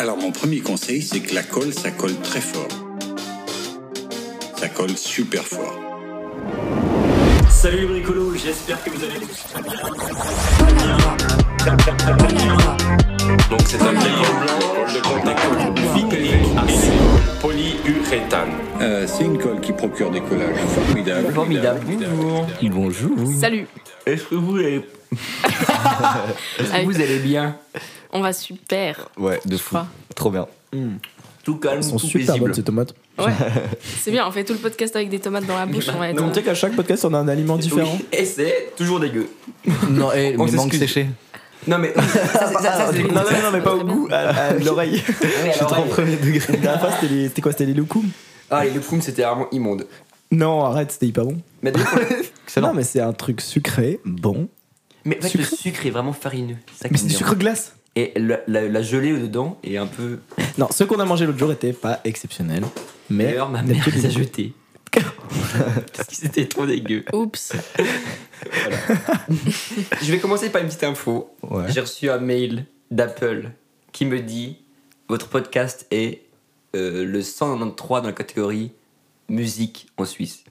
Alors 0.00 0.16
mon 0.16 0.32
premier 0.32 0.60
conseil, 0.60 1.02
c'est 1.02 1.20
que 1.20 1.34
la 1.34 1.42
colle, 1.42 1.74
ça 1.74 1.90
colle 1.90 2.16
très 2.22 2.40
fort. 2.40 2.68
Ça 4.56 4.70
colle 4.70 4.96
super 4.96 5.42
fort. 5.42 5.78
Salut 7.50 7.80
les 7.80 7.86
bricolos, 7.86 8.34
j'espère 8.34 8.82
que 8.82 8.88
vous 8.88 9.04
allez 9.04 9.18
bien. 9.18 9.28
Donc 13.50 13.60
c'est 13.66 13.82
un 13.82 13.92
glycol 13.92 14.36
blanc 14.40 14.86
de 14.94 15.00
contact 15.02 15.40
vinylique 15.94 16.46
acide 16.56 16.92
polyuréthane. 17.42 18.52
Euh, 18.80 19.06
c'est 19.06 19.24
une 19.24 19.36
colle 19.36 19.60
qui 19.60 19.74
procure 19.74 20.10
des 20.10 20.22
collages 20.22 20.56
formidables. 20.74 21.30
Formidable. 21.34 21.80
Bonjour. 22.62 23.10
Bonjour. 23.14 23.38
Salut. 23.38 23.66
Est-ce 24.06 24.24
que 24.24 24.34
vous 24.36 24.56
allez... 24.56 24.80
Est-ce 25.12 26.72
que 26.72 26.84
vous 26.86 26.96
allez 26.96 27.18
bien? 27.18 27.58
On 28.12 28.20
va 28.20 28.32
super. 28.32 29.08
Ouais, 29.18 29.40
de 29.44 29.56
fou. 29.56 29.68
crois. 29.76 29.86
Trop 30.14 30.30
bien. 30.30 30.46
Tout 31.44 31.56
calme, 31.56 31.78
Elles 31.78 31.84
sont 31.84 31.96
tout 31.96 32.06
super 32.06 32.26
paisible. 32.26 32.44
bonnes 32.46 32.54
ces 32.54 32.62
tomates. 32.62 32.94
Ouais. 33.18 33.32
C'est 34.00 34.10
bien, 34.10 34.26
on 34.26 34.30
fait 34.30 34.44
tout 34.44 34.52
le 34.52 34.58
podcast 34.58 34.94
avec 34.96 35.08
des 35.08 35.18
tomates 35.20 35.46
dans 35.46 35.56
la 35.56 35.66
bouche. 35.66 35.86
On 35.94 35.98
va 35.98 36.10
être... 36.10 36.16
Donc 36.16 36.32
tu 36.32 36.38
sais 36.40 36.42
qu'à 36.44 36.54
chaque 36.54 36.74
podcast 36.76 37.04
on 37.04 37.14
a 37.14 37.18
un 37.18 37.28
aliment 37.28 37.56
différent. 37.56 37.92
Oui, 37.98 38.06
et 38.12 38.24
c'est 38.24 38.72
toujours 38.76 39.00
dégueu. 39.00 39.28
Non, 39.90 40.12
et 40.12 40.36
On 40.38 40.44
mais 40.44 40.50
s'excuse. 40.50 40.78
séché. 40.80 41.06
Non 41.66 41.78
mais 41.78 41.92
ça, 41.94 42.02
c'est- 42.02 42.26
ça, 42.36 42.60
ça, 42.62 42.90
c'est 42.92 43.02
non, 43.02 43.08
non, 43.14 43.22
non, 43.22 43.50
mais 43.52 43.60
pas 43.60 43.74
au 43.74 43.84
goût, 43.84 44.08
à, 44.10 44.16
à 44.30 44.52
l'oreille. 44.54 45.02
Je 45.06 45.50
suis 45.52 45.66
trop 45.66 45.82
premier 45.84 46.16
degré. 46.16 46.40
La 46.52 46.56
dernière 46.58 46.80
fois 46.80 46.90
c'était 47.00 47.14
les- 47.14 47.40
quoi 47.42 47.52
C'était 47.52 47.66
les 47.66 47.74
loukoums 47.74 48.08
Ah, 48.50 48.64
et 48.66 48.70
le 48.70 48.80
poum 48.80 49.00
c'était 49.02 49.22
vraiment 49.22 49.46
immonde. 49.52 49.86
Non, 50.32 50.64
arrête, 50.64 50.92
c'était 50.92 51.06
hyper 51.06 51.24
bon. 51.24 51.36
Mais, 51.62 51.72
Non, 52.62 52.72
mais 52.74 52.82
c'est 52.84 53.00
un 53.00 53.12
truc 53.12 53.40
sucré, 53.40 54.00
bon. 54.04 54.48
mais 55.04 55.18
en 55.18 55.22
fait, 55.28 55.36
le 55.38 55.44
sucre 55.44 55.84
est 55.86 55.90
vraiment 55.90 56.12
farineux. 56.12 56.56
Ça 56.80 56.88
Mais 56.90 56.96
c'est 56.98 57.06
du 57.08 57.14
sucre 57.14 57.34
glace. 57.34 57.74
Et 57.96 58.12
la, 58.16 58.40
la- 58.46 58.68
la 58.68 58.82
gelée 58.82 59.12
dedans 59.18 59.58
est 59.64 59.76
un 59.76 59.86
peu. 59.86 60.18
Non, 60.58 60.68
ceux 60.70 60.86
qu'on 60.86 61.00
a 61.00 61.04
mangé 61.04 61.26
l'autre 61.26 61.38
jour 61.38 61.52
étaient 61.52 61.72
pas 61.72 62.00
exceptionnels. 62.04 62.64
Mais 63.08 63.24
D'ailleurs, 63.24 63.48
ma 63.48 63.62
mère 63.62 63.84
les 63.92 64.06
a 64.06 64.10
jetés. 64.10 64.52
Parce 64.92 66.08
que 66.08 66.14
c'était 66.16 66.46
trop 66.46 66.66
dégueu. 66.66 67.04
Oups. 67.12 67.52
Je 70.02 70.10
vais 70.12 70.18
commencer 70.18 70.50
par 70.50 70.60
une 70.62 70.68
petite 70.68 70.84
info. 70.84 71.34
Ouais. 71.48 71.64
J'ai 71.68 71.80
reçu 71.80 72.10
un 72.10 72.18
mail 72.18 72.66
d'Apple 72.90 73.50
qui 73.92 74.04
me 74.04 74.20
dit 74.20 74.58
Votre 75.08 75.28
podcast 75.28 75.86
est 75.90 76.22
euh, 76.74 77.04
le 77.04 77.22
193 77.22 78.02
dans 78.02 78.08
la 78.08 78.12
catégorie 78.12 78.72
musique 79.28 79.88
en 79.96 80.04
Suisse. 80.04 80.44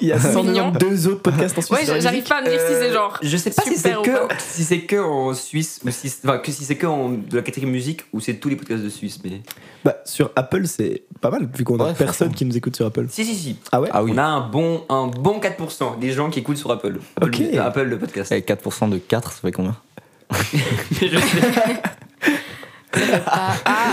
Il 0.00 0.08
y 0.08 0.12
a 0.12 0.16
Mignon. 0.18 0.72
192 0.72 1.08
autres 1.08 1.22
podcasts 1.22 1.56
en 1.58 1.62
Suisse. 1.62 1.88
Ouais, 1.88 2.00
j'arrive 2.00 2.24
pas 2.24 2.36
à 2.38 2.42
me 2.42 2.48
dire 2.50 2.60
si 2.60 2.66
c'est 2.74 2.90
Euh, 2.90 2.92
genre. 2.92 3.18
Je 3.22 3.36
sais 3.36 3.50
pas 3.50 3.62
si 3.62 3.76
c'est 3.76 3.92
que, 4.02 4.10
si 4.38 4.64
c'est 4.64 4.80
que 4.80 4.96
en 4.96 5.32
Suisse 5.34 5.80
ou 5.84 5.90
si, 5.90 6.12
enfin, 6.24 6.38
que 6.38 6.50
si 6.52 6.64
c'est 6.64 6.76
que 6.76 6.86
en, 6.86 7.10
de 7.10 7.36
la 7.36 7.42
catégorie 7.42 7.70
musique 7.72 8.02
ou 8.12 8.20
c'est 8.20 8.34
tous 8.34 8.48
les 8.48 8.56
podcasts 8.56 8.82
de 8.82 8.88
Suisse. 8.88 9.18
Mais 9.24 9.40
Bah, 9.84 9.96
sur 10.04 10.30
Apple, 10.36 10.66
c'est 10.66 11.04
pas 11.20 11.30
mal, 11.30 11.48
vu 11.56 11.64
qu'on 11.64 11.78
a 11.80 11.86
Ouais, 11.88 11.94
personne 11.94 12.32
qui 12.34 12.44
nous 12.44 12.56
écoute 12.56 12.74
sur 12.76 12.86
Apple. 12.86 13.06
si 13.10 13.24
si 13.24 13.34
si. 13.34 13.56
Ah 13.72 13.80
ouais? 13.80 13.88
Ah 13.92 14.02
oui. 14.02 14.10
On 14.14 14.18
a 14.18 14.24
un 14.24 14.40
bon 14.48 14.82
un 14.88 15.06
bon 15.06 15.38
4% 15.40 15.98
des 15.98 16.10
gens 16.12 16.30
qui 16.30 16.40
écoutent 16.40 16.56
sur 16.58 16.70
Apple. 16.72 16.98
Apple, 17.16 17.26
Ok. 17.28 17.40
euh, 17.40 17.62
Apple 17.66 17.82
le 17.82 17.98
podcast. 17.98 18.32
Et 18.32 18.40
4% 18.40 18.88
de 18.90 18.98
4, 18.98 19.32
ça 19.32 19.38
fait 19.40 19.52
combien? 19.52 19.76
Mais 20.32 20.38
je 21.08 21.16
sais- 21.18 21.82
Ah, 23.26 23.54
ah, 23.64 23.92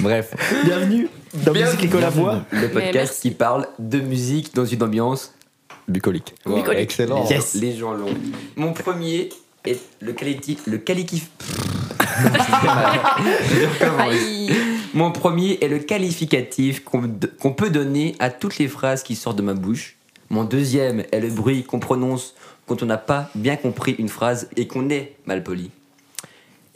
Bref. 0.00 0.34
Bienvenue 0.64 1.08
dans. 1.32 1.52
Musique 1.52 1.84
École 1.84 2.04
à 2.04 2.10
voix. 2.10 2.42
le 2.50 2.68
podcast 2.68 3.20
qui 3.22 3.30
parle 3.30 3.66
de 3.78 4.00
musique 4.00 4.54
dans 4.54 4.64
une 4.64 4.82
ambiance 4.82 5.34
Bucolique. 5.88 6.34
Bucolique. 6.44 6.78
Excellent. 6.78 7.26
Yes. 7.28 7.54
Les 7.54 7.74
gens 7.76 7.92
longs. 7.92 8.14
Mon 8.56 8.72
premier 8.72 9.30
est 9.64 9.80
le 10.00 10.12
quality, 10.12 10.58
le 10.66 10.78
qualitif. 10.78 11.30
aïe. 13.98 14.50
Mon 14.94 15.12
premier 15.12 15.58
est 15.62 15.68
le 15.68 15.78
qualificatif 15.78 16.84
qu'on 16.84 17.10
qu'on 17.40 17.52
peut 17.52 17.70
donner 17.70 18.14
à 18.18 18.30
toutes 18.30 18.58
les 18.58 18.68
phrases 18.68 19.02
qui 19.02 19.14
sortent 19.16 19.36
de 19.36 19.42
ma 19.42 19.54
bouche. 19.54 19.96
Mon 20.28 20.44
deuxième 20.44 21.04
est 21.12 21.20
le 21.20 21.30
bruit 21.30 21.62
qu'on 21.64 21.78
prononce 21.78 22.34
quand 22.66 22.82
on 22.82 22.86
n'a 22.86 22.98
pas 22.98 23.30
bien 23.34 23.56
compris 23.56 23.94
une 23.98 24.08
phrase 24.08 24.48
et 24.56 24.66
qu'on 24.66 24.90
est 24.90 25.14
mal 25.24 25.42
poli. 25.42 25.70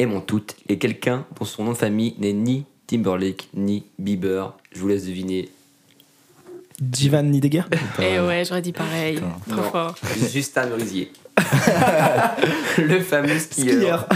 Et 0.00 0.06
mon 0.06 0.22
tout 0.22 0.42
est 0.68 0.78
quelqu'un 0.78 1.26
dont 1.38 1.44
son 1.44 1.62
nom 1.64 1.72
de 1.72 1.76
famille 1.76 2.14
n'est 2.18 2.32
ni 2.32 2.64
Timberlake 2.86 3.48
ni 3.54 3.84
Bieber. 3.98 4.54
Je 4.72 4.80
vous 4.80 4.88
laisse 4.88 5.04
deviner. 5.04 5.50
Jivan 6.92 7.22
Nidegger. 7.24 7.64
Eh 8.00 8.18
ouais, 8.20 8.42
j'aurais 8.46 8.62
dit 8.62 8.72
pareil. 8.72 9.16
Putain. 9.16 9.36
Trop 9.50 9.56
Non. 9.62 9.70
fort. 9.70 9.94
Justin 10.32 10.66
Merisier. 10.68 11.12
le 12.78 13.00
fameux 13.00 13.38
skieur. 13.38 13.74
Skieur. 13.76 14.08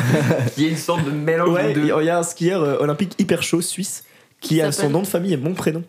Qui 0.55 0.65
est 0.67 0.71
une 0.71 0.77
sorte 0.78 1.05
de 1.05 1.11
mélange 1.11 1.50
Ouais, 1.50 1.75
de 1.75 1.81
il 1.83 2.05
y 2.06 2.09
a 2.09 2.19
un 2.19 2.22
skieur 2.22 2.62
euh, 2.62 2.78
olympique 2.81 3.12
hyper 3.19 3.43
chaud 3.43 3.61
suisse 3.61 4.05
qui 4.41 4.62
a 4.62 4.72
son 4.72 4.89
nom 4.89 5.03
de 5.03 5.06
famille 5.06 5.34
et 5.34 5.37
mon 5.37 5.53
prénom. 5.53 5.83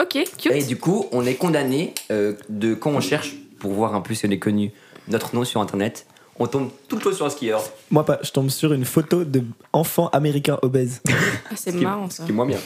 Ok, 0.00 0.14
Et 0.16 0.24
cute. 0.38 0.68
du 0.68 0.76
coup, 0.76 1.06
on 1.10 1.26
est 1.26 1.34
condamné 1.34 1.92
euh, 2.12 2.34
de 2.48 2.74
quand 2.74 2.92
on 2.92 3.00
cherche 3.00 3.34
pour 3.58 3.72
voir 3.72 3.96
un 3.96 4.00
peu 4.00 4.14
si 4.14 4.26
on 4.26 4.30
est 4.30 4.38
connu 4.38 4.70
notre 5.08 5.34
nom 5.34 5.44
sur 5.44 5.60
internet, 5.60 6.06
on 6.40 6.46
tombe 6.46 6.70
tout 6.88 6.96
le 6.96 7.02
temps 7.02 7.12
sur 7.12 7.26
un 7.26 7.30
skieur. 7.30 7.62
Moi 7.90 8.04
pas, 8.04 8.18
je 8.22 8.30
tombe 8.32 8.48
sur 8.50 8.72
une 8.72 8.84
photo 8.84 9.22
de 9.24 9.42
enfant 9.72 10.08
américain 10.08 10.58
obèse. 10.62 11.00
Ah, 11.52 11.54
c'est 11.56 11.70
Ce 11.72 11.76
qui 11.76 11.82
est- 11.82 11.84
marrant 11.84 12.08
ça. 12.10 12.18
Ce 12.18 12.22
qui 12.26 12.30
est 12.30 12.34
moins 12.34 12.46
bien. 12.46 12.58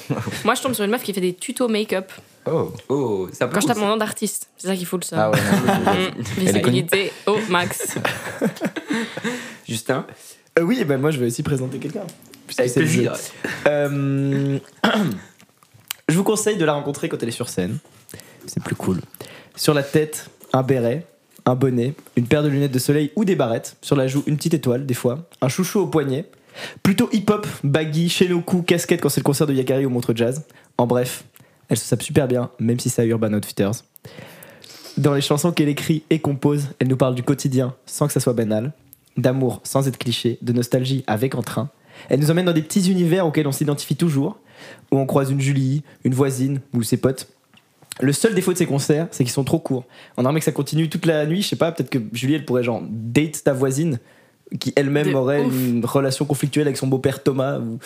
Moi, 0.45 0.55
je 0.55 0.61
tombe 0.63 0.75
sur 0.75 0.85
une 0.85 0.91
meuf 0.91 1.03
qui 1.03 1.15
fait 1.15 1.21
des 1.23 1.33
tutos 1.33 1.69
make-up. 1.69 2.13
Oh. 2.47 2.71
Oh, 2.91 3.29
c'est 3.33 3.43
un 3.45 3.49
peu 3.49 3.55
Quand 3.55 3.61
je 3.63 3.67
cool, 3.67 3.75
tape 3.75 3.83
mon 3.83 3.89
nom 3.89 3.97
d'artiste, 3.97 4.49
c'est 4.59 4.67
ça 4.69 4.77
qu'il 4.77 4.85
faut 4.85 4.99
le 4.99 5.03
Ah 5.13 5.33
savoir. 5.33 5.33
ouais. 5.33 6.11
Mmh, 6.11 6.47
Elle 6.47 6.57
est 6.57 6.61
connue. 6.61 6.83
Visibilité 6.83 7.13
au 7.27 7.39
max. 7.49 7.95
Justin, 9.69 10.07
Euh, 10.59 10.63
oui, 10.63 10.79
et 10.81 10.85
ben 10.85 11.01
moi 11.01 11.11
je 11.11 11.19
vais 11.19 11.27
aussi 11.27 11.43
présenter 11.43 11.79
quelqu'un. 11.79 12.05
puisque 12.47 12.61
avec 12.61 12.73
c'est 12.73 12.81
le 12.81 12.87
plaisir. 12.87 13.15
jeu. 13.15 13.21
Euh, 13.67 14.59
je 16.09 16.15
vous 16.17 16.25
conseille 16.25 16.57
de 16.57 16.65
la 16.65 16.75
rencontrer 16.75 17.09
quand 17.09 17.23
elle 17.23 17.29
est 17.29 17.33
sur 17.33 17.49
scène. 17.49 17.79
C'est 18.47 18.63
plus 18.63 18.77
cool. 18.77 19.01
Sur 19.57 19.73
la 19.75 19.83
tête, 19.83 20.29
un 20.53 20.63
béret, 20.63 21.07
un 21.47 21.55
bonnet, 21.55 21.95
une 22.17 22.27
paire 22.27 22.43
de 22.43 22.49
lunettes 22.49 22.73
de 22.73 22.79
soleil 22.79 23.13
ou 23.17 23.25
des 23.25 23.37
barrettes. 23.37 23.77
Sur 23.83 23.97
la 23.97 24.07
joue, 24.07 24.23
une 24.27 24.37
petite 24.37 24.55
étoile, 24.55 24.87
des 24.87 24.95
fois. 24.95 25.29
Un 25.41 25.49
chouchou 25.49 25.81
au 25.81 25.87
poignet. 25.87 26.27
Plutôt 26.83 27.09
hip-hop, 27.13 27.47
baggy, 27.65 28.13
coups, 28.47 28.65
casquette 28.67 29.01
quand 29.01 29.09
c'est 29.09 29.21
le 29.21 29.25
concert 29.25 29.47
de 29.47 29.53
Yakari 29.53 29.87
au 29.87 29.91
Montre 29.91 30.15
Jazz. 30.15 30.45
En 30.79 30.87
bref, 30.87 31.25
elle 31.69 31.77
se 31.77 31.85
sape 31.85 32.03
super 32.03 32.29
bien, 32.29 32.51
même 32.59 32.79
si 32.79 32.93
à 33.01 33.05
Urban 33.05 33.33
Outfitters. 33.33 33.83
Dans 34.97 35.15
les 35.15 35.21
chansons 35.21 35.51
qu'elle 35.51 35.69
écrit 35.69 36.05
et 36.11 36.21
compose, 36.21 36.69
elle 36.79 36.89
nous 36.89 36.97
parle 36.97 37.17
du 37.17 37.25
quotidien 37.25 37.75
sans 37.85 38.07
que 38.07 38.13
ça 38.13 38.21
soit 38.21 38.33
banal, 38.33 38.73
d'amour 39.17 39.61
sans 39.65 39.89
être 39.89 39.99
cliché, 39.99 40.39
de 40.41 40.53
nostalgie 40.53 41.03
avec 41.07 41.35
entrain. 41.35 41.69
Elle 42.09 42.21
nous 42.21 42.31
emmène 42.31 42.47
dans 42.47 42.53
des 42.53 42.63
petits 42.63 42.91
univers 42.91 43.27
auxquels 43.27 43.49
on 43.49 43.53
s'identifie 43.53 43.97
toujours, 43.97 44.39
où 44.93 44.99
on 44.99 45.07
croise 45.07 45.31
une 45.31 45.41
Julie, 45.41 45.83
une 46.05 46.15
voisine 46.15 46.61
ou 46.73 46.83
ses 46.83 46.97
potes. 46.97 47.29
Le 48.01 48.13
seul 48.13 48.35
défaut 48.35 48.53
de 48.53 48.59
ces 48.59 48.67
concerts, 48.67 49.07
c'est 49.13 49.25
qu'ils 49.25 49.33
sont 49.33 49.45
trop 49.45 49.59
courts. 49.61 49.85
On 50.17 50.25
aimerait 50.25 50.41
que 50.41 50.45
ça 50.45 50.53
continue 50.53 50.89
toute 50.89 51.07
la 51.07 51.27
nuit. 51.27 51.43
Je 51.43 51.49
sais 51.49 51.57
pas, 51.57 51.71
peut-être 51.73 51.91
que 51.91 51.99
Julie, 52.13 52.35
elle 52.35 52.45
pourrait 52.45 52.65
genre 52.65 52.83
date 52.89 53.43
ta 53.45 53.53
voisine, 53.53 53.99
qui 54.59 54.73
elle-même 54.77 55.09
De 55.11 55.15
aurait 55.15 55.45
ouf. 55.45 55.55
une 55.55 55.85
relation 55.85 56.25
conflictuelle 56.25 56.67
avec 56.67 56.77
son 56.77 56.87
beau-père 56.89 57.23
Thomas. 57.23 57.59
ou- 57.59 57.79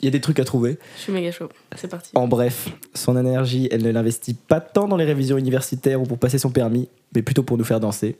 Il 0.00 0.04
y 0.04 0.08
a 0.08 0.10
des 0.12 0.20
trucs 0.20 0.38
à 0.38 0.44
trouver. 0.44 0.78
Je 0.96 1.02
suis 1.02 1.12
méga 1.12 1.30
chaud. 1.32 1.48
C'est 1.76 1.88
parti. 1.88 2.10
En 2.14 2.28
bref, 2.28 2.68
son 2.94 3.16
énergie, 3.18 3.68
elle 3.72 3.82
ne 3.82 3.90
l'investit 3.90 4.34
pas 4.34 4.60
tant 4.60 4.86
dans 4.86 4.96
les 4.96 5.04
révisions 5.04 5.36
universitaires 5.38 6.00
ou 6.00 6.04
pour 6.04 6.18
passer 6.18 6.38
son 6.38 6.50
permis, 6.50 6.88
mais 7.14 7.22
plutôt 7.22 7.42
pour 7.42 7.58
nous 7.58 7.64
faire 7.64 7.80
danser. 7.80 8.16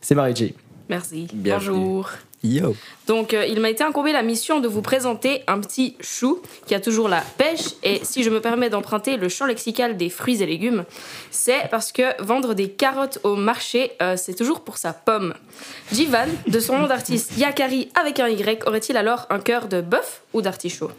C'est 0.00 0.14
Marie 0.14 0.36
J. 0.36 0.54
Merci. 0.90 1.26
Bienvenue. 1.32 1.70
Bonjour. 1.76 2.10
Yo. 2.44 2.74
Donc, 3.06 3.34
euh, 3.34 3.46
il 3.46 3.60
m'a 3.60 3.70
été 3.70 3.84
incombé 3.84 4.12
la 4.12 4.22
mission 4.22 4.60
de 4.60 4.66
vous 4.66 4.82
présenter 4.82 5.42
un 5.46 5.60
petit 5.60 5.96
chou 6.00 6.42
qui 6.66 6.74
a 6.74 6.80
toujours 6.80 7.08
la 7.08 7.20
pêche. 7.38 7.74
Et 7.84 8.00
si 8.04 8.22
je 8.24 8.30
me 8.30 8.40
permets 8.40 8.68
d'emprunter 8.68 9.16
le 9.16 9.28
champ 9.28 9.46
lexical 9.46 9.96
des 9.96 10.10
fruits 10.10 10.42
et 10.42 10.46
légumes, 10.46 10.84
c'est 11.30 11.68
parce 11.70 11.92
que 11.92 12.20
vendre 12.22 12.54
des 12.54 12.68
carottes 12.68 13.20
au 13.22 13.36
marché, 13.36 13.92
euh, 14.02 14.16
c'est 14.16 14.34
toujours 14.34 14.60
pour 14.60 14.76
sa 14.76 14.92
pomme. 14.92 15.34
Jivan, 15.92 16.26
de 16.48 16.58
son 16.58 16.78
nom 16.78 16.86
d'artiste 16.86 17.36
Yakari 17.36 17.90
avec 18.00 18.18
un 18.18 18.28
Y, 18.28 18.66
aurait-il 18.66 18.96
alors 18.96 19.26
un 19.30 19.38
cœur 19.38 19.68
de 19.68 19.80
bœuf 19.80 20.22
ou 20.32 20.42
d'artichaut? 20.42 20.90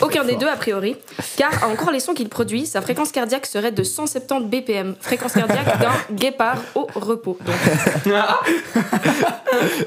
Aucun 0.00 0.24
des 0.24 0.36
deux 0.36 0.48
a 0.48 0.56
priori, 0.56 0.96
car 1.36 1.64
à 1.64 1.68
encore 1.68 1.90
les 1.90 2.00
sons 2.00 2.14
qu'il 2.14 2.28
produit, 2.28 2.66
sa 2.66 2.80
fréquence 2.80 3.12
cardiaque 3.12 3.46
serait 3.46 3.72
de 3.72 3.82
170 3.82 4.48
BPM, 4.48 4.94
fréquence 5.00 5.32
cardiaque 5.32 5.78
d'un 5.80 6.14
guépard 6.14 6.58
au 6.74 6.86
repos. 6.94 7.38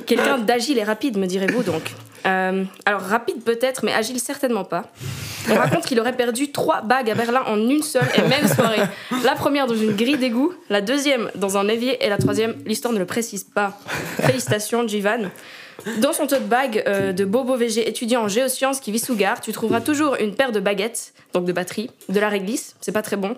Quelqu'un 0.05 0.39
d'agile 0.39 0.77
et 0.77 0.83
rapide, 0.83 1.17
me 1.17 1.25
direz-vous 1.25 1.63
donc. 1.63 1.93
Euh, 2.25 2.65
alors 2.85 3.01
rapide 3.01 3.43
peut-être, 3.43 3.85
mais 3.85 3.93
agile 3.93 4.19
certainement 4.19 4.65
pas. 4.65 4.85
On 5.49 5.55
raconte 5.55 5.85
qu'il 5.85 5.99
aurait 5.99 6.15
perdu 6.15 6.51
trois 6.51 6.81
bagues 6.81 7.09
à 7.09 7.15
Berlin 7.15 7.43
en 7.47 7.57
une 7.57 7.81
seule 7.81 8.07
et 8.15 8.21
même 8.21 8.47
soirée. 8.47 8.81
La 9.23 9.35
première 9.35 9.67
dans 9.67 9.75
une 9.75 9.95
grille 9.95 10.17
d'égout, 10.17 10.53
la 10.69 10.81
deuxième 10.81 11.31
dans 11.35 11.57
un 11.57 11.67
évier 11.67 12.03
et 12.05 12.09
la 12.09 12.17
troisième, 12.17 12.55
l'histoire 12.65 12.93
ne 12.93 12.99
le 12.99 13.05
précise 13.05 13.43
pas. 13.43 13.77
Félicitations, 14.21 14.87
Jivan. 14.87 15.29
Dans 15.99 16.13
son 16.13 16.27
tote 16.27 16.47
bag 16.47 16.83
euh, 16.87 17.13
de 17.13 17.25
Bobo 17.25 17.55
VG 17.55 17.87
étudiant 17.87 18.23
en 18.23 18.27
géosciences 18.27 18.79
qui 18.79 18.91
vit 18.91 18.99
sous 18.99 19.15
gare, 19.15 19.41
tu 19.41 19.51
trouveras 19.51 19.81
toujours 19.81 20.15
une 20.19 20.35
paire 20.35 20.51
de 20.51 20.59
baguettes, 20.59 21.13
donc 21.33 21.45
de 21.45 21.51
batterie, 21.51 21.89
de 22.09 22.19
la 22.19 22.29
réglisse, 22.29 22.75
c'est 22.81 22.91
pas 22.91 23.01
très 23.01 23.15
bon, 23.15 23.35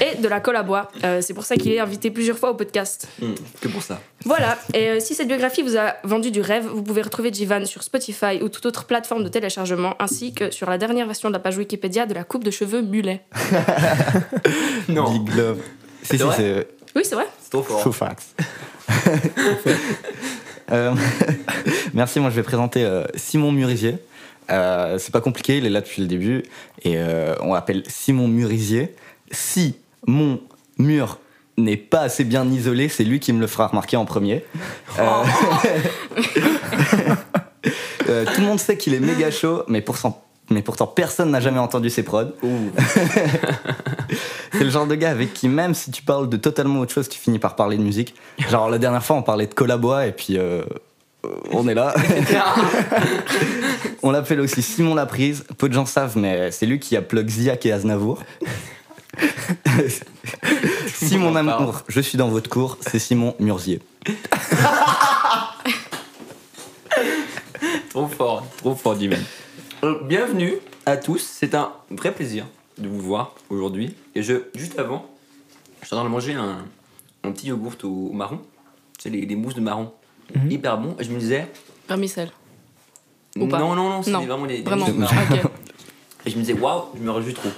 et 0.00 0.16
de 0.20 0.28
la 0.28 0.40
colle 0.40 0.56
à 0.56 0.62
bois. 0.62 0.90
Euh, 1.04 1.20
c'est 1.20 1.34
pour 1.34 1.44
ça 1.44 1.56
qu'il 1.56 1.72
est 1.72 1.80
invité 1.80 2.10
plusieurs 2.10 2.38
fois 2.38 2.50
au 2.50 2.54
podcast. 2.54 3.08
Hmm, 3.20 3.34
que 3.60 3.68
pour 3.68 3.82
ça. 3.82 4.00
Voilà, 4.24 4.58
et 4.72 4.88
euh, 4.88 5.00
si 5.00 5.14
cette 5.14 5.28
biographie 5.28 5.62
vous 5.62 5.76
a 5.76 5.96
vendu 6.04 6.30
du 6.30 6.40
rêve, 6.40 6.66
vous 6.66 6.82
pouvez 6.82 7.02
retrouver 7.02 7.32
Jivan 7.32 7.64
sur 7.66 7.82
Spotify 7.82 8.40
ou 8.42 8.48
toute 8.48 8.64
autre 8.66 8.84
plateforme 8.84 9.22
de 9.24 9.28
téléchargement, 9.28 9.94
ainsi 9.98 10.32
que 10.32 10.50
sur 10.50 10.68
la 10.70 10.78
dernière 10.78 11.06
version 11.06 11.28
de 11.28 11.34
la 11.34 11.40
page 11.40 11.58
Wikipédia 11.58 12.06
de 12.06 12.14
la 12.14 12.24
coupe 12.24 12.44
de 12.44 12.50
cheveux 12.50 12.82
mulet. 12.82 13.22
Non. 14.88 15.10
Big 15.10 15.34
Love. 15.34 15.58
Si, 16.02 16.08
C'est 16.08 16.16
si, 16.18 16.22
vrai 16.22 16.36
c'est 16.36 16.68
Oui, 16.96 17.02
c'est 17.04 17.14
vrai. 17.14 17.26
C'est 17.42 17.50
trop 17.50 17.62
fort. 17.62 17.80
faux 17.82 17.92
facts. 17.92 18.34
Euh, 20.74 20.94
merci, 21.94 22.20
moi 22.20 22.30
je 22.30 22.36
vais 22.36 22.42
présenter 22.42 22.84
euh, 22.84 23.04
Simon 23.14 23.52
Murisier. 23.52 23.96
Euh, 24.50 24.98
c'est 24.98 25.12
pas 25.12 25.20
compliqué, 25.20 25.58
il 25.58 25.66
est 25.66 25.70
là 25.70 25.80
depuis 25.80 26.02
le 26.02 26.08
début 26.08 26.42
et 26.82 26.98
on 27.40 27.54
l'appelle 27.54 27.82
Simon 27.86 28.28
Murisier. 28.28 28.94
Si 29.30 29.76
mon 30.06 30.40
mur 30.78 31.18
n'est 31.56 31.76
pas 31.76 32.00
assez 32.00 32.24
bien 32.24 32.46
isolé, 32.50 32.88
c'est 32.88 33.04
lui 33.04 33.20
qui 33.20 33.32
me 33.32 33.40
le 33.40 33.46
fera 33.46 33.68
remarquer 33.68 33.96
en 33.96 34.04
premier. 34.04 34.44
Euh, 38.10 38.26
tout 38.26 38.42
le 38.42 38.46
monde 38.46 38.60
sait 38.60 38.76
qu'il 38.76 38.92
est 38.92 39.00
méga 39.00 39.30
chaud, 39.30 39.62
mais 39.66 39.80
pourtant 39.80 40.22
personne 40.94 41.30
n'a 41.30 41.40
jamais 41.40 41.58
entendu 41.58 41.88
ses 41.88 42.02
prods. 42.02 42.32
C'est 44.56 44.64
le 44.64 44.70
genre 44.70 44.86
de 44.86 44.94
gars 44.94 45.10
avec 45.10 45.34
qui, 45.34 45.48
même 45.48 45.74
si 45.74 45.90
tu 45.90 46.02
parles 46.02 46.28
de 46.28 46.36
totalement 46.36 46.80
autre 46.80 46.92
chose, 46.92 47.08
tu 47.08 47.18
finis 47.18 47.40
par 47.40 47.56
parler 47.56 47.76
de 47.76 47.82
musique. 47.82 48.14
Genre, 48.50 48.70
la 48.70 48.78
dernière 48.78 49.04
fois, 49.04 49.16
on 49.16 49.22
parlait 49.22 49.48
de 49.48 49.54
Colabois 49.54 50.06
et 50.06 50.12
puis 50.12 50.38
euh, 50.38 50.62
euh, 51.24 51.28
on 51.50 51.66
est 51.66 51.74
là. 51.74 51.92
on 54.02 54.10
l'appelle 54.12 54.40
aussi 54.40 54.62
Simon 54.62 54.94
Laprise. 54.94 55.44
Peu 55.58 55.68
de 55.68 55.74
gens 55.74 55.86
savent, 55.86 56.16
mais 56.16 56.52
c'est 56.52 56.66
lui 56.66 56.78
qui 56.78 56.96
a 56.96 57.02
plug 57.02 57.28
Ziak 57.28 57.66
et 57.66 57.72
Aznavour. 57.72 58.22
si 60.86 61.18
mon 61.18 61.30
en 61.30 61.44
parle. 61.44 61.50
amour, 61.50 61.82
je 61.88 62.00
suis 62.00 62.16
dans 62.18 62.28
votre 62.28 62.48
cours, 62.50 62.78
c'est 62.80 62.98
Simon 62.98 63.34
Murzier. 63.38 63.80
Trop 67.90 68.08
fort, 68.08 68.44
trop 68.56 68.74
fort, 68.74 68.98
Jivan. 68.98 69.18
Euh, 69.84 70.00
Bienvenue 70.04 70.54
à 70.84 70.96
tous, 70.96 71.18
c'est 71.18 71.54
un 71.54 71.70
vrai 71.90 72.12
plaisir 72.12 72.44
de 72.78 72.88
vous 72.88 73.00
voir 73.00 73.34
aujourd'hui. 73.50 73.94
Et 74.14 74.22
je, 74.22 74.34
juste 74.54 74.78
avant, 74.78 75.06
je 75.80 75.86
suis 75.86 75.94
en 75.94 75.98
train 75.98 76.08
de 76.08 76.12
manger 76.12 76.34
un, 76.34 76.58
un 77.22 77.32
petit 77.32 77.48
yogourt 77.48 77.74
au, 77.84 78.08
au 78.10 78.12
marron. 78.12 78.38
Tu 78.98 79.02
sais, 79.04 79.10
les, 79.10 79.24
les 79.26 79.36
mousses 79.36 79.54
de 79.54 79.60
marron. 79.60 79.92
Hyper 80.50 80.78
bon. 80.78 80.96
Et 80.98 81.04
je 81.04 81.10
me 81.10 81.18
disais. 81.18 81.46
Vermicelle. 81.88 82.30
Ou 83.38 83.46
pas 83.48 83.58
non, 83.58 83.74
non, 83.74 83.88
non, 83.90 84.02
c'est 84.02 84.10
Non, 84.10 84.24
vraiment 84.24 84.44
les, 84.44 84.58
les 84.58 84.62
Vraiment. 84.62 84.86
mousses 84.86 84.94
de 84.94 85.00
marron. 85.00 85.50
Et 86.26 86.30
je 86.30 86.36
me 86.36 86.40
disais, 86.42 86.54
waouh, 86.58 86.84
je 86.96 87.02
me 87.02 87.10
réjouis 87.10 87.34
trop. 87.34 87.50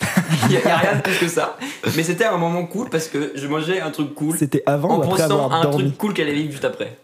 Il 0.44 0.48
n'y 0.48 0.56
a, 0.56 0.74
a 0.74 0.76
rien 0.78 0.96
de 0.96 1.02
plus 1.02 1.18
que 1.18 1.28
ça. 1.28 1.56
Mais 1.96 2.02
c'était 2.02 2.24
un 2.24 2.38
moment 2.38 2.64
cool 2.66 2.88
parce 2.90 3.08
que 3.08 3.32
je 3.34 3.46
mangeais 3.46 3.80
un 3.80 3.90
truc 3.90 4.14
cool 4.14 4.36
C'était 4.38 4.62
avant 4.66 4.90
en 4.90 4.98
ou 4.98 5.02
après 5.02 5.10
pensant 5.22 5.22
à 5.22 5.44
avoir 5.44 5.52
un 5.52 5.62
dormi 5.62 5.84
truc 5.84 5.98
cool 5.98 6.14
qui 6.14 6.22
allait 6.22 6.34
vivre 6.34 6.50
juste 6.52 6.64
après. 6.64 6.96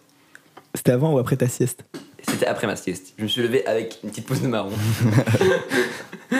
C'était 0.74 0.92
avant 0.92 1.12
ou 1.14 1.18
après 1.18 1.36
ta 1.36 1.48
sieste? 1.48 1.84
C'était 2.28 2.46
après 2.46 2.66
ma 2.66 2.76
sieste. 2.76 3.14
Je 3.18 3.22
me 3.24 3.28
suis 3.28 3.42
levé 3.42 3.64
avec 3.66 3.98
une 4.04 4.10
petite 4.10 4.26
pause 4.26 4.42
de 4.42 4.48
marron. 4.48 4.70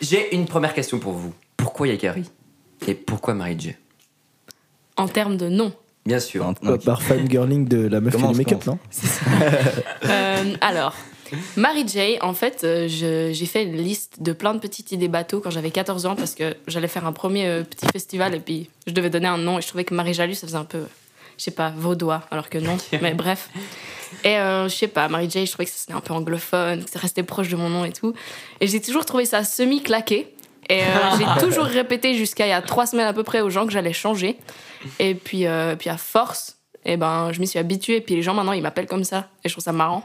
J'ai 0.00 0.34
une 0.34 0.46
première 0.46 0.74
question 0.74 0.98
pour 0.98 1.12
vous. 1.12 1.32
Pourquoi 1.56 1.88
Yakari? 1.88 2.24
Et 2.86 2.94
pourquoi 2.94 3.34
Mary 3.34 3.56
J 3.58 3.74
En 4.96 5.08
termes 5.08 5.36
de 5.36 5.48
nom. 5.48 5.72
Bien 6.06 6.20
sûr. 6.20 6.46
Un- 6.46 6.54
Bah, 6.62 6.78
Par 6.82 7.02
fangirling 7.02 7.68
de 7.68 7.86
la 7.86 8.00
meuf 8.00 8.16
qui 8.16 8.22
make-up, 8.34 8.64
non? 8.66 8.78
Euh, 10.08 10.54
alors, 10.62 10.94
Mary 11.56 11.86
J, 11.86 12.16
en 12.22 12.32
fait, 12.32 12.62
euh, 12.64 12.86
j'ai 12.88 13.46
fait 13.46 13.64
une 13.64 13.76
liste 13.76 14.22
de 14.22 14.32
plein 14.32 14.54
de 14.54 14.58
petites 14.58 14.90
idées 14.92 15.08
bateaux 15.08 15.40
quand 15.40 15.50
j'avais 15.50 15.70
14 15.70 16.06
ans 16.06 16.16
parce 16.16 16.34
que 16.34 16.56
j'allais 16.66 16.88
faire 16.88 17.06
un 17.06 17.12
premier 17.12 17.46
euh, 17.46 17.62
petit 17.62 17.86
festival 17.92 18.34
et 18.34 18.40
puis 18.40 18.70
je 18.86 18.92
devais 18.92 19.10
donner 19.10 19.28
un 19.28 19.38
nom 19.38 19.58
et 19.58 19.62
je 19.62 19.68
trouvais 19.68 19.84
que 19.84 19.94
Marie 19.94 20.14
Jalu, 20.14 20.34
ça 20.34 20.46
faisait 20.46 20.58
un 20.58 20.64
peu, 20.64 20.84
je 21.40 21.44
sais 21.44 21.50
pas, 21.52 21.72
vaudois, 21.74 22.22
alors 22.30 22.50
que 22.50 22.58
non, 22.58 22.76
mais 23.00 23.14
bref. 23.14 23.48
Et 24.24 24.36
euh, 24.36 24.68
je 24.68 24.74
sais 24.74 24.88
pas, 24.88 25.08
Mary 25.08 25.30
J, 25.30 25.46
je 25.46 25.52
trouvais 25.52 25.64
que 25.64 25.70
c'était 25.74 25.94
un 25.94 26.00
peu 26.00 26.12
anglophone, 26.12 26.84
que 26.84 26.90
ça 26.90 26.98
restait 26.98 27.22
proche 27.22 27.48
de 27.48 27.56
mon 27.56 27.70
nom 27.70 27.86
et 27.86 27.92
tout. 27.92 28.12
Et 28.60 28.66
j'ai 28.66 28.82
toujours 28.82 29.06
trouvé 29.06 29.24
ça 29.24 29.42
semi-claqué. 29.42 30.34
Et 30.68 30.82
euh, 30.82 30.86
j'ai 31.18 31.46
toujours 31.46 31.64
répété 31.64 32.14
jusqu'à 32.14 32.46
il 32.46 32.50
y 32.50 32.52
a 32.52 32.60
trois 32.60 32.84
semaines 32.86 33.06
à 33.06 33.14
peu 33.14 33.22
près 33.22 33.40
aux 33.40 33.48
gens 33.48 33.64
que 33.64 33.72
j'allais 33.72 33.94
changer. 33.94 34.36
Et 34.98 35.14
puis, 35.14 35.46
euh, 35.46 35.76
puis 35.76 35.88
à 35.88 35.96
force, 35.96 36.58
et 36.84 36.98
ben, 36.98 37.32
je 37.32 37.40
m'y 37.40 37.46
suis 37.46 37.58
habituée. 37.58 37.96
Et 37.96 38.00
puis 38.02 38.16
les 38.16 38.22
gens 38.22 38.34
maintenant, 38.34 38.52
ils 38.52 38.60
m'appellent 38.62 38.86
comme 38.86 39.04
ça. 39.04 39.28
Et 39.42 39.48
je 39.48 39.54
trouve 39.54 39.64
ça 39.64 39.72
marrant. 39.72 40.04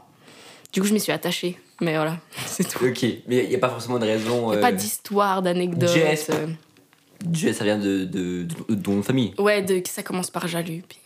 Du 0.71 0.79
coup, 0.79 0.87
je 0.87 0.93
m'y 0.93 1.01
suis 1.01 1.11
attachée. 1.11 1.59
Mais 1.81 1.95
voilà, 1.95 2.17
c'est 2.45 2.63
tout. 2.65 2.85
Ok, 2.85 3.03
mais 3.27 3.43
il 3.43 3.49
n'y 3.49 3.55
a 3.55 3.59
pas 3.59 3.69
forcément 3.69 3.99
de 3.99 4.05
raison. 4.05 4.45
Il 4.45 4.49
n'y 4.51 4.55
a 4.55 4.57
euh, 4.59 4.61
pas 4.61 4.71
d'histoire, 4.71 5.41
d'anecdote. 5.41 5.89
Jess. 5.89 6.29
euh, 6.29 7.53
ça 7.53 7.65
vient 7.65 7.77
de, 7.77 8.05
de, 8.05 8.43
de, 8.43 8.73
de 8.73 8.75
de 8.75 9.01
famille. 9.01 9.33
Ouais, 9.37 9.61
de, 9.61 9.81
ça 9.85 10.01
commence 10.01 10.31
par 10.31 10.47
Jalu. 10.47 10.83
Puis 10.87 10.99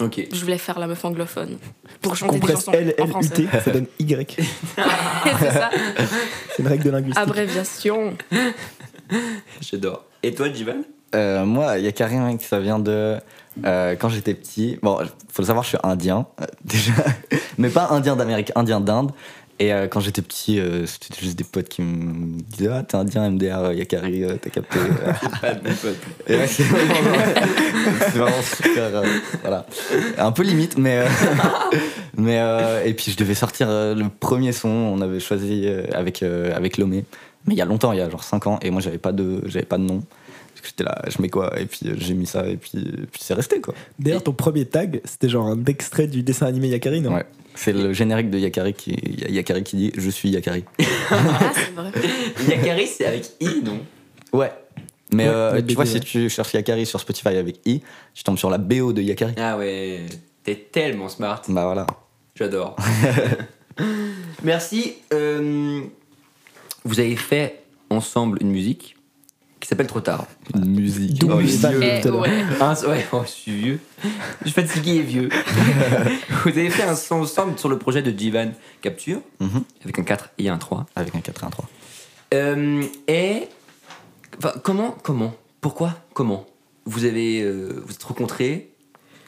Ok. 0.00 0.26
je 0.32 0.40
voulais 0.40 0.58
faire 0.58 0.78
la 0.78 0.86
meuf 0.86 1.04
anglophone. 1.04 1.58
Pour 2.00 2.16
chanter 2.16 2.34
des 2.34 2.40
presse 2.40 2.56
chansons 2.56 2.72
L, 2.72 2.94
en 2.98 3.02
L, 3.02 3.08
U, 3.08 3.10
français. 3.10 3.28
T, 3.34 3.48
ça 3.64 3.70
donne 3.70 3.86
Y. 3.98 4.36
c'est 5.38 5.50
ça. 5.50 5.70
C'est 6.50 6.62
une 6.62 6.68
règle 6.68 6.84
de 6.84 6.90
linguistique. 6.90 7.22
Abréviation. 7.22 8.16
J'adore. 9.60 10.04
Et 10.22 10.34
toi, 10.34 10.52
Jivan? 10.52 10.82
Euh, 11.14 11.44
moi, 11.44 11.78
il 11.78 11.84
y 11.84 11.88
a 11.88 11.92
carrément 11.92 12.26
mec, 12.26 12.42
ça 12.42 12.58
vient 12.58 12.78
de 12.78 13.18
euh, 13.64 13.94
quand 13.96 14.08
j'étais 14.08 14.34
petit. 14.34 14.78
Bon, 14.82 14.98
faut 15.30 15.42
le 15.42 15.46
savoir, 15.46 15.62
je 15.62 15.70
suis 15.70 15.78
indien 15.82 16.26
euh, 16.40 16.44
déjà, 16.64 16.92
mais 17.58 17.68
pas 17.68 17.88
indien 17.90 18.16
d'Amérique, 18.16 18.50
indien 18.56 18.80
d'Inde. 18.80 19.12
Et 19.60 19.72
euh, 19.72 19.86
quand 19.86 20.00
j'étais 20.00 20.20
petit, 20.22 20.58
euh, 20.58 20.84
c'était 20.86 21.14
juste 21.20 21.36
des 21.38 21.44
potes 21.44 21.68
qui 21.68 21.80
me 21.82 22.40
disaient 22.40 22.70
Ah, 22.72 22.82
t'es 22.82 22.96
indien, 22.96 23.30
MDR, 23.30 23.72
Yakari, 23.72 24.24
euh, 24.24 24.34
t'as 24.40 24.50
capté. 24.50 24.78
ouais, 26.28 26.46
c'est 26.48 26.62
vraiment, 26.64 28.42
super. 28.42 28.96
euh, 28.96 29.04
voilà. 29.42 29.66
Un 30.18 30.32
peu 30.32 30.42
limite, 30.42 30.76
mais. 30.76 30.98
euh, 30.98 31.06
mais 32.16 32.38
euh, 32.40 32.84
et 32.84 32.94
puis 32.94 33.12
je 33.12 33.16
devais 33.16 33.34
sortir 33.34 33.68
euh, 33.70 33.94
le 33.94 34.08
premier 34.08 34.52
son, 34.52 34.68
on 34.68 35.00
avait 35.00 35.20
choisi 35.20 35.62
euh, 35.66 35.84
avec, 35.92 36.22
euh, 36.22 36.54
avec 36.56 36.78
Lomé. 36.78 37.04
Mais 37.46 37.54
il 37.54 37.58
y 37.58 37.62
a 37.62 37.66
longtemps, 37.66 37.92
il 37.92 37.98
y 37.98 38.02
a 38.02 38.08
genre 38.10 38.24
5 38.24 38.46
ans, 38.46 38.58
et 38.62 38.70
moi 38.70 38.80
j'avais 38.80 38.98
pas 38.98 39.12
de, 39.12 39.42
j'avais 39.46 39.66
pas 39.66 39.78
de 39.78 39.82
nom. 39.84 40.02
Parce 40.54 40.60
que 40.62 40.68
j'étais 40.68 40.84
là, 40.84 41.02
je 41.08 41.20
mets 41.20 41.28
quoi? 41.28 41.60
Et 41.60 41.66
puis 41.66 41.80
j'ai 41.98 42.14
mis 42.14 42.26
ça, 42.26 42.46
et 42.46 42.56
puis, 42.56 42.70
puis 43.12 43.20
c'est 43.22 43.34
resté 43.34 43.60
quoi. 43.60 43.74
D'ailleurs, 43.98 44.22
ton 44.22 44.32
premier 44.32 44.64
tag, 44.64 45.00
c'était 45.04 45.28
genre 45.28 45.46
un 45.46 45.62
extrait 45.66 46.06
du 46.06 46.22
dessin 46.22 46.46
animé 46.46 46.68
Yakari, 46.68 47.00
non 47.02 47.14
Ouais. 47.14 47.24
C'est 47.54 47.72
le 47.72 47.92
générique 47.92 48.30
de 48.30 48.38
Yakari 48.38 48.74
qui, 48.74 48.96
Yakari 49.28 49.62
qui 49.62 49.76
dit 49.76 49.92
Je 49.96 50.10
suis 50.10 50.28
Yakari. 50.30 50.64
Ah, 51.10 51.52
c'est 51.54 51.70
vrai. 51.74 51.90
Yakari, 52.48 52.86
c'est 52.86 53.06
avec 53.06 53.30
I, 53.40 53.62
non? 53.64 53.78
Ouais. 54.32 54.52
Mais 55.12 55.28
Ouais, 55.28 55.34
euh, 55.34 55.62
tu 55.62 55.74
vois, 55.74 55.86
si 55.86 56.00
tu 56.00 56.28
cherches 56.28 56.52
Yakari 56.54 56.86
sur 56.86 56.98
Spotify 57.00 57.36
avec 57.36 57.60
I, 57.66 57.80
tu 58.14 58.24
tombes 58.24 58.38
sur 58.38 58.50
la 58.50 58.58
BO 58.58 58.92
de 58.92 59.00
Yakari. 59.02 59.34
Ah 59.36 59.56
ouais, 59.56 60.00
t'es 60.42 60.56
tellement 60.56 61.08
smart. 61.08 61.42
Bah 61.48 61.64
voilà. 61.66 61.86
J'adore. 62.34 62.74
Merci. 64.42 64.94
Euh, 65.12 65.82
vous 66.84 66.98
avez 67.00 67.16
fait 67.16 67.62
ensemble 67.90 68.38
une 68.40 68.50
musique 68.50 68.96
qui 69.64 69.68
s'appelle 69.68 69.86
Trop 69.86 70.00
tard. 70.00 70.26
Musique. 70.54 71.18
D'où 71.20 71.30
Oh, 71.32 71.40
yeux. 71.40 71.48
Eh, 71.82 72.00
tout 72.02 72.08
à 72.08 72.10
l'heure. 72.10 72.20
ouais. 72.20 72.44
Un- 72.60 72.74
ouais, 72.86 73.06
oh, 73.12 73.22
je 73.24 73.30
suis 73.30 73.52
vieux. 73.56 73.80
Je 74.44 74.50
suis 74.50 74.52
fatigué 74.52 74.96
et 74.96 75.02
vieux. 75.02 75.30
vous 76.44 76.50
avez 76.50 76.68
fait 76.68 76.82
un 76.82 76.94
son 76.94 77.22
ensemble 77.22 77.58
sur 77.58 77.70
le 77.70 77.78
projet 77.78 78.02
de 78.02 78.16
Jivan 78.16 78.50
Capture, 78.82 79.20
Mhm. 79.40 79.62
avec 79.82 79.98
un 79.98 80.02
4 80.02 80.28
et 80.36 80.50
un 80.50 80.58
3. 80.58 80.84
Avec 80.96 81.14
un 81.14 81.20
4 81.20 81.42
et 81.42 81.46
un 81.46 81.50
3. 81.50 81.66
Euh, 82.34 82.82
et 83.08 83.48
enfin, 84.38 84.52
comment, 84.62 84.94
comment, 85.02 85.34
pourquoi, 85.62 85.94
comment 86.12 86.44
vous 86.84 87.06
avez 87.06 87.40
euh, 87.40 87.82
vous 87.86 87.92
êtes 87.94 88.02
rencontrés? 88.04 88.68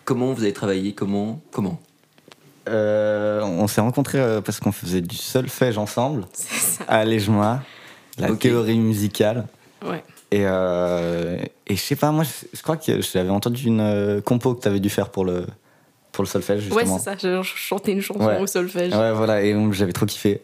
Comment 0.04 0.34
vous 0.34 0.42
avez 0.42 0.52
travaillé? 0.52 0.92
Comment, 0.92 1.40
comment? 1.50 1.80
Euh, 2.68 3.40
on 3.42 3.66
s'est 3.68 3.80
rencontrés 3.80 4.40
parce 4.44 4.60
qu'on 4.60 4.72
faisait 4.72 5.00
du 5.00 5.16
solfège 5.16 5.78
ensemble 5.78 6.26
C'est 6.34 6.78
ça. 6.78 6.84
à 6.88 7.04
Légemois, 7.06 7.60
la 8.18 8.32
Ok. 8.32 8.40
théorie 8.40 8.78
musicale. 8.78 9.46
Ouais. 9.86 10.02
Et, 10.32 10.42
euh, 10.44 11.38
et 11.66 11.76
je 11.76 11.80
sais 11.80 11.96
pas, 11.96 12.10
moi 12.10 12.24
je, 12.24 12.30
je 12.56 12.62
crois 12.62 12.76
que 12.76 13.00
j'avais 13.00 13.30
entendu 13.30 13.66
une 13.66 13.80
euh, 13.80 14.20
compo 14.20 14.54
que 14.54 14.62
tu 14.62 14.68
avais 14.68 14.80
dû 14.80 14.90
faire 14.90 15.10
pour 15.10 15.24
le, 15.24 15.46
pour 16.12 16.24
le 16.24 16.28
solfège 16.28 16.68
Ouais, 16.70 16.82
justement. 16.82 16.98
c'est 16.98 17.04
ça. 17.04 17.16
Je 17.16 17.42
chantais 17.42 17.92
une 17.92 18.00
chanson 18.00 18.24
Ouais. 18.26 18.40
au 18.40 18.46
solfège. 18.46 18.92
Ouais, 18.94 19.12
voilà, 19.12 19.42
et 19.42 19.54
j'avais 19.72 19.92
trop 19.92 20.06
kiffé. 20.06 20.42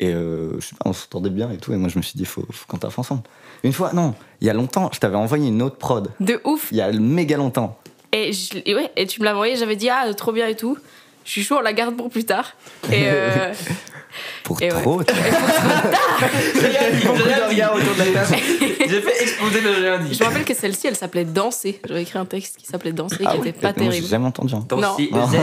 Et 0.00 0.12
euh, 0.12 0.58
je 0.58 0.66
sais 0.66 0.74
pas, 0.76 0.88
on 0.90 0.92
s'entendait 0.92 1.30
bien 1.30 1.50
et 1.50 1.58
tout. 1.58 1.72
Et 1.72 1.76
moi 1.76 1.88
je 1.88 1.98
me 1.98 2.02
suis 2.02 2.16
dit, 2.16 2.24
faut, 2.24 2.44
faut 2.50 2.66
qu'on 2.66 2.78
taffe 2.78 2.98
ensemble. 2.98 3.22
Une 3.62 3.72
fois, 3.72 3.92
non, 3.92 4.14
il 4.40 4.46
y 4.46 4.50
a 4.50 4.54
longtemps, 4.54 4.90
je 4.92 4.98
t'avais 4.98 5.16
envoyé 5.16 5.48
une 5.48 5.60
autre 5.62 5.76
prod. 5.76 6.08
De 6.20 6.40
ouf. 6.44 6.68
Il 6.72 6.78
y 6.78 6.80
a 6.80 6.90
méga 6.92 7.36
longtemps. 7.36 7.78
Et, 8.12 8.32
je- 8.32 8.58
et 8.64 8.74
ouais, 8.74 8.90
et 8.96 9.06
tu 9.06 9.20
me 9.20 9.26
l'as 9.26 9.34
envoyé, 9.34 9.54
j'avais 9.56 9.76
dit, 9.76 9.88
ah, 9.90 10.12
trop 10.14 10.32
bien 10.32 10.48
et 10.48 10.56
tout. 10.56 10.76
Je 11.24 11.30
suis 11.30 11.44
chaud, 11.44 11.56
on 11.58 11.62
la 11.62 11.72
garde 11.72 11.96
pour 11.96 12.10
plus 12.10 12.24
tard. 12.24 12.52
Et 12.90 13.04
euh, 13.06 13.52
Pour 14.42 14.60
Et 14.60 14.72
ouais. 14.72 14.82
trop. 14.82 15.00
Dit. 15.02 15.06
autour 17.08 17.16
de 17.16 17.98
la 17.98 18.04
table. 18.24 18.36
J'ai 18.88 19.00
fait 19.00 19.22
exploser 19.22 19.60
le 19.60 19.98
dit. 20.04 20.14
je 20.14 20.18
me 20.20 20.24
rappelle 20.28 20.44
que 20.44 20.54
celle-ci, 20.54 20.88
elle 20.88 20.96
s'appelait 20.96 21.24
Danser. 21.24 21.80
J'avais 21.86 22.02
écrit 22.02 22.18
un 22.18 22.24
texte 22.24 22.56
qui 22.56 22.66
s'appelait 22.66 22.90
Danser, 22.92 23.18
Ah 23.24 23.32
qui 23.34 23.38
oui, 23.38 23.48
était 23.50 23.60
pas 23.60 23.68
moi, 23.68 23.74
J'ai 23.84 23.88
terrible. 23.90 24.06
jamais 24.08 24.26
entendu. 24.26 24.52
hein. 24.54 24.66
Z. 24.68 25.36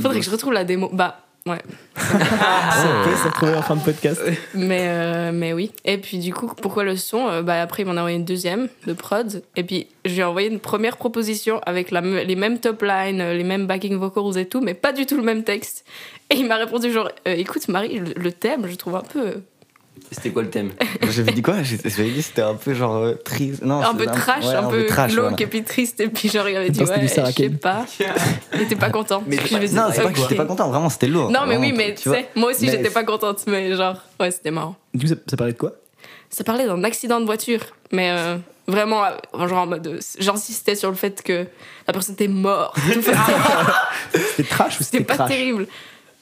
Faudrait 0.00 0.20
que 0.20 0.24
je 0.24 0.30
retrouve 0.30 0.52
la 0.52 0.62
démo. 0.64 0.88
Bah, 0.92 1.23
Ouais. 1.46 1.60
Ça 1.94 3.02
peut 3.04 3.14
se 3.16 3.28
retrouver 3.28 3.54
en 3.54 3.60
fin 3.60 3.76
de 3.76 3.82
podcast. 3.82 4.22
Mais, 4.54 4.86
euh, 4.88 5.30
mais 5.30 5.52
oui. 5.52 5.72
Et 5.84 5.98
puis 5.98 6.18
du 6.18 6.32
coup, 6.32 6.46
pourquoi 6.46 6.84
le 6.84 6.96
son? 6.96 7.28
Euh, 7.28 7.42
bah, 7.42 7.60
Après, 7.60 7.82
il 7.82 7.86
m'en 7.86 7.92
a 7.92 7.96
envoyé 7.96 8.16
une 8.16 8.24
deuxième 8.24 8.68
de 8.86 8.94
prod. 8.94 9.42
Et 9.54 9.62
puis, 9.62 9.86
je 10.06 10.14
lui 10.14 10.20
ai 10.20 10.24
envoyé 10.24 10.48
une 10.48 10.58
première 10.58 10.96
proposition 10.96 11.60
avec 11.66 11.90
la, 11.90 12.00
les 12.00 12.36
mêmes 12.36 12.60
top 12.60 12.80
lines, 12.80 13.20
euh, 13.20 13.34
les 13.34 13.44
mêmes 13.44 13.66
backing 13.66 13.96
vocals 13.96 14.38
et 14.38 14.46
tout, 14.46 14.62
mais 14.62 14.72
pas 14.72 14.92
du 14.94 15.04
tout 15.04 15.16
le 15.18 15.22
même 15.22 15.44
texte. 15.44 15.84
Et 16.30 16.36
il 16.36 16.46
m'a 16.46 16.56
répondu 16.56 16.90
genre, 16.90 17.10
euh, 17.28 17.34
écoute 17.36 17.68
Marie, 17.68 17.98
le, 17.98 18.14
le 18.16 18.32
thème, 18.32 18.66
je 18.66 18.74
trouve 18.76 18.96
un 18.96 19.02
peu... 19.02 19.42
C'était 20.14 20.30
quoi 20.30 20.42
le 20.42 20.50
thème 20.50 20.70
J'avais 21.10 21.32
dit 21.32 21.42
quoi 21.42 21.56
J'avais 21.62 22.10
dit 22.10 22.22
c'était 22.22 22.42
un 22.42 22.54
peu 22.54 22.74
genre 22.74 22.96
euh, 22.96 23.14
triste. 23.14 23.62
Non, 23.62 23.80
un 23.82 23.94
peu 23.94 24.06
trash, 24.06 24.44
ouais, 24.44 24.54
un, 24.54 24.64
peu 24.64 24.86
trash, 24.86 25.12
glauque 25.12 25.22
voilà. 25.30 25.42
et 25.42 25.46
puis 25.46 25.62
triste. 25.64 26.00
Et 26.00 26.08
puis 26.08 26.28
genre, 26.28 26.48
il 26.48 26.56
avait 26.56 26.70
dit, 26.70 26.80
ouais, 26.82 27.00
je 27.02 27.06
sais 27.06 27.50
pas. 27.50 27.84
Il 28.54 28.62
était 28.62 28.76
pas 28.76 28.90
content. 28.90 29.22
Mais 29.26 29.36
Puis 29.36 29.48
je 29.50 29.74
Non, 29.74 29.88
c'est 29.92 30.02
pas 30.02 30.10
que 30.12 30.18
j'étais 30.18 30.34
pas 30.34 30.46
content, 30.46 30.68
vraiment 30.68 30.88
c'était 30.88 31.06
lourd. 31.08 31.30
Non, 31.30 31.40
mais 31.46 31.56
Vraiment, 31.56 31.60
oui, 31.60 31.72
mais 31.76 31.94
tu 31.94 32.10
sais, 32.10 32.28
moi 32.34 32.50
aussi, 32.50 32.68
j'étais 32.68 32.90
pas 32.90 33.04
contente. 33.04 33.44
Mais 33.46 33.74
genre, 33.74 33.96
ouais, 34.20 34.30
c'était 34.30 34.50
marrant. 34.50 34.76
Du 34.92 35.06
coup, 35.06 35.12
ça, 35.12 35.16
ça 35.28 35.36
parlait 35.36 35.52
de 35.52 35.58
quoi 35.58 35.72
Ça 36.30 36.44
parlait 36.44 36.66
d'un 36.66 36.82
accident 36.84 37.20
de 37.20 37.26
voiture, 37.26 37.60
mais 37.92 38.10
euh, 38.10 38.36
vraiment, 38.66 39.04
euh, 39.04 39.46
genre 39.46 39.58
en 39.62 39.66
mode. 39.66 39.86
euh, 39.86 39.98
J'insistais 40.18 40.74
sur 40.76 40.88
le 40.90 40.96
fait 40.96 41.22
que 41.22 41.46
la 41.86 41.92
personne 41.92 42.14
était 42.14 42.28
morte. 42.28 42.76
C'était 44.12 44.48
trash 44.48 44.80
ou 44.80 44.82
C'était 44.84 44.98
c'était 44.98 45.04
pas 45.04 45.14
crash 45.14 45.28
terrible. 45.30 45.66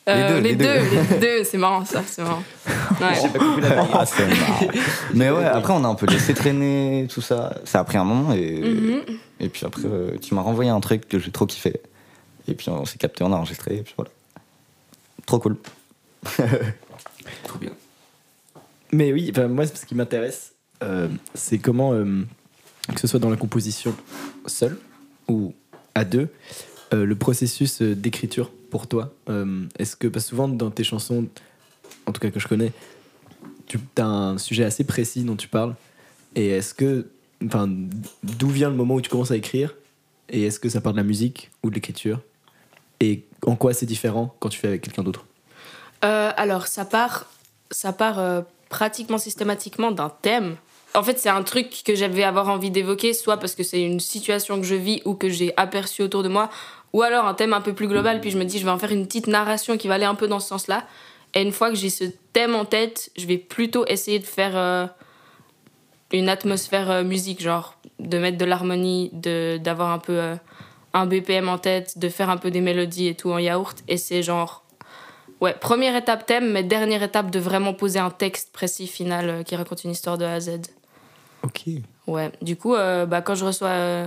Les 0.06 0.12
Euh, 0.12 0.28
deux, 0.28 0.40
les 0.40 0.54
les 0.56 1.18
deux, 1.21 1.44
c'est 1.44 1.59
marrant 1.59 1.85
ça, 1.85 2.02
c'est 2.06 2.23
marrant. 2.23 2.42
Ouais. 3.00 3.14
Ah, 3.94 4.04
c'est 4.06 4.26
marrant. 4.26 4.66
mais 5.14 5.30
ouais, 5.30 5.44
après 5.44 5.73
on 5.73 5.85
a 5.85 5.88
un 5.88 5.94
peu 5.94 6.06
laissé 6.06 6.35
traîner 6.35 7.06
tout 7.12 7.21
ça. 7.21 7.56
Ça 7.64 7.80
a 7.80 7.85
pris 7.85 7.99
un 7.99 8.04
moment 8.04 8.32
et, 8.32 8.61
Mhm. 8.61 9.00
et 9.40 9.49
puis 9.49 9.64
après 9.64 9.82
euh, 9.87 10.16
tu 10.21 10.35
m'as 10.35 10.42
renvoyé 10.42 10.71
un 10.71 10.80
truc 10.80 11.09
que 11.09 11.18
j'ai 11.18 11.30
trop 11.30 11.47
kiffé. 11.47 11.80
Et 12.49 12.54
puis 12.54 12.68
on 12.71 12.85
s'est 12.85 12.99
capté, 12.99 13.23
on 13.25 13.32
a 13.32 13.37
enregistré 13.37 13.76
et 13.76 13.82
puis 13.82 13.94
voilà. 13.97 14.11
Trop 15.26 15.38
cool. 15.38 15.56
Trop 17.44 17.59
bien. 17.61 17.71
Mais 18.92 19.12
oui, 19.12 19.30
enfin, 19.32 19.49
moi, 19.49 19.66
ce 19.66 19.87
qui 19.87 19.94
m'intéresse, 19.94 20.52
euh, 20.82 21.09
c'est 21.35 21.59
comment, 21.59 21.92
euh, 21.94 22.26
que 22.94 23.00
ce 23.00 23.06
soit 23.06 23.21
dans 23.21 23.30
la 23.30 23.37
composition 23.37 23.94
seule 24.47 24.76
ou 25.28 25.54
à 25.94 26.04
deux, 26.04 26.28
euh, 26.93 27.07
le 27.07 27.15
processus 27.15 27.81
euh, 27.81 27.95
d'écriture 27.95 28.51
pour 28.71 28.87
toi. 28.87 29.13
Euh, 29.31 29.65
Est-ce 29.79 29.97
que, 29.97 30.09
parce 30.09 30.27
souvent 30.27 30.49
dans 30.49 30.71
tes 30.71 30.85
chansons, 30.85 31.27
en 32.07 32.13
tout 32.13 32.21
cas 32.21 32.31
que 32.31 32.41
je 32.41 32.49
connais, 32.49 32.73
tu 33.67 33.79
as 33.97 34.05
un 34.05 34.39
sujet 34.39 34.65
assez 34.65 34.85
précis 34.85 35.23
dont 35.23 35.37
tu 35.37 35.49
parles. 35.49 35.75
Et 36.37 36.49
est-ce 36.49 36.75
que, 36.75 37.07
enfin, 37.45 37.69
d'où 38.23 38.49
vient 38.49 38.69
le 38.69 38.77
moment 38.77 38.95
où 38.95 39.01
tu 39.01 39.09
commences 39.09 39.31
à 39.31 39.37
écrire 39.37 39.75
Et 40.29 40.45
est-ce 40.45 40.61
que 40.61 40.69
ça 40.69 40.81
part 40.81 40.93
de 40.93 40.99
la 40.99 41.05
musique 41.05 41.51
ou 41.63 41.71
de 41.71 41.75
l'écriture 41.75 42.21
Et 43.01 43.25
en 43.47 43.57
quoi 43.57 43.73
c'est 43.73 43.87
différent 43.87 44.35
quand 44.41 44.51
tu 44.51 44.59
fais 44.59 44.69
avec 44.69 44.83
quelqu'un 44.83 45.03
d'autre? 45.03 45.25
Alors, 46.03 46.67
ça 46.67 46.85
part, 46.85 47.31
ça 47.71 47.93
part 47.93 48.45
pratiquement 48.69 49.19
systématiquement 49.19 49.93
d'un 49.93 50.09
thème. 50.09 50.57
En 50.95 51.03
fait, 51.03 51.19
c'est 51.19 51.29
un 51.29 51.43
truc 51.43 51.83
que 51.85 51.95
j'avais 51.95 52.25
avoir 52.25 52.49
envie 52.49 52.71
d'évoquer, 52.71 53.15
soit 53.15 53.39
parce 53.39 53.55
que 53.55 53.63
c'est 53.63 53.83
une 53.83 54.01
situation 54.01 54.61
que 54.61 54.67
je 54.67 54.75
vis 54.75 55.01
ou 55.05 55.15
que 55.15 55.29
j'ai 55.29 55.55
aperçue 55.57 56.03
autour 56.03 56.23
de 56.23 56.29
moi, 56.29 56.51
ou 56.93 57.03
alors 57.03 57.27
un 57.27 57.35
thème 57.35 57.53
un 57.53 57.61
peu 57.61 57.73
plus 57.73 57.89
global, 57.89 58.21
puis 58.21 58.31
je 58.31 58.39
me 58.39 58.45
dis, 58.45 58.59
je 58.59 58.65
vais 58.65 58.71
en 58.71 58.79
faire 58.79 58.93
une 58.93 59.07
petite 59.07 59.27
narration 59.27 59.77
qui 59.77 59.89
va 59.89 59.95
aller 59.95 60.05
un 60.05 60.15
peu 60.15 60.29
dans 60.29 60.41
ce 60.41 60.49
sens-là. 60.49 60.85
Et 61.35 61.43
une 61.43 61.53
fois 61.53 61.71
que 61.71 61.77
j'ai 61.77 61.91
ce 61.91 62.05
thème 62.33 62.55
en 62.55 62.65
tête, 62.65 63.11
je 63.17 63.27
vais 63.27 63.39
plutôt 63.39 63.87
essayer 63.87 64.19
de 64.19 64.27
faire 64.27 64.57
euh, 64.57 64.87
une 66.13 66.29
atmosphère 66.29 66.91
euh, 66.91 67.05
musique, 67.05 67.41
genre 67.41 67.77
de 67.99 68.19
mettre 68.19 68.37
de 68.37 68.45
l'harmonie, 68.45 69.11
d'avoir 69.13 69.91
un 69.91 69.99
peu 69.99 70.19
euh, 70.19 70.35
un 70.93 71.07
BPM 71.07 71.49
en 71.49 71.59
tête, 71.59 71.99
de 71.99 72.09
faire 72.09 72.29
un 72.29 72.37
peu 72.37 72.51
des 72.51 72.61
mélodies 72.61 73.09
et 73.09 73.15
tout 73.15 73.31
en 73.31 73.39
yaourt. 73.39 73.83
Et 73.89 73.97
c'est 73.97 74.23
genre 74.23 74.61
Ouais, 75.41 75.55
première 75.55 75.97
étape 75.97 76.25
thème, 76.25 76.53
mais 76.53 76.63
dernière 76.63 77.03
étape 77.03 77.33
de 77.33 77.41
vraiment 77.41 77.75
poser 77.75 77.99
un 77.99 78.11
texte 78.11 78.53
précis 78.53 78.87
final 78.87 79.43
qui 79.43 79.57
raconte 79.57 79.83
une 79.83 79.91
histoire 79.91 80.17
de 80.17 80.25
A 80.25 80.35
à 80.35 80.41
Z. 80.41 80.61
Ok. 81.43 81.65
Ouais, 82.07 82.31
du 82.43 82.55
coup, 82.55 82.75
bah, 82.75 83.23
quand, 83.23 83.35
je 83.35 83.45
reçois, 83.45 84.07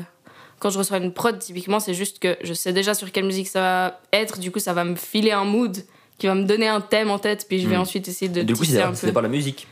quand 0.60 0.70
je 0.70 0.78
reçois 0.78 0.98
une 0.98 1.12
prod, 1.12 1.38
typiquement, 1.40 1.80
c'est 1.80 1.94
juste 1.94 2.20
que 2.20 2.38
je 2.44 2.54
sais 2.54 2.74
déjà 2.74 2.94
sur 2.94 3.12
quelle 3.12 3.26
musique 3.26 3.48
ça 3.48 3.60
va 3.62 4.02
être, 4.14 4.40
du 4.40 4.52
coup, 4.52 4.60
ça 4.60 4.74
va 4.74 4.84
me 4.84 4.96
filer 4.96 5.32
un 5.32 5.46
mood 5.46 5.78
qui 6.18 6.28
va 6.28 6.36
me 6.36 6.44
donner 6.46 6.68
un 6.68 6.80
thème 6.82 7.10
en 7.12 7.20
tête, 7.20 7.46
puis 7.48 7.60
je 7.60 7.68
vais 7.68 7.76
Hmm. 7.78 7.82
ensuite 7.82 8.08
essayer 8.08 8.30
de 8.30 8.42
Et 8.42 8.44
du 8.46 8.54
coup, 8.56 8.64
c'est 8.64 8.78
d'abord- 9.04 9.22
la 9.24 9.30
musique. 9.30 9.68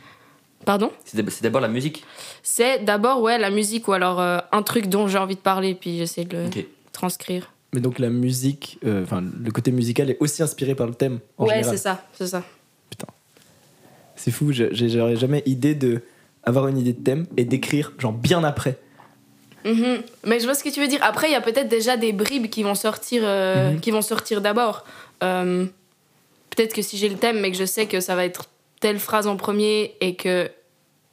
Pardon? 0.66 0.90
C'est 1.04 1.16
d'ab- 1.16 1.30
c'est 1.30 1.42
d'abord 1.42 1.60
la 1.60 1.68
musique. 1.68 2.04
C'est 2.42 2.84
d'abord, 2.84 3.20
ouais, 3.22 3.38
la 3.38 3.50
musique 3.50 3.86
ou 3.88 3.92
alors 3.92 4.20
euh, 4.20 4.38
un 4.52 4.62
truc 4.62 4.86
dont 4.88 5.08
j'ai 5.08 5.18
envie 5.18 5.34
de 5.36 5.40
parler, 5.40 5.74
puis 5.74 5.98
j'essaie 5.98 6.24
de 6.24 6.36
le 6.38 6.50
transcrire. 6.92 7.50
Mais 7.74 7.80
donc 7.80 7.98
la 7.98 8.08
musique, 8.08 8.78
euh, 8.84 9.02
enfin 9.02 9.20
le 9.22 9.50
côté 9.50 9.72
musical 9.72 10.08
est 10.10 10.16
aussi 10.20 10.42
inspiré 10.42 10.74
par 10.74 10.86
le 10.86 10.94
thème. 10.94 11.18
En 11.38 11.46
ouais, 11.46 11.62
c'est 11.64 11.76
ça, 11.76 12.04
c'est 12.12 12.26
ça. 12.28 12.42
C'est 14.16 14.30
fou, 14.30 14.52
j'aurais 14.52 15.16
jamais 15.16 15.42
idée 15.44 15.74
de 15.74 16.02
avoir 16.44 16.68
une 16.68 16.78
idée 16.78 16.92
de 16.92 17.02
thème 17.02 17.26
et 17.36 17.44
d'écrire 17.44 17.92
genre 17.98 18.12
bien 18.12 18.44
après. 18.44 18.78
Mhm. 19.64 20.02
Mais 20.24 20.40
je 20.40 20.44
vois 20.44 20.54
ce 20.54 20.62
que 20.62 20.68
tu 20.68 20.80
veux 20.80 20.88
dire. 20.88 21.00
Après, 21.02 21.28
il 21.28 21.32
y 21.32 21.36
a 21.36 21.40
peut-être 21.40 21.68
déjà 21.68 21.96
des 21.96 22.12
bribes 22.12 22.48
qui 22.48 22.62
vont 22.62 22.74
sortir, 22.74 23.22
euh, 23.24 23.72
Mhm. 23.72 23.80
qui 23.80 23.90
vont 23.90 24.02
sortir 24.02 24.40
d'abord. 24.40 24.84
Euh, 25.22 25.64
peut-être 26.50 26.74
que 26.74 26.82
si 26.82 26.98
j'ai 26.98 27.08
le 27.08 27.16
thème, 27.16 27.40
mais 27.40 27.50
que 27.50 27.56
je 27.56 27.64
sais 27.64 27.86
que 27.86 28.00
ça 28.00 28.14
va 28.14 28.24
être 28.24 28.46
telle 28.80 28.98
phrase 28.98 29.26
en 29.26 29.36
premier 29.36 29.94
et 30.00 30.14
que 30.16 30.50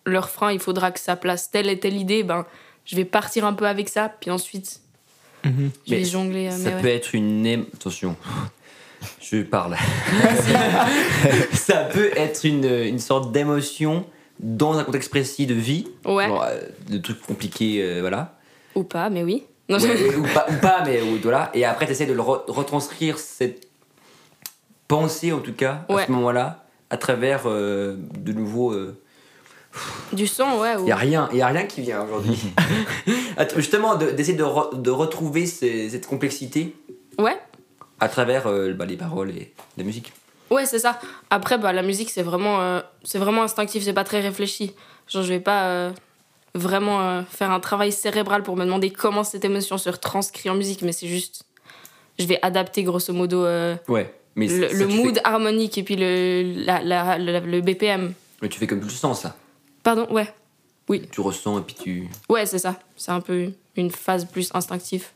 le 0.04 0.20
refrain, 0.20 0.52
il 0.52 0.60
faudra 0.60 0.92
que 0.92 1.00
ça 1.00 1.16
place 1.16 1.50
telle 1.52 1.70
et 1.70 1.80
telle 1.80 1.96
idée, 1.96 2.24
ben, 2.24 2.46
je 2.86 2.96
vais 2.96 3.06
partir 3.06 3.46
un 3.46 3.54
peu 3.54 3.66
avec 3.68 3.88
ça, 3.88 4.10
puis 4.20 4.32
ensuite, 4.32 4.82
je 5.46 5.50
Mais 5.50 5.98
vais 5.98 6.04
jongler. 6.06 6.48
euh, 6.48 6.52
Ça 6.52 6.58
mais 6.70 6.76
ouais. 6.76 6.82
peut 6.82 6.88
être 6.90 7.16
une. 7.16 7.66
Attention, 7.74 8.16
je 9.22 9.44
parle. 9.44 9.78
ça 11.54 11.86
peut 11.86 12.12
être 12.16 12.44
une, 12.46 12.66
une 12.66 13.00
sorte 13.00 13.32
d'émotion 13.32 14.06
dans 14.40 14.78
un 14.80 14.84
contexte 14.84 15.10
précis 15.12 15.46
de 15.46 15.54
vie, 15.54 15.88
Ouais, 16.06 16.28
genre, 16.28 16.46
de 16.90 16.98
trucs 16.98 17.22
compliqués, 17.22 17.82
euh, 17.84 18.02
voilà. 18.02 18.36
Ou 18.76 18.84
pas, 18.84 19.10
mais 19.10 19.24
oui. 19.24 19.46
Non, 19.70 19.78
Ouais, 19.80 19.98
je- 19.98 20.18
ou, 20.18 20.24
pas, 20.34 20.46
ou 20.50 20.56
pas, 20.62 20.84
mais 20.86 21.02
ou- 21.02 21.20
voilà. 21.22 21.50
Et 21.54 21.64
après, 21.66 21.86
tu 21.86 21.92
essaies 21.94 22.06
de 22.06 22.14
le 22.14 22.22
re- 22.22 22.44
retranscrire 22.50 23.18
cette 23.20 23.68
pensée, 24.88 25.32
en 25.32 25.40
tout 25.40 25.54
cas, 25.54 25.86
à 25.90 26.06
ce 26.06 26.12
moment-là, 26.12 26.66
à 26.90 26.98
travers 26.98 27.44
euh, 27.46 27.96
de 28.18 28.34
nouveau. 28.34 28.74
Du 30.12 30.28
son, 30.28 30.60
ouais. 30.60 30.74
Il 30.74 30.80
ou- 30.80 30.86
n'y 30.86 30.92
a 30.92 30.96
rien, 30.98 31.30
y 31.32 31.42
a 31.42 31.48
rien 31.48 31.64
qui 31.66 31.82
vient 31.82 32.04
aujourd'hui. 32.04 32.38
Justement, 33.56 33.96
de- 33.96 34.12
d'essayer 34.12 34.38
de, 34.38 34.44
re- 34.44 34.82
de 34.82 34.90
retrouver 34.90 35.46
ces- 35.46 35.90
cette 35.90 36.08
complexité 36.08 36.76
Ouais, 37.18 37.38
à 38.00 38.10
travers 38.10 38.48
euh, 38.48 38.74
bah, 38.74 38.86
les 38.86 38.98
paroles 38.98 39.30
et 39.32 39.54
la 39.78 39.84
musique. 39.86 40.12
Ouais, 40.50 40.66
c'est 40.66 40.80
ça. 40.80 41.00
Après, 41.30 41.58
bah, 41.58 41.72
la 41.72 41.82
musique, 41.84 42.10
c'est 42.10 42.24
vraiment, 42.24 42.60
euh, 42.62 42.82
c'est 43.06 43.20
vraiment 43.20 43.44
instinctif, 43.44 43.84
c'est 43.84 43.94
pas 43.94 44.04
très 44.04 44.20
réfléchi. 44.20 44.76
Genre, 45.08 45.24
je 45.24 45.30
vais 45.30 45.40
pas 45.40 45.68
euh, 45.68 45.92
vraiment 46.56 47.02
euh, 47.02 47.22
faire 47.24 47.52
un 47.52 47.60
travail 47.60 47.92
cérébral 47.92 48.44
pour 48.44 48.56
me 48.58 48.66
demander 48.66 48.90
comment 48.92 49.24
cette 49.24 49.46
émotion 49.46 49.78
se 49.78 49.90
retranscrit 49.90 50.50
en 50.50 50.56
musique, 50.56 50.82
mais 50.82 50.92
c'est 50.92 51.08
juste. 51.08 51.44
Je 52.20 52.26
vais 52.26 52.40
adapter 52.42 52.84
grosso 52.84 53.14
modo 53.14 53.44
euh, 53.46 53.76
Ouais. 53.88 54.14
Mais 54.36 54.48
le, 54.48 54.70
ça, 54.70 54.74
le 54.76 54.88
tu 54.88 54.94
mood 54.96 55.16
fais- 55.16 55.22
harmonique 55.26 55.78
et 55.78 55.84
puis 55.84 55.96
le, 55.98 56.54
la, 56.66 56.82
la- 56.84 57.18
la- 57.18 57.40
le 57.42 57.62
BPM. 57.62 58.14
mais 58.42 58.48
tu 58.50 58.60
fais 58.60 58.68
comme 58.68 58.80
tu 58.80 58.86
le 58.86 58.92
sens, 58.92 59.22
ça. 59.22 59.36
Pardon, 59.84 60.08
ouais. 60.12 60.28
Tu 61.12 61.22
ressens 61.22 61.60
et 61.60 61.62
puis 61.62 61.76
tu. 61.82 62.10
Ouais, 62.28 62.46
c'est 62.46 62.60
ça. 62.60 62.78
C'est 62.98 63.12
un 63.12 63.22
peu 63.22 63.52
une 63.78 63.92
phase 63.92 64.26
plus 64.26 64.50
instinctive. 64.54 65.08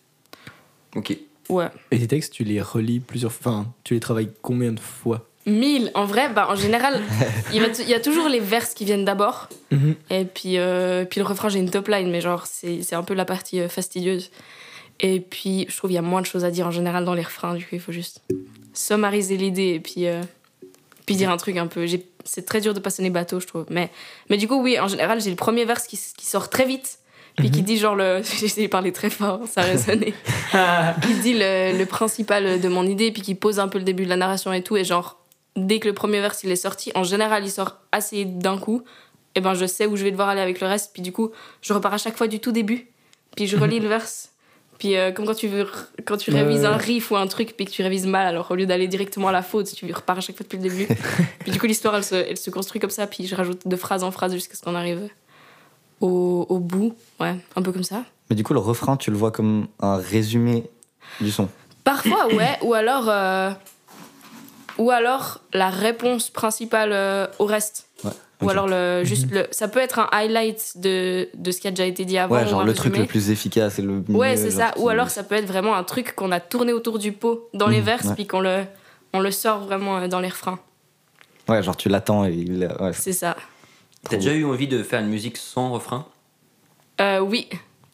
Ok. 0.96 1.18
Ouais. 1.50 1.68
Et 1.92 2.00
tes 2.00 2.08
textes, 2.08 2.32
tu 2.34 2.44
les 2.46 2.62
relis 2.62 3.02
plusieurs 3.02 3.32
fois. 3.34 3.52
Enfin, 3.52 3.74
tu 3.84 3.94
les 3.94 4.00
travailles 4.00 4.32
combien 4.42 4.72
de 4.72 4.80
fois? 4.80 5.28
1000, 5.46 5.92
en 5.94 6.06
vrai, 6.06 6.30
bah, 6.30 6.48
en 6.50 6.56
général, 6.56 7.02
il, 7.54 7.62
va 7.62 7.68
il 7.80 7.90
y 7.90 7.94
a 7.94 8.00
toujours 8.00 8.28
les 8.28 8.40
verses 8.40 8.74
qui 8.74 8.86
viennent 8.86 9.06
d'abord. 9.06 9.50
Et 10.10 10.26
puis, 10.26 10.58
euh, 10.58 11.06
puis 11.06 11.20
le 11.20 11.26
refrain, 11.26 11.50
j'ai 11.50 11.60
une 11.60 11.70
top 11.70 11.90
line, 11.90 12.10
mais 12.10 12.22
genre, 12.22 12.46
c'est 12.46 12.82
c'est 12.82 12.96
un 12.96 13.04
peu 13.04 13.14
la 13.14 13.26
partie 13.26 13.60
euh, 13.60 13.68
fastidieuse. 13.68 14.32
Et 15.02 15.20
puis, 15.20 15.66
je 15.70 15.76
trouve 15.78 15.90
qu'il 15.90 15.96
y 15.96 16.00
a 16.00 16.02
moins 16.02 16.22
de 16.22 16.26
choses 16.26 16.46
à 16.46 16.52
dire 16.52 16.66
en 16.66 16.72
général 16.72 17.04
dans 17.04 17.14
les 17.14 17.24
refrains, 17.24 17.56
du 17.56 17.64
coup, 17.64 17.76
il 17.76 17.82
faut 17.82 17.92
juste 17.92 18.22
summariser 18.74 19.36
l'idée 19.38 19.74
et 19.74 19.80
puis, 19.80 20.08
euh, 20.08 20.22
puis 21.06 21.16
dire 21.16 21.30
un 21.30 21.38
truc 21.38 21.58
un 21.58 21.68
peu. 21.68 21.86
C'est 22.24 22.46
très 22.46 22.62
dur 22.62 22.74
de 22.74 22.80
passionner 22.80 23.10
bateau, 23.10 23.40
je 23.40 23.48
trouve. 23.48 23.66
Mais, 23.70 23.92
mais 24.30 24.38
du 24.38 24.48
coup, 24.48 24.62
oui, 24.62 24.80
en 24.80 24.88
général, 24.88 25.22
j'ai 25.22 25.30
le 25.30 25.36
premier 25.36 25.66
verse 25.66 25.86
qui, 25.86 25.98
sort 25.98 26.50
très 26.50 26.66
vite, 26.66 27.00
puis 27.38 27.52
qui 27.52 27.62
dit 27.62 27.78
genre 27.78 27.96
le. 27.96 28.22
J'ai 28.56 28.68
parler 28.70 28.94
très 28.94 29.10
fort, 29.10 29.42
ça 29.46 29.62
a 29.62 29.66
résonné. 29.66 30.14
qui 31.02 31.14
dit 31.16 31.34
le, 31.34 31.78
le 31.78 31.86
principal 31.86 32.62
de 32.62 32.68
mon 32.70 32.88
idée, 32.88 33.12
puis 33.12 33.22
qui 33.22 33.36
pose 33.36 33.60
un 33.60 33.68
peu 33.68 33.78
le 33.78 33.84
début 33.84 34.06
de 34.06 34.10
la 34.10 34.16
narration 34.16 34.54
et 34.54 34.64
tout, 34.64 34.78
et 34.78 34.86
genre, 34.86 35.25
dès 35.56 35.80
que 35.80 35.88
le 35.88 35.94
premier 35.94 36.20
verse 36.22 36.44
il 36.44 36.52
est 36.52 36.56
sorti, 36.56 36.92
en 36.96 37.04
général 37.04 37.44
il 37.44 37.52
sort 37.52 37.78
assez 37.92 38.26
d'un 38.26 38.58
coup, 38.58 38.84
et 39.36 39.42
ben 39.42 39.54
je 39.54 39.66
sais 39.66 39.86
où 39.86 39.96
je 39.96 40.04
vais 40.04 40.12
devoir 40.12 40.30
aller 40.30 40.42
avec 40.42 40.60
le 40.62 40.68
reste, 40.68 40.92
puis 40.94 41.02
du 41.02 41.12
coup 41.12 41.32
je 41.62 41.74
repars 41.74 41.94
à 41.94 41.98
chaque 41.98 42.18
fois 42.18 42.28
du 42.28 42.40
tout 42.40 42.52
début, 42.52 42.88
puis 43.36 43.48
je 43.48 43.58
relis 43.58 43.80
le 43.80 43.88
verse. 43.88 44.32
Puis 44.78 44.98
euh, 44.98 45.14
comme 45.14 45.26
quand 45.26 45.36
tu, 45.36 45.48
veux, 45.48 45.66
quand 46.04 46.18
tu 46.18 46.32
révises 46.32 46.66
un 46.66 46.76
riff 46.76 47.10
ou 47.10 47.16
un 47.16 47.28
truc, 47.28 47.56
puis 47.56 47.66
que 47.66 47.72
tu 47.72 47.82
révises 47.82 48.06
mal, 48.06 48.28
alors 48.28 48.52
au 48.52 48.56
lieu 48.56 48.66
d'aller 48.66 48.90
directement 48.90 49.30
à 49.30 49.32
la 49.32 49.42
faute, 49.42 49.74
tu 49.74 49.92
repars 49.94 50.18
à 50.18 50.22
chaque 50.22 50.36
fois 50.36 50.44
depuis 50.44 50.58
le 50.58 50.64
début. 50.64 50.88
puis 51.40 51.52
du 51.52 51.60
coup 51.60 51.66
l'histoire 51.66 51.96
elle 51.96 52.04
se, 52.04 52.16
elle 52.16 52.38
se 52.38 52.50
construit 52.50 52.82
comme 52.82 52.90
ça, 52.90 53.08
puis 53.08 53.26
je 53.26 53.36
rajoute 53.36 53.66
de 53.66 53.76
phrase 53.78 54.04
en 54.04 54.12
phrase 54.12 54.34
jusqu'à 54.34 54.56
ce 54.56 54.62
qu'on 54.62 54.76
arrive 54.76 55.10
au, 56.02 56.46
au 56.50 56.60
bout, 56.60 56.94
ouais, 57.22 57.36
un 57.56 57.62
peu 57.62 57.72
comme 57.72 57.84
ça. 57.84 58.04
Mais 58.30 58.36
du 58.36 58.44
coup, 58.44 58.54
le 58.54 58.60
refrain, 58.60 58.98
tu 58.98 59.12
le 59.12 59.18
vois 59.18 59.32
comme 59.32 59.68
un 59.80 59.98
résumé 59.98 60.64
du 61.22 61.32
son. 61.32 61.48
Parfois, 61.84 62.28
ouais. 62.34 62.58
Ou 62.64 62.74
alors, 62.74 63.08
euh, 63.08 63.52
ou 64.78 64.92
alors 64.92 65.42
la 65.54 65.70
réponse 65.70 66.30
principale 66.30 66.92
euh, 66.94 67.28
au 67.40 67.46
reste. 67.46 67.88
Ouais, 68.04 68.12
Ou 68.42 68.50
alors 68.50 68.68
le, 68.68 69.04
juste 69.06 69.32
le. 69.32 69.48
Ça 69.52 69.68
peut 69.68 69.80
être 69.80 70.00
un 70.00 70.10
highlight 70.12 70.74
de, 70.78 71.30
de 71.36 71.52
ce 71.52 71.62
qui 71.62 71.68
a 71.68 71.72
déjà 71.72 71.86
été 71.86 72.04
dit 72.06 72.18
avant. 72.18 72.36
Ouais, 72.36 72.44
ou 72.44 72.48
genre 72.50 72.64
le 72.66 72.74
truc 72.74 72.98
le 72.98 73.06
plus 73.06 73.30
efficace 73.32 73.80
et 73.80 73.82
le 73.82 73.94
mieux. 73.94 74.16
Ouais, 74.16 74.36
c'est 74.36 74.52
ça. 74.52 74.74
Ou 74.78 74.90
alors 74.90 75.10
ça 75.10 75.24
peut 75.24 75.36
être 75.36 75.46
vraiment 75.48 75.76
un 75.76 75.84
truc 75.84 76.16
qu'on 76.16 76.32
a 76.32 76.40
tourné 76.40 76.74
autour 76.74 77.00
du 77.00 77.12
pot 77.14 77.50
dans 77.54 77.68
les 77.70 77.80
Mhm, 77.80 77.86
verses, 77.86 78.06
ouais. 78.08 78.14
puis 78.16 78.28
qu'on 78.28 78.42
le, 78.42 78.64
on 79.14 79.20
le 79.22 79.32
sort 79.32 79.60
vraiment 79.62 79.98
euh, 80.00 80.08
dans 80.08 80.20
les 80.20 80.28
refrains. 80.30 80.60
Ouais, 81.48 81.64
genre 81.64 81.78
tu 81.78 81.88
l'attends 81.90 82.26
et 82.26 82.34
il. 82.34 82.68
Ouais, 82.80 82.92
C'est 82.94 83.14
ça. 83.14 83.36
T'as 84.10 84.18
déjà 84.18 84.34
eu 84.34 84.46
envie 84.46 84.68
de 84.68 84.84
faire 84.84 85.00
une 85.00 85.08
musique 85.10 85.38
sans 85.38 85.72
refrain? 85.72 86.06
Euh, 87.02 87.20
oui. 87.20 87.48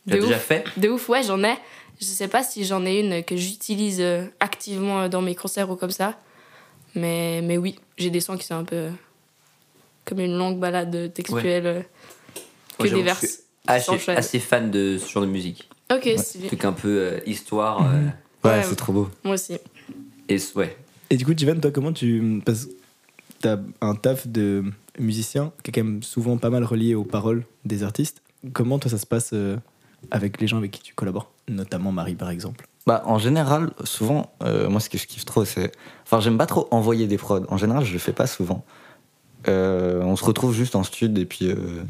De 0.07 0.15
déjà 0.17 0.37
fait? 0.39 0.63
De 0.77 0.89
ouf, 0.89 1.07
ouais, 1.09 1.21
j'en 1.23 1.43
ai. 1.43 1.53
Je 1.99 2.05
sais 2.05 2.27
pas 2.27 2.41
si 2.43 2.65
j'en 2.65 2.83
ai 2.85 2.99
une 2.99 3.23
que 3.23 3.35
j'utilise 3.37 4.01
euh, 4.01 4.25
activement 4.39 5.07
dans 5.07 5.21
mes 5.21 5.35
concerts 5.35 5.69
ou 5.69 5.75
comme 5.75 5.91
ça. 5.91 6.15
Mais, 6.95 7.41
mais 7.43 7.57
oui, 7.57 7.79
j'ai 7.97 8.09
des 8.09 8.19
sons 8.19 8.37
qui 8.37 8.45
sont 8.45 8.55
un 8.55 8.63
peu 8.63 8.89
comme 10.05 10.19
une 10.19 10.37
longue 10.37 10.59
balade 10.59 11.13
textuelle. 11.13 11.65
euh, 11.67 11.81
que 12.77 12.87
Moi, 12.87 13.03
des 13.03 13.11
qui 13.11 13.27
assez, 13.67 14.11
assez 14.11 14.39
fan 14.39 14.71
de 14.71 14.97
ce 14.97 15.09
genre 15.09 15.23
de 15.23 15.27
musique. 15.29 15.69
Ok, 15.93 16.09
stylé. 16.17 16.47
Truc 16.47 16.65
un 16.65 16.73
peu 16.73 16.87
euh, 16.99 17.19
histoire. 17.25 17.85
euh, 17.85 18.05
Ouais, 18.43 18.49
Ouais. 18.57 18.63
c'est 18.63 18.75
trop 18.75 18.91
beau. 18.93 19.09
Moi 19.23 19.35
aussi. 19.35 19.57
et 20.27 20.37
ouais. 20.55 20.75
Et 21.11 21.17
du 21.17 21.25
coup, 21.25 21.33
Jivan, 21.37 21.59
toi, 21.59 21.69
comment 21.71 21.93
tu. 21.93 22.41
Parce 22.45 22.65
que 22.65 22.71
t'as 23.39 23.57
un 23.81 23.93
taf 23.95 24.27
de 24.27 24.63
musicien 24.97 25.51
qui 25.63 25.69
est 25.69 25.73
quand 25.73 25.83
même 25.83 26.01
souvent 26.01 26.37
pas 26.37 26.49
mal 26.49 26.63
relié 26.63 26.95
aux 26.95 27.03
paroles 27.03 27.43
des 27.65 27.83
artistes. 27.83 28.21
Comment, 28.53 28.79
toi, 28.79 28.89
ça 28.89 28.97
se 28.97 29.05
passe 29.05 29.29
euh, 29.33 29.57
avec 30.09 30.41
les 30.41 30.47
gens 30.47 30.57
avec 30.57 30.71
qui 30.71 30.81
tu 30.81 30.95
collabores 30.95 31.31
Notamment 31.47 31.91
Marie, 31.91 32.15
par 32.15 32.29
exemple? 32.31 32.65
Bah, 32.87 33.03
en 33.05 33.19
général, 33.19 33.71
souvent, 33.83 34.31
euh, 34.43 34.67
moi, 34.69 34.79
ce 34.79 34.89
que 34.89 34.97
je 34.97 35.05
kiffe 35.05 35.25
trop, 35.25 35.45
c'est. 35.45 35.71
Enfin, 36.03 36.19
j'aime 36.19 36.37
pas 36.37 36.47
trop 36.47 36.67
envoyer 36.71 37.07
des 37.07 37.17
prods. 37.17 37.45
En 37.49 37.57
général, 37.57 37.85
je 37.85 37.93
le 37.93 37.99
fais 37.99 38.13
pas 38.13 38.27
souvent. 38.27 38.65
Euh, 39.47 40.01
on 40.03 40.15
se 40.15 40.23
retrouve 40.23 40.53
juste 40.53 40.75
en 40.75 40.83
stud 40.83 41.17
et 41.17 41.25
puis. 41.25 41.47
euh, 41.47 41.83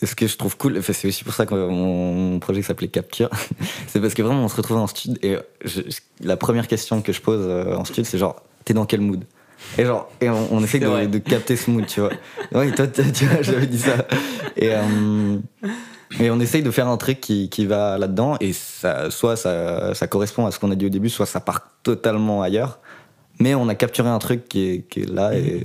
et 0.00 0.06
ce 0.06 0.14
que 0.14 0.26
je 0.26 0.38
trouve 0.38 0.56
cool, 0.56 0.82
c'est 0.82 1.06
aussi 1.06 1.22
pour 1.22 1.34
ça 1.34 1.44
que 1.44 1.54
mon, 1.54 2.38
projet 2.38 2.62
s'appelait 2.62 2.88
Capture, 2.88 3.28
c'est 3.88 4.00
parce 4.00 4.14
que 4.14 4.22
vraiment 4.22 4.42
on 4.42 4.48
se 4.48 4.56
retrouve 4.56 4.78
en 4.78 4.86
stud 4.86 5.18
et 5.22 5.36
je- 5.62 5.82
la 6.22 6.38
première 6.38 6.66
question 6.66 7.02
que 7.02 7.12
je 7.12 7.20
pose 7.20 7.46
en 7.46 7.84
stud 7.84 8.06
c'est 8.06 8.16
genre 8.16 8.42
t'es 8.64 8.72
dans 8.72 8.86
quel 8.86 9.02
mood? 9.02 9.22
Et 9.76 9.84
genre 9.84 10.10
et 10.22 10.30
on, 10.30 10.48
on 10.50 10.64
essaie 10.64 10.78
de, 10.78 11.06
de 11.06 11.18
capter 11.18 11.56
ce 11.56 11.70
mood, 11.70 11.84
tu 11.84 12.00
vois. 12.00 12.10
Ouais, 12.52 12.72
toi 12.72 12.86
tu 12.86 13.02
vois, 13.26 13.42
j'avais 13.42 13.66
dit 13.66 13.80
ça. 13.80 14.06
Et, 14.56 14.70
et 16.22 16.30
on 16.30 16.38
essaye 16.40 16.62
de 16.62 16.70
faire 16.70 16.88
un 16.88 16.96
truc 16.96 17.20
qui, 17.20 17.48
qui 17.48 17.66
va 17.66 17.98
là-dedans 17.98 18.36
et 18.40 18.52
ça, 18.52 19.10
soit 19.10 19.36
ça, 19.36 19.94
ça 19.94 20.06
correspond 20.06 20.46
à 20.46 20.50
ce 20.50 20.58
qu'on 20.58 20.70
a 20.70 20.74
dit 20.74 20.86
au 20.86 20.90
début, 20.90 21.10
soit 21.10 21.26
ça 21.26 21.40
part 21.40 21.68
totalement 21.82 22.42
ailleurs. 22.42 22.78
Mais 23.40 23.54
on 23.54 23.68
a 23.68 23.74
capturé 23.74 24.08
un 24.08 24.18
truc 24.18 24.48
qui 24.48 24.68
est, 24.68 24.88
qui 24.88 25.00
est 25.00 25.10
là 25.10 25.34
et 25.34 25.64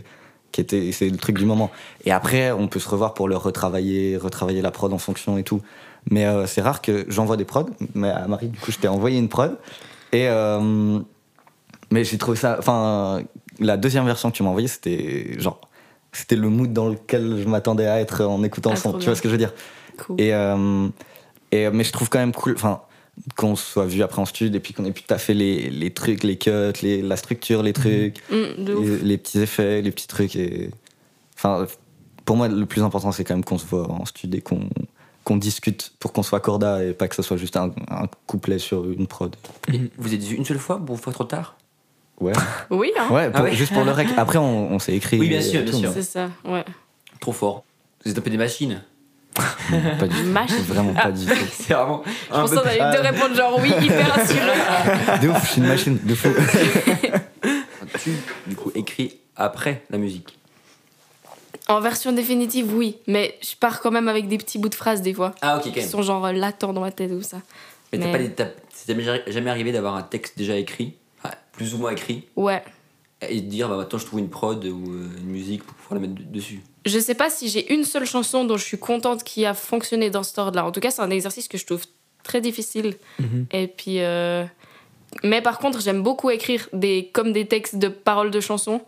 qui 0.52 0.62
était, 0.62 0.92
c'est 0.92 1.10
le 1.10 1.18
truc 1.18 1.38
du 1.38 1.46
moment. 1.46 1.70
Et 2.06 2.12
après, 2.12 2.52
on 2.52 2.68
peut 2.68 2.80
se 2.80 2.90
revoir 2.90 3.14
pour 3.14 3.28
le 3.28 3.38
retravailler, 3.38 4.18
retravailler 4.18 4.62
la 4.62 4.72
prod 4.72 4.92
en 4.92 4.98
fonction 4.98 5.38
et 5.38 5.44
tout. 5.44 5.62
Mais 6.10 6.26
euh, 6.26 6.48
c'est 6.48 6.62
rare 6.62 6.82
que 6.82 7.06
j'envoie 7.10 7.38
des 7.38 7.46
prods. 7.46 7.70
Mais 7.94 8.10
à 8.10 8.28
Marie, 8.28 8.48
du 8.48 8.58
coup, 8.58 8.72
je 8.72 8.80
t'ai 8.80 8.88
envoyé 8.88 9.20
une 9.20 9.30
prod. 9.30 9.58
Et 10.12 10.28
euh, 10.28 11.00
mais 11.92 12.04
j'ai 12.04 12.18
trouvé 12.18 12.38
ça. 12.38 12.56
Enfin, 12.58 13.22
la 13.60 13.78
deuxième 13.78 14.06
version 14.06 14.32
que 14.32 14.36
tu 14.36 14.44
m'as 14.44 14.50
envoyée, 14.50 14.68
c'était 14.68 15.40
genre. 15.40 15.62
C'était 16.14 16.38
le 16.38 16.50
mood 16.50 16.74
dans 16.74 16.88
lequel 16.90 17.42
je 17.44 17.48
m'attendais 17.48 17.86
à 17.86 18.00
être 18.00 18.24
en 18.24 18.42
écoutant 18.42 18.72
Ah, 18.72 18.76
le 18.76 18.80
son. 18.80 18.94
Tu 18.94 19.06
vois 19.06 19.16
ce 19.16 19.22
que 19.22 19.28
je 19.28 19.34
veux 19.34 19.38
dire? 19.38 19.54
Cool. 19.98 20.20
et, 20.22 20.34
euh, 20.34 20.88
et, 21.52 21.70
mais 21.70 21.84
je 21.84 21.92
trouve 21.92 22.10
quand 22.10 22.20
même 22.20 22.34
cool 22.34 22.54
enfin, 22.56 22.82
qu'on 23.36 23.56
soit 23.56 23.86
vu 23.86 24.04
après 24.04 24.22
en 24.22 24.26
studio 24.26 24.56
et 24.56 24.60
puis 24.60 24.74
qu'on 24.74 24.86
ait 24.86 24.92
pu 24.92 25.04
taffer 25.04 25.34
les, 25.34 25.70
les 25.70 25.92
trucs, 25.92 26.24
les 26.24 26.38
cuts, 26.38 26.52
les, 26.82 27.02
la 27.02 27.18
structure, 27.18 27.64
les 27.64 27.74
trucs, 27.74 28.22
Mm, 28.32 28.70
ouf. 28.70 28.86
les, 28.86 28.98
les 29.00 29.18
petits 29.18 29.40
effets, 29.40 29.82
les 29.82 29.92
petits 29.92 30.08
trucs. 30.08 30.36
Et... 30.36 30.70
Enfin, 31.36 31.66
pour 32.26 32.36
moi, 32.38 32.48
le 32.48 32.66
plus 32.66 32.82
important, 32.84 33.12
c'est 33.12 33.24
quand 33.24 33.34
même 33.36 33.44
qu'on 33.44 33.58
se 33.58 33.66
voit 33.66 33.90
en 33.90 34.06
studio 34.06 34.38
et 34.38 34.42
qu'on 34.42 34.62
qu'on 35.24 35.36
discute 35.36 35.92
pour 36.00 36.14
qu'on 36.14 36.24
soit 36.24 36.40
corda 36.40 36.82
et 36.86 36.94
pas 36.94 37.10
que 37.10 37.16
ce 37.16 37.22
soit 37.22 37.36
juste 37.36 37.58
un, 37.58 37.72
un 37.90 38.08
couplet 38.28 38.60
sur 38.60 38.90
une 38.90 39.08
prod. 39.08 39.36
Et 39.74 39.82
vous 39.98 40.14
êtes 40.14 40.24
vu 40.24 40.38
une 40.38 40.46
seule 40.46 40.58
fois 40.58 40.80
pour 40.80 40.98
faire 41.02 41.12
trop 41.12 41.26
tard? 41.26 41.58
Ouais, 42.22 42.32
Oui, 42.70 42.92
hein. 42.98 43.10
ouais, 43.14 43.30
pour- 43.30 43.42
ouais. 43.44 43.54
juste 43.54 43.74
pour 43.74 43.84
le 43.84 43.92
rec. 43.92 44.08
Après, 44.16 44.38
on, 44.38 44.72
on 44.72 44.80
s'est 44.80 44.96
écrit. 44.96 45.20
Oui, 45.20 45.28
bien 45.28 45.42
sûr, 45.42 45.64
bien 45.64 45.72
tout, 45.72 45.80
sûr. 45.80 45.92
C'est 45.94 46.02
ça, 46.04 46.30
ouais. 46.46 46.64
Trop 47.20 47.34
fort. 47.34 47.66
Vous 48.06 48.12
êtes 48.12 48.18
un 48.18 48.22
peu 48.22 48.30
des 48.30 48.38
machines. 48.38 48.82
Pas 50.00 50.08
du 50.08 50.16
tout. 50.16 50.24
Machine. 50.30 50.58
Vraiment 50.68 50.94
pas 50.94 51.12
du 51.12 51.26
tout. 51.26 51.34
C'est 51.52 51.74
vraiment. 51.74 52.04
Je 52.06 52.30
pense 52.36 52.52
qu'on 52.52 52.58
allait 52.60 52.78
te 52.98 53.02
répondre 53.02 53.36
genre 53.36 53.60
oui, 53.62 53.72
hyper 53.82 54.18
assuré. 54.20 55.20
De 55.22 55.28
ouf, 55.30 55.42
je 55.44 55.48
suis 55.52 55.62
une 55.62 55.68
machine, 55.68 56.00
de 56.04 56.16
fou. 56.16 56.30
Tu, 58.04 58.12
du 58.48 58.56
coup, 58.56 58.72
écrit 58.76 59.18
après 59.36 59.84
la 59.90 59.98
musique. 59.98 60.38
En 61.68 61.80
version 61.80 62.12
définitive, 62.12 62.74
oui. 62.76 62.98
Mais 63.08 63.38
je 63.42 63.56
pars 63.56 63.80
quand 63.82 63.92
même 63.92 64.08
avec 64.08 64.28
des 64.28 64.38
petits 64.38 64.58
bouts 64.60 64.70
de 64.70 64.76
phrases 64.76 65.02
des 65.02 65.14
fois. 65.14 65.34
Ah, 65.42 65.58
ok, 65.58 65.64
quand 65.66 65.72
Qui 65.72 65.80
même. 65.80 65.90
sont 65.90 66.02
genre 66.02 66.26
euh, 66.26 66.32
latents 66.34 66.74
dans 66.74 66.82
ma 66.82 66.92
tête 66.92 67.12
ou 67.12 67.22
ça. 67.22 67.38
Mais 67.92 68.00
t'as 68.00 68.06
Mais- 68.08 68.12
pas 68.12 68.18
des- 68.20 68.32
t'as- 68.32 68.50
c'est 68.74 68.94
jamais, 69.00 69.22
jamais 69.28 69.50
arrivé 69.50 69.72
d'avoir 69.72 69.96
un 69.96 70.02
texte 70.04 70.38
déjà 70.38 70.56
écrit, 70.58 70.96
plus 71.54 71.74
ou 71.74 71.78
moins 71.78 71.92
écrit, 71.92 72.28
Ouais. 72.36 72.62
Et 73.22 73.42
de 73.42 73.48
dire 73.50 73.68
bah 73.70 73.78
maintenant 73.78 73.98
je 74.00 74.06
trouve 74.06 74.20
une 74.20 74.30
prod 74.30 74.64
ou 74.66 74.92
euh, 74.92 75.10
une 75.20 75.26
musique 75.28 75.64
pour 75.64 75.76
pouvoir 75.76 76.00
la 76.02 76.08
mettre 76.08 76.20
de- 76.22 76.28
dessus. 76.32 76.62
Je 76.86 77.00
sais 77.00 77.16
pas 77.16 77.30
si 77.30 77.50
j'ai 77.50 77.74
une 77.74 77.84
seule 77.84 78.06
chanson 78.06 78.46
dont 78.46 78.58
je 78.58 78.64
suis 78.64 78.78
contente 78.78 79.24
qui 79.24 79.46
a 79.46 79.54
fonctionné 79.54 80.10
dans 80.10 80.24
cet 80.24 80.38
ordre-là. 80.38 80.66
En 80.66 80.72
tout 80.72 80.80
cas, 80.80 80.92
c'est 80.92 81.02
un 81.02 81.10
exercice 81.10 81.48
que 81.48 81.58
je 81.58 81.66
trouve 81.66 81.84
très 82.24 82.42
difficile. 82.42 82.96
Mhm. 83.20 83.46
Et 83.52 83.68
puis. 83.68 84.02
euh, 84.02 84.46
Mais 85.24 85.42
par 85.42 85.58
contre, 85.60 85.82
j'aime 85.82 86.04
beaucoup 86.04 86.30
écrire 86.30 86.68
des... 86.74 87.10
comme 87.14 87.32
des 87.34 87.46
textes 87.48 87.78
de 87.78 87.88
paroles 87.88 88.30
de 88.32 88.40
chansons. 88.40 88.82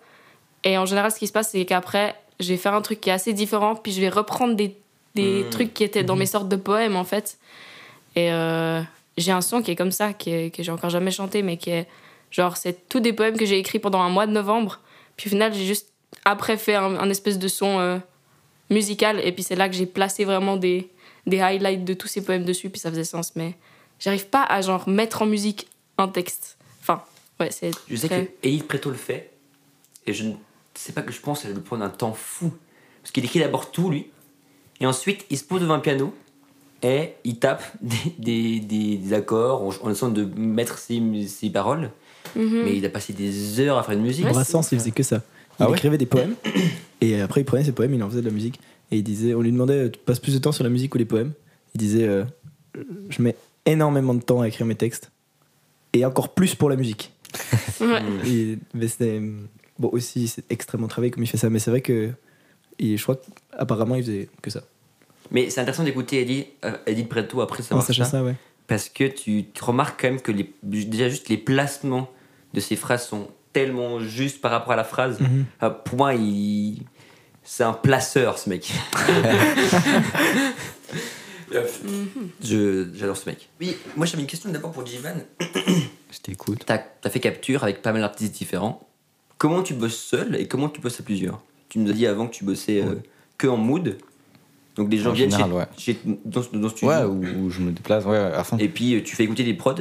Et 0.64 0.78
en 0.78 0.86
général, 0.86 1.12
ce 1.12 1.18
qui 1.20 1.28
se 1.28 1.32
passe, 1.34 1.50
c'est 1.52 1.66
qu'après, 1.66 2.16
je 2.40 2.50
vais 2.50 2.58
faire 2.58 2.74
un 2.74 2.82
truc 2.82 3.00
qui 3.02 3.10
est 3.10 3.14
assez 3.14 3.34
différent, 3.34 3.76
puis 3.76 3.92
je 3.94 4.02
vais 4.02 4.10
reprendre 4.10 4.54
des, 4.56 4.76
des 5.16 5.44
Mhm. 5.44 5.50
trucs 5.50 5.74
qui 5.74 5.84
étaient 5.84 6.04
dans 6.04 6.16
mes 6.18 6.26
sortes 6.26 6.50
de 6.50 6.56
poèmes, 6.58 6.96
en 6.98 7.04
fait. 7.06 7.38
Et 8.16 8.32
euh, 8.32 8.82
j'ai 9.18 9.32
un 9.32 9.42
son 9.42 9.62
qui 9.62 9.72
est 9.72 9.76
comme 9.76 9.92
ça, 9.92 10.14
qui 10.14 10.30
est- 10.32 10.56
que 10.56 10.62
j'ai 10.64 10.72
encore 10.72 10.90
jamais 10.90 11.12
chanté, 11.12 11.42
mais 11.42 11.58
qui 11.58 11.70
est. 11.72 11.88
Genre, 12.32 12.58
c'est 12.58 12.88
tous 12.90 13.00
des 13.00 13.14
poèmes 13.14 13.38
que 13.38 13.46
j'ai 13.46 13.58
écrits 13.58 13.80
pendant 13.80 14.02
un 14.02 14.10
mois 14.10 14.28
de 14.28 14.32
novembre. 14.32 14.80
Puis 15.18 15.28
au 15.28 15.32
final, 15.32 15.54
j'ai 15.54 15.66
juste 15.66 15.90
après 16.26 16.58
fait 16.58 16.76
un, 16.76 16.96
un 16.98 17.10
espèce 17.10 17.40
de 17.40 17.48
son 17.48 17.80
euh, 17.80 17.98
musical. 18.70 19.20
Et 19.26 19.32
puis 19.32 19.44
c'est 19.44 19.56
là 19.56 19.68
que 19.70 19.76
j'ai 19.76 19.86
placé 19.86 20.26
vraiment 20.26 20.58
des, 20.58 20.90
des 21.26 21.40
highlights 21.42 21.84
de 21.86 21.94
tous 21.94 22.08
ces 22.08 22.24
poèmes 22.24 22.46
dessus. 22.46 22.70
Puis 22.70 22.80
ça 22.80 22.90
faisait 22.90 23.04
sens. 23.04 23.36
Mais 23.36 23.56
j'arrive 24.00 24.28
pas 24.28 24.44
à 24.44 24.62
genre 24.62 24.88
mettre 24.88 25.22
en 25.22 25.26
musique 25.26 25.68
un 25.98 26.08
texte. 26.08 26.58
Enfin, 26.82 27.02
ouais, 27.40 27.52
c'est. 27.52 27.72
Je 27.90 27.96
sais 27.96 28.08
très- 28.08 28.26
que 28.42 28.48
Yves 28.48 28.66
Preto 28.66 28.90
le 28.90 28.96
fait, 28.96 29.32
et 30.06 30.14
je 30.14 30.24
ne 30.26 30.34
sais 30.76 30.94
pas 30.94 31.02
que 31.02 31.12
je 31.12 31.20
pense 31.20 31.42
qu'elle 31.42 31.54
le 31.54 31.62
prendre 31.62 31.84
un 31.84 31.90
temps 31.90 32.14
fou. 32.14 32.54
Parce 33.02 33.12
qu'il 33.12 33.26
écrit 33.26 33.40
d'abord 33.40 33.72
tout, 33.72 33.90
lui, 33.90 34.08
et 34.80 34.86
ensuite 34.86 35.26
il 35.30 35.38
se 35.38 35.44
pose 35.44 35.62
devant 35.62 35.74
un 35.76 35.80
piano, 35.80 36.14
et 36.84 37.14
il 37.24 37.40
tape 37.40 37.64
des, 37.82 37.98
des, 38.18 38.60
des- 38.60 38.98
des 38.98 39.14
accords 39.14 39.64
en, 39.64 39.70
en 39.88 39.90
essayant 39.92 40.12
de 40.12 40.24
mettre 40.24 40.78
ses, 40.78 41.02
ses 41.28 41.50
paroles. 41.50 41.92
Mhm. 42.36 42.62
Mais 42.64 42.78
il 42.78 42.86
a 42.86 42.90
passé 42.90 43.14
des 43.14 43.60
heures 43.60 43.78
à 43.78 43.84
faire 43.84 43.96
une 43.96 44.02
musique. 44.04 44.26
Ouais, 44.26 44.32
Brassens, 44.32 44.72
il 44.72 44.80
faisait 44.80 44.92
que 44.92 45.04
ça. 45.04 45.22
Il 45.60 45.64
Ah 45.64 45.70
ouais 45.70 45.76
écrivait 45.78 45.98
des 45.98 46.06
poèmes, 46.06 46.36
et 47.02 47.20
après 47.22 47.42
il 47.42 47.44
prenait 47.44 47.64
ses 47.64 47.72
poèmes, 47.74 47.94
il 47.94 48.02
en 48.04 48.10
faisait 48.10 48.22
de 48.22 48.28
la 48.28 48.32
musique. 48.34 48.60
Et 48.92 48.98
il 48.98 49.04
disait, 49.04 49.34
on 49.34 49.42
lui 49.42 49.52
demandait, 49.52 49.92
tu 49.92 50.00
passes 50.00 50.20
plus 50.20 50.34
de 50.34 50.40
temps 50.40 50.52
sur 50.52 50.64
la 50.64 50.70
musique 50.70 50.96
ou 50.96 50.98
les 50.98 51.06
poèmes? 51.06 51.34
Il 51.76 51.80
disait, 51.80 52.08
euh, 52.08 52.24
je 53.10 53.22
mets 53.22 53.36
énormément 53.66 54.14
de 54.14 54.22
temps 54.22 54.42
à 54.42 54.48
écrire 54.48 54.66
mes 54.66 54.76
textes, 54.76 55.12
et 55.94 56.06
encore 56.06 56.34
plus 56.34 56.56
pour 56.56 56.70
la 56.70 56.76
musique. 56.76 57.12
Ouais. 57.82 58.02
Et, 58.28 58.58
mais 58.74 58.88
bon 59.80 59.90
aussi 59.94 60.28
c'est 60.28 60.44
extrêmement 60.52 60.90
travaillé 60.90 61.12
comme 61.12 61.24
il 61.24 61.28
fait 61.28 61.38
ça 61.38 61.50
mais 61.50 61.60
c'est 61.60 61.72
vrai 61.72 61.80
que 61.80 62.10
et 62.78 62.98
je 62.98 63.02
crois 63.04 63.16
qu'apparemment 63.58 63.96
il 63.96 64.04
faisait 64.04 64.28
que 64.42 64.50
ça 64.50 64.64
Mais 65.32 65.50
c'est 65.50 65.62
intéressant 65.62 65.86
d'écouter 65.86 66.22
Eddie, 66.22 66.48
euh, 66.66 66.76
Eddie 66.86 67.06
Preto 67.06 67.40
après 67.40 67.64
savoir 67.64 67.86
sachant 67.86 68.04
ça. 68.04 68.12
ça 68.12 68.24
ouais 68.24 68.36
Parce 68.68 68.90
que 68.90 69.06
tu, 69.06 69.46
tu 69.54 69.64
remarques 69.64 70.02
quand 70.02 70.10
même 70.10 70.20
que 70.20 70.34
les, 70.34 70.54
déjà 70.62 71.08
juste 71.08 71.30
les 71.30 71.38
placements 71.38 72.10
de 72.54 72.60
ces 72.60 72.76
phrases 72.76 73.08
sont 73.08 73.28
tellement 73.54 74.00
justes 74.00 74.42
par 74.42 74.52
rapport 74.52 74.74
à 74.74 74.76
la 74.76 74.84
phrase. 74.84 75.20
Mhm. 75.20 75.46
Pour 75.86 75.98
moi, 75.98 76.14
il... 76.16 76.84
c'est 77.44 77.64
un 77.64 77.74
placeur, 77.74 78.38
ce 78.38 78.50
mec. 78.50 78.72
Je- 82.44 82.88
J'adore 82.94 83.18
ce 83.18 83.28
mec. 83.30 83.50
Oui, 83.60 83.76
moi 83.96 84.06
j'avais 84.06 84.22
une 84.22 84.28
question 84.28 84.52
d'abord 84.52 84.72
pour 84.72 84.86
Jivan. 84.86 85.16
Je 85.40 86.20
t'écoute. 86.22 86.64
T'as 86.66 86.80
as 87.04 87.10
fait 87.10 87.20
capture 87.20 87.64
avec 87.64 87.82
pas 87.82 87.92
mal 87.92 88.02
d'artistes 88.02 88.34
différents. 88.36 88.88
Comment 89.38 89.64
tu 89.64 89.74
bosses 89.74 89.98
seul 89.98 90.36
et 90.36 90.48
comment 90.48 90.70
tu 90.70 90.80
bosses 90.82 91.00
à 91.00 91.04
plusieurs? 91.04 91.42
Tu 91.70 91.80
nous 91.80 91.90
as 91.90 91.94
dit 91.94 92.06
avant 92.08 92.28
que 92.28 92.36
tu 92.36 92.44
bossais 92.44 92.82
euh, 92.84 92.96
que 93.38 93.48
en 93.48 93.58
mood. 93.58 93.98
Donc 94.76 94.92
les 94.92 94.98
gens 95.00 95.10
En 95.10 95.14
viennent 95.14 95.32
général, 95.32 95.68
chez, 95.78 95.94
ouais. 95.94 95.98
chez- 96.06 96.18
dans, 96.26 96.42
dans 96.54 96.60
le 96.60 96.70
studio 96.70 96.88
Ouais, 96.90 97.04
où, 97.04 97.46
où 97.46 97.50
je 97.50 97.62
me 97.62 97.72
déplace, 97.72 98.06
ouais, 98.06 98.18
à 98.18 98.44
fond. 98.44 98.58
et 98.58 98.70
puis 98.70 98.96
euh, 98.96 99.04
tu 99.04 99.16
fais 99.16 99.24
écouter 99.24 99.44
des 99.44 99.54
prods 99.56 99.74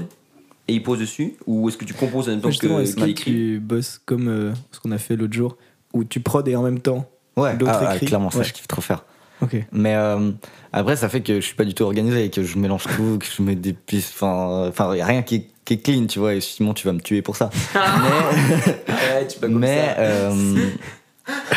et 0.69 0.75
ils 0.75 0.83
posent 0.83 1.01
dessus 1.01 1.35
Ou 1.47 1.69
est-ce 1.69 1.77
que 1.77 1.85
tu 1.85 1.95
composes 1.95 2.29
en 2.29 2.33
même 2.33 2.41
temps 2.41 2.51
justement 2.51 2.79
que 2.79 2.91
que 2.95 3.07
écrit 3.09 3.33
tu 3.33 3.61
bosses 3.61 4.01
comme 4.05 4.29
euh, 4.29 4.53
ce 4.73 4.81
qu'on 4.81 4.93
a 4.93 4.99
fait 4.99 5.17
l'autre 5.17 5.33
jour 5.35 5.57
où 5.95 6.05
tu 6.05 6.21
prod 6.21 6.47
et 6.47 6.55
en 6.57 6.63
même 6.63 6.81
temps 6.81 7.09
Ouais, 7.37 7.57
d'autres 7.57 7.73
ah, 7.75 7.91
ah, 7.93 7.99
clairement, 7.99 8.31
ça 8.31 8.39
Ouais. 8.39 8.45
je 8.45 8.53
kiffe 8.53 8.67
trop 8.69 8.83
faire. 8.83 9.05
Ok. 9.41 9.57
Mais 9.71 9.95
euh, 9.95 10.33
après, 10.73 10.97
ça 10.97 11.09
fait 11.09 11.21
que 11.21 11.37
je 11.37 11.47
suis 11.47 11.55
pas 11.55 11.65
du 11.65 11.73
tout 11.73 11.85
organisé 11.85 12.25
et 12.25 12.31
que 12.31 12.43
je 12.43 12.59
mélange 12.59 12.85
tout, 12.97 13.19
que 13.21 13.27
je 13.27 13.43
mets 13.43 13.55
des 13.55 13.73
pistes. 13.73 14.13
Enfin, 14.17 14.67
enfin, 14.69 14.97
y 14.97 15.01
a 15.01 15.07
rien 15.07 15.23
qui 15.23 15.37
est, 15.37 15.47
qui 15.65 15.75
est 15.75 15.79
clean, 15.79 16.07
tu 16.07 16.19
vois. 16.19 16.35
Et 16.35 16.41
Simon, 16.41 16.75
tu 16.75 16.87
vas 16.89 16.93
me 16.93 17.01
tuer 17.01 17.23
pour 17.23 17.37
ça. 17.37 17.51
mais, 17.75 18.75
Ouais, 18.93 19.27
tu 19.29 19.39
peux 19.39 19.47
mais, 19.47 19.95
ça. 19.95 20.01
euh, 20.01 20.67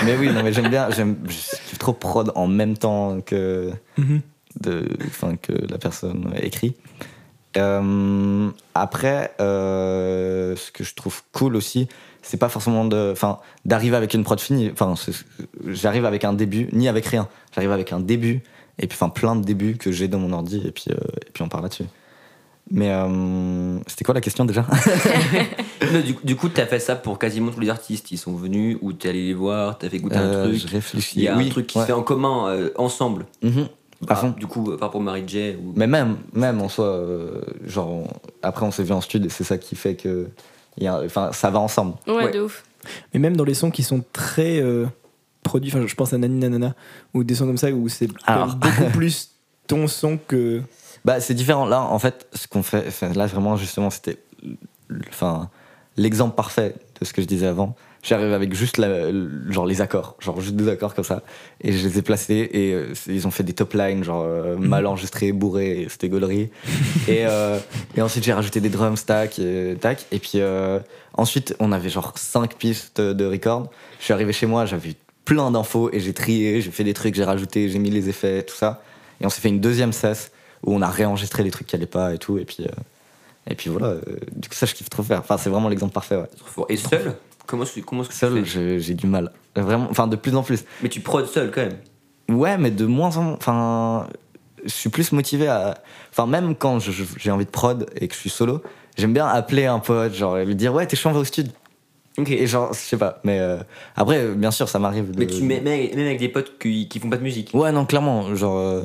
mais 0.06 0.16
oui, 0.18 0.30
non, 0.32 0.44
mais 0.44 0.54
j'aime 0.54 0.70
bien. 0.70 0.90
J'aime, 0.92 1.18
je 1.28 1.34
kiffe 1.36 1.80
trop 1.80 1.94
prod 1.94 2.32
en 2.36 2.46
même 2.48 2.78
temps 2.78 3.20
que, 3.22 3.72
de, 4.60 4.86
enfin, 5.08 5.36
que 5.36 5.54
la 5.68 5.80
personne 5.80 6.32
écrit. 6.42 6.76
Euh, 7.58 8.50
après, 8.76 9.34
euh, 9.40 10.56
ce 10.56 10.72
que 10.72 10.84
je 10.84 10.94
trouve 10.96 11.22
cool 11.34 11.56
aussi, 11.56 11.88
c'est 12.22 12.38
pas 12.38 12.50
forcément 12.50 12.86
de, 12.86 13.10
enfin, 13.12 13.40
d'arriver 13.66 13.98
avec 13.98 14.14
une 14.14 14.24
prod 14.24 14.40
finie. 14.40 14.70
Enfin, 14.72 14.94
j'arrive 15.68 16.06
avec 16.06 16.24
un 16.24 16.34
début, 16.34 16.70
ni 16.72 16.88
avec 16.88 17.06
rien. 17.06 17.28
J'arrive 17.54 17.72
avec 17.72 17.92
un 17.92 18.00
début 18.00 18.42
et 18.80 18.88
puis 18.88 18.98
enfin 19.00 19.10
plein 19.10 19.36
de 19.36 19.44
débuts 19.44 19.76
que 19.78 19.92
j'ai 19.92 20.08
dans 20.08 20.20
mon 20.20 20.32
ordi 20.34 20.62
et 20.66 20.72
puis 20.72 20.86
euh, 20.90 20.96
et 21.28 21.32
puis 21.34 21.44
on 21.44 21.50
part 21.50 21.62
là-dessus. 21.62 21.86
Mais 22.70 22.90
c'était 23.88 24.06
quoi 24.06 24.14
la 24.14 24.22
question 24.22 24.46
déjà? 24.46 24.66
Non, 25.92 26.00
du, 26.00 26.16
du 26.24 26.36
coup, 26.38 26.48
t'as 26.48 26.68
fait 26.68 26.80
ça 26.80 26.96
pour 26.96 27.18
quasiment 27.20 27.52
tous 27.52 27.60
les 27.60 27.70
artistes. 27.70 28.12
Ils 28.12 28.18
sont 28.18 28.34
venus 28.36 28.78
ou 28.82 28.94
t'es 28.94 29.10
allé 29.10 29.26
les 29.26 29.34
voir, 29.34 29.78
t'as 29.78 29.90
fait 29.90 29.98
goûter 29.98 30.16
un 30.16 30.54
Je 30.54 30.60
truc. 30.60 30.72
réfléchis. 30.72 31.18
Il 31.18 31.24
y 31.24 31.28
a 31.28 31.36
oui, 31.36 31.48
un 31.48 31.50
truc 31.50 31.68
qui 31.68 31.78
ouais. 31.80 31.84
se 31.84 31.88
fait 31.88 31.94
en 31.94 32.04
commun, 32.04 32.70
ensemble. 32.78 33.26
Mhm, 33.42 33.68
à 34.08 34.14
Ah, 34.14 34.16
fond. 34.16 34.30
du 34.38 34.48
coup, 34.48 34.76
pas 34.78 34.90
pour 34.90 35.02
Mary 35.02 35.24
J. 35.28 35.56
Ou... 35.62 35.74
Mais 35.76 35.88
même, 35.88 36.18
même 36.34 36.62
en 36.62 36.70
soi, 36.70 36.86
euh, 36.86 37.42
genre, 37.66 37.90
on- 37.90 38.08
après 38.42 38.66
on 38.66 38.72
s'est 38.72 38.84
vu 38.84 38.94
en 38.94 39.02
studio 39.02 39.28
et 39.28 39.30
c'est 39.32 39.44
ça 39.44 39.58
qui 39.58 39.76
fait 39.76 39.96
que, 39.96 40.30
a- 40.86 41.02
enfin, 41.06 41.32
ça 41.34 41.50
va 41.50 41.60
ensemble. 41.60 41.96
Ouais, 42.08 42.14
Ouais. 42.26 42.32
de 42.32 42.42
ouf. 42.42 42.64
Mais 43.14 43.20
même 43.20 43.38
dans 43.38 43.44
les 43.44 43.54
sons 43.54 43.70
qui 43.72 43.84
sont 43.84 44.04
très 44.12 44.60
euh, 44.60 44.88
produits, 45.44 45.72
enfin, 45.74 45.86
je 45.86 45.96
pense 45.96 46.14
à 46.14 46.18
Nani 46.18 46.40
Nanana, 46.40 46.74
ou 47.14 47.24
des 47.24 47.36
sons 47.36 47.46
comme 47.46 47.58
ça 47.58 47.70
où 47.72 47.88
c'est 47.90 48.08
Alors. 48.26 48.56
beaucoup 48.56 48.90
plus 48.94 49.32
ton 49.68 49.88
son 49.88 50.18
que. 50.18 50.62
Bah, 51.06 51.20
c'est 51.20 51.34
différent. 51.34 51.66
Là, 51.66 51.82
en 51.82 52.00
fait, 52.00 52.28
ce 52.34 52.48
qu'on 52.48 52.64
fait, 52.64 52.90
là 53.16 53.26
vraiment, 53.28 53.56
justement, 53.58 53.90
c'était, 53.90 54.18
enfin, 55.10 55.50
l'exemple 55.98 56.36
parfait 56.36 56.76
de 57.00 57.06
ce 57.06 57.14
que 57.14 57.22
je 57.22 57.28
disais 57.28 57.48
avant. 57.48 57.76
J'arrive 58.04 58.34
avec 58.34 58.54
juste 58.56 58.78
la- 58.78 59.12
genre 59.52 59.68
les 59.68 59.80
accords, 59.80 60.16
genre 60.20 60.42
juste 60.42 60.56
des 60.56 60.68
accords 60.70 60.96
comme 60.96 61.04
ça, 61.04 61.22
et 61.62 61.72
je 61.72 61.88
les 61.88 62.00
ai 62.00 62.02
placés 62.02 62.50
et 62.52 62.74
euh, 62.74 62.94
ils 63.08 63.28
ont 63.28 63.32
fait 63.32 63.44
des 63.44 63.54
top 63.54 63.74
lines, 63.74 64.04
genre 64.04 64.24
euh, 64.28 64.58
mal 64.58 64.88
enregistrés, 64.88 65.32
bourrés, 65.32 65.86
c'était 65.88 66.10
gaulerie. 66.10 66.50
et, 67.08 67.28
euh, 67.28 67.60
et 67.96 68.02
ensuite 68.02 68.24
j'ai 68.24 68.34
rajouté 68.34 68.60
des 68.60 68.70
drums, 68.70 69.06
tac, 69.06 69.38
et, 69.38 69.78
tac, 69.80 70.06
et 70.12 70.18
puis 70.18 70.42
ensuite 71.14 71.56
on 71.60 71.72
avait 71.72 71.90
genre 71.90 72.14
5 72.18 72.56
pistes 72.56 73.00
de 73.00 73.26
record. 73.26 73.70
Je 74.00 74.06
suis 74.06 74.14
arrivé 74.14 74.34
chez 74.34 74.48
moi, 74.48 74.66
j'avais 74.66 74.96
plein 75.24 75.52
d'infos 75.52 75.92
et 75.94 76.00
j'ai 76.00 76.14
trié, 76.14 76.60
j'ai 76.62 76.72
fait 76.72 76.84
des 76.84 76.96
trucs, 76.96 77.14
j'ai 77.14 77.24
rajouté, 77.24 77.70
j'ai 77.70 77.78
mis 77.78 77.92
les 77.92 78.10
effets, 78.10 78.42
tout 78.42 78.56
ça. 78.56 78.82
Et 79.22 79.28
on 79.28 79.30
s'est 79.30 79.42
fait 79.42 79.50
une 79.50 79.62
deuxième 79.62 79.94
session 79.94 80.32
où 80.66 80.74
on 80.76 80.82
a 80.82 80.90
réenregistré 80.90 81.44
les 81.44 81.52
trucs 81.52 81.68
qui 81.68 81.76
allaient 81.76 81.86
pas 81.86 82.16
et 82.16 82.18
tout, 82.18 82.40
et 82.40 82.46
puis, 82.46 82.66
et 83.48 83.54
puis 83.54 83.70
voilà. 83.70 83.96
du 84.36 84.50
coup, 84.50 84.56
ça, 84.56 84.66
je 84.66 84.74
kiffe 84.74 84.90
trop 84.90 85.04
faire. 85.04 85.20
Enfin, 85.20 85.38
c'est 85.38 85.50
vraiment 85.52 85.70
l'exemple 85.70 85.94
parfait, 85.94 86.16
ouais. 86.16 86.30
Et 86.70 86.78
seul? 86.78 87.16
Comment, 87.52 87.66
comment 87.86 88.02
est-ce 88.02 88.10
que 88.10 88.14
tu 88.14 88.20
Seul, 88.20 88.34
fais 88.34 88.46
je- 88.46 88.80
j'ai 88.80 88.94
du 88.96 89.06
mal. 89.08 89.32
Vraiment, 89.56 89.88
enfin, 89.92 90.08
de 90.08 90.16
plus 90.16 90.36
en 90.36 90.42
plus. 90.44 90.64
Mais 90.82 90.90
tu 90.90 91.02
prod 91.02 91.26
seul 91.28 91.52
quand 91.52 91.62
même. 91.62 91.78
Ouais, 92.30 92.58
mais 92.58 92.72
de 92.72 92.86
moins 92.86 93.16
en 93.18 93.24
moins. 93.24 93.34
Enfin, 93.34 94.08
je 94.64 94.70
suis 94.72 94.90
plus 94.90 95.12
motivé 95.12 95.48
à. 95.48 95.78
Enfin, 96.12 96.26
même 96.28 96.56
quand 96.56 96.80
j'ai 96.80 97.30
envie 97.32 97.46
de 97.46 97.50
prod 97.52 97.86
et 97.96 98.08
que 98.08 98.14
je 98.16 98.20
suis 98.20 98.30
solo, 98.30 98.62
j'aime 98.98 99.14
bien 99.14 99.28
appeler 99.28 99.66
un 99.66 99.80
pote, 99.80 100.14
genre, 100.14 100.38
et 100.38 100.46
lui 100.46 100.56
dire 100.56 100.74
Ouais, 100.74 100.88
t'es 100.88 100.96
chaud, 100.96 101.10
on 101.10 101.14
va 101.14 101.20
au 101.20 101.24
studio. 101.26 101.52
Ok. 102.18 102.30
Et 102.30 102.48
genre, 102.48 102.74
je 102.74 102.80
sais 102.80 102.98
pas. 102.98 103.20
Mais 103.24 103.40
euh, 103.40 103.58
après, 103.96 104.20
euh, 104.20 104.34
bien 104.34 104.52
sûr, 104.52 104.68
ça 104.70 104.80
m'arrive. 104.80 105.12
de- 105.12 105.20
Mais 105.20 105.28
tu 105.28 105.44
mets 105.44 105.60
même 105.62 106.06
avec 106.06 106.20
des 106.20 106.30
potes 106.30 106.58
qui, 106.60 106.88
qui 106.88 107.00
font 107.00 107.10
pas 107.10 107.18
de 107.18 107.24
musique. 107.24 107.52
Ouais, 107.54 107.72
non, 107.72 107.86
clairement. 107.86 108.34
Genre, 108.36 108.58
euh, 108.58 108.84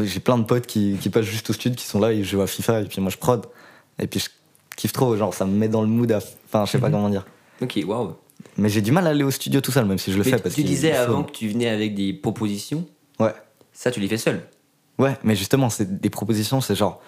j'ai 0.00 0.20
plein 0.20 0.38
de 0.38 0.44
potes 0.44 0.66
qui, 0.66 0.96
qui 1.00 1.08
passent 1.10 1.24
juste 1.24 1.50
au 1.50 1.52
studio, 1.52 1.76
qui 1.76 1.84
sont 1.86 2.00
là, 2.00 2.12
ils 2.12 2.24
jouent 2.24 2.40
à 2.40 2.46
FIFA, 2.46 2.80
et 2.80 2.84
puis 2.86 3.00
moi 3.00 3.10
je 3.10 3.16
prod. 3.18 3.46
Et 3.98 4.06
puis 4.06 4.20
je 4.20 4.28
kiffe 4.76 4.92
trop, 4.92 5.16
genre, 5.16 5.34
ça 5.34 5.44
me 5.44 5.52
met 5.56 5.68
dans 5.68 5.82
le 5.82 5.88
mood. 5.88 6.10
à- 6.12 6.18
Enfin, 6.48 6.64
je 6.66 6.70
sais 6.72 6.78
pas 6.78 6.90
comment 6.90 7.08
dire. 7.10 7.24
Ok, 7.62 7.78
waouh. 7.86 8.14
Mais 8.56 8.68
j'ai 8.68 8.82
du 8.82 8.92
mal 8.92 9.06
à 9.06 9.10
aller 9.10 9.24
au 9.24 9.30
studio 9.30 9.60
tout 9.60 9.70
seul, 9.72 9.84
même 9.84 9.98
si 9.98 10.12
je 10.12 10.18
le 10.18 10.24
Mais 10.24 10.30
fais. 10.30 10.36
tu- 10.36 10.42
Parce 10.42 10.54
tu 10.54 10.64
disais 10.64 10.92
avant 10.92 11.22
que 11.22 11.30
tu 11.32 11.48
venais 11.48 11.68
avec 11.68 11.94
des 11.94 12.12
propositions. 12.12 12.84
Ouais. 13.20 13.32
Ça, 13.72 13.90
tu 13.90 14.00
les 14.00 14.08
fais 14.08 14.16
seul. 14.18 14.42
Ouais, 14.98 15.16
mais 15.22 15.34
justement, 15.36 15.70
c'est 15.70 16.00
des 16.00 16.10
propositions, 16.10 16.60
c'est 16.60 16.74
genre, 16.74 17.00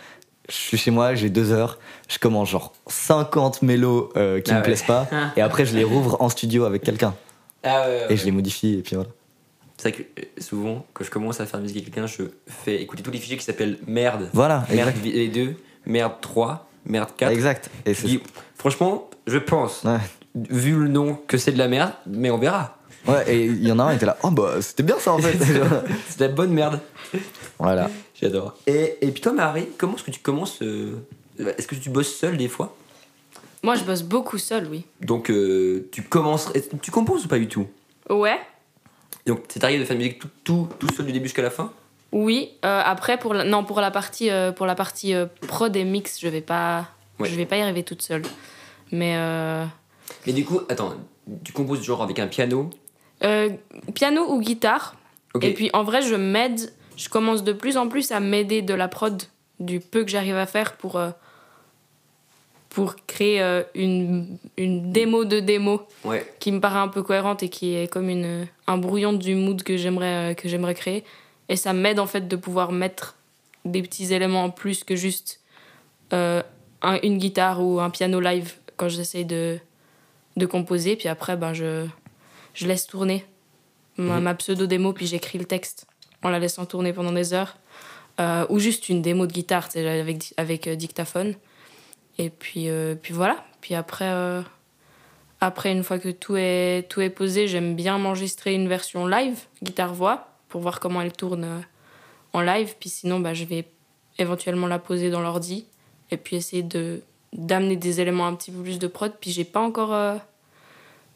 je 0.49 0.55
suis 0.55 0.79
chez 0.79 0.91
moi, 0.91 1.15
j'ai 1.15 1.29
deux 1.29 1.53
heures, 1.53 1.79
je 2.09 2.19
commence 2.19 2.49
genre 2.51 2.73
50 2.87 3.63
mélos 3.63 4.11
euh, 4.17 4.41
qui 4.41 4.51
Ah 4.51 4.55
me 4.55 4.59
ouais. 4.61 4.65
plaisent 4.65 4.83
pas, 4.83 5.09
et 5.37 5.41
après 5.43 5.67
je 5.67 5.77
les 5.77 5.85
rouvre 5.85 6.17
en 6.21 6.29
studio 6.29 6.65
avec 6.65 6.83
quelqu'un, 6.83 7.15
Ah 7.63 7.87
ouais. 7.87 8.07
et 8.11 8.17
je 8.17 8.25
les 8.25 8.31
modifie, 8.31 8.75
et 8.79 8.83
puis 8.83 8.95
voilà. 8.97 9.11
C'est 9.77 9.91
vrai 9.91 10.05
que 10.05 10.21
euh, 10.21 10.25
souvent, 10.41 10.87
quand 10.95 11.05
je 11.05 11.11
commence 11.11 11.41
à 11.41 11.47
faire 11.47 11.59
de 11.61 11.65
la 11.65 11.69
musique 11.69 11.83
avec 11.83 11.95
quelqu'un, 11.95 12.07
je 12.07 12.23
fais 12.47 12.81
écouter 12.81 13.03
tous 13.03 13.11
les 13.11 13.19
fichiers 13.19 13.37
qui 13.37 13.45
s'appellent 13.45 13.79
merde. 13.87 14.31
Voilà, 14.33 14.65
Merde 14.71 14.95
exact. 15.05 15.35
2, 15.35 15.57
merde 15.87 16.13
3, 16.21 16.69
merde 16.87 17.11
4. 17.17 17.33
Exact. 17.33 17.71
Et 17.85 17.93
dis, 17.93 18.21
franchement, 18.57 19.11
je 19.27 19.39
pense, 19.39 19.83
Ouais. 19.85 19.99
Vu 20.35 20.75
le 20.77 20.89
nom, 20.89 21.19
que 21.27 21.37
c'est 21.39 21.53
de 21.53 21.59
la 21.59 21.69
merde, 21.69 21.93
mais 22.07 22.31
on 22.31 22.39
verra. 22.39 22.77
Ouais, 23.07 23.25
et 23.35 23.45
il 23.45 23.67
y 23.67 23.71
en 23.71 23.79
a 23.79 23.85
un 23.85 23.91
qui 23.91 23.97
était 23.97 24.07
là, 24.07 24.17
oh 24.23 24.31
bah 24.31 24.63
c'était 24.63 24.83
bien 24.83 24.99
ça 24.99 25.13
en 25.13 25.19
fait. 25.19 25.37
C'est 26.09 26.19
de 26.19 26.25
la 26.25 26.29
bonne 26.29 26.53
merde. 26.53 26.81
voilà. 27.59 27.91
J'adore. 28.19 28.55
Et, 28.67 28.97
et 29.03 29.11
puis 29.11 29.21
toi, 29.21 29.33
Marie, 29.33 29.69
comment 29.77 29.95
est-ce 29.97 30.05
que 30.05 30.11
tu 30.11 30.21
commences 30.21 30.63
euh, 30.63 30.95
Est-ce 31.39 31.67
que 31.67 31.75
tu 31.75 31.91
bosses 31.91 32.15
seul 32.15 32.37
des 32.39 32.49
fois? 32.49 32.75
Moi, 33.63 33.75
je 33.75 33.85
bosse 33.85 34.03
beaucoup 34.03 34.39
seul, 34.39 34.69
oui. 34.71 34.85
Donc, 35.03 35.31
euh, 35.31 35.87
tu 35.93 36.03
commences. 36.03 36.51
Tu 36.81 36.91
composes 36.91 37.27
ou 37.27 37.29
pas 37.29 37.39
du 37.39 37.49
tout? 37.49 37.67
Ouais. 38.09 38.39
Donc, 39.27 39.41
c'est 39.49 39.63
arrivé 39.65 39.81
de 39.81 39.85
faire 39.85 39.97
de 39.97 40.01
la 40.03 40.07
musique 40.07 40.21
tout, 40.21 40.29
tout, 40.43 40.69
tout 40.79 40.89
seul 40.95 41.05
du 41.07 41.13
début 41.13 41.27
jusqu'à 41.27 41.43
la 41.43 41.51
fin? 41.51 41.73
Oui, 42.13 42.53
euh, 42.65 42.81
après 42.85 43.19
pour 43.19 43.35
la, 43.35 43.45
non 43.45 43.65
pour 43.65 43.81
la 43.81 43.91
partie 43.91 44.31
euh, 44.31 44.53
pour 44.53 44.67
la 44.67 44.75
partie 44.77 45.15
euh, 45.15 45.27
prod 45.49 45.75
et 45.75 45.85
mix, 45.85 46.21
je 46.21 46.29
vais 46.29 46.41
pas 46.41 46.87
Ouais. 47.19 47.29
je 47.29 47.35
vais 47.37 47.47
pas 47.47 47.57
y 47.57 47.61
arriver 47.61 47.83
toute 47.85 48.03
seule. 48.03 48.23
Mais 48.93 49.15
euh, 49.17 49.65
Mais 50.27 50.33
du 50.33 50.45
coup, 50.45 50.61
attends, 50.69 50.95
tu 51.45 51.53
composes 51.53 51.83
genre 51.83 52.03
avec 52.03 52.19
un 52.19 52.27
piano 52.27 52.71
euh, 53.23 53.51
piano 53.95 54.27
ou 54.33 54.41
guitare. 54.41 54.97
Et 55.43 55.53
puis 55.55 55.71
en 55.73 55.83
vrai, 55.83 56.03
je 56.03 56.15
m'aide, 56.15 56.73
je 56.97 57.09
commence 57.09 57.43
de 57.45 57.53
plus 57.53 57.77
en 57.77 57.89
plus 57.89 58.13
à 58.13 58.21
m'aider 58.21 58.63
de 58.63 58.75
la 58.75 58.89
prod 58.89 59.23
du 59.61 59.81
peu 59.81 60.05
que 60.05 60.11
j'arrive 60.11 60.37
à 60.37 60.47
faire 60.47 60.77
pour 60.77 60.97
euh, 60.97 61.11
pour 62.71 62.97
créer 63.07 63.41
euh, 63.41 63.63
une, 63.75 64.37
une 64.57 64.91
démo 64.91 65.25
de 65.25 65.39
démo 65.41 65.83
Ouais. 66.05 66.27
qui 66.41 66.51
me 66.53 66.61
paraît 66.61 66.81
un 66.81 66.89
peu 66.89 67.03
cohérente 67.03 67.43
et 67.43 67.49
qui 67.49 67.75
est 67.75 67.87
comme 67.91 68.09
une, 68.09 68.47
un 68.67 68.77
brouillon 68.79 69.13
du 69.13 69.35
mood 69.37 69.63
que 69.63 69.77
j'aimerais 69.77 70.35
que 70.37 70.49
j'aimerais 70.49 70.75
créer. 70.75 71.05
Et 71.49 71.57
ça 71.57 71.73
m'aide 71.73 72.01
en 72.01 72.07
fait 72.07 72.27
de 72.27 72.37
pouvoir 72.37 72.73
mettre 72.73 73.17
des 73.65 73.81
petits 73.83 74.13
éléments 74.13 74.45
en 74.45 74.51
plus 74.51 74.83
que 74.85 74.97
juste 74.97 75.41
un- 76.11 76.43
une 77.03 77.19
guitare 77.19 77.63
ou 77.65 77.81
un 77.81 77.91
piano 77.91 78.21
live 78.21 78.55
quand 78.77 78.89
j'essaie 78.89 79.25
de, 79.25 79.59
de 80.37 80.47
composer. 80.47 80.97
Puis 80.97 81.09
après, 81.09 81.37
ben, 81.37 81.53
je, 81.53 81.87
je 82.55 82.67
laisse 82.67 82.87
tourner 82.87 83.25
ma, 83.97 84.21
ma 84.21 84.35
pseudo-démo, 84.35 84.93
puis 84.93 85.07
j'écris 85.07 85.39
le 85.39 85.45
texte 85.45 85.87
en 86.23 86.31
la 86.31 86.39
laissant 86.39 86.67
tourner 86.67 86.93
pendant 86.93 87.13
des 87.13 87.35
heures. 87.35 87.57
Euh, 88.21 88.47
ou 88.49 88.61
juste 88.61 88.89
une 88.89 89.03
démo 89.03 89.27
de 89.27 89.33
guitare 89.33 89.69
avec, 89.75 90.35
avec 90.37 90.69
euh, 90.69 90.77
dictaphone. 90.77 91.35
Et 92.19 92.31
puis, 92.31 92.69
euh, 92.69 92.95
puis 92.95 93.13
voilà. 93.13 93.45
Puis 93.61 93.75
après, 93.75 94.13
après, 95.41 95.73
une 95.73 95.83
fois 95.83 95.99
que 95.99 96.11
tout 96.11 96.37
est, 96.37 96.89
tout 96.89 97.01
est 97.01 97.11
posé, 97.11 97.49
j'aime 97.49 97.75
bien 97.75 97.99
m'enregistrer 97.99 98.55
une 98.55 98.69
version 98.69 99.07
live, 99.07 99.41
guitare-voix, 99.63 100.29
pour 100.49 100.61
voir 100.61 100.81
comment 100.81 101.01
elle 101.01 101.13
tourne 101.13 101.65
en 102.33 102.41
live. 102.41 102.75
Puis 102.79 102.91
sinon, 102.91 103.21
bah, 103.21 103.35
je 103.35 103.45
vais 103.45 103.67
éventuellement 104.19 104.67
la 104.67 104.79
poser 104.79 105.11
dans 105.11 105.21
l'ordi 105.21 105.67
et 106.11 106.17
puis 106.17 106.37
essayer 106.37 106.63
de 106.63 107.03
d'amener 107.35 107.77
des 107.77 108.01
éléments 108.01 108.27
un 108.27 108.35
petit 108.35 108.51
peu 108.51 108.63
plus 108.63 108.79
de 108.79 108.87
prod. 108.87 109.13
Puis 109.21 109.31
j'ai 109.33 109.45
pas 109.45 109.61
encore. 109.61 109.93
euh, 109.93 110.17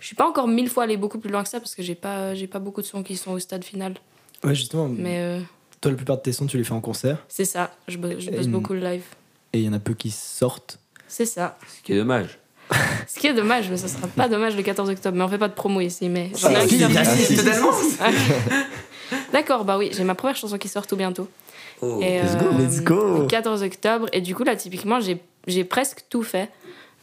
je 0.01 0.07
suis 0.07 0.17
pas 0.17 0.29
encore 0.29 0.47
mille 0.49 0.69
fois 0.69 0.85
allé 0.85 0.97
beaucoup 0.97 1.19
plus 1.19 1.31
loin 1.31 1.43
que 1.43 1.49
ça 1.49 1.59
parce 1.61 1.75
que 1.75 1.83
j'ai 1.83 1.95
pas, 1.95 2.35
j'ai 2.35 2.47
pas 2.47 2.59
beaucoup 2.59 2.83
de 2.83 2.87
sons 2.87 3.03
qui 3.03 3.17
sont 3.17 3.33
au 3.33 3.39
stade 3.39 3.65
final. 3.65 3.95
Ouais, 4.45 4.55
justement, 4.55 4.89
Mais 4.89 5.19
euh, 5.21 5.41
toi, 5.81 5.91
la 5.91 5.97
plupart 5.97 6.19
de 6.19 6.23
tes 6.23 6.33
sons, 6.33 6.47
tu 6.47 6.57
les 6.59 6.63
fais 6.65 6.73
en 6.73 6.81
concert, 6.81 7.19
c'est 7.29 7.45
ça, 7.45 7.73
je, 7.89 7.99
bo- 7.99 8.19
je 8.21 8.31
bosse 8.31 8.45
Et- 8.47 8.49
beaucoup 8.49 8.75
le 8.75 8.81
live. 8.81 9.03
et 9.53 9.59
il 9.59 9.65
y 9.65 9.69
en 9.69 9.73
a 9.73 9.81
peu 9.81 9.95
qui 9.95 10.11
sortent. 10.13 10.79
C'est 11.09 11.27
ça. 11.27 11.59
Ce 11.77 11.83
qui 11.83 11.93
est 11.95 11.97
dommage. 11.97 12.39
Ce 13.09 13.19
qui 13.19 13.27
est 13.27 13.33
dommage, 13.35 13.69
mais 13.71 13.77
ça 13.79 13.89
sera 13.89 14.07
pas 14.07 14.29
dommage 14.29 14.55
le 14.55 14.63
14 14.63 14.91
octobre. 14.91 15.17
Mais 15.17 15.25
on 15.25 15.29
fait 15.29 15.39
pas 15.39 15.49
de 15.49 15.55
promo 15.55 15.81
ici, 15.81 16.09
mais 16.11 16.31
j'en 16.37 16.51
ai 16.51 16.57
un 16.57 16.67
qui 16.67 16.79
D'accord, 19.33 19.65
bah 19.65 19.79
oui, 19.79 19.91
j'ai 19.93 20.05
ma 20.05 20.15
première 20.15 20.37
chanson 20.37 20.59
qui 20.59 20.69
sort 20.69 20.87
tout 20.87 20.97
bientôt. 20.97 21.29
Oh. 21.81 22.01
Et, 22.03 22.21
let's 22.21 22.37
go, 22.37 22.47
euh, 22.47 22.59
let's 22.59 22.81
go. 22.83 23.19
le 23.23 23.27
14 23.27 23.63
octobre. 23.63 24.07
Et 24.13 24.21
du 24.21 24.35
coup, 24.35 24.45
là, 24.45 24.55
typiquement, 24.57 25.01
j'ai 25.01 25.21
j'ai 25.47 25.65
presque 25.65 26.05
tout 26.09 26.23
fait. 26.23 26.51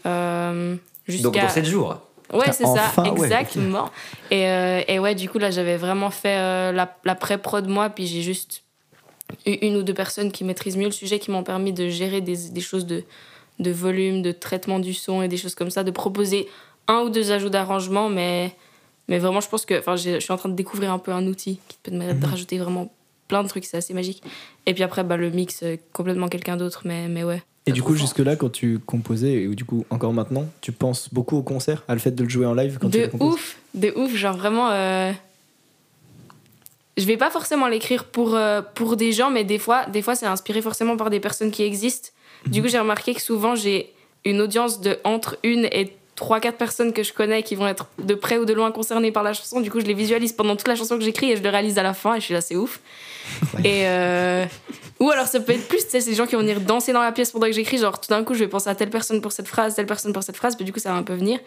Euh, 0.05 0.73
Donc 0.73 0.79
jusqu'à... 1.07 1.41
dans 1.43 1.49
7 1.49 1.65
jours. 1.65 1.99
Ouais, 2.33 2.51
c'est 2.51 2.65
Enfin, 2.65 3.03
ça, 3.05 3.11
ouais, 3.13 3.25
exactement. 3.25 3.89
et, 4.31 4.47
euh, 4.49 4.81
et 4.87 4.97
ouais, 4.99 5.13
du 5.15 5.29
coup, 5.29 5.37
là, 5.37 5.51
j'avais 5.51 5.77
vraiment 5.77 6.09
fait 6.09 6.37
euh, 6.37 6.71
la, 6.71 6.97
la 7.05 7.15
pré-prod 7.15 7.67
moi, 7.67 7.89
puis 7.89 8.07
j'ai 8.07 8.21
juste 8.23 8.63
eu 9.45 9.51
une 9.61 9.75
ou 9.77 9.83
deux 9.83 9.93
personnes 9.93 10.31
qui 10.31 10.43
maîtrisent 10.43 10.75
mieux 10.77 10.85
le 10.85 10.91
sujet, 10.91 11.19
qui 11.19 11.29
m'ont 11.31 11.43
permis 11.43 11.71
de 11.71 11.87
gérer 11.87 12.21
des, 12.21 12.49
des 12.49 12.61
choses 12.61 12.85
de, 12.87 13.03
de 13.59 13.71
volume, 13.71 14.21
de 14.23 14.31
traitement 14.31 14.79
du 14.79 14.93
son 14.93 15.21
et 15.21 15.27
des 15.27 15.37
choses 15.37 15.53
comme 15.55 15.69
ça, 15.69 15.83
de 15.83 15.91
proposer 15.91 16.47
un 16.87 17.01
ou 17.01 17.09
deux 17.09 17.31
ajouts 17.31 17.49
d'arrangement, 17.49 18.09
mais 18.09 18.55
Mais 19.07 19.19
vraiment, 19.19 19.39
je 19.39 19.47
pense 19.47 19.65
que 19.67 19.81
je 19.97 20.19
suis 20.19 20.33
en 20.33 20.37
train 20.37 20.49
de 20.49 20.55
découvrir 20.55 20.91
un 20.91 20.97
peu 20.97 21.11
un 21.11 21.27
outil 21.27 21.59
qui 21.67 21.77
te 21.77 21.89
permet 21.91 22.11
Mhm. 22.13 22.19
de 22.21 22.25
rajouter 22.25 22.57
vraiment 22.57 22.91
plein 23.27 23.43
de 23.43 23.47
trucs, 23.47 23.65
c'est 23.65 23.77
assez 23.77 23.93
magique. 23.93 24.23
Et 24.65 24.73
puis 24.73 24.81
après, 24.83 25.03
bah, 25.03 25.15
le 25.15 25.29
mix, 25.29 25.61
euh, 25.61 25.77
complètement 25.93 26.27
quelqu'un 26.27 26.57
d'autre, 26.57 26.81
mais, 26.85 27.07
mais 27.07 27.23
ouais. 27.23 27.43
Et 27.67 27.71
du 27.71 27.81
coup, 27.81 27.93
fort. 27.93 28.01
jusque-là, 28.01 28.35
quand 28.35 28.51
tu 28.51 28.79
composais, 28.79 29.47
ou 29.47 29.55
du 29.55 29.65
coup 29.65 29.85
encore 29.89 30.13
maintenant, 30.13 30.45
tu 30.61 30.71
penses 30.71 31.11
beaucoup 31.11 31.37
au 31.37 31.41
concert, 31.43 31.83
à 31.87 31.93
le 31.93 31.99
fait 31.99 32.11
de 32.11 32.23
le 32.23 32.29
jouer 32.29 32.45
en 32.45 32.53
live 32.53 32.77
quand 32.79 32.89
tu 32.89 32.99
de 32.99 33.09
ouf, 33.19 33.57
de 33.73 33.91
ouf, 33.95 34.13
genre 34.15 34.37
vraiment. 34.37 34.69
euh, 34.71 35.11
Je 36.97 37.05
vais 37.05 37.17
pas 37.17 37.29
forcément 37.31 37.67
l'écrire 37.67 38.05
pour, 38.05 38.35
euh, 38.35 38.61
pour 38.61 38.95
des 38.95 39.11
gens, 39.11 39.29
mais 39.31 39.43
des 39.43 39.57
fois, 39.57 39.85
des 39.87 40.01
fois 40.01 40.15
c'est 40.15 40.27
inspiré 40.27 40.61
forcément 40.61 40.95
par 40.95 41.09
des 41.09 41.19
personnes 41.19 41.51
qui 41.51 41.63
existent. 41.63 42.09
Du 42.47 42.61
coup, 42.61 42.67
j'ai 42.67 42.79
remarqué 42.79 43.13
que 43.15 43.21
souvent 43.21 43.55
j'ai 43.55 43.91
une 44.23 44.41
audience 44.41 44.79
de 44.81 44.97
entre 45.03 45.37
une 45.43 45.65
et 45.65 45.91
trois, 46.15 46.39
quatre 46.39 46.57
personnes 46.57 46.93
que 46.93 47.03
je 47.03 47.13
connais 47.13 47.43
qui 47.43 47.55
vont 47.55 47.67
être 47.67 47.87
de 47.99 48.15
près 48.15 48.37
ou 48.37 48.45
de 48.45 48.53
loin 48.53 48.71
concernées 48.71 49.11
par 49.11 49.23
la 49.23 49.33
chanson. 49.33 49.59
Du 49.59 49.69
coup, 49.69 49.79
je 49.79 49.85
les 49.85 49.93
visualise 49.93 50.33
pendant 50.33 50.55
toute 50.55 50.67
la 50.67 50.75
chanson 50.75 50.97
que 50.97 51.03
j'écris 51.03 51.31
et 51.31 51.37
je 51.37 51.43
le 51.43 51.49
réalise 51.49 51.77
à 51.77 51.83
la 51.83 51.93
fin 51.93 52.15
et 52.15 52.19
je 52.19 52.25
suis 52.25 52.33
là, 52.33 52.41
c'est 52.41 52.55
ouf. 52.55 52.79
Et 53.63 53.87
euh, 53.87 54.45
Ou 54.99 55.09
alors 55.09 55.27
ça 55.27 55.39
peut 55.39 55.51
être 55.51 55.67
plus, 55.67 55.83
tu 55.83 55.89
sais, 55.89 56.01
c'est 56.01 56.11
des 56.11 56.15
gens 56.15 56.25
qui 56.25 56.35
vont 56.35 56.41
venir 56.41 56.61
danser 56.61 56.93
dans 56.93 57.01
la 57.01 57.11
pièce 57.11 57.31
pendant 57.31 57.47
que 57.47 57.53
j'écris, 57.53 57.77
genre 57.77 57.99
tout 57.99 58.07
d'un 58.09 58.23
coup 58.23 58.33
je 58.33 58.39
vais 58.39 58.47
penser 58.47 58.69
à 58.69 58.75
telle 58.75 58.89
personne 58.89 59.19
pour 59.21 59.31
cette 59.31 59.47
phrase, 59.47 59.75
telle 59.75 59.87
personne 59.87 60.13
pour 60.13 60.23
cette 60.23 60.37
phrase, 60.37 60.55
puis 60.55 60.63
du 60.63 60.71
coup 60.71 60.79
ça 60.79 60.91
va 60.91 60.95
un 60.97 61.03
peu 61.03 61.15
venir. 61.15 61.39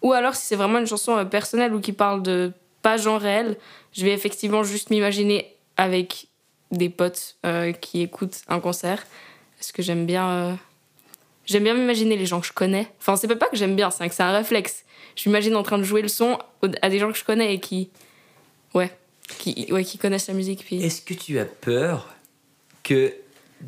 Ou 0.00 0.12
alors 0.12 0.34
si 0.34 0.46
c'est 0.46 0.56
vraiment 0.56 0.78
une 0.78 0.86
chanson 0.86 1.16
euh, 1.16 1.24
personnelle 1.24 1.74
ou 1.74 1.80
qui 1.80 1.92
parle 1.92 2.22
de 2.22 2.52
pas 2.82 2.96
gens 2.96 3.18
réels, 3.18 3.56
je 3.92 4.04
vais 4.04 4.12
effectivement 4.12 4.62
juste 4.62 4.90
m'imaginer 4.90 5.54
avec 5.76 6.28
des 6.70 6.88
potes 6.88 7.36
euh, 7.44 7.72
qui 7.72 8.00
écoutent 8.00 8.42
un 8.48 8.60
concert. 8.60 9.04
Parce 9.58 9.72
que 9.72 9.82
j'aime 9.82 10.06
bien. 10.06 10.28
euh, 10.28 10.54
J'aime 11.46 11.64
bien 11.64 11.74
m'imaginer 11.74 12.16
les 12.16 12.26
gens 12.26 12.40
que 12.40 12.46
je 12.46 12.52
connais. 12.52 12.88
Enfin, 13.00 13.16
c'est 13.16 13.28
pas 13.28 13.48
que 13.48 13.56
j'aime 13.56 13.76
bien, 13.76 13.90
c'est 13.90 14.08
que 14.08 14.14
c'est 14.14 14.22
un 14.22 14.32
réflexe. 14.32 14.84
Je 15.16 15.28
m'imagine 15.28 15.54
en 15.56 15.62
train 15.62 15.78
de 15.78 15.82
jouer 15.84 16.02
le 16.02 16.08
son 16.08 16.38
à 16.82 16.88
des 16.88 16.98
gens 16.98 17.12
que 17.12 17.18
je 17.18 17.24
connais 17.24 17.54
et 17.54 17.60
qui. 17.60 17.90
Ouais. 18.72 18.90
Qui, 19.38 19.68
ouais, 19.70 19.84
qui 19.84 19.98
connaissent 19.98 20.28
la 20.28 20.34
musique. 20.34 20.64
Puis... 20.64 20.82
Est-ce 20.82 21.00
que 21.02 21.14
tu 21.14 21.38
as 21.38 21.44
peur 21.44 22.08
que 22.82 23.14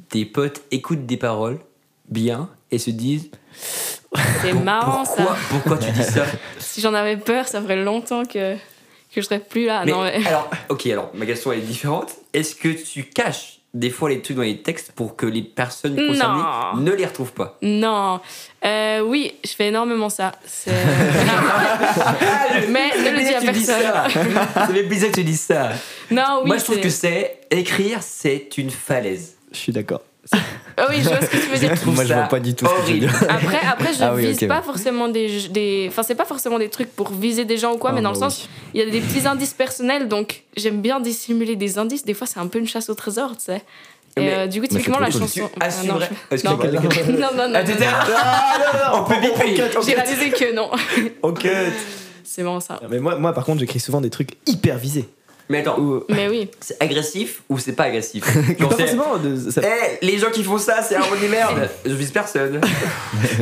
tes 0.08 0.24
potes 0.24 0.62
écoutent 0.70 1.06
des 1.06 1.16
paroles 1.16 1.58
bien 2.08 2.50
et 2.70 2.78
se 2.78 2.90
disent 2.90 3.30
C'est 4.42 4.52
marrant 4.52 5.04
pourquoi, 5.04 5.24
ça. 5.24 5.36
pourquoi 5.50 5.78
tu 5.78 5.90
dis 5.92 6.02
ça 6.02 6.26
Si 6.58 6.80
j'en 6.80 6.94
avais 6.94 7.16
peur, 7.16 7.48
ça 7.48 7.62
ferait 7.62 7.82
longtemps 7.82 8.24
que, 8.24 8.54
que 8.56 8.60
je 9.16 9.20
serais 9.22 9.38
plus 9.40 9.66
là. 9.66 9.84
Mais 9.84 9.92
non, 9.92 10.02
mais- 10.02 10.26
alors, 10.26 10.50
ok, 10.68 10.86
alors 10.86 11.10
ma 11.14 11.24
question 11.26 11.52
est 11.52 11.60
différente. 11.60 12.14
Est-ce 12.34 12.54
que 12.54 12.68
tu 12.68 13.04
caches 13.04 13.55
des 13.78 13.90
fois 13.90 14.08
les 14.08 14.22
trucs 14.22 14.36
dans 14.36 14.42
les 14.42 14.62
textes 14.62 14.92
pour 14.92 15.16
que 15.16 15.26
les 15.26 15.42
personnes 15.42 15.94
concernées 15.96 16.42
Non. 16.74 16.80
ne 16.80 16.92
les 16.92 17.04
retrouvent 17.04 17.32
pas 17.32 17.58
Non. 17.62 18.20
Euh, 18.64 19.00
oui, 19.00 19.34
je 19.44 19.50
fais 19.52 19.68
énormément 19.68 20.08
ça. 20.08 20.32
C'est- 20.46 20.70
mais 22.70 22.90
ne 22.96 23.16
le 23.16 23.22
dis 23.22 23.34
à 23.34 23.40
tu 23.40 23.50
dis 23.52 23.66
personne. 23.66 23.82
ça 24.54 24.66
fait 24.66 24.82
plaisir 24.84 25.08
que 25.10 25.14
tu 25.16 25.24
dises 25.24 25.40
ça. 25.42 25.70
Non, 26.10 26.40
oui. 26.42 26.46
Moi, 26.48 26.56
je 26.58 26.64
trouve 26.64 26.80
que 26.80 26.88
c'est 26.90 27.40
écrire, 27.50 27.98
c'est 28.02 28.56
une 28.58 28.70
falaise. 28.70 29.34
Je 29.52 29.58
suis 29.58 29.72
d'accord. 29.72 30.00
Ah 30.78 30.86
oui, 30.90 30.96
je 31.02 31.08
vois 31.08 31.20
ce 31.20 31.26
que 31.26 31.36
tu 31.36 31.48
veux 31.48 31.58
dire. 31.58 31.74
trouve 31.80 31.94
Moi, 31.96 32.04
je 32.04 32.12
vois 32.12 32.22
pas 32.24 32.40
du 32.40 32.54
tout 32.54 32.66
ce 32.66 32.70
que 32.70 32.76
tu 32.86 32.98
veux 33.00 33.06
horrible. 33.06 33.06
dire. 33.20 33.30
Après, 33.30 33.60
après 33.66 33.94
je 33.94 34.02
Ah 34.02 34.12
oui, 34.14 34.26
vise 34.26 34.46
pas 34.48 34.62
forcément 34.62 35.08
des, 35.08 35.48
des. 35.48 35.86
Enfin, 35.88 36.02
c'est 36.02 36.14
pas 36.14 36.24
forcément 36.26 36.58
des 36.58 36.68
trucs 36.68 36.94
pour 36.94 37.10
viser 37.12 37.44
des 37.44 37.56
gens 37.56 37.72
ou 37.74 37.78
quoi, 37.78 37.90
Ah, 37.90 37.94
mais 37.94 38.02
dans 38.02 38.12
le 38.12 38.18
bah 38.18 38.28
sens, 38.30 38.48
il 38.74 38.80
y 38.80 38.82
a 38.82 38.90
des 38.90 39.00
petits 39.00 39.26
indices 39.26 39.54
personnels, 39.54 40.08
donc 40.08 40.42
j'aime 40.56 40.80
bien 40.82 41.00
dissimuler 41.00 41.56
des 41.56 41.78
indices. 41.78 42.04
Des 42.04 42.14
fois, 42.14 42.26
c'est 42.26 42.40
un 42.40 42.46
peu 42.46 42.58
une 42.58 42.68
chasse 42.68 42.90
au 42.90 42.94
trésor, 42.94 43.36
tu 43.36 43.44
sais. 43.44 43.62
Et 44.18 44.20
Mais- 44.22 44.34
euh, 44.34 44.46
du 44.46 44.60
coup, 44.60 44.66
typiquement, 44.66 44.98
la 44.98 45.10
chanson. 45.10 45.50
Ah, 45.60 45.68
non, 45.84 45.96
assumerais. 45.96 46.10
je- 46.32 46.46
non, 46.46 46.56
non, 46.56 47.36
non, 47.36 47.48
non. 47.48 47.54
Ah, 47.54 47.62
t'étais- 47.64 47.84
On 48.94 49.04
peut 49.04 49.20
biper. 49.20 49.62
J'ai 49.86 49.94
réalisé 49.94 50.30
que 50.30 50.54
non. 50.54 50.70
Ok. 51.22 51.46
C'est 52.24 52.42
marrant 52.42 52.60
ça. 52.60 52.80
Mais 52.90 52.98
moi, 52.98 53.16
moi, 53.16 53.32
par 53.32 53.44
contre, 53.44 53.60
j'écris 53.60 53.80
souvent 53.80 54.00
des 54.00 54.10
trucs 54.10 54.30
hyper 54.46 54.76
visés. 54.78 55.08
Mais 55.48 55.58
attends, 55.58 55.78
Ou, 55.78 56.02
Mais 56.08 56.28
oui. 56.28 56.50
c'est 56.60 56.76
agressif 56.82 57.42
ou 57.48 57.58
c'est 57.58 57.72
pas 57.74 57.84
agressif 57.84 58.24
pas 58.24 58.32
Genre, 58.58 58.72
c'est- 58.76 58.86
forcément. 58.88 59.16
de- 59.18 59.50
ça- 59.50 59.60
Eh, 59.62 60.04
les 60.04 60.18
gens 60.18 60.30
qui 60.32 60.42
font 60.42 60.58
ça, 60.58 60.82
c'est 60.82 60.96
un 60.96 61.00
mot 61.00 61.16
de 61.22 61.28
merde. 61.28 61.68
Je 61.86 61.92
vise 61.94 62.10
personne. 62.10 62.60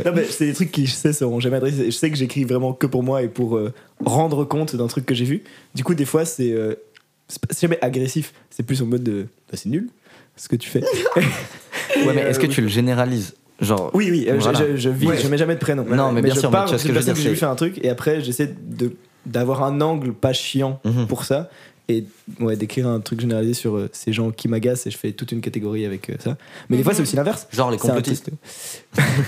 Non, 0.04 0.12
mais 0.14 0.24
c'est 0.24 0.46
des 0.46 0.52
trucs 0.52 0.70
qui, 0.70 0.86
je 0.86 0.92
sais, 0.92 1.12
seront 1.14 1.40
jamais 1.40 1.56
adressés. 1.56 1.86
Je 1.86 1.90
sais 1.90 2.10
que 2.10 2.16
j'écris 2.16 2.44
vraiment 2.44 2.72
que 2.74 2.86
pour 2.86 3.02
moi 3.02 3.22
et 3.22 3.28
pour 3.28 3.56
euh, 3.56 3.72
rendre 4.04 4.44
compte 4.44 4.76
d'un 4.76 4.86
truc 4.86 5.06
que 5.06 5.14
j'ai 5.14 5.24
vu. 5.24 5.42
Du 5.74 5.82
coup, 5.82 5.94
des 5.94 6.04
fois, 6.04 6.24
c'est 6.26 6.50
euh, 6.52 6.74
jamais 7.60 7.78
agressif. 7.82 8.34
C'est 8.50 8.62
plus 8.64 8.82
en 8.82 8.86
mode 8.86 9.02
de. 9.02 9.22
Bah, 9.50 9.54
c'est 9.56 9.68
nul 9.70 9.88
ce 10.36 10.48
que 10.48 10.56
tu 10.56 10.68
fais. 10.68 10.82
Ouais, 12.06 12.12
mais 12.14 12.22
est-ce 12.22 12.38
que 12.40 12.46
tu 12.46 12.60
le 12.60 12.68
généralises? 12.68 13.34
Genre, 13.60 13.90
Oui, 13.94 14.08
oui, 14.10 14.26
euh, 14.28 14.34
je- 14.34 14.40
Voilà. 14.42 14.58
je, 14.58 14.76
je, 14.76 14.88
vis, 14.90 15.06
Ouais. 15.06 15.16
je 15.18 15.28
mets 15.28 15.38
jamais 15.38 15.54
de 15.54 15.60
prénom. 15.60 15.84
Non, 15.84 16.10
mais 16.12 16.22
bien 16.22 16.34
je 16.34 16.40
sûr, 16.40 16.50
mais 16.50 16.54
parle 16.56 16.66
tu 16.66 16.70
vois 16.70 16.78
ce 16.78 16.82
que 16.84 16.92
je 16.92 16.98
veux 16.98 17.04
dire, 17.04 17.14
j'ai 17.14 17.22
vu 17.22 17.28
c'est- 17.30 17.40
faire 17.40 17.50
un 17.50 17.54
truc 17.54 17.78
et 17.84 17.88
après, 17.88 18.20
j'essaie 18.20 18.52
de 18.60 18.92
d'avoir 19.26 19.62
un 19.62 19.80
angle 19.80 20.12
pas 20.12 20.32
chiant 20.34 20.80
Mhm. 20.84 21.06
pour 21.06 21.24
ça 21.24 21.48
et 21.88 22.04
ouais, 22.40 22.56
d'écrire 22.56 22.88
un 22.88 23.00
truc 23.00 23.20
généralisé 23.20 23.52
sur 23.54 23.76
euh, 23.76 23.90
ces 23.92 24.12
gens 24.12 24.30
qui 24.30 24.48
m'agacent 24.48 24.86
et 24.86 24.90
je 24.90 24.96
fais 24.96 25.12
toute 25.12 25.32
une 25.32 25.42
catégorie 25.42 25.84
avec 25.84 26.08
euh, 26.08 26.14
ça. 26.18 26.36
Mais 26.70 26.78
des 26.78 26.82
fois, 26.82 26.92
Mhm. 26.92 26.96
c'est 26.96 27.02
aussi 27.02 27.16
l'inverse. 27.16 27.46
genre 27.52 27.70
les 27.70 27.76
C'est 27.76 27.82
complotistes. 27.88 28.30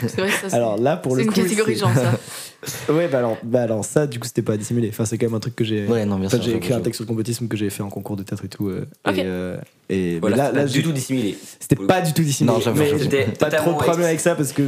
C'est 0.09 0.17
vrai 0.21 0.29
que 0.29 0.35
ça, 0.35 0.41
c'est 0.49 0.55
Alors 0.57 0.79
là, 0.79 0.97
pour 0.97 1.13
c'est 1.13 1.19
le 1.19 1.25
une 1.25 1.33
coup. 1.33 1.41
catégorie 1.43 1.75
c'est- 1.75 1.81
gens, 1.81 1.95
ça. 1.95 2.19
Ouais, 2.93 3.07
bah 3.07 3.19
alors, 3.19 3.37
bah 3.45 3.63
alors 3.63 3.85
ça, 3.85 4.07
du 4.09 4.19
coup, 4.19 4.27
c'était 4.27 4.43
pas 4.43 4.55
à 4.55 4.57
dissimuler. 4.57 4.89
Enfin, 4.89 5.05
c'est 5.05 5.19
quand 5.19 5.27
même 5.27 5.35
un 5.35 5.41
truc 5.41 5.55
que 5.55 5.63
j'ai. 5.65 5.87
Ouais, 5.87 6.05
non, 6.05 6.19
bien 6.19 6.29
sûr. 6.29 6.43
j'ai 6.43 6.55
écrit 6.57 6.73
un 6.73 6.81
texte 6.81 6.97
sur 6.97 7.05
le 7.05 7.09
complotisme 7.09 7.47
que 7.47 7.57
j'ai 7.57 7.71
fait 7.71 7.83
en 7.83 7.91
concours 7.91 8.17
de 8.17 8.23
théâtre 8.25 8.45
et 8.45 8.49
tout. 8.49 8.69
euh, 8.69 8.87
Ok. 9.07 9.19
Et, 9.19 9.23
euh, 9.25 9.57
et 9.89 10.19
Voilà, 10.19 10.37
mais 10.37 10.43
là, 10.43 10.51
c'est 10.51 10.57
là 10.57 10.67
j'ai- 10.67 10.79
du 10.79 10.83
tout 10.83 10.93
dissimulé. 10.93 11.37
c'était 11.61 11.77
pas 11.77 12.01
du 12.01 12.13
tout 12.13 12.23
dissimulé. 12.23 12.55
Non, 12.57 12.61
j'avoue, 12.61 12.79
mais 12.81 12.87
j'avoue. 12.89 12.99
j'ai 13.05 13.05
C'était 13.05 13.25
pas 13.25 13.33
trop 13.35 13.45
de 13.47 13.51
totalement 13.51 13.75
problème 13.75 14.01
ex- 14.01 14.07
avec 14.09 14.21
ça 14.21 14.35
parce 14.35 14.53
que 14.53 14.63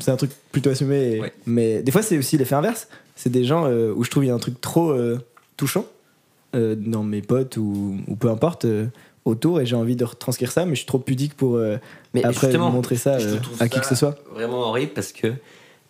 c'est 0.00 0.10
un 0.10 0.16
truc 0.16 0.32
plutôt 0.52 0.68
assumé. 0.70 1.12
et- 1.14 1.20
Ouais. 1.20 1.32
Mais 1.46 1.82
des 1.82 1.92
fois, 1.92 2.02
c'est 2.02 2.18
aussi 2.18 2.36
l'effet 2.36 2.56
inverse. 2.56 2.88
C'est 3.16 3.30
des 3.30 3.44
gens 3.44 3.64
euh, 3.66 3.92
où 3.94 4.04
je 4.04 4.10
trouve 4.10 4.24
il 4.24 4.28
y 4.28 4.30
a 4.30 4.34
un 4.34 4.38
truc 4.38 4.60
trop 4.60 4.90
euh, 4.90 5.18
touchant 5.56 5.86
euh, 6.54 6.74
dans 6.76 7.02
mes 7.04 7.22
potes 7.22 7.56
ou, 7.56 7.96
ou 8.08 8.16
peu 8.16 8.28
importe 8.30 8.64
euh, 8.64 8.86
autour 9.24 9.60
et 9.60 9.66
j'ai 9.66 9.76
envie 9.76 9.96
de 9.96 10.04
retranscrire 10.04 10.50
ça, 10.50 10.64
mais 10.64 10.72
je 10.74 10.80
suis 10.80 10.86
trop 10.86 10.98
pudique 10.98 11.34
pour 11.34 11.56
euh, 11.56 11.76
Mais 12.14 12.24
après 12.24 12.56
montrer 12.58 12.96
ça 12.96 13.18
je 13.18 13.36
à 13.60 13.68
qui 13.68 13.76
ça 13.76 13.80
que 13.80 13.86
ce 13.86 13.94
soit. 13.94 14.18
Vraiment 14.32 14.60
horrible 14.68 14.92
parce 14.92 15.12
que 15.12 15.32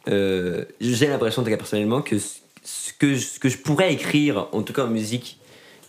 j'ai 0.06 1.06
l'impression, 1.06 1.42
en 1.42 1.44
tout 1.44 1.50
cas 1.50 1.56
personnellement, 1.56 2.02
que 2.02 2.18
ce 2.18 2.40
ce 2.62 2.92
que, 2.92 3.16
ce 3.16 3.38
que 3.40 3.48
je 3.48 3.56
pourrais 3.56 3.92
écrire, 3.94 4.48
en 4.52 4.60
tout 4.62 4.74
cas 4.74 4.84
en 4.84 4.90
musique, 4.90 5.38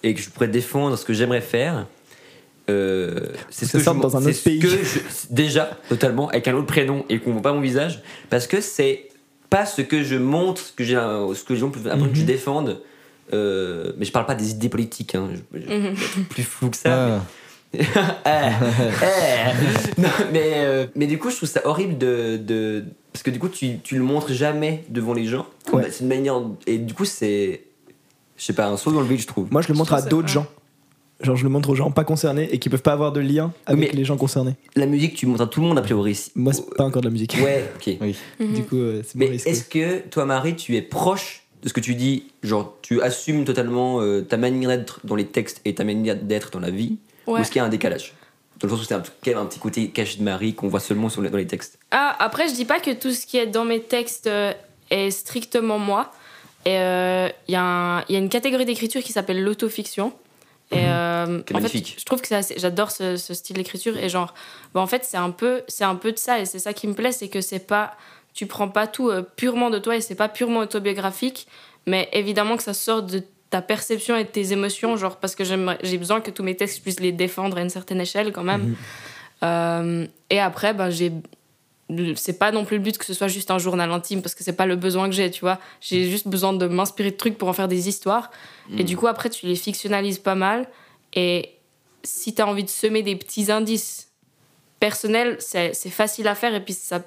et 0.04 0.14
que 0.14 0.22
je 0.22 0.30
pourrais 0.30 0.48
défendre, 0.48 0.98
ce 0.98 1.04
que 1.04 1.12
j'aimerais 1.14 1.42
faire, 1.42 1.86
euh, 2.70 3.20
c'est 3.50 3.66
ce 3.66 3.74
que 3.74 3.80
je- 3.80 3.86
dans 4.00 4.16
un 4.16 4.22
c'est 4.22 4.28
autre 4.30 4.38
ce 4.38 4.44
pays. 4.46 4.60
que 4.60 4.70
je- 4.70 5.00
déjà, 5.30 5.78
totalement, 5.90 6.30
avec 6.30 6.48
un 6.48 6.54
autre 6.56 6.68
prénom 6.68 7.04
et 7.10 7.20
qu'on 7.20 7.34
voit 7.34 7.42
pas 7.42 7.52
mon 7.54 7.60
visage, 7.60 8.02
parce 8.30 8.48
que 8.48 8.62
c'est 8.62 9.10
pas 9.50 9.66
ce 9.66 9.82
que 9.82 10.02
je 10.02 10.16
montre, 10.16 10.62
ce 10.62 10.72
que 10.72 10.86
j'ai, 10.86 10.96
ce 10.96 11.44
que 11.44 11.52
les 11.54 11.60
gens 11.60 11.70
peuvent 11.70 11.88
après 11.88 12.08
que 12.10 12.16
je 12.16 12.22
Mhm. 12.22 12.26
défende. 12.28 12.82
Euh, 13.34 13.94
mais 13.98 14.06
je 14.06 14.12
parle 14.12 14.26
pas 14.26 14.36
des 14.36 14.52
idées 14.52 14.70
politiques, 14.70 15.16
hein, 15.16 15.30
je- 15.54 15.60
je- 15.60 15.68
Mhm. 15.74 15.96
plus 16.30 16.44
flou 16.44 16.70
que 16.70 16.78
ça. 16.78 17.18
Ah, 17.18 17.22
Eh, 17.74 17.80
eh. 19.06 20.02
Non, 20.02 20.10
mais, 20.34 20.52
euh, 20.56 20.88
mais 20.96 21.08
du 21.08 21.18
coup, 21.18 21.30
je 21.30 21.38
trouve 21.38 21.50
ça 21.50 21.62
horrible 21.66 21.98
de. 21.98 22.38
de- 22.38 22.84
parce 23.14 23.24
que 23.24 23.30
du 23.32 23.40
coup, 23.40 23.50
tu, 23.50 23.80
tu 23.80 23.96
le 23.98 24.04
montres 24.04 24.34
jamais 24.34 24.84
devant 24.90 25.14
les 25.14 25.26
gens. 25.26 25.46
Ouais. 25.72 25.84
Bah, 25.84 25.88
C'est 25.92 26.02
une 26.02 26.10
manière. 26.10 26.42
Et 26.68 26.78
du 26.78 26.94
coup, 26.94 27.06
c'est. 27.06 27.64
Je 28.38 28.44
sais 28.46 28.54
pas, 28.54 28.68
un 28.68 28.76
saut 28.78 28.92
dans 28.92 29.02
le 29.02 29.08
vide, 29.08 29.20
je 29.22 29.28
trouve. 29.28 29.48
Moi, 29.52 29.62
je 29.62 29.68
le 29.70 29.74
Je 29.74 29.78
montre 29.78 29.94
à 29.94 30.02
d'autres 30.02 30.28
gens. 30.28 30.46
Genre, 31.22 31.36
je 31.36 31.44
le 31.44 31.50
montre 31.50 31.70
aux 31.70 31.76
gens 31.76 31.92
pas 31.92 32.04
concernés 32.04 32.50
et 32.52 32.58
qui 32.58 32.68
peuvent 32.68 32.82
pas 32.82 32.94
avoir 32.94 33.12
de 33.12 33.20
lien 33.20 33.54
avec 33.68 33.92
mais- 33.92 33.98
les 33.98 34.04
gens 34.06 34.18
concernés. 34.18 34.56
La 34.76 34.88
musique, 34.88 35.14
tu 35.14 35.28
montres 35.28 35.42
à 35.44 35.48
tout 35.48 35.62
le 35.62 35.68
monde 35.68 35.78
a 35.78 35.82
priori. 35.84 36.20
Moi, 36.36 36.52
c'est 36.52 36.68
pas 36.76 36.84
encore 36.84 37.04
de 37.04 37.08
la 37.08 37.12
musique. 37.12 37.38
Ouais, 37.44 37.70
ok. 37.76 37.98
oui. 38.02 38.16
Mhm. 38.40 38.54
Du 38.54 38.64
coup, 38.64 38.76
euh, 38.78 39.02
c'est 39.06 39.16
Mais 39.16 39.28
est-ce 39.28 39.64
que 39.66 40.00
toi, 40.10 40.26
Marie, 40.26 40.56
tu 40.56 40.76
es 40.76 40.82
proche 40.82 41.41
de 41.62 41.70
ce 41.70 41.74
que 41.74 41.80
tu 41.80 41.96
dis 41.96 42.26
Genre, 42.44 42.76
tu 42.82 43.02
assumes 43.02 43.46
totalement 43.46 44.02
euh, 44.02 44.22
ta 44.22 44.38
manière 44.38 44.70
d'être 44.70 45.00
dans 45.04 45.16
les 45.16 45.28
textes 45.28 45.62
et 45.66 45.76
ta 45.76 45.84
manière 45.84 46.16
d'être 46.16 46.52
dans 46.52 46.60
la 46.60 46.70
vie 46.72 46.98
Ou 47.28 47.34
Ouais. 47.34 47.42
est-ce 47.42 47.52
qu'il 47.52 47.60
y 47.60 47.62
a 47.62 47.66
un 47.66 47.70
décalage? 47.70 48.14
Dans 48.60 48.68
le 48.68 48.74
sens 48.76 48.82
où 48.82 48.86
c'est 48.86 48.94
un, 48.94 49.40
un 49.42 49.46
petit 49.46 49.60
côté 49.60 49.90
caché 49.90 50.20
de 50.20 50.24
Marie 50.24 50.54
qu'on 50.54 50.68
voit 50.68 50.80
seulement 50.80 51.10
sur 51.10 51.22
dans 51.24 51.38
les 51.38 51.48
textes. 51.48 51.80
Ah, 51.92 52.16
après, 52.20 52.48
je 52.48 52.54
dis 52.54 52.66
pas 52.66 52.80
que 52.80 52.92
tout 52.92 53.12
ce 53.12 53.26
qui 53.26 53.38
est 53.38 53.48
dans 53.48 53.66
mes 53.66 53.82
textes 53.82 54.28
euh, 54.28 54.54
est 54.92 55.10
strictement 55.12 55.80
moi. 55.80 56.12
Et 56.66 56.78
euh, 56.78 57.28
il 57.48 57.54
y, 57.54 57.58
a 57.58 58.06
y 58.08 58.16
une 58.16 58.30
catégorie 58.30 58.66
d'écriture 58.66 59.02
qui 59.02 59.12
s'appelle 59.14 59.44
l'autofiction. 59.44 60.14
Et 60.72 60.78
fait, 60.78 61.52
magnifique. 61.52 61.96
je 62.00 62.06
trouve 62.06 62.22
que 62.22 62.30
j'adore 62.58 62.92
ce, 62.92 63.18
ce 63.18 63.34
style 63.34 63.56
d'écriture. 63.58 63.98
Et 63.98 64.10
genre, 64.10 64.34
bah, 64.74 64.80
en 64.80 64.88
fait, 64.88 65.04
c'est 65.06 65.18
un, 65.18 65.32
peu, 65.32 65.64
c'est 65.68 65.84
un 65.84 65.96
peu 65.96 66.12
de 66.12 66.18
ça. 66.20 66.40
Et 66.40 66.46
c'est 66.46 66.60
ça 66.60 66.74
qui 66.74 66.88
me 66.88 66.94
plaît, 66.94 67.12
c'est 67.12 67.30
que 67.30 67.42
c'est 67.42 67.66
pas. 67.66 67.96
Tu 68.34 68.46
prends 68.48 68.70
pas 68.70 68.88
tout 68.88 69.10
euh, 69.10 69.22
purement 69.22 69.70
de 69.70 69.80
toi 69.80 69.96
et 69.96 70.02
c'est 70.02 70.16
pas 70.16 70.30
purement 70.30 70.60
autobiographique. 70.60 71.48
Mais 71.88 72.10
évidemment 72.14 72.58
que 72.58 72.64
ça 72.64 72.74
sort 72.74 73.04
de 73.04 73.24
ta 73.50 73.62
perception 73.62 74.16
et 74.16 74.24
de 74.24 74.30
tes 74.30 74.54
émotions. 74.54 74.98
Genre, 74.98 75.18
parce 75.18 75.36
que 75.36 75.44
j'ai 75.44 75.98
besoin 75.98 76.22
que 76.22 76.32
tous 76.32 76.44
mes 76.44 76.56
textes 76.56 76.82
puissent 76.82 77.00
les 77.00 77.12
défendre 77.12 77.58
à 77.58 77.62
une 77.62 77.70
certaine 77.70 78.02
échelle 78.02 78.32
quand 78.32 78.44
même. 78.44 78.76
Euh, 79.44 80.08
et 80.30 80.40
après, 80.40 80.74
ben, 80.74 80.90
j'ai 80.90 81.12
c'est 82.16 82.40
pas 82.40 82.52
non 82.52 82.64
plus 82.64 82.78
le 82.78 82.84
but 82.84 82.98
que 82.98 83.06
ce 83.06 83.14
soit 83.14 83.28
juste 83.28 83.52
un 83.52 83.58
journal 83.58 83.92
intime 83.92 84.22
parce 84.22 84.36
que 84.36 84.44
c'est 84.44 84.56
pas 84.56 84.66
le 84.66 84.76
besoin 84.76 85.10
que 85.10 85.16
j'ai, 85.16 85.30
tu 85.30 85.42
vois. 85.42 85.60
J'ai 85.82 86.10
juste 86.10 86.28
besoin 86.28 86.54
de 86.54 86.66
m'inspirer 86.68 87.12
de 87.12 87.18
trucs 87.18 87.38
pour 87.38 87.50
en 87.50 87.54
faire 87.54 87.68
des 87.68 87.90
histoires. 87.90 88.32
Et 88.78 88.86
du 88.86 88.96
coup, 88.96 89.08
après, 89.08 89.30
tu 89.30 89.46
les 89.46 89.56
fictionnalises 89.56 90.20
pas 90.20 90.36
mal. 90.36 90.70
Et 91.14 91.50
si 92.04 92.34
t'as 92.34 92.46
envie 92.46 92.64
de 92.64 92.70
semer 92.70 93.04
des 93.04 93.18
petits 93.18 93.52
indices 93.52 94.10
personnels, 94.80 95.36
c'est 95.40 95.74
c'est 95.74 95.90
facile 95.90 96.28
à 96.30 96.36
faire. 96.36 96.56
Et 96.56 96.64
puis, 96.64 96.74
ça, 96.74 97.02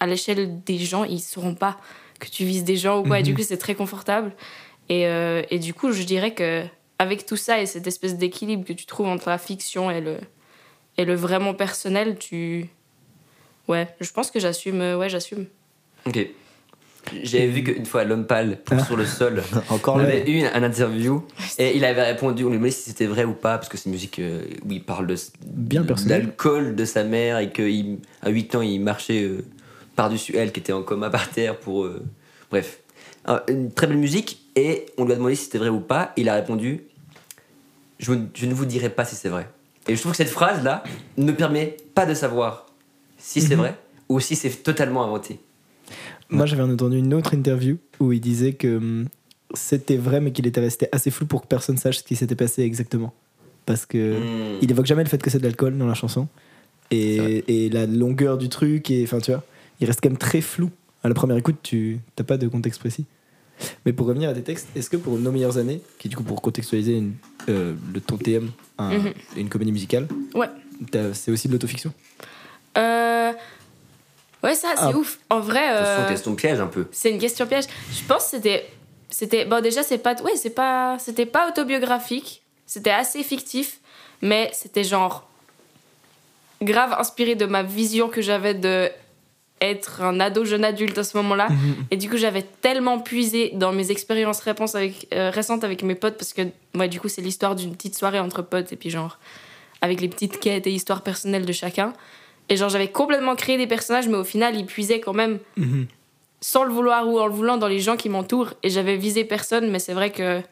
à 0.00 0.06
l'échelle 0.06 0.62
des 0.64 0.78
gens, 0.78 1.04
ils 1.04 1.20
sauront 1.20 1.54
pas 1.54 1.78
que 2.20 2.28
tu 2.28 2.44
vises 2.44 2.64
des 2.64 2.76
gens 2.76 3.00
ou 3.00 3.02
quoi. 3.04 3.20
Et 3.20 3.22
du 3.22 3.34
coup, 3.34 3.42
c'est 3.42 3.56
très 3.58 3.74
confortable. 3.74 4.32
Et, 4.88 5.06
euh, 5.06 5.42
et 5.50 5.58
du 5.58 5.74
coup, 5.74 5.92
je 5.92 6.02
dirais 6.02 6.32
que 6.34 6.62
avec 6.98 7.26
tout 7.26 7.36
ça 7.36 7.60
et 7.60 7.66
cette 7.66 7.86
espèce 7.86 8.16
d'équilibre 8.16 8.64
que 8.64 8.72
tu 8.72 8.86
trouves 8.86 9.06
entre 9.08 9.28
la 9.28 9.38
fiction 9.38 9.90
et 9.90 10.00
le, 10.00 10.16
et 10.98 11.04
le 11.04 11.14
vraiment 11.14 11.54
personnel, 11.54 12.16
tu. 12.18 12.66
Ouais, 13.68 13.88
je 14.00 14.10
pense 14.12 14.30
que 14.30 14.38
j'assume. 14.40 14.80
euh, 14.80 14.96
Ouais, 14.98 15.08
j'assume. 15.08 15.46
Ok. 16.06 16.26
J'avais 17.22 17.48
vu 17.48 17.62
qu'une 17.62 17.84
fois 17.84 18.04
l'homme 18.04 18.26
pâle 18.26 18.58
Ah. 18.70 18.78
sur 18.82 18.96
le 18.96 19.04
sol. 19.04 19.42
Encore 19.70 19.96
On 19.96 19.98
avait 19.98 20.28
eu 20.30 20.42
un 20.46 20.62
interview 20.62 21.22
et 21.58 21.76
il 21.76 21.84
avait 21.84 22.02
répondu, 22.02 22.44
on 22.44 22.48
lui 22.48 22.54
demandait 22.56 22.70
si 22.70 22.88
c'était 22.90 23.04
vrai 23.06 23.24
ou 23.24 23.34
pas, 23.34 23.58
parce 23.58 23.68
que 23.68 23.76
c'est 23.76 23.86
une 23.86 23.92
musique 23.92 24.18
euh, 24.20 24.42
où 24.66 24.72
il 24.72 24.82
parle 24.82 25.06
de, 25.06 25.14
Bien 25.46 25.82
de- 25.82 25.86
personnel. 25.86 26.22
d'alcool 26.26 26.74
de 26.74 26.84
sa 26.86 27.04
mère 27.04 27.38
et 27.38 27.50
qu'à 27.50 27.64
8 28.26 28.54
ans 28.54 28.62
il 28.62 28.78
marchait 28.80 29.22
euh, 29.22 29.44
par-dessus 29.96 30.36
elle 30.36 30.52
qui 30.52 30.60
était 30.60 30.72
en 30.72 30.82
coma 30.82 31.10
par 31.10 31.30
terre 31.30 31.58
pour. 31.58 31.84
euh, 31.84 32.02
bref. 32.50 32.80
Un- 33.26 33.42
Une 33.48 33.72
très 33.72 33.86
belle 33.86 33.96
musique 33.98 34.40
et 34.56 34.86
on 34.98 35.04
lui 35.04 35.12
a 35.12 35.16
demandé 35.16 35.34
si 35.34 35.44
c'était 35.44 35.58
vrai 35.58 35.68
ou 35.70 35.80
pas. 35.80 36.12
Il 36.16 36.28
a 36.28 36.34
répondu 36.34 36.82
je, 37.98 38.12
je 38.34 38.46
ne 38.46 38.54
vous 38.54 38.66
dirai 38.66 38.90
pas 38.90 39.04
si 39.04 39.14
c'est 39.14 39.28
vrai. 39.28 39.48
Et 39.88 39.94
je 39.96 40.00
trouve 40.00 40.12
que 40.12 40.16
cette 40.18 40.28
phrase-là 40.30 40.82
ne 41.16 41.32
permet 41.32 41.76
pas 41.94 42.06
de 42.06 42.14
savoir 42.14 42.66
si 43.18 43.40
c'est 43.40 43.54
Mhm. 43.54 43.60
vrai 43.60 43.74
ou 44.08 44.20
si 44.20 44.34
c'est 44.36 44.50
totalement 44.62 45.04
inventé. 45.04 45.38
Moi, 46.30 46.46
j'avais 46.46 46.62
entendu 46.62 46.98
une 46.98 47.14
autre 47.14 47.34
interview 47.34 47.76
où 48.00 48.12
il 48.12 48.20
disait 48.20 48.54
que 48.54 48.76
hum, 48.78 49.08
c'était 49.54 49.96
vrai, 49.96 50.20
mais 50.20 50.32
qu'il 50.32 50.46
était 50.46 50.60
resté 50.60 50.88
assez 50.90 51.10
flou 51.10 51.26
pour 51.26 51.42
que 51.42 51.46
personne 51.46 51.76
sache 51.76 51.98
ce 51.98 52.02
qui 52.02 52.16
s'était 52.16 52.34
passé 52.34 52.62
exactement. 52.62 53.12
Parce 53.66 53.86
que 53.86 54.18
Hmm. 54.18 54.58
il 54.60 54.70
évoque 54.70 54.86
jamais 54.86 55.04
le 55.04 55.08
fait 55.08 55.22
que 55.22 55.30
c'est 55.30 55.38
de 55.38 55.44
l'alcool 55.44 55.78
dans 55.78 55.86
la 55.86 55.94
chanson. 55.94 56.26
Et, 56.90 57.44
et 57.66 57.70
la 57.70 57.86
longueur 57.86 58.36
du 58.38 58.48
truc, 58.48 58.90
et 58.90 59.02
enfin, 59.04 59.18
tu 59.18 59.30
vois, 59.32 59.42
il 59.84 59.86
reste 59.86 60.00
quand 60.02 60.08
même 60.08 60.18
très 60.18 60.40
flou. 60.40 60.70
À 61.02 61.08
la 61.08 61.14
première 61.14 61.36
écoute, 61.36 61.56
tu 61.62 62.00
n'as 62.18 62.24
pas 62.24 62.36
de 62.38 62.48
contexte 62.48 62.80
précis. 62.80 63.04
Mais 63.86 63.92
pour 63.92 64.06
revenir 64.06 64.30
à 64.30 64.34
tes 64.34 64.42
textes, 64.42 64.68
est-ce 64.74 64.88
que 64.90 64.96
pour 64.96 65.18
Nos 65.18 65.30
meilleures 65.30 65.58
années, 65.58 65.80
qui 65.98 66.08
du 66.08 66.16
coup 66.16 66.22
pour 66.24 66.40
contextualiser 66.42 66.96
une- 66.96 67.14
euh, 67.48 67.74
le 67.92 68.00
ton 68.00 68.16
TM, 68.16 68.50
un- 68.78 68.98
Mhm. 68.98 69.12
une 69.36 69.48
comédie 69.48 69.70
musicale, 69.72 70.08
Ouais. 70.34 70.48
c'est 71.12 71.30
aussi 71.30 71.46
de 71.48 71.52
l'autofiction? 71.52 71.92
Euh... 72.78 73.32
Ouais, 74.42 74.54
ça, 74.54 74.72
c'est 74.76 74.82
Ah. 74.82 74.96
ouf. 74.96 75.18
En 75.30 75.40
vrai. 75.40 75.66
Attention, 75.68 76.02
euh, 76.04 76.08
question 76.08 76.34
piège 76.34 76.60
un 76.60 76.66
peu. 76.66 76.86
C'est 76.92 77.10
une 77.10 77.18
question 77.18 77.46
piège. 77.46 77.64
Je 77.92 78.02
pense 78.06 78.24
que 78.24 78.30
c'était. 78.30 78.66
C'était. 79.10 79.44
Bon, 79.44 79.62
déjà, 79.62 79.82
c'est 79.82 79.98
pas. 79.98 80.20
Ouais, 80.22 80.36
c'est 80.36 80.50
pas. 80.50 80.98
C'était 80.98 81.24
pas 81.26 81.48
autobiographique. 81.48 82.42
C'était 82.66 82.90
assez 82.90 83.22
fictif. 83.22 83.78
Mais 84.22 84.50
c'était 84.52 84.84
genre. 84.84 85.28
Grave 86.62 86.94
inspiré 86.98 87.34
de 87.34 87.46
ma 87.46 87.62
vision 87.62 88.08
que 88.08 88.20
j'avais 88.22 88.54
de 88.54 88.90
être 89.60 90.02
un 90.02 90.20
ado 90.20 90.44
jeune 90.44 90.64
adulte 90.64 90.98
à 90.98 91.04
ce 91.04 91.16
moment-là. 91.18 91.48
Et 91.90 91.96
du 91.96 92.10
coup, 92.10 92.16
j'avais 92.16 92.42
tellement 92.42 92.98
puisé 92.98 93.50
dans 93.54 93.72
mes 93.72 93.90
expériences 93.90 94.40
réponses 94.40 94.74
avec, 94.74 95.08
euh, 95.14 95.30
récentes 95.30 95.64
avec 95.64 95.82
mes 95.82 95.94
potes 95.94 96.16
parce 96.18 96.32
que, 96.32 96.42
ouais, 96.74 96.88
du 96.88 97.00
coup, 97.00 97.08
c'est 97.08 97.22
l'histoire 97.22 97.54
d'une 97.54 97.74
petite 97.74 97.96
soirée 97.96 98.20
entre 98.20 98.42
potes 98.42 98.72
et 98.72 98.76
puis, 98.76 98.90
genre, 98.90 99.18
avec 99.80 100.00
les 100.00 100.08
petites 100.08 100.38
quêtes 100.38 100.66
et 100.66 100.72
histoires 100.72 101.02
personnelles 101.02 101.46
de 101.46 101.52
chacun. 101.52 101.92
Et, 102.50 102.56
genre, 102.56 102.68
j'avais 102.68 102.88
complètement 102.88 103.36
créé 103.36 103.56
des 103.56 103.66
personnages, 103.66 104.08
mais 104.08 104.16
au 104.16 104.24
final, 104.24 104.54
ils 104.56 104.66
puisaient 104.66 105.00
quand 105.00 105.14
même 105.14 105.38
sans 106.44 106.64
le 106.64 106.70
vouloir 106.70 107.08
ou 107.08 107.18
en 107.18 107.26
le 107.26 107.32
voulant 107.32 107.56
dans 107.56 107.68
les 107.68 107.80
gens 107.80 107.96
qui 107.96 108.10
m'entourent 108.10 108.52
et 108.62 108.68
j'avais 108.68 108.98
visé 108.98 109.24
personne 109.24 109.70
mais 109.70 109.78
c'est 109.78 109.94
vrai 109.94 110.10
que 110.10 110.42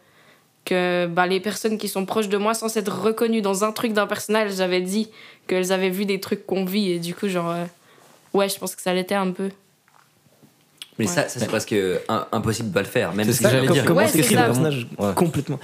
que 0.64 1.06
bah, 1.06 1.26
les 1.26 1.38
personnes 1.38 1.76
qui 1.76 1.86
sont 1.86 2.06
proches 2.06 2.30
de 2.30 2.38
moi 2.38 2.54
sans 2.54 2.70
s'être 2.70 3.02
reconnues 3.02 3.42
dans 3.42 3.62
un 3.62 3.72
truc 3.72 3.92
d'un 3.92 4.06
personnage 4.06 4.54
j'avais 4.54 4.80
dit 4.80 5.10
qu'elles 5.46 5.70
avaient 5.70 5.90
vu 5.90 6.06
des 6.06 6.18
trucs 6.18 6.46
qu'on 6.46 6.64
vit 6.64 6.92
et 6.92 6.98
du 6.98 7.14
coup 7.14 7.28
genre 7.28 7.50
euh, 7.50 7.66
ouais 8.34 8.48
je 8.48 8.58
pense 8.58 8.74
que 8.76 8.82
ça 8.82 8.92
l'était 8.94 9.14
un 9.14 9.30
peu 9.30 9.50
Mais 10.98 11.06
Ouais. 11.06 11.10
ça, 11.12 11.28
ça 11.28 11.40
c'est 11.40 11.46
presque 11.46 11.74
un- 12.08 12.26
impossible 12.32 12.68
de 12.68 12.74
pas 12.74 12.80
le 12.82 12.86
faire. 12.86 13.14
Même 13.14 13.26
C'est 13.26 13.32
si 13.32 13.38
ce 13.38 13.42
que 13.44 13.50
j'allais 13.50 13.68
dire. 13.68 13.84
Comment 13.84 14.00
Ouais, 14.00 14.08
c'est 14.08 14.22
ça. 14.22 14.42
un 14.42 14.44
personnage 14.44 14.86
Ouais. 14.98 15.14
complètement 15.14 15.58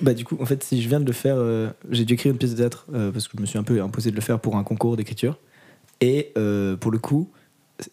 Bah 0.00 0.14
du 0.14 0.24
coup, 0.24 0.36
en 0.40 0.44
fait, 0.46 0.62
si 0.62 0.80
je 0.82 0.88
viens 0.88 1.00
de 1.00 1.06
le 1.06 1.12
faire, 1.12 1.36
euh, 1.38 1.70
j'ai 1.90 2.04
dû 2.04 2.14
écrire 2.14 2.30
une 2.32 2.38
pièce 2.38 2.52
de 2.52 2.56
théâtre 2.58 2.86
euh, 2.94 3.10
parce 3.10 3.26
que 3.26 3.36
je 3.36 3.40
me 3.42 3.46
suis 3.46 3.58
un 3.58 3.62
peu 3.64 3.80
imposé 3.82 4.10
de 4.10 4.16
le 4.16 4.20
faire 4.22 4.38
pour 4.38 4.56
un 4.56 4.62
concours 4.62 4.96
d'écriture. 4.96 5.36
Et 6.00 6.32
euh, 6.38 6.76
pour 6.76 6.90
le 6.92 6.98
coup, 6.98 7.30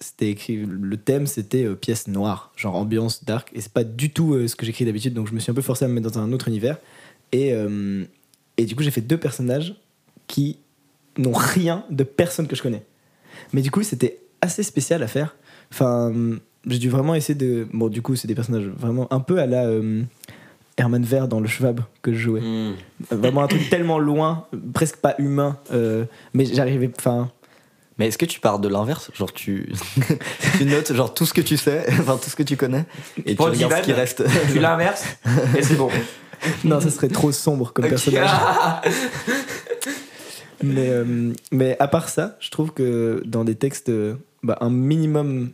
c'était 0.02 0.30
écrit. 0.30 0.58
Le 0.66 0.98
thème, 0.98 1.26
c'était 1.26 1.64
euh, 1.66 1.76
pièce 1.76 2.08
noire, 2.08 2.52
genre 2.56 2.76
ambiance 2.76 3.24
dark. 3.24 3.50
Et 3.54 3.62
c'est 3.62 3.72
pas 3.74 3.84
du 3.86 4.12
tout 4.12 4.34
euh, 4.34 4.48
ce 4.48 4.56
que 4.56 4.66
j'écris 4.66 4.86
d'habitude, 4.86 5.14
donc 5.14 5.28
je 5.28 5.34
me 5.34 5.40
suis 5.40 5.52
un 5.52 5.56
peu 5.56 5.62
forcé 5.62 5.86
à 5.86 5.88
me 5.88 5.94
mettre 5.94 6.12
dans 6.12 6.20
un 6.20 6.32
autre 6.34 6.48
univers. 6.50 6.78
Et 7.32 7.54
euh, 7.54 8.04
et 8.58 8.66
du 8.66 8.76
coup, 8.76 8.84
j'ai 8.84 8.92
fait 8.92 9.02
deux 9.02 9.18
personnages 9.18 9.76
qui 10.28 10.60
n'ont 11.18 11.32
rien 11.34 11.84
de 11.90 12.04
personne 12.04 12.48
que 12.48 12.56
je 12.56 12.62
connais. 12.62 12.84
Mais 13.54 13.62
du 13.62 13.72
coup, 13.72 13.84
c'était 13.84 14.20
assez 14.42 14.64
spécial 14.64 15.04
à 15.04 15.08
faire. 15.08 15.36
Enfin, 15.72 16.12
j'ai 16.66 16.80
dû 16.80 16.90
vraiment 16.90 17.16
essayer 17.16 17.36
de. 17.36 17.68
Bon, 17.74 17.88
du 17.88 18.02
coup, 18.02 18.16
c'est 18.16 18.28
des 18.28 18.36
personnages 18.36 18.68
vraiment 18.68 19.12
un 19.12 19.20
peu 19.20 19.40
à 19.40 19.46
la 19.46 19.66
euh, 19.66 20.04
Herman 20.78 21.04
Ver 21.04 21.28
dans 21.28 21.40
Le 21.40 21.48
Schwab 21.48 21.82
que 22.02 22.14
je 22.14 22.20
jouais. 22.20 22.42
Hmm. 22.42 22.74
Vraiment 23.12 23.44
un 23.44 23.48
truc 23.48 23.70
tellement 23.70 24.00
loin, 24.00 24.48
presque 24.74 24.98
pas 24.98 25.16
humain. 25.18 25.58
euh, 25.72 26.06
mais 26.34 26.46
j'arrivais. 26.46 26.92
Enfin, 26.98 27.32
Mais 27.98 28.08
est-ce 28.08 28.18
que 28.18 28.26
tu 28.26 28.40
pars 28.40 28.60
de 28.60 28.68
l'inverse? 28.68 29.12
Genre 29.14 29.32
tu, 29.32 29.72
tu 30.58 30.66
notes 30.66 30.94
genre 30.94 31.14
tout 31.14 31.26
ce 31.26 31.34
que 31.34 31.42
tu 31.42 31.58
sais, 31.58 31.86
enfin 32.00 32.18
tout 32.22 32.30
ce 32.30 32.36
que 32.36 32.44
tu 32.44 32.58
connais, 32.58 32.86
et 33.26 33.36
tu 33.36 33.42
regardes 33.42 33.74
ce 33.74 33.82
qui 33.82 33.94
reste. 33.94 34.24
Tu 34.52 34.60
l'inverses 34.60 35.06
et 35.58 35.64
c'est 35.64 35.76
bon. 35.76 35.90
non, 36.64 36.80
ça 36.80 36.92
serait 36.92 37.08
trop 37.08 37.32
sombre 37.32 37.74
comme 37.74 37.88
personnage. 37.88 38.30
Mais, 40.64 40.90
euh, 40.90 41.34
mais 41.52 41.76
à 41.80 41.88
part 41.88 42.10
ça, 42.10 42.36
je 42.40 42.50
trouve 42.50 42.72
que 42.72 43.22
dans 43.26 43.44
des 43.44 43.56
textes, 43.56 43.90
euh, 43.90 44.16
bah, 44.44 44.58
un 44.62 44.70
minimum 44.70 45.52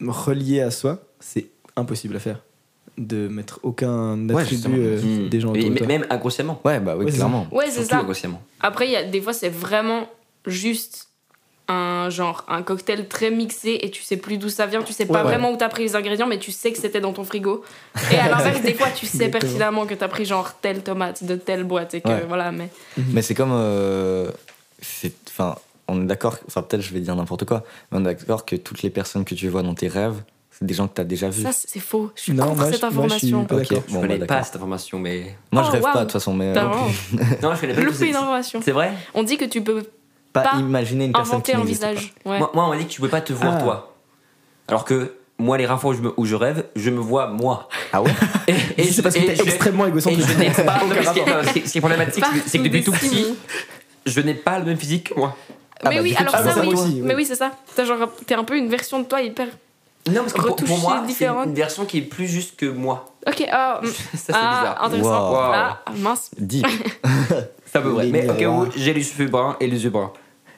relié 0.00 0.60
à 0.60 0.70
soi, 0.70 1.02
c'est 1.20 1.46
impossible 1.76 2.16
à 2.16 2.18
faire. 2.20 2.42
De 2.96 3.28
mettre 3.28 3.60
aucun 3.62 4.28
attribut 4.28 4.80
euh, 4.80 5.00
Hmm. 5.00 5.28
des 5.28 5.40
gens 5.40 5.50
autour 5.50 5.62
de 5.62 5.68
m- 5.68 5.76
toi. 5.76 5.86
Même 5.86 6.06
inconsciemment. 6.10 6.60
Ouais, 6.64 6.80
bah 6.80 6.96
oui, 6.96 7.04
Ouais, 7.04 7.12
clairement. 7.12 7.46
ouais 7.52 7.66
c'est 7.70 7.84
ça 7.84 8.04
après 8.60 8.86
il 8.88 8.90
y 8.92 8.96
a 8.96 9.04
des 9.04 9.20
fois 9.20 9.32
c'est 9.32 9.48
vraiment 9.50 10.08
juste 10.46 11.07
un 11.70 12.08
genre 12.08 12.44
un 12.48 12.62
cocktail 12.62 13.08
très 13.08 13.30
mixé 13.30 13.78
et 13.82 13.90
tu 13.90 14.02
sais 14.02 14.16
plus 14.16 14.38
d'où 14.38 14.48
ça 14.48 14.64
vient 14.66 14.82
tu 14.82 14.92
sais 14.94 15.04
pas 15.04 15.12
Ouais, 15.12 15.18
ouais. 15.20 15.24
vraiment 15.24 15.50
où 15.52 15.56
t'as 15.56 15.68
pris 15.68 15.82
les 15.82 15.96
ingrédients 15.96 16.26
mais 16.26 16.38
tu 16.38 16.50
sais 16.50 16.72
que 16.72 16.78
c'était 16.78 17.00
dans 17.00 17.12
ton 17.12 17.24
frigo 17.24 17.62
et 18.10 18.16
à 18.16 18.28
l'inverse 18.30 18.62
des 18.62 18.72
fois 18.72 18.88
tu 18.88 19.04
sais 19.06 19.24
Exactement. 19.26 19.40
pertinemment 19.40 19.86
que 19.86 19.94
t'as 19.94 20.08
pris 20.08 20.24
genre 20.24 20.54
telle 20.60 20.82
tomate 20.82 21.24
de 21.24 21.36
telle 21.36 21.64
boîte 21.64 21.92
et 21.94 22.00
que 22.00 22.08
Ouais. 22.08 22.24
voilà 22.26 22.52
mais 22.52 22.70
Mais 23.12 23.20
c'est 23.22 23.34
comme. 23.34 23.52
euh, 23.52 24.30
c'est, 24.80 25.12
enfin, 25.28 25.56
on 25.88 26.02
est 26.02 26.06
d'accord. 26.06 26.36
Enfin, 26.46 26.62
peut-être 26.62 26.82
je 26.82 26.92
vais 26.94 27.00
dire 27.00 27.16
n'importe 27.16 27.44
quoi. 27.44 27.64
Mais 27.90 27.98
on 27.98 28.00
est 28.02 28.14
d'accord 28.14 28.44
que 28.46 28.56
toutes 28.56 28.82
les 28.82 28.90
personnes 28.90 29.24
que 29.24 29.34
tu 29.34 29.48
vois 29.48 29.62
dans 29.62 29.74
tes 29.74 29.88
rêves, 29.88 30.22
c'est 30.50 30.64
des 30.64 30.74
gens 30.74 30.86
que 30.88 30.94
t'as 30.94 31.04
déjà 31.04 31.28
vus. 31.30 31.42
Ça, 31.42 31.50
c'est 31.52 31.80
faux. 31.80 32.10
Je 32.14 32.22
suis 32.22 32.32
Non, 32.32 32.44
contre 32.44 32.56
moi, 32.56 32.72
cette 32.72 32.80
je- 32.80 32.94
moi, 32.94 33.08
je 33.08 33.14
suis 33.18 33.34
information. 33.34 33.82
Je 33.88 33.92
Bon, 33.94 34.00
connais 34.00 34.18
bah, 34.18 34.26
pas 34.26 34.42
cette 34.44 34.56
information, 34.56 34.98
mais. 34.98 35.36
Moi, 35.52 35.62
je 35.64 35.68
Oh, 35.68 35.72
rêve 35.72 35.82
pas 35.82 35.94
de 35.96 36.00
toute 36.04 36.12
façon, 36.12 36.32
mais 36.34 36.52
Non, 36.54 36.72
je 37.54 37.60
connais 37.60 37.74
pas. 37.74 37.80
loupé 37.80 38.06
une 38.08 38.16
information. 38.16 38.60
C'est 38.64 38.72
vrai? 38.72 38.92
On 39.14 39.22
dit 39.22 39.36
que 39.36 39.44
tu 39.44 39.60
peux 39.62 39.84
pas, 40.32 40.42
Pas 40.42 40.56
imaginer 40.58 41.06
une 41.06 41.12
personne 41.12 41.42
qui 41.42 41.52
un 41.52 41.58
n'existe 41.58 41.82
visage. 41.84 42.14
Ouais. 42.24 42.38
moi, 42.38 42.50
moi, 42.54 42.64
on 42.66 42.68
m'a 42.70 42.76
dit 42.76 42.84
que 42.84 42.90
tu 42.90 43.00
pouvais 43.00 43.10
pas 43.10 43.20
te 43.20 43.32
voir 43.32 43.54
Ah. 43.58 43.62
toi. 43.62 43.94
Alors 44.68 44.84
que 44.84 45.14
moi, 45.38 45.56
les 45.56 45.66
rares 45.66 45.80
fois 45.80 45.90
où 45.90 45.94
je, 45.94 46.00
me- 46.02 46.12
où 46.16 46.24
je 46.26 46.34
rêve, 46.34 46.64
je 46.76 46.90
me 46.90 46.98
vois 47.00 47.28
moi. 47.28 47.68
pas. 47.70 47.98
Ah 47.98 48.02
ouais 48.02 48.10
Et, 48.48 48.54
et 48.82 48.84
c'est 48.92 49.02
parce 49.02 49.14
que 49.14 49.20
t'es 49.20 49.32
extrêmement 49.40 49.86
égocentrique. 49.86 50.26
je 50.26 50.38
n'ai 50.38 50.50
pas. 50.50 50.78
Non, 50.80 50.88
mais 50.90 51.04
ce, 51.04 51.12
qui 51.12 51.20
est, 51.58 51.66
ce 51.66 51.72
qui 51.72 51.80
problématique, 51.80 52.24
c'est 52.46 52.58
que 52.58 52.64
depuis 52.64 52.84
tout 52.84 52.92
petit, 52.92 53.34
je 54.04 54.20
n'ai 54.20 54.34
pas 54.34 54.58
le 54.58 54.64
même 54.66 54.76
physique 54.78 55.10
que 55.10 55.18
moi. 55.18 55.34
Ah 55.82 55.90
mais 55.90 55.96
bah, 55.96 56.02
oui, 56.02 56.14
alors 56.18 56.32
ça, 56.32 56.42
oui. 56.44 56.52
ça 56.52 56.66
aussi, 56.66 56.88
oui. 56.94 57.00
Mais 57.04 57.14
oui, 57.14 57.24
c'est 57.24 57.36
ça. 57.36 57.52
T'as 57.76 57.84
genre, 57.84 58.10
t'es 58.26 58.34
un 58.34 58.42
peu 58.44 58.56
une 58.58 58.68
version 58.68 58.98
de 58.98 59.04
toi 59.04 59.22
hyper. 59.22 59.46
Non, 60.10 60.22
parce 60.22 60.32
que 60.32 60.40
pour, 60.40 60.56
pour 60.56 60.78
moi, 60.78 60.98
c'est 61.02 61.06
différente. 61.06 61.46
une 61.46 61.54
version 61.54 61.84
qui 61.84 61.98
est 61.98 62.02
plus 62.02 62.26
juste 62.26 62.56
que 62.56 62.66
moi. 62.66 63.14
Ok, 63.28 63.46
ah, 63.50 63.80
mm, 63.82 63.86
Ça, 63.86 63.92
c'est 64.14 64.32
ah, 64.34 64.58
bizarre. 64.60 64.84
intéressant. 64.84 65.30
Wow. 65.30 65.36
Ah, 65.54 65.80
mince. 65.96 66.30
Deep. 66.38 66.66
C'est 67.66 67.78
un 67.78 67.82
peu 67.82 67.88
vrai. 67.90 68.06
Mais 68.06 68.28
au 68.28 68.34
cas 68.34 68.48
où, 68.48 68.66
j'ai 68.74 68.94
les 68.94 69.02
cheveux 69.02 69.26
bruns 69.28 69.56
et 69.60 69.66
les 69.66 69.84
yeux 69.84 69.90
bruns. 69.90 70.12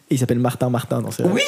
Et 0.09 0.15
il 0.15 0.19
s'appelle 0.19 0.39
Martin 0.39 0.71
Martin 0.71 1.01
dans 1.03 1.11
ses 1.11 1.25
rêves. 1.25 1.33
Oui 1.33 1.43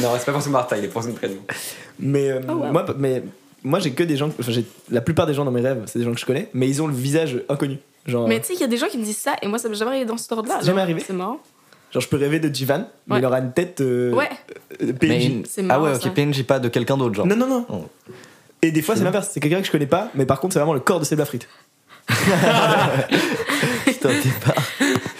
Non, 0.00 0.10
c'est 0.18 0.24
pas 0.26 0.32
pour 0.32 0.42
son 0.42 0.50
Martin, 0.50 0.76
il 0.76 0.84
est 0.84 0.88
pour 0.88 1.02
son 1.02 1.12
prénom. 1.12 1.36
Mais, 1.98 2.30
euh, 2.30 2.40
Oh, 2.48 2.52
wow. 2.54 2.72
moi, 2.72 2.84
mais 2.98 3.22
moi, 3.62 3.78
j'ai 3.78 3.92
que 3.92 4.02
des 4.02 4.16
gens. 4.16 4.28
Enfin, 4.28 4.50
j'ai 4.52 4.64
la 4.90 5.00
plupart 5.00 5.26
des 5.26 5.34
gens 5.34 5.44
dans 5.44 5.50
mes 5.52 5.60
rêves, 5.60 5.82
c'est 5.86 5.98
des 6.00 6.04
gens 6.04 6.12
que 6.12 6.18
je 6.18 6.26
connais, 6.26 6.48
mais 6.54 6.68
ils 6.68 6.82
ont 6.82 6.88
le 6.88 6.94
visage 6.94 7.40
inconnu. 7.48 7.78
Genre, 8.06 8.26
Mais 8.26 8.40
tu 8.40 8.48
sais, 8.48 8.54
il 8.54 8.60
y 8.60 8.64
a 8.64 8.66
des 8.66 8.76
gens 8.76 8.88
qui 8.88 8.98
me 8.98 9.04
disent 9.04 9.18
ça 9.18 9.34
et 9.40 9.46
moi, 9.46 9.58
ça 9.58 9.68
m'est 9.68 9.76
jamais 9.76 9.92
arrivé 9.92 10.04
dans 10.04 10.16
ce 10.16 10.32
ordre-là. 10.34 10.56
C'est 10.60 10.66
jamais 10.66 10.80
arrivé? 10.80 11.02
C'est 11.06 11.12
marrant. 11.12 11.38
Genre, 11.92 12.02
je 12.02 12.08
peux 12.08 12.16
rêver 12.16 12.40
de 12.40 12.52
Jivan, 12.54 12.86
mais 13.06 13.14
Ouais. 13.14 13.20
il 13.20 13.26
aura 13.26 13.38
une 13.38 13.52
tête 13.52 13.80
euh, 13.80 14.12
Ouais. 14.12 14.28
euh, 14.82 14.92
PNJ. 14.92 15.28
Mais 15.30 15.42
Ah 15.58 15.62
marrant, 15.62 15.84
ouais, 15.84 15.94
ok, 15.94 16.02
ça. 16.02 16.10
PNJ, 16.10 16.42
pas 16.44 16.58
de 16.58 16.68
quelqu'un 16.68 16.96
d'autre, 16.96 17.14
genre. 17.14 17.26
Non, 17.26 17.36
non, 17.36 17.46
non. 17.46 17.66
Oh. 17.68 17.84
Et 18.62 18.70
des 18.70 18.82
fois, 18.82 18.96
c'est 18.96 19.04
l'inverse. 19.04 19.30
C'est 19.32 19.40
quelqu'un 19.40 19.60
que 19.60 19.66
je 19.66 19.72
connais 19.72 19.86
pas, 19.86 20.10
mais 20.14 20.24
par 20.26 20.40
contre, 20.40 20.52
c'est 20.54 20.58
vraiment 20.60 20.74
le 20.74 20.80
corps 20.80 21.00
de 21.00 21.04
Sébla 21.04 21.24
Frites. 21.24 21.48
Putain, 23.84 24.08
t'es 24.22 24.28
pas. 24.44 24.54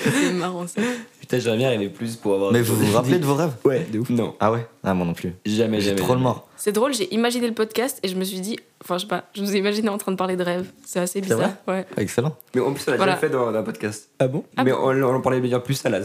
C'est 0.02 0.32
marrant 0.32 0.66
ça. 0.66 0.80
Putain, 1.20 1.38
j'aimerais 1.38 1.58
bien 1.58 1.68
rêver 1.70 1.88
plus 1.88 2.16
pour 2.16 2.35
avoir. 2.35 2.52
Mais 2.52 2.61
vous 2.62 2.74
vous 2.74 2.92
rappelez 2.92 3.18
de 3.18 3.24
vos 3.24 3.35
rêves 3.35 3.52
Ouais, 3.64 3.87
de 3.92 4.00
ouf. 4.00 4.11
Non, 4.11 4.35
Ah 4.40 4.50
ouais? 4.52 4.66
Ah, 4.82 4.92
moi 4.94 5.07
non 5.07 5.14
plus. 5.14 5.32
jamais, 5.47 5.80
jamais. 5.80 5.97
trop 5.97 6.14
le 6.14 6.20
mort. 6.20 6.49
C'est 6.57 6.72
drôle, 6.72 6.92
j'ai 6.94 7.12
imaginé 7.14 7.47
le 7.47 7.55
podcast 7.55 7.99
et 8.03 8.09
je 8.09 8.16
me 8.16 8.24
suis 8.24 8.40
dit. 8.40 8.59
Enfin, 8.82 8.97
je 8.99 9.03
sais 9.03 9.09
pas, 9.09 9.24
je 9.34 9.42
nous 9.42 9.55
ai 9.55 9.59
imaginé 9.59 9.88
en 9.88 9.99
train 9.99 10.11
de 10.12 10.16
parler 10.16 10.36
de 10.36 10.42
rêves. 10.42 10.66
C'est 10.84 10.99
assez 10.99 11.20
bizarre. 11.20 11.51
Ouais. 11.68 11.86
Excellent. 11.97 12.36
Mais 12.55 12.61
en 12.61 12.72
plus, 12.72 12.82
on 12.88 12.90
l'a 12.90 12.97
Voilà. 12.97 13.12
déjà 13.14 13.20
fait 13.28 13.32
dans 13.32 13.49
un 13.55 13.62
podcast. 13.62 14.09
Ah 14.18 14.26
bon? 14.26 14.44
Ah 14.57 14.64
mais 14.64 14.72
on, 14.72 14.86
on 14.88 15.14
en 15.14 15.20
parlait 15.20 15.40
bien 15.40 15.61
plus 15.61 15.84
à 15.86 15.88
la. 15.88 16.01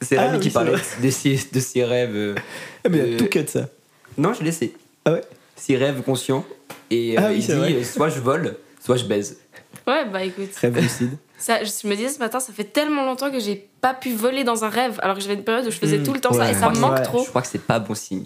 C'est 0.00 0.16
Ah 0.16 0.22
Rémi 0.26 0.36
oui, 0.36 0.42
qui 0.42 0.50
parlait 0.50 0.72
de 1.02 1.10
ses, 1.10 1.40
de 1.52 1.60
ses 1.60 1.84
rêves. 1.84 2.14
euh. 2.14 2.34
Ah, 2.84 2.88
mais 2.90 2.98
il 2.98 3.06
y 3.06 3.12
Euh, 3.12 3.16
a 3.16 3.18
tout 3.18 3.26
cut 3.26 3.46
ça. 3.46 3.68
Non, 4.18 4.32
je 4.34 4.40
l'ai 4.40 4.46
laissé. 4.46 4.74
Ah 5.04 5.12
ouais 5.12 5.22
six 5.56 5.76
rêves 5.76 6.02
conscients. 6.02 6.44
Et 6.90 7.16
euh, 7.16 7.20
Ah 7.22 7.28
oui, 7.30 7.36
il 7.38 7.46
dit 7.46 7.52
vrai. 7.52 7.72
euh, 7.74 7.84
soit 7.84 8.08
je 8.10 8.20
vole, 8.20 8.56
soit 8.84 8.96
je 8.96 9.04
baise. 9.04 9.38
Ouais, 9.86 10.04
bah 10.10 10.22
écoute. 10.24 10.54
Rêve 10.60 10.78
lucide. 10.80 11.10
Ça, 11.38 11.62
je 11.64 11.86
me 11.88 11.94
disais 11.94 12.08
ce 12.08 12.18
matin, 12.18 12.40
ça 12.40 12.52
fait 12.52 12.64
tellement 12.64 13.04
longtemps 13.04 13.30
que 13.30 13.38
j'ai 13.40 13.68
pas 13.80 13.94
pu 13.94 14.12
voler 14.14 14.44
dans 14.44 14.64
un 14.64 14.68
rêve, 14.68 14.98
alors 15.02 15.16
que 15.16 15.22
j'avais 15.22 15.34
une 15.34 15.44
période 15.44 15.66
où 15.66 15.70
je 15.70 15.78
faisais 15.78 15.98
Mm. 15.98 16.02
tout 16.04 16.12
le 16.12 16.20
temps 16.20 16.32
ça 16.32 16.50
et 16.50 16.54
ça 16.54 16.70
me 16.70 16.78
manque 16.78 16.94
Ouais. 16.96 17.02
trop. 17.02 17.22
Je 17.24 17.28
crois 17.28 17.42
que 17.42 17.48
c'est 17.48 17.60
pas 17.62 17.78
bon 17.78 17.94
signe. 17.94 18.24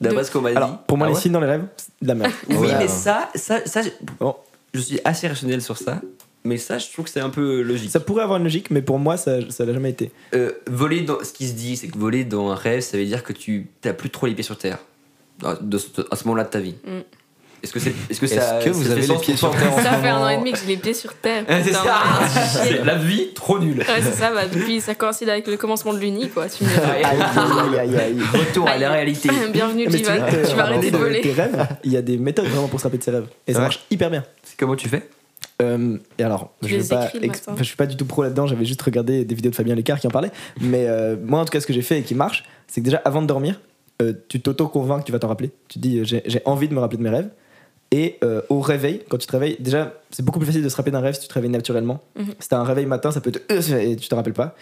D'après 0.00 0.24
ce 0.24 0.30
qu'on 0.30 0.40
m'a 0.40 0.50
dit. 0.50 0.56
Alors, 0.56 0.78
pour 0.84 0.96
moi, 0.98 1.06
Ah 1.06 1.10
les 1.10 1.16
ouais 1.16 1.20
signes 1.22 1.32
dans 1.32 1.40
les 1.40 1.46
rêves, 1.46 1.64
c'est 1.76 1.88
de 2.02 2.08
la 2.08 2.14
merde. 2.14 2.32
Oui, 2.48 2.68
mais 2.78 2.88
ça, 2.88 3.28
ça, 3.34 3.64
ça, 3.66 3.82
je- 3.82 3.90
Bon. 4.18 4.34
je 4.72 4.80
suis 4.80 5.00
assez 5.04 5.28
rationnel 5.28 5.60
sur 5.62 5.76
ça. 5.76 6.00
Mais 6.44 6.56
ça, 6.56 6.78
je 6.78 6.90
trouve 6.90 7.04
que 7.04 7.10
c'est 7.10 7.20
un 7.20 7.28
peu 7.28 7.60
logique. 7.60 7.90
Ça 7.90 8.00
pourrait 8.00 8.22
avoir 8.22 8.38
une 8.38 8.44
logique, 8.44 8.70
mais 8.70 8.80
pour 8.80 8.98
moi, 8.98 9.16
ça 9.18 9.36
ça 9.50 9.64
l'a 9.66 9.74
jamais 9.74 9.90
été. 9.90 10.10
Euh, 10.34 10.52
voler 10.66 11.02
dans, 11.02 11.22
ce 11.22 11.32
qui 11.32 11.46
se 11.46 11.52
dit, 11.52 11.76
c'est 11.76 11.88
que 11.88 11.98
voler 11.98 12.24
dans 12.24 12.50
un 12.50 12.54
rêve, 12.54 12.80
ça 12.80 12.96
veut 12.96 13.04
dire 13.04 13.22
que 13.22 13.32
tu 13.34 13.66
t'as 13.82 13.92
plus 13.92 14.08
trop 14.10 14.26
les 14.26 14.32
pieds 14.34 14.42
sur 14.42 14.56
terre 14.56 14.78
à, 15.44 15.56
de 15.60 15.76
ce- 15.78 15.88
à 16.10 16.16
ce 16.16 16.24
moment-là 16.24 16.44
de 16.44 16.48
ta 16.50 16.60
vie. 16.60 16.76
Mm. 16.84 17.00
Est-ce 17.62 17.74
que 17.74 17.78
c'est, 17.78 17.92
est-ce 18.08 18.18
que 18.18 18.24
Est-ce 18.24 18.36
ça, 18.36 18.58
que 18.64 18.70
vous 18.70 18.82
fait 18.82 18.92
avez 18.92 19.06
les 19.06 19.16
pieds 19.18 19.36
sur 19.36 19.50
terre 19.50 19.70
Ça 19.82 19.98
fait 19.98 20.08
un 20.08 20.16
an 20.22 20.28
et 20.30 20.38
demi 20.38 20.52
que 20.52 20.58
j'ai 20.58 20.64
les 20.66 20.78
pieds 20.78 20.94
sur 20.94 21.12
terre. 21.12 21.44
C'est 21.62 21.74
ça. 21.74 22.02
C'est 22.64 22.82
la 22.86 22.94
vie 22.94 23.34
trop 23.34 23.58
nulle. 23.58 23.80
Ouais, 23.80 24.00
c'est 24.02 24.14
ça, 24.14 24.32
bah, 24.32 24.46
depuis 24.50 24.80
ça 24.80 24.94
coïncide 24.94 25.28
avec 25.28 25.46
le 25.46 25.58
commencement 25.58 25.92
de 25.92 25.98
l'Uni, 25.98 26.30
quoi. 26.30 26.48
Tu 26.48 26.64
Aïe, 26.64 27.78
Aïe, 27.78 27.96
aïe. 27.98 28.16
Retour 28.32 28.66
à 28.66 28.78
la 28.78 28.92
réalité. 28.92 29.28
Bienvenue, 29.52 29.84
tu 29.90 29.98
Jivan. 29.98 30.16
vois, 30.16 30.26
Tu 30.48 30.56
vas 30.56 30.62
arrêter 30.64 30.90
de 30.90 30.96
voler. 30.96 31.20
Tes 31.20 31.32
rêves, 31.32 31.66
il 31.84 31.92
y 31.92 31.98
a 31.98 32.02
des 32.02 32.16
méthodes 32.16 32.46
vraiment 32.46 32.68
pour 32.68 32.80
se 32.80 32.84
rappeler 32.84 32.98
de 32.98 33.04
ses 33.04 33.10
rêves. 33.10 33.26
Et 33.46 33.52
ça 33.52 33.60
marche 33.60 33.80
hyper 33.90 34.08
bien. 34.08 34.24
C'est 34.42 34.58
comment 34.58 34.74
tu 34.76 34.88
fais? 34.88 35.06
Euh, 35.60 35.98
et 36.18 36.22
alors, 36.22 36.52
Tu 36.62 36.70
je, 36.70 36.80
enfin, 36.80 37.08
je 37.56 37.62
suis 37.62 37.76
pas 37.76 37.86
du 37.86 37.96
tout 37.96 38.04
pro 38.04 38.22
là-dedans, 38.22 38.46
j'avais 38.46 38.64
juste 38.64 38.82
regardé 38.82 39.24
des 39.24 39.34
vidéos 39.34 39.50
de 39.50 39.56
Fabien 39.56 39.74
Lecard 39.74 40.00
qui 40.00 40.06
en 40.06 40.10
parlait. 40.10 40.30
Mais 40.60 40.86
euh, 40.86 41.16
moi, 41.22 41.40
en 41.40 41.44
tout 41.44 41.50
cas, 41.50 41.60
ce 41.60 41.66
que 41.66 41.72
j'ai 41.72 41.82
fait 41.82 42.00
et 42.00 42.02
qui 42.02 42.14
marche, 42.14 42.44
c'est 42.66 42.80
que 42.80 42.86
déjà 42.86 43.00
avant 43.04 43.22
de 43.22 43.26
dormir, 43.26 43.60
euh, 44.02 44.12
tu 44.28 44.40
t'auto-convaincs 44.40 45.00
que 45.00 45.06
tu 45.06 45.12
vas 45.12 45.18
t'en 45.18 45.28
rappeler. 45.28 45.50
Tu 45.68 45.78
te 45.78 45.82
dis, 45.82 46.04
j'ai 46.04 46.42
envie 46.44 46.68
de 46.68 46.74
me 46.74 46.80
rappeler 46.80 46.98
de 46.98 47.02
mes 47.02 47.10
rêves. 47.10 47.30
Et 47.92 48.20
au 48.48 48.60
réveil, 48.60 49.02
quand 49.08 49.18
tu 49.18 49.26
te 49.26 49.32
réveilles, 49.32 49.56
déjà, 49.58 49.94
c'est 50.10 50.24
beaucoup 50.24 50.38
plus 50.38 50.46
facile 50.46 50.62
de 50.62 50.68
se 50.68 50.76
rappeler 50.76 50.92
d'un 50.92 51.00
rêve 51.00 51.14
si 51.14 51.22
tu 51.22 51.28
te 51.28 51.34
réveilles 51.34 51.50
naturellement. 51.50 52.00
Mhm. 52.16 52.34
Si 52.38 52.48
t'as 52.48 52.58
un 52.58 52.64
réveil 52.64 52.86
matin, 52.86 53.10
ça 53.10 53.20
peut 53.20 53.32
te. 53.32 53.40
et 53.52 53.96
tu 53.96 54.08
te 54.08 54.14
rappelles 54.14 54.32
pas. 54.32 54.54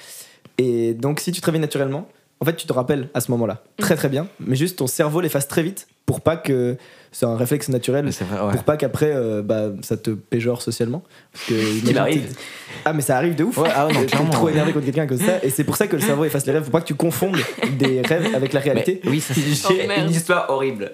Et 0.57 0.95
donc, 0.95 1.21
si 1.21 1.31
tu 1.31 1.41
te 1.41 1.47
réveilles 1.47 1.61
naturellement, 1.61 2.09
en 2.41 2.45
fait, 2.45 2.55
tu 2.55 2.67
te 2.67 2.73
rappelles 2.73 3.09
à 3.15 3.21
ce 3.21 3.31
moment-là. 3.33 3.63
Très 3.79 3.97
très 3.97 4.09
bien. 4.09 4.29
Mais 4.41 4.57
juste 4.57 4.79
ton 4.79 4.87
cerveau 4.87 5.21
l'efface 5.21 5.49
très 5.49 5.63
vite 5.63 5.89
pour 6.07 6.21
pas 6.21 6.37
que. 6.37 6.77
C'est 7.11 7.25
un 7.25 7.37
réflexe 7.37 7.71
naturel 7.71 8.07
vrai, 8.07 8.41
ouais. 8.41 8.53
pour 8.53 8.65
pas 8.65 8.77
qu'après 8.77 9.11
euh, 9.15 9.41
bah, 9.43 9.71
ça 9.81 9.97
te 9.97 10.11
péjore 10.11 10.61
socialement. 10.61 11.03
Parce 11.33 11.47
que, 11.47 11.55
imagine, 11.79 11.99
arrive. 11.99 12.37
Ah, 12.85 12.93
mais 12.93 13.01
ça 13.01 13.17
arrive 13.17 13.35
de 13.35 13.45
ouf. 13.45 13.57
Ouais, 13.57 13.71
ah 13.75 13.89
non, 13.91 14.05
clairement, 14.07 14.31
trop 14.31 14.47
ouais. 14.47 14.53
énervé 14.53 14.73
contre 14.73 14.85
quelqu'un 14.85 15.07
comme 15.07 15.19
ça. 15.19 15.43
Et 15.43 15.49
c'est 15.49 15.65
pour 15.65 15.77
ça 15.77 15.87
que 15.87 15.97
le 15.97 16.03
cerveau 16.03 16.25
efface 16.25 16.45
les 16.47 16.53
rêves. 16.53 16.65
Faut 16.65 16.71
pas 16.71 16.83
que 16.83 16.87
tu 16.87 16.95
confondes 16.95 17.39
des 17.79 18.03
rêves 18.07 18.35
avec 18.35 18.53
la 18.53 18.61
réalité. 18.61 19.01
Oui, 19.07 19.21
ça 19.21 19.33
c'est. 19.33 19.75
J'ai 19.75 19.87
merde. 19.87 20.09
une 20.09 20.15
histoire 20.15 20.51
horrible. 20.51 20.93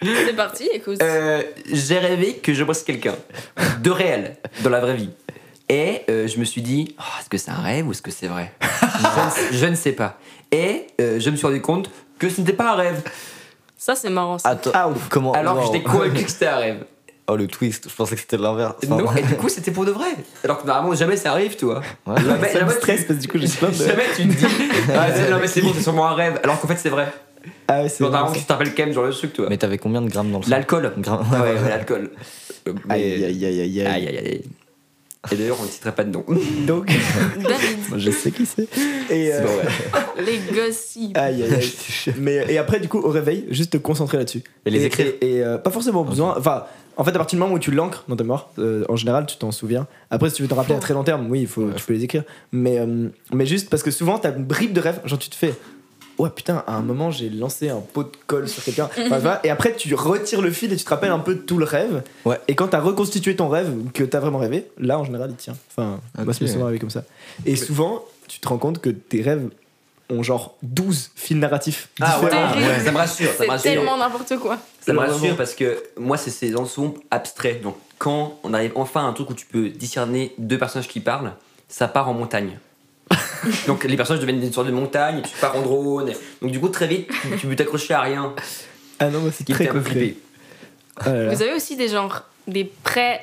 C'est 0.00 0.36
parti, 0.36 0.68
écoute. 0.72 1.02
Euh, 1.02 1.42
j'ai 1.72 1.98
rêvé 1.98 2.34
que 2.34 2.54
je 2.54 2.62
bosse 2.62 2.84
quelqu'un 2.84 3.16
de 3.82 3.90
réel 3.90 4.36
dans 4.62 4.70
la 4.70 4.80
vraie 4.80 4.96
vie. 4.96 5.10
Et 5.68 6.02
euh, 6.08 6.28
je 6.28 6.38
me 6.38 6.44
suis 6.44 6.62
dit, 6.62 6.94
Oh, 6.98 7.02
est-ce 7.20 7.28
que 7.28 7.38
c'est 7.38 7.50
un 7.50 7.60
rêve 7.60 7.86
ou 7.88 7.90
est-ce 7.90 8.02
que 8.02 8.12
c'est 8.12 8.28
vrai? 8.28 8.52
Je, 8.60 9.52
ne, 9.52 9.58
je 9.58 9.66
ne 9.66 9.74
sais 9.74 9.92
pas. 9.92 10.18
Et 10.52 10.86
euh, 11.00 11.18
je 11.20 11.30
me 11.30 11.36
suis 11.36 11.46
rendu 11.46 11.60
compte 11.60 11.90
que 12.18 12.28
ce 12.28 12.40
n'était 12.40 12.52
pas 12.52 12.72
un 12.72 12.76
rêve. 12.76 13.02
Ça, 13.76 13.94
c'est 13.94 14.10
marrant. 14.10 14.38
Ça. 14.38 14.48
Attends, 14.50 14.70
Ah, 14.74 14.88
comment 15.10 15.32
Alors 15.32 15.58
que 15.60 15.66
j'étais 15.66 15.82
convaincu 15.82 16.24
que 16.24 16.30
c'était 16.30 16.46
un 16.46 16.56
rêve. 16.56 16.84
Oh, 17.28 17.34
le 17.34 17.48
twist, 17.48 17.88
je 17.90 17.92
pensais 17.96 18.14
que 18.14 18.20
c'était 18.20 18.36
l'inverse. 18.36 18.74
Enfin, 18.84 19.02
Non, 19.02 19.12
et 19.16 19.20
du 19.22 19.34
coup, 19.34 19.48
c'était 19.48 19.72
pour 19.72 19.84
de 19.84 19.90
vrai. 19.90 20.06
Alors 20.44 20.62
que 20.62 20.66
normalement, 20.68 20.94
jamais 20.94 21.16
ça 21.16 21.32
arrive, 21.32 21.56
tu 21.56 21.64
vois. 21.64 21.82
Ouais. 22.06 22.14
Jamais, 22.24 22.52
ça 22.52 22.64
me 22.64 22.70
stresse 22.70 23.00
tu- 23.00 23.06
parce 23.08 23.16
que 23.18 23.22
du 23.22 23.26
coup 23.28 23.38
j'ai 23.38 23.48
plein 23.48 23.68
de. 23.68 23.74
Jamais 23.74 24.04
tu 24.14 24.28
te 24.28 24.32
dis, 24.32 24.46
ah, 24.94 25.08
c'est- 25.12 25.28
non 25.28 25.38
mais 25.40 25.48
c'est 25.48 25.60
bon, 25.60 25.72
c'est 25.74 25.82
sûrement 25.82 26.06
un 26.06 26.14
rêve. 26.14 26.38
Alors 26.44 26.60
qu'en 26.60 26.68
fait, 26.68 26.76
c'est 26.76 26.88
vrai. 26.88 27.08
Ah 27.66 27.82
ouais, 27.82 27.88
c'est. 27.88 28.04
Normalement, 28.04 28.30
tu 28.30 28.44
te 28.44 28.52
rappelles 28.52 28.72
quand 28.76 28.84
même, 28.84 28.92
genre 28.94 29.06
le 29.06 29.12
truc, 29.12 29.32
tu 29.32 29.40
vois. 29.40 29.50
Mais 29.50 29.56
t'avais 29.56 29.76
combien 29.78 30.02
de 30.02 30.08
grammes 30.08 30.30
dans 30.30 30.38
le 30.38 30.44
sang 30.44 30.50
L'alcool. 30.50 30.92
Ah 31.04 31.20
ouais, 31.42 31.54
ouais, 31.54 31.68
l'alcool. 31.68 32.10
Mais- 32.64 32.94
Aïe 32.94 33.24
aïe 33.24 33.24
aïe 33.24 33.44
aïe 33.44 33.60
aïe. 33.60 33.86
Aïe, 33.88 34.06
aïe, 34.06 34.18
aïe. 34.18 34.44
Et 35.32 35.36
d'ailleurs, 35.36 35.56
on 35.60 35.64
ne 35.64 35.68
citerait 35.68 35.94
pas 35.94 36.04
de 36.04 36.10
nom. 36.10 36.24
Donc, 36.66 36.86
David, 36.86 37.78
moi, 37.88 37.98
je 37.98 38.10
sais 38.10 38.30
qui 38.30 38.46
c'est. 38.46 38.68
Et. 39.10 39.32
euh, 39.32 39.40
C'est 39.40 39.42
bon, 39.42 39.56
ouais. 39.58 40.24
les 40.24 40.38
gossips. 40.54 41.16
Aïe 41.16 41.42
aïe 41.42 41.54
aïe. 41.54 42.14
Mais 42.18 42.44
et 42.48 42.58
après 42.58 42.80
du 42.80 42.88
coup 42.88 42.98
au 42.98 43.10
réveil, 43.10 43.46
juste 43.50 43.72
te 43.72 43.76
concentrer 43.78 44.18
là-dessus. 44.18 44.42
Et 44.64 44.70
les 44.70 44.84
écrire. 44.84 45.06
Et, 45.20 45.36
et, 45.36 45.42
euh, 45.44 45.58
pas 45.58 45.70
forcément 45.70 46.04
besoin. 46.04 46.34
Enfin, 46.38 46.64
en 46.96 47.04
fait, 47.04 47.10
à 47.10 47.18
partir 47.18 47.36
du 47.36 47.40
moment 47.42 47.54
où 47.54 47.58
tu 47.58 47.70
l'ancres 47.70 48.04
dans 48.08 48.16
ta 48.16 48.24
mémoire, 48.24 48.48
euh, 48.58 48.84
en 48.88 48.96
général, 48.96 49.26
tu 49.26 49.36
t'en 49.36 49.52
souviens. 49.52 49.86
Après, 50.10 50.30
si 50.30 50.36
tu 50.36 50.42
veux 50.42 50.48
t'en 50.48 50.56
rappeler 50.56 50.74
à 50.74 50.78
très 50.78 50.94
long 50.94 51.04
terme, 51.04 51.26
oui, 51.30 51.40
il 51.42 51.46
faut, 51.46 51.68
tu 51.76 51.84
peux 51.84 51.92
les 51.92 52.04
écrire. 52.04 52.22
Mais, 52.52 52.78
euh, 52.78 53.08
mais 53.34 53.44
juste 53.44 53.68
parce 53.68 53.82
que 53.82 53.90
souvent, 53.90 54.18
t'as 54.18 54.34
une 54.34 54.44
bribe 54.44 54.72
de 54.72 54.80
rêve. 54.80 55.00
Genre, 55.04 55.18
tu 55.18 55.28
te 55.28 55.34
fais. 55.36 55.52
Ouais, 56.18 56.30
putain, 56.30 56.64
à 56.66 56.74
un 56.76 56.80
moment, 56.82 57.10
j'ai 57.10 57.28
lancé 57.28 57.68
un 57.68 57.80
pot 57.80 58.04
de 58.04 58.10
colle 58.26 58.48
sur 58.48 58.62
quelqu'un. 58.64 58.88
Enfin, 58.98 59.18
voilà. 59.18 59.40
et 59.44 59.50
après, 59.50 59.74
tu 59.74 59.94
retires 59.94 60.40
le 60.40 60.50
fil 60.50 60.72
et 60.72 60.76
tu 60.76 60.84
te 60.84 60.88
rappelles 60.90 61.10
un 61.12 61.18
peu 61.18 61.34
de 61.34 61.40
tout 61.40 61.58
le 61.58 61.64
rêve. 61.64 62.02
Ouais. 62.24 62.40
Et 62.48 62.54
quand 62.54 62.68
t'as 62.68 62.80
reconstitué 62.80 63.36
ton 63.36 63.48
rêve, 63.48 63.70
que 63.92 64.02
t'as 64.04 64.20
vraiment 64.20 64.38
rêvé, 64.38 64.66
là, 64.78 64.98
en 64.98 65.04
général, 65.04 65.30
il 65.30 65.36
tient. 65.36 65.56
Enfin, 65.70 66.00
moi, 66.18 66.32
ça 66.32 66.40
m'est 66.40 66.46
Ok. 66.48 66.52
souvent 66.54 66.64
arrivé 66.64 66.78
comme 66.78 66.90
ça. 66.90 67.04
Et 67.44 67.54
souvent, 67.56 68.02
tu 68.28 68.40
te 68.40 68.48
rends 68.48 68.58
compte 68.58 68.80
que 68.80 68.88
tes 68.90 69.20
rêves 69.22 69.48
ont 70.08 70.22
genre 70.22 70.56
12 70.62 71.10
fils 71.16 71.36
narratifs. 71.36 71.88
Ah 72.00 72.20
ouais. 72.22 72.30
Terrible. 72.30 72.58
ouais, 72.62 72.80
ça 72.84 72.92
me 72.92 72.96
rassure, 72.96 73.26
ça 73.32 73.32
me 73.32 73.44
C'est 73.44 73.46
rassure. 73.50 73.70
tellement 73.72 73.96
n'importe 73.98 74.36
quoi. 74.38 74.58
Ça 74.80 74.92
me 74.92 74.98
Vraiment. 74.98 75.12
rassure 75.14 75.36
parce 75.36 75.54
que 75.54 75.82
moi, 75.98 76.16
c'est 76.16 76.30
ces 76.30 76.52
souvent 76.52 76.94
abstrait. 77.10 77.60
Donc, 77.62 77.76
quand 77.98 78.38
on 78.44 78.54
arrive 78.54 78.72
enfin 78.76 79.00
à 79.00 79.04
un 79.08 79.12
truc 79.12 79.30
où 79.30 79.34
tu 79.34 79.46
peux 79.46 79.68
discerner 79.68 80.32
deux 80.38 80.58
personnages 80.58 80.88
qui 80.88 81.00
parlent, 81.00 81.32
ça 81.68 81.88
part 81.88 82.08
en 82.08 82.14
montagne. 82.14 82.58
Donc, 83.66 83.84
les 83.84 83.96
personnages 83.96 84.20
deviennent 84.20 84.42
une 84.42 84.52
sorte 84.52 84.66
de 84.66 84.72
montagne, 84.72 85.22
tu 85.22 85.36
pars 85.40 85.56
en 85.56 85.62
drone. 85.62 86.12
Donc, 86.42 86.50
du 86.50 86.60
coup, 86.60 86.68
très 86.68 86.86
vite, 86.86 87.10
tu- 87.38 87.46
peux 87.46 87.56
t'accrocher 87.56 87.94
à 87.94 88.00
rien. 88.00 88.34
Ah 88.98 89.08
non, 89.10 89.20
moi, 89.20 89.30
c'est 89.32 89.44
très 89.44 89.64
fait 89.64 89.70
un 89.70 89.72
peu 89.72 89.78
concret. 89.80 89.94
flipper. 89.94 90.16
Ah 91.00 91.12
là 91.12 91.24
là. 91.24 91.34
Vous 91.34 91.42
avez 91.42 91.52
aussi 91.54 91.76
des 91.76 91.88
genres, 91.88 92.22
des 92.46 92.64
pré 92.64 93.20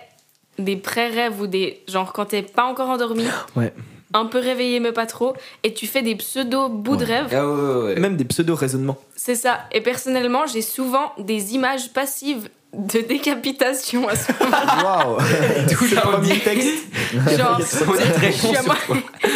des 0.60 0.76
pré-rêves 0.76 1.42
ou 1.42 1.48
des 1.48 1.82
genre 1.88 2.14
quand 2.14 2.26
t'es 2.26 2.44
pas 2.44 2.66
encore 2.66 2.88
endormi, 2.90 3.26
Ouais. 3.56 3.74
un 4.14 4.28
peu 4.28 4.38
réveillé 4.38 4.80
mais 4.80 4.92
pas 4.92 5.08
trop, 5.08 5.34
et 5.64 5.74
tu 5.74 5.88
fais 5.88 6.04
des 6.04 6.16
pseudo 6.16 6.70
bouts 6.70 6.96
de 6.96 7.04
rêve. 7.06 7.30
Ah 7.32 7.48
ouais, 7.50 7.56
ouais, 7.56 7.84
ouais. 7.86 8.00
Même 8.00 8.16
des 8.18 8.24
pseudo-raisonnements. 8.26 9.00
C'est 9.16 9.34
ça. 9.34 9.62
Et 9.72 9.82
personnellement, 9.82 10.46
j'ai 10.46 10.62
souvent 10.62 11.12
des 11.18 11.56
images 11.56 11.92
passives 11.92 12.50
de 12.74 13.02
décapitation 13.02 14.08
à 14.08 14.16
ce 14.16 14.32
Waouh 14.32 15.18
Tout 15.72 15.86
le 15.86 15.96
premier 16.02 16.40
texte. 16.40 16.70
Genre, 17.38 17.60
On 17.88 17.94
est 17.96 18.12
très 18.12 18.32
je 18.32 18.38
suis, 18.38 18.56
à 18.56 18.62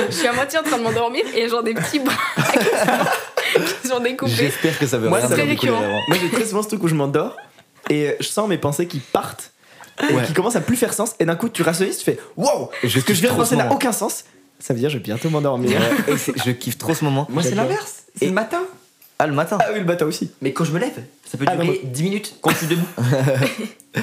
je 0.09 0.15
suis 0.15 0.27
à 0.27 0.33
moitié 0.33 0.59
en 0.59 0.63
train 0.63 0.77
de 0.79 0.83
m'endormir 0.83 1.23
et 1.35 1.47
genre 1.47 1.61
des 1.61 1.75
petits 1.75 1.99
bras 1.99 2.15
qui 3.81 3.87
sont 3.87 3.99
découpés. 3.99 4.31
J'espère 4.31 4.79
que 4.79 4.87
ça 4.87 4.97
veut 4.97 5.09
Moi, 5.09 5.19
rien 5.19 5.27
rêves. 5.27 5.71
Moi, 6.07 6.17
j'ai 6.19 6.29
très 6.31 6.45
souvent 6.45 6.63
ce 6.63 6.69
truc 6.69 6.83
où 6.83 6.87
je 6.87 6.95
m'endors 6.95 7.37
et 7.89 8.15
je 8.19 8.27
sens 8.27 8.49
mes 8.49 8.57
pensées 8.57 8.87
qui 8.87 8.99
partent 8.99 9.51
et 10.09 10.13
Ouais. 10.13 10.23
qui 10.25 10.33
commencent 10.33 10.55
à 10.55 10.61
plus 10.61 10.75
faire 10.75 10.93
sens. 10.93 11.13
Et 11.19 11.25
d'un 11.25 11.35
coup, 11.35 11.49
tu 11.49 11.61
rationalises, 11.61 11.99
tu 11.99 12.05
fais 12.05 12.17
Wow 12.35 12.71
Ce 12.83 12.99
que 12.99 13.13
je 13.13 13.21
viens 13.21 13.31
de 13.31 13.37
penser 13.37 13.55
n'a 13.55 13.71
aucun 13.71 13.91
sens. 13.91 14.23
Ça 14.59 14.73
veut 14.73 14.79
dire 14.79 14.89
je 14.89 14.97
vais 14.97 15.03
bientôt 15.03 15.29
m'endormir. 15.29 15.79
Ouais, 15.79 16.15
je 16.43 16.51
kiffe 16.51 16.77
trop 16.79 16.95
ce 16.95 17.03
moment. 17.05 17.27
Moi, 17.29 17.43
c'est 17.43 17.53
l'inverse. 17.55 18.03
C'est 18.15 18.25
le 18.25 18.31
matin. 18.31 18.63
Ah, 19.19 19.25
le 19.27 19.33
matin 19.33 19.57
Ah 19.61 19.67
oui, 19.73 19.79
le 19.79 19.85
matin 19.85 20.05
aussi. 20.05 20.31
Mais 20.41 20.53
quand 20.53 20.63
je 20.63 20.71
me 20.71 20.79
lève, 20.79 21.01
ça 21.25 21.37
peut 21.37 21.45
Ah, 21.47 21.55
non, 21.55 21.63
durer 21.63 21.81
10 21.83 22.03
minutes 22.03 22.35
quand 22.41 22.51
je 22.51 22.57
suis 22.57 22.67
debout. 22.67 22.87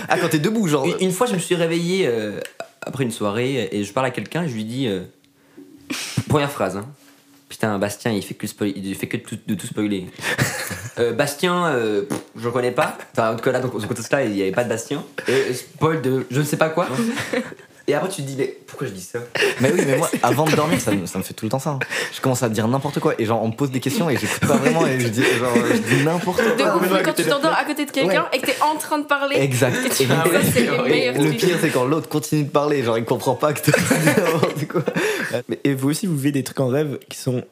Ah, 0.09 0.19
quand 0.19 0.29
t'es 0.29 0.41
debout, 0.41 0.67
genre. 0.67 0.85
Une, 0.87 0.97
une 1.01 1.13
fois, 1.13 1.29
je 1.29 1.35
me 1.35 1.39
suis 1.39 1.55
réveillé 1.55 2.07
euh, 2.09 2.41
après 2.83 3.05
une 3.05 3.13
soirée 3.13 3.69
et 3.71 3.85
je 3.85 3.93
parle 3.93 4.07
à 4.07 4.11
quelqu'un 4.11 4.43
et 4.43 4.49
je 4.49 4.55
lui 4.55 4.65
dis. 4.65 4.89
euh, 4.89 5.03
première 6.29 6.51
phrase, 6.51 6.77
hein. 6.77 6.87
Putain, 7.49 7.79
Bastien, 7.79 8.11
il 8.11 8.23
fait 8.23 8.35
que, 8.35 8.47
il 8.65 8.95
fait 8.97 9.07
que 9.07 9.17
de 9.19 9.23
tout, 9.23 9.39
de 9.47 9.55
tout 9.55 9.67
spoiler. 9.67 10.07
Euh, 11.01 11.13
Bastien, 11.13 11.75
pff, 12.09 12.19
je 12.37 12.45
le 12.45 12.53
connais 12.53 12.71
pas. 12.71 12.97
Enfin, 13.13 13.33
en 13.33 13.37
tout 13.37 13.43
cas, 13.43 13.51
là, 13.51 13.59
dans 13.59 13.81
ce 13.81 13.85
contexte-là, 13.85 14.23
il 14.27 14.31
n'y 14.31 14.43
avait 14.43 14.53
pas 14.53 14.63
de 14.63 14.69
Bastien. 14.69 15.03
Et 15.27 15.53
spoil 15.53 16.01
de 16.01 16.25
je 16.31 16.39
ne 16.39 16.45
sais 16.45 16.57
pas 16.57 16.69
quoi. 16.69 16.87
Et 17.87 17.93
après, 17.95 18.09
tu 18.09 18.23
te 18.23 18.27
dis, 18.27 18.35
mais 18.39 18.57
pourquoi 18.67 18.87
je 18.87 18.93
dis 18.93 19.03
ça? 19.03 19.19
Mais 19.61 19.71
oui, 19.71 19.83
mais 19.87 19.99
moi, 19.99 20.09
avant 20.23 20.47
de 20.47 20.57
dormir, 20.57 20.81
ça, 20.81 20.91
me- 20.93 21.05
ça 21.05 21.19
me 21.19 21.23
fait 21.23 21.35
tout 21.35 21.45
le 21.45 21.51
temps 21.51 21.59
ça. 21.59 21.71
hein. 21.71 21.79
Je 22.15 22.21
commence 22.23 22.43
à 22.43 22.49
dire 22.49 22.67
n'importe 22.67 22.99
quoi 22.99 23.15
et 23.19 23.27
genre, 23.27 23.43
on 23.43 23.49
me 23.49 23.53
pose 23.53 23.71
des 23.71 23.81
questions 23.81 24.09
et 24.09 24.17
j'écoute 24.17 24.41
pas 24.41 24.57
vraiment 24.57 24.87
et 24.87 24.99
je 24.99 25.09
dis, 25.09 25.23
genre, 25.23 25.55
je 25.71 25.95
dis 25.97 26.03
n'importe 26.03 26.39
De 26.43 26.63
quoi. 26.63 26.77
ouf, 26.77 27.03
quand 27.05 27.13
tu 27.13 27.25
t'endors 27.25 27.53
à 27.53 27.65
côté 27.65 27.85
de 27.85 27.91
quelqu'un 27.91 28.25
et 28.33 28.39
que 28.39 28.47
t'es 28.47 28.57
en 28.63 28.77
train 28.79 28.99
de 28.99 29.05
parler. 29.05 29.37
Exact. 29.37 29.77
Et 29.77 29.91
Ça, 30.07 30.25
c'est 30.53 30.61
les 30.63 30.69
horrible. 30.71 30.89
meilleurs 30.89 31.15
le 31.19 31.25
trucs. 31.29 31.37
pire, 31.39 31.57
c'est 31.61 31.69
quand 31.71 31.85
l'autre 31.85 32.09
continue 32.09 32.45
de 32.45 32.49
parler, 32.51 32.83
genre, 32.83 32.97
il 32.97 33.05
comprend 33.05 33.35
pas 33.35 33.53
que 33.53 33.71
t'as 33.71 33.77
dit 33.79 34.07
n'importe 34.17 34.67
quoi. 34.69 34.83
Mais- 35.51 35.61
Et 35.65 35.75
vous 35.75 35.91
aussi, 35.91 36.07
vous 36.07 36.17
vivez 36.17 36.33
des 36.33 36.43
trucs 36.45 36.61
en 36.61 36.69
rêve 36.69 36.99
qui 37.11 37.19
sont 37.19 37.43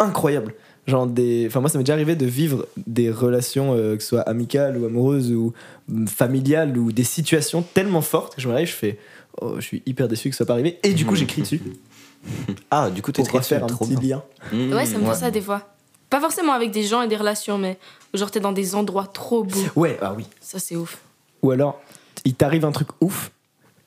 incroyables. 0.00 0.52
Genre 0.86 1.06
des. 1.08 1.46
Enfin, 1.48 1.58
moi, 1.60 1.68
ça 1.68 1.78
m'est 1.78 1.84
déjà 1.84 1.94
arrivé 1.94 2.14
de 2.14 2.26
vivre 2.26 2.66
des 2.86 3.10
relations, 3.10 3.74
euh, 3.74 3.96
que 3.96 4.02
ce 4.02 4.10
soit 4.10 4.20
amicales 4.20 4.76
ou 4.78 4.86
amoureuses 4.86 5.32
ou 5.32 5.52
mm, 5.88 6.06
familiales 6.06 6.78
ou 6.78 6.92
des 6.92 7.02
situations 7.02 7.62
tellement 7.74 8.02
fortes 8.02 8.36
que 8.36 8.40
je 8.40 8.46
me 8.46 8.52
réveille, 8.52 8.68
je 8.68 8.72
fais. 8.72 8.98
Oh, 9.40 9.54
je 9.56 9.60
suis 9.60 9.82
hyper 9.86 10.08
déçu 10.08 10.28
que 10.30 10.34
ça 10.34 10.38
soit 10.38 10.46
pas 10.46 10.52
arrivé. 10.54 10.78
Et 10.82 10.94
du 10.94 11.04
coup, 11.06 11.14
j'écris 11.16 11.42
dessus 11.42 11.60
Ah, 12.70 12.90
du 12.90 13.02
coup, 13.02 13.12
t'es 13.12 13.22
pour 13.22 13.28
très 13.28 13.38
refaire 13.38 13.64
un 13.64 13.66
trop 13.66 13.84
petit 13.86 13.96
bien. 13.96 14.22
lien. 14.52 14.76
Ouais, 14.76 14.86
ça 14.86 14.98
me 14.98 15.04
Ouais. 15.04 15.14
fait 15.14 15.20
ça 15.20 15.30
des 15.30 15.40
fois. 15.40 15.62
Pas 16.10 16.20
forcément 16.20 16.52
avec 16.52 16.70
des 16.70 16.82
gens 16.84 17.02
et 17.02 17.08
des 17.08 17.16
relations, 17.16 17.58
mais 17.58 17.78
genre 18.14 18.30
t'es 18.30 18.40
dans 18.40 18.52
des 18.52 18.74
endroits 18.74 19.06
trop 19.06 19.42
beaux. 19.44 19.64
Ouais, 19.74 19.98
ah 20.00 20.14
oui. 20.16 20.26
Ça, 20.40 20.58
c'est 20.58 20.76
ouf. 20.76 20.98
Ou 21.42 21.50
alors, 21.50 21.80
il 22.24 22.34
t'arrive 22.34 22.64
un 22.64 22.72
truc 22.72 22.88
ouf, 23.00 23.30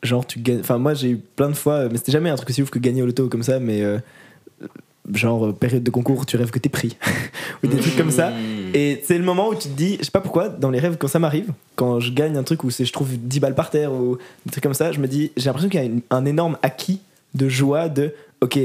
genre 0.03 0.25
tu 0.25 0.39
gagnes. 0.39 0.59
Enfin, 0.59 0.77
moi 0.77 0.93
j'ai 0.93 1.11
eu 1.11 1.17
plein 1.17 1.49
de 1.49 1.55
fois, 1.55 1.87
mais 1.89 1.97
c'était 1.97 2.11
jamais 2.11 2.29
un 2.29 2.35
truc 2.35 2.49
aussi 2.49 2.61
ouf 2.61 2.69
que 2.69 2.79
gagner 2.79 3.01
au 3.01 3.05
loto 3.05 3.27
comme 3.29 3.43
ça, 3.43 3.59
mais 3.59 3.81
euh, 3.81 3.99
genre 5.13 5.47
euh, 5.47 5.53
période 5.53 5.83
de 5.83 5.89
concours, 5.91 6.25
tu 6.25 6.37
rêves 6.37 6.51
que 6.51 6.59
t'es 6.59 6.69
pris. 6.69 6.97
Ou 7.63 7.67
des 7.67 7.77
trucs 7.77 7.95
comme 7.97 8.11
ça. 8.11 8.31
Et 8.73 9.01
c'est 9.05 9.17
le 9.17 9.23
moment 9.23 9.49
où 9.49 9.55
tu 9.55 9.67
te 9.69 9.73
dis, 9.75 9.97
je 9.99 10.05
sais 10.05 10.11
pas 10.11 10.21
pourquoi, 10.21 10.49
dans 10.49 10.69
les 10.69 10.79
rêves, 10.79 10.97
quand 10.99 11.07
ça 11.07 11.19
m'arrive, 11.19 11.51
quand 11.75 11.99
je 11.99 12.11
gagne 12.11 12.37
un 12.37 12.43
truc 12.43 12.63
où 12.63 12.69
je 12.69 12.91
trouve 12.91 13.09
10 13.17 13.39
balles 13.39 13.55
par 13.55 13.69
terre 13.69 13.91
ou 13.91 14.17
des 14.45 14.51
trucs 14.51 14.63
comme 14.63 14.73
ça, 14.73 14.91
je 14.91 14.99
me 14.99 15.07
dis, 15.07 15.31
j'ai 15.37 15.45
l'impression 15.47 15.69
qu'il 15.69 15.79
y 15.79 15.83
a 15.83 15.85
une- 15.85 16.01
un 16.11 16.25
énorme 16.25 16.57
acquis 16.61 16.99
de 17.35 17.49
joie, 17.49 17.89
de, 17.89 18.13
ok, 18.41 18.55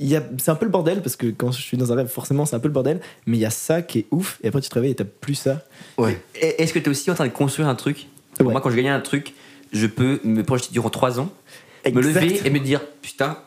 il 0.00 0.06
y 0.08 0.14
a- 0.16 0.22
c'est 0.38 0.50
un 0.50 0.54
peu 0.54 0.64
le 0.64 0.70
bordel, 0.70 1.02
parce 1.02 1.16
que 1.16 1.26
quand 1.26 1.50
je 1.52 1.60
suis 1.60 1.76
dans 1.76 1.92
un 1.92 1.96
rêve, 1.96 2.06
forcément, 2.08 2.46
c'est 2.46 2.54
un 2.56 2.60
peu 2.60 2.68
le 2.68 2.74
bordel, 2.74 3.00
mais 3.26 3.36
il 3.36 3.40
y 3.40 3.44
a 3.46 3.50
ça 3.50 3.82
qui 3.82 3.98
est 4.00 4.06
ouf, 4.12 4.38
et 4.44 4.48
après 4.48 4.60
tu 4.60 4.68
te 4.68 4.74
réveilles 4.74 4.92
et 4.92 4.96
t'as 4.96 5.04
plus 5.04 5.34
ça. 5.34 5.62
Ouais. 5.98 6.20
Et- 6.40 6.62
Est-ce 6.62 6.72
que 6.72 6.78
tu 6.78 6.86
es 6.86 6.88
aussi 6.88 7.10
en 7.10 7.14
train 7.14 7.26
de 7.26 7.32
construire 7.32 7.68
un 7.68 7.74
truc? 7.74 8.06
Ouais. 8.40 8.46
Moi, 8.52 8.60
quand 8.60 8.70
je 8.70 8.76
gagne 8.76 8.88
un 8.90 9.00
truc, 9.00 9.34
je 9.72 9.86
peux 9.88 10.20
me 10.22 10.42
projeter 10.44 10.68
durant 10.72 10.90
3 10.90 11.18
ans, 11.18 11.30
me 11.92 12.00
lever 12.00 12.40
et 12.46 12.50
me 12.50 12.60
dire 12.60 12.80
Putain, 13.02 13.38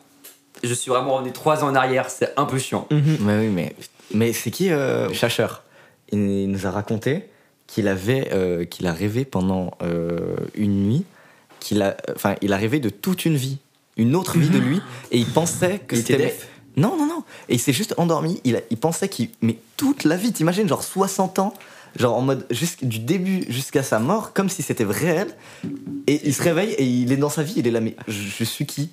je 0.64 0.74
suis 0.74 0.90
vraiment 0.90 1.16
revenu 1.16 1.32
3 1.32 1.64
ans 1.64 1.70
en 1.70 1.76
arrière, 1.76 2.10
c'est 2.10 2.34
un 2.38 2.46
peu 2.46 2.58
chiant. 2.60 2.88
Mhm. 2.92 3.18
Mais 3.22 3.40
oui, 3.40 3.48
mais, 3.48 3.76
mais 4.14 4.34
c'est 4.34 4.52
qui 4.52 4.70
euh, 4.72 5.08
il, 6.12 6.50
nous 6.52 6.68
a 6.68 6.72
raconté 6.72 7.26
qu'il 7.68 7.88
avait, 7.88 8.30
euh, 8.34 8.66
qu'il 8.66 8.88
a 8.88 8.94
rêvé 8.94 9.24
pendant 9.26 9.72
euh, 9.82 10.36
une 10.56 10.88
nuit, 10.88 11.06
qu'il 11.60 11.82
a, 11.82 11.96
enfin, 12.16 12.36
il 12.42 12.54
a 12.54 12.58
rêvé 12.58 12.80
de 12.80 12.90
toute 12.90 13.26
une 13.26 13.36
vie, 13.38 13.60
une 13.98 14.16
autre 14.16 14.38
vie 14.38 14.50
de 14.50 14.58
lui, 14.58 14.82
et 15.12 15.18
il 15.18 15.28
pensait 15.28 15.80
que 15.80 15.96
Il 15.96 16.00
était 16.02 16.14
c'était. 16.14 16.26
def 16.26 16.48
Non, 16.78 16.98
non, 16.98 17.06
non. 17.06 17.24
Et 17.50 17.56
il 17.56 17.60
s'est 17.60 17.74
juste 17.74 17.94
endormi. 17.98 18.42
Il, 18.44 18.56
a- 18.56 18.62
il 18.70 18.78
pensait 18.78 19.08
qu'il. 19.10 19.30
Mais 19.42 19.58
toute 19.78 20.04
la 20.04 20.18
vie, 20.18 20.32
t'imagines, 20.34 20.68
genre 20.68 20.84
60 20.84 21.40
ans, 21.40 21.54
genre 21.98 22.16
en 22.18 22.22
mode 22.22 22.46
du 22.82 23.00
début 23.00 23.44
jusqu'à 23.50 23.84
sa 23.84 24.00
mort, 24.00 24.34
comme 24.34 24.50
si 24.50 24.64
c'était 24.64 24.84
réel. 24.86 25.28
Et 26.08 26.20
il 26.26 26.34
se 26.34 26.42
réveille 26.42 26.72
et 26.72 26.84
il 26.86 27.12
est 27.12 27.18
dans 27.18 27.30
sa 27.30 27.44
vie. 27.44 27.54
Il 27.58 27.68
est 27.68 27.72
là, 27.72 27.80
mais 27.82 27.96
je, 28.08 28.14
je 28.38 28.44
suis 28.44 28.66
qui? 28.66 28.90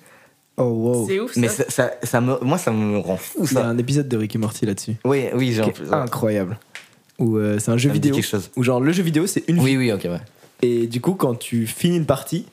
Oh 0.59 0.65
wow. 0.65 1.07
C'est 1.09 1.21
ouf 1.21 1.33
ça. 1.35 1.41
Mais 1.41 1.49
ça, 1.49 1.65
ça, 1.69 1.93
ça 2.03 2.21
me, 2.21 2.39
moi, 2.43 2.59
ça 2.59 2.71
me 2.73 2.99
rend 2.99 3.17
fou, 3.17 3.39
Il 3.43 3.45
y 3.55 3.57
a 3.57 3.61
ça. 3.63 3.67
un 3.69 3.79
épisode 3.79 4.09
de 4.09 4.17
Rick 4.17 4.35
et 4.35 4.39
Morty 4.39 4.67
là-dessus. 4.67 4.97
Oui, 5.05 5.27
oui, 5.35 5.47
qui 5.51 5.55
genre. 5.55 5.69
est 5.69 5.93
incroyable. 5.93 6.59
Où 7.19 7.37
euh, 7.37 7.59
c'est 7.59 7.71
un 7.71 7.77
jeu 7.77 7.89
Ça 7.89 7.95
vidéo. 7.95 8.15
quelque 8.15 8.25
chose. 8.27 8.51
Où 8.57 8.63
genre 8.63 8.81
le 8.81 8.93
jeu 8.93 9.03
vidéo 9.03 9.27
c'est 9.27 9.45
une 9.49 9.57
vie. 9.57 9.63
Oui, 9.63 9.77
oui, 9.77 9.93
ok, 9.93 10.05
ouais. 10.05 10.21
Et 10.63 10.87
du 10.87 11.01
coup, 11.01 11.15
quand 11.15 11.35
tu 11.37 11.67
finis 11.67 11.97
une 11.97 12.07
partie, 12.07 12.45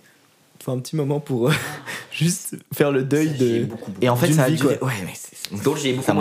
tu 0.59 0.65
fais 0.65 0.71
un 0.71 0.79
petit 0.79 0.95
moment 0.95 1.19
pour 1.19 1.49
euh, 1.49 1.53
juste 2.11 2.55
faire 2.73 2.91
le 2.91 3.03
deuil 3.03 3.31
J'ai 3.37 3.59
de. 3.61 3.65
beaucoup, 3.65 3.91
beaucoup. 3.91 4.03
Et 4.05 4.09
en 4.09 4.15
fait, 4.15 4.31
ça 4.33 4.43
a 4.43 4.49
vie, 4.49 4.55
duré. 4.57 4.77
quoi. 4.77 4.87
Ouais, 4.87 4.93
mais 5.05 5.13
c'est. 5.13 5.63
Donc 5.63 5.77
j'ai 5.77 5.93
beaucoup 5.93 6.05
Ça 6.05 6.13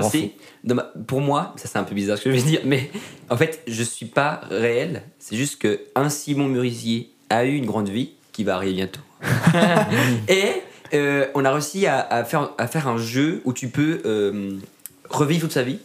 ma- 0.75 0.83
Pour 1.07 1.21
moi, 1.23 1.55
ça 1.57 1.69
c'est 1.69 1.79
un 1.79 1.85
peu 1.85 1.95
bizarre 1.95 2.19
ce 2.19 2.25
que 2.25 2.31
je 2.31 2.37
vais 2.37 2.43
dire, 2.43 2.61
mais 2.65 2.91
en 3.31 3.37
fait, 3.39 3.63
je 3.67 3.83
suis 3.83 4.07
pas 4.07 4.43
réel. 4.51 5.03
C'est 5.19 5.37
juste 5.37 5.59
que 5.61 5.81
un 5.95 6.09
Simon 6.11 6.49
Murisier 6.49 7.11
a 7.31 7.45
eu 7.47 7.55
une 7.57 7.65
grande 7.67 7.89
vie 7.89 8.11
qui 8.33 8.45
va 8.45 8.57
arriver 8.57 8.75
bientôt. 8.75 9.01
Et 10.29 10.63
euh, 10.95 11.27
on 11.35 11.45
a 11.45 11.53
réussi 11.53 11.87
à, 11.87 12.01
à 12.01 12.25
faire, 12.25 12.51
à 12.59 12.67
faire 12.67 12.89
un 12.89 12.99
jeu 12.99 13.43
où 13.45 13.53
tu 13.53 13.69
peux 13.69 14.03
euh, 14.05 14.59
revivre 15.09 15.43
toute 15.43 15.53
sa 15.53 15.63
vie. 15.63 15.79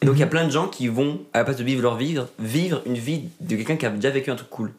Et 0.00 0.06
donc 0.06 0.16
il 0.16 0.20
y 0.20 0.24
a 0.24 0.28
plein 0.28 0.44
de 0.44 0.50
gens 0.50 0.68
qui 0.68 0.88
vont, 0.88 1.20
à 1.32 1.38
la 1.38 1.44
place 1.44 1.56
de 1.56 1.64
vivre 1.64 1.82
leur 1.82 1.96
vie, 1.96 2.16
vivre 2.38 2.82
une 2.86 2.94
vie 2.94 3.24
de 3.40 3.56
quelqu'un 3.56 3.76
qui 3.76 3.86
a 3.86 3.90
déjà 3.90 4.10
vécu 4.10 4.30
un 4.30 4.36
truc 4.36 4.50
cool. 4.50 4.72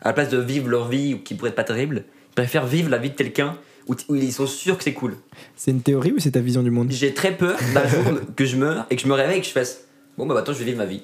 À 0.00 0.08
la 0.08 0.12
place 0.14 0.28
de 0.30 0.38
vivre 0.38 0.68
leur 0.68 0.88
vie 0.88 1.20
qui 1.24 1.34
pourrait 1.34 1.50
être 1.50 1.56
pas 1.56 1.64
terrible, 1.64 2.04
ils 2.30 2.34
préfèrent 2.34 2.66
vivre 2.66 2.90
la 2.90 2.98
vie 2.98 3.10
de 3.10 3.14
quelqu'un 3.14 3.56
où, 3.88 4.14
ils 4.14 4.32
sont 4.32 4.46
sûrs 4.46 4.78
que 4.78 4.84
c'est 4.84 4.92
cool. 4.92 5.16
C'est 5.56 5.70
une 5.70 5.82
théorie 5.82 6.12
ou 6.12 6.18
c'est 6.18 6.32
ta 6.32 6.40
vision 6.40 6.62
du 6.62 6.70
monde? 6.70 6.90
J'ai 6.90 7.14
très 7.14 7.36
peur 7.36 7.56
d'un 7.74 7.86
jour 7.88 8.02
que 8.36 8.44
je 8.44 8.56
meure 8.56 8.86
et 8.90 8.96
que 8.96 9.02
je 9.02 9.08
me 9.08 9.14
réveille 9.14 9.38
et 9.38 9.40
que 9.40 9.46
je 9.46 9.52
fasse 9.52 9.84
bon 10.16 10.26
bah 10.26 10.38
attends 10.38 10.52
je 10.52 10.58
vais 10.58 10.64
vivre 10.64 10.78
ma 10.78 10.86
vie. 10.86 11.02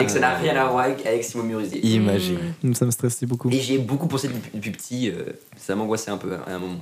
Et 0.00 0.04
que 0.04 0.10
ça 0.10 0.20
n'a 0.20 0.36
rien 0.36 0.56
à 0.56 0.68
voir 0.68 0.84
avec, 0.84 1.04
avec 1.06 1.24
Simon 1.24 1.44
Murisier. 1.44 1.84
Imagine. 1.84 2.38
Ça 2.72 2.84
me 2.84 2.90
stresse 2.90 3.22
beaucoup. 3.24 3.50
Et 3.50 3.60
j'y 3.60 3.74
ai 3.74 3.78
beaucoup 3.78 4.06
pensé 4.06 4.28
depuis, 4.28 4.50
depuis 4.54 4.70
petit, 4.70 5.10
euh, 5.10 5.32
ça 5.56 5.74
m'angoissait 5.74 6.10
un 6.10 6.16
peu 6.16 6.34
à 6.34 6.54
un 6.54 6.58
moment. 6.58 6.80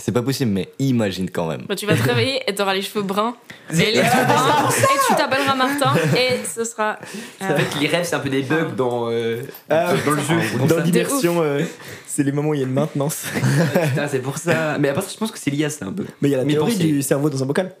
C'est 0.00 0.12
pas 0.12 0.22
possible, 0.22 0.52
mais 0.52 0.68
imagine 0.78 1.28
quand 1.28 1.48
même. 1.48 1.62
Bah, 1.68 1.74
tu 1.74 1.84
vas 1.84 1.96
te 1.96 2.02
réveiller 2.02 2.40
et 2.46 2.54
t'auras 2.54 2.72
les 2.72 2.82
cheveux 2.82 3.02
bruns. 3.02 3.34
Et 3.72 3.76
les 3.76 3.94
yeux 3.96 4.02
bruns. 4.02 4.68
Et 4.70 4.98
tu 5.08 5.14
t'appelleras 5.16 5.56
Martin. 5.56 5.92
Et 6.16 6.38
ce 6.46 6.62
sera. 6.64 6.98
En 7.40 7.56
fait, 7.56 7.80
les 7.80 7.88
rêves, 7.88 8.04
c'est 8.04 8.14
un 8.14 8.20
peu 8.20 8.28
des 8.30 8.42
bugs 8.42 8.70
dans, 8.76 9.10
euh, 9.10 9.42
Ah, 9.68 9.92
dans 10.06 10.12
le 10.12 10.22
jeu. 10.22 10.66
Dans 10.68 10.78
l'immersion, 10.78 11.42
euh, 11.42 11.62
c'est 12.06 12.22
les 12.22 12.30
moments 12.30 12.50
où 12.50 12.54
il 12.54 12.60
y 12.60 12.62
a 12.62 12.66
une 12.66 12.72
maintenance. 12.72 13.24
Putain, 13.90 14.06
c'est 14.08 14.20
pour 14.20 14.38
ça. 14.38 14.78
Mais 14.78 14.88
après, 14.88 15.02
je 15.12 15.16
pense 15.16 15.32
que 15.32 15.38
c'est 15.38 15.50
lié 15.50 15.64
à 15.64 15.70
ça 15.70 15.86
un 15.86 15.92
peu. 15.92 16.04
Mais 16.22 16.28
il 16.28 16.32
y 16.32 16.34
a 16.34 16.38
la 16.38 16.44
Mais 16.44 16.52
théorie 16.52 16.72
pensez. 16.74 16.84
du 16.84 17.02
cerveau 17.02 17.28
dans 17.28 17.42
un 17.42 17.46
bocal. 17.46 17.74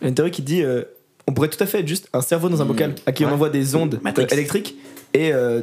Il 0.00 0.04
y 0.04 0.06
a 0.06 0.08
une 0.08 0.14
théorie 0.14 0.30
qui 0.30 0.42
dit 0.42 0.62
euh, 0.62 0.82
on 1.28 1.32
pourrait 1.34 1.48
tout 1.48 1.62
à 1.62 1.66
fait 1.66 1.80
être 1.80 1.88
juste 1.88 2.08
un 2.14 2.22
cerveau 2.22 2.48
dans 2.48 2.62
un 2.62 2.64
Mmh. 2.64 2.68
bocal 2.68 2.94
à 3.06 3.12
qui 3.12 3.26
on 3.26 3.30
envoie 3.30 3.50
des 3.50 3.74
ondes 3.76 4.00
Matrix. 4.02 4.24
euh, 4.24 4.34
électriques 4.34 4.74
et 5.12 5.32
euh, 5.34 5.60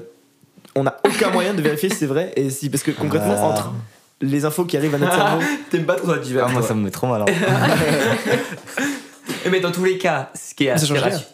on 0.76 0.84
n'a 0.84 0.98
aucun 1.06 1.32
moyen 1.32 1.54
de 1.56 1.62
vérifier 1.64 1.90
si 1.90 1.96
c'est 1.96 2.06
vrai 2.06 2.32
et 2.36 2.50
si 2.52 2.70
parce 2.70 2.84
que 2.84 2.92
concrètement 2.92 3.36
Ah. 3.40 3.46
entre 3.48 3.74
les 4.22 4.46
infos 4.46 4.66
qui 4.66 4.78
arrivent 4.78 4.96
à 4.96 4.98
notre 4.98 5.14
cerveau 5.16 5.42
T'aimes 5.70 5.86
pas 5.86 5.96
trop 5.96 6.14
la 6.14 6.22
Ah, 6.44 6.48
moi, 6.50 6.62
ça 6.62 6.74
me 6.74 6.84
met 6.84 6.92
trop 6.92 7.08
mal. 7.08 7.22
hein. 7.22 7.26
Mais 9.52 9.60
dans 9.60 9.72
tous 9.72 9.84
les 9.86 9.98
cas, 9.98 10.32
ce 10.36 10.54
qui 10.54 10.66
est, 10.66 10.78
ce 10.78 10.86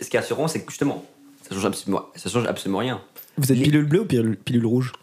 qui 0.09 0.17
rassurant, 0.17 0.47
c'est 0.47 0.61
que 0.61 0.71
justement, 0.71 1.03
ça 1.47 1.55
change 1.55 1.65
absolument, 1.65 2.05
ça 2.15 2.29
change 2.29 2.45
absolument 2.47 2.79
rien. 2.79 3.01
vous 3.37 3.51
êtes 3.51 3.57
Les- 3.57 3.63
pilule 3.63 3.85
bleue 3.85 4.01
ou 4.01 4.05
pilule, 4.05 4.37
pilule 4.37 4.65
rouge? 4.65 4.93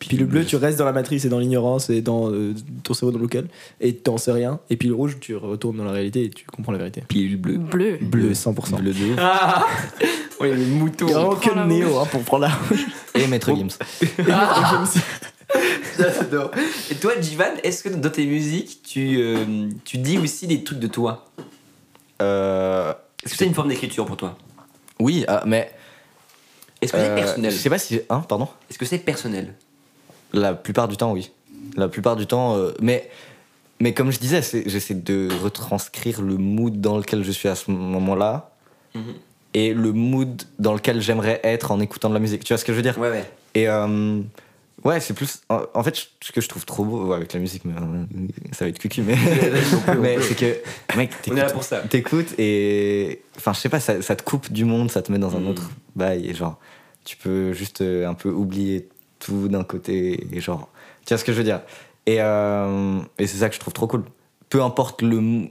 Pilule 0.00 0.26
bleue 0.26 0.44
tu 0.44 0.56
restes 0.56 0.76
dans 0.78 0.84
la 0.84 0.92
matrice 0.92 1.24
et 1.24 1.28
dans 1.28 1.38
l'ignorance 1.38 1.88
et 1.88 2.02
dans 2.02 2.30
euh, 2.32 2.52
ton 2.82 2.94
cerveau 2.94 3.12
dans 3.12 3.18
le 3.18 3.22
local 3.22 3.46
et 3.80 3.94
t'en 3.94 4.18
sais 4.18 4.32
rien 4.32 4.58
et 4.70 4.76
pilule 4.76 4.94
rouge 4.96 5.18
tu 5.20 5.36
retournes 5.36 5.76
dans 5.76 5.84
la 5.84 5.92
réalité 5.92 6.24
et 6.24 6.30
tu 6.30 6.44
comprends 6.46 6.72
la 6.72 6.78
vérité 6.78 7.04
Pilule 7.06 7.36
bleue. 7.36 7.58
Bleu. 7.58 7.98
bleu 8.00 8.32
100% 8.32 8.82
Le 8.82 8.92
deux. 8.92 9.14
Ah 9.18 9.64
On 10.40 10.46
est 10.46 10.56
des 10.56 10.64
moutons. 10.64 11.06
il 11.06 11.12
y 11.12 11.14
a 11.14 11.18
vraiment 11.18 11.36
que 11.36 11.54
la 11.54 11.64
Néo 11.64 11.96
hein, 11.96 12.08
pour 12.10 12.22
prendre 12.22 12.48
la 12.48 12.58
Et 13.22 13.28
Maître 13.28 13.54
Gims. 13.54 13.68
J'adore. 15.98 16.50
Et 16.90 16.94
toi, 16.96 17.12
Jivan, 17.20 17.54
est-ce 17.62 17.84
que 17.84 17.88
dans 17.88 18.10
tes 18.10 18.26
musiques, 18.26 18.80
tu, 18.82 19.18
euh, 19.20 19.68
tu 19.84 19.98
dis 19.98 20.18
aussi 20.18 20.46
des 20.46 20.62
trucs 20.64 20.78
de 20.78 20.86
toi? 20.88 21.26
Euh, 22.22 22.92
Est-ce 23.24 23.32
que 23.32 23.38
c'est 23.38 23.46
une 23.46 23.54
forme 23.54 23.68
d'écriture 23.68 24.04
pour 24.06 24.16
toi? 24.16 24.36
Oui, 24.98 25.24
ah, 25.28 25.42
mais. 25.46 25.70
Est-ce 26.82 26.92
que 26.92 26.98
c'est 26.98 27.10
euh, 27.10 27.14
personnel? 27.14 27.52
Je 27.52 27.56
sais 27.56 27.70
pas 27.70 27.78
si. 27.78 28.00
Hein, 28.10 28.20
pardon? 28.28 28.48
Est-ce 28.70 28.78
que 28.78 28.84
c'est 28.84 28.98
personnel? 28.98 29.54
La 30.32 30.54
plupart 30.54 30.88
du 30.88 30.96
temps, 30.96 31.12
oui. 31.12 31.30
La 31.76 31.88
plupart 31.88 32.16
du 32.16 32.26
temps. 32.26 32.56
euh, 32.56 32.72
mais, 32.80 33.08
mais 33.80 33.94
comme 33.94 34.10
je 34.10 34.18
disais, 34.18 34.40
j'essaie 34.66 34.94
de 34.94 35.28
retranscrire 35.42 36.22
le 36.22 36.36
mood 36.36 36.80
dans 36.80 36.98
lequel 36.98 37.24
je 37.24 37.30
suis 37.32 37.48
à 37.48 37.54
ce 37.54 37.70
moment-là 37.70 38.50
Mhm. 38.94 39.14
et 39.52 39.74
le 39.74 39.92
mood 39.92 40.42
dans 40.58 40.72
lequel 40.72 41.02
j'aimerais 41.02 41.38
être 41.44 41.70
en 41.70 41.80
écoutant 41.80 42.08
de 42.08 42.14
la 42.14 42.20
musique. 42.20 42.42
Tu 42.44 42.54
vois 42.54 42.58
ce 42.58 42.64
que 42.64 42.72
je 42.72 42.76
veux 42.78 42.82
dire? 42.82 42.96
Ouais, 42.98 43.10
ouais. 43.10 43.30
Et 43.54 43.68
euh, 43.68 44.20
ouais, 44.86 45.00
c'est 45.00 45.14
plus. 45.14 45.40
En, 45.48 45.62
en 45.74 45.82
fait, 45.82 45.96
ce 46.20 46.32
que 46.32 46.40
je 46.40 46.48
trouve 46.48 46.64
trop 46.64 46.84
beau 46.84 47.06
ouais, 47.08 47.16
avec 47.16 47.32
la 47.32 47.40
musique, 47.40 47.64
mais, 47.64 47.74
euh, 47.74 48.04
ça 48.52 48.64
va 48.64 48.68
être 48.68 48.78
cucu, 48.78 49.02
mais, 49.02 49.16
mais 50.00 50.20
c'est 50.20 50.34
que, 50.36 50.96
mec, 50.96 51.10
On 51.28 51.32
est 51.32 51.36
là 51.36 51.42
t'écoutes- 51.44 51.52
pour 51.52 51.62
ça. 51.64 51.80
t'écoutes 51.80 52.34
et. 52.38 53.22
Enfin, 53.36 53.52
je 53.52 53.60
sais 53.60 53.68
pas, 53.68 53.80
ça, 53.80 54.00
ça 54.02 54.16
te 54.16 54.22
coupe 54.22 54.50
du 54.52 54.64
monde, 54.64 54.90
ça 54.90 55.02
te 55.02 55.12
met 55.12 55.18
dans 55.18 55.36
un 55.36 55.40
Mm. 55.40 55.48
autre 55.48 55.70
bail. 55.94 56.26
Et 56.28 56.34
genre, 56.34 56.58
tu 57.04 57.16
peux 57.16 57.52
juste 57.52 57.80
euh, 57.82 58.08
un 58.08 58.14
peu 58.14 58.30
oublier 58.30 58.88
tout 59.18 59.48
d'un 59.48 59.64
côté. 59.64 60.26
Et 60.32 60.40
genre, 60.40 60.68
tu 61.04 61.12
vois 61.14 61.18
ce 61.18 61.24
que 61.24 61.32
je 61.32 61.38
veux 61.38 61.44
dire? 61.44 61.60
Et, 62.06 62.16
euh, 62.20 62.98
et 63.18 63.26
c'est 63.26 63.38
ça 63.38 63.48
que 63.48 63.54
je 63.54 63.60
trouve 63.60 63.74
trop 63.74 63.86
cool. 63.86 64.04
Peu 64.48 64.62
importe 64.62 65.02
le. 65.02 65.48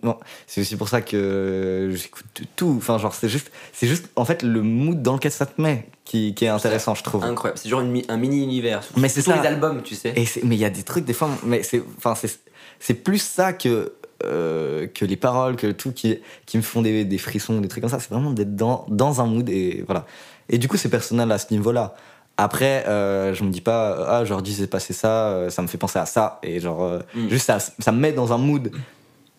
C'est 0.48 0.62
aussi 0.62 0.78
pour 0.78 0.88
ça 0.88 1.02
que 1.02 1.91
j'écoute 1.93 2.26
tout. 2.56 2.76
Enfin, 2.78 2.98
genre, 2.98 3.14
c'est 3.14 3.28
juste, 3.28 3.52
c'est 3.74 3.88
juste, 3.88 4.10
en 4.16 4.24
fait, 4.24 4.41
le 4.41 4.62
mood 4.62 5.02
dans 5.02 5.14
lequel 5.14 5.32
ça 5.32 5.46
te 5.46 5.62
met 5.62 5.88
qui, 6.06 6.34
qui 6.34 6.46
est 6.46 6.50
intéressant, 6.50 6.96
je 6.96 7.04
trouve. 7.04 7.24
Incroyable. 7.24 7.60
C'est 7.62 7.68
genre 7.68 7.82
une 7.82 8.04
un 8.08 8.18
mini-univers. 8.18 8.82
Mais 8.96 9.10
c'est 9.10 9.22
ça. 9.22 9.36
les 9.41 9.48
albums, 9.48 9.82
tu 9.84 9.96
sais. 9.96 10.14
Et 10.16 10.26
mais 10.43 10.56
il 10.56 10.60
y 10.60 10.66
a 10.66 10.70
des 10.70 10.84
trucs, 10.84 11.04
des 11.04 11.14
fois, 11.14 11.30
mais 11.43 11.62
c'est, 11.64 11.84
enfin, 11.98 12.16
c'est, 12.16 12.39
c'est 12.80 12.93
plus 12.93 13.22
ça 13.22 13.52
que, 13.52 13.93
euh, 14.24 14.88
que 14.88 15.04
les 15.04 15.18
paroles, 15.18 15.58
que 15.58 15.68
tout 15.68 15.91
qui, 15.91 16.20
qui 16.46 16.58
me 16.58 16.62
font 16.62 16.82
des, 16.82 17.04
des 17.04 17.18
frissons, 17.18 17.60
des 17.60 17.68
trucs 17.68 17.82
comme 17.82 17.91
ça. 17.91 18.00
C'est 18.00 18.12
vraiment 18.12 18.32
d'être 18.32 18.56
dans, 18.56 18.86
dans 18.88 19.20
un 19.20 19.26
mood 19.26 19.50
et 19.50 19.84
voilà. 19.86 20.06
Et 20.48 20.58
du 20.58 20.68
coup, 20.68 20.78
c'est 20.78 20.89
personnel 20.89 21.32
à 21.32 21.38
ce 21.38 21.48
niveau-là. 21.52 21.96
Après, 22.38 22.86
euh, 22.88 23.34
je 23.34 23.44
me 23.44 23.50
dis 23.50 23.62
pas, 23.62 24.06
ah, 24.10 24.26
genre, 24.26 24.42
disais 24.42 24.68
passé 24.68 24.92
ça, 24.94 25.28
euh, 25.30 25.50
ça 25.50 25.62
me 25.62 25.68
fait 25.68 25.78
penser 25.78 26.00
à 26.00 26.06
ça. 26.06 26.40
Et 26.44 26.60
genre, 26.60 26.84
euh, 26.84 27.00
Mm. 27.16 27.30
juste 27.30 27.46
ça, 27.46 27.60
ça 27.60 27.92
me 27.92 28.00
met 28.00 28.12
dans 28.12 28.34
un 28.34 28.38
mood 28.38 28.72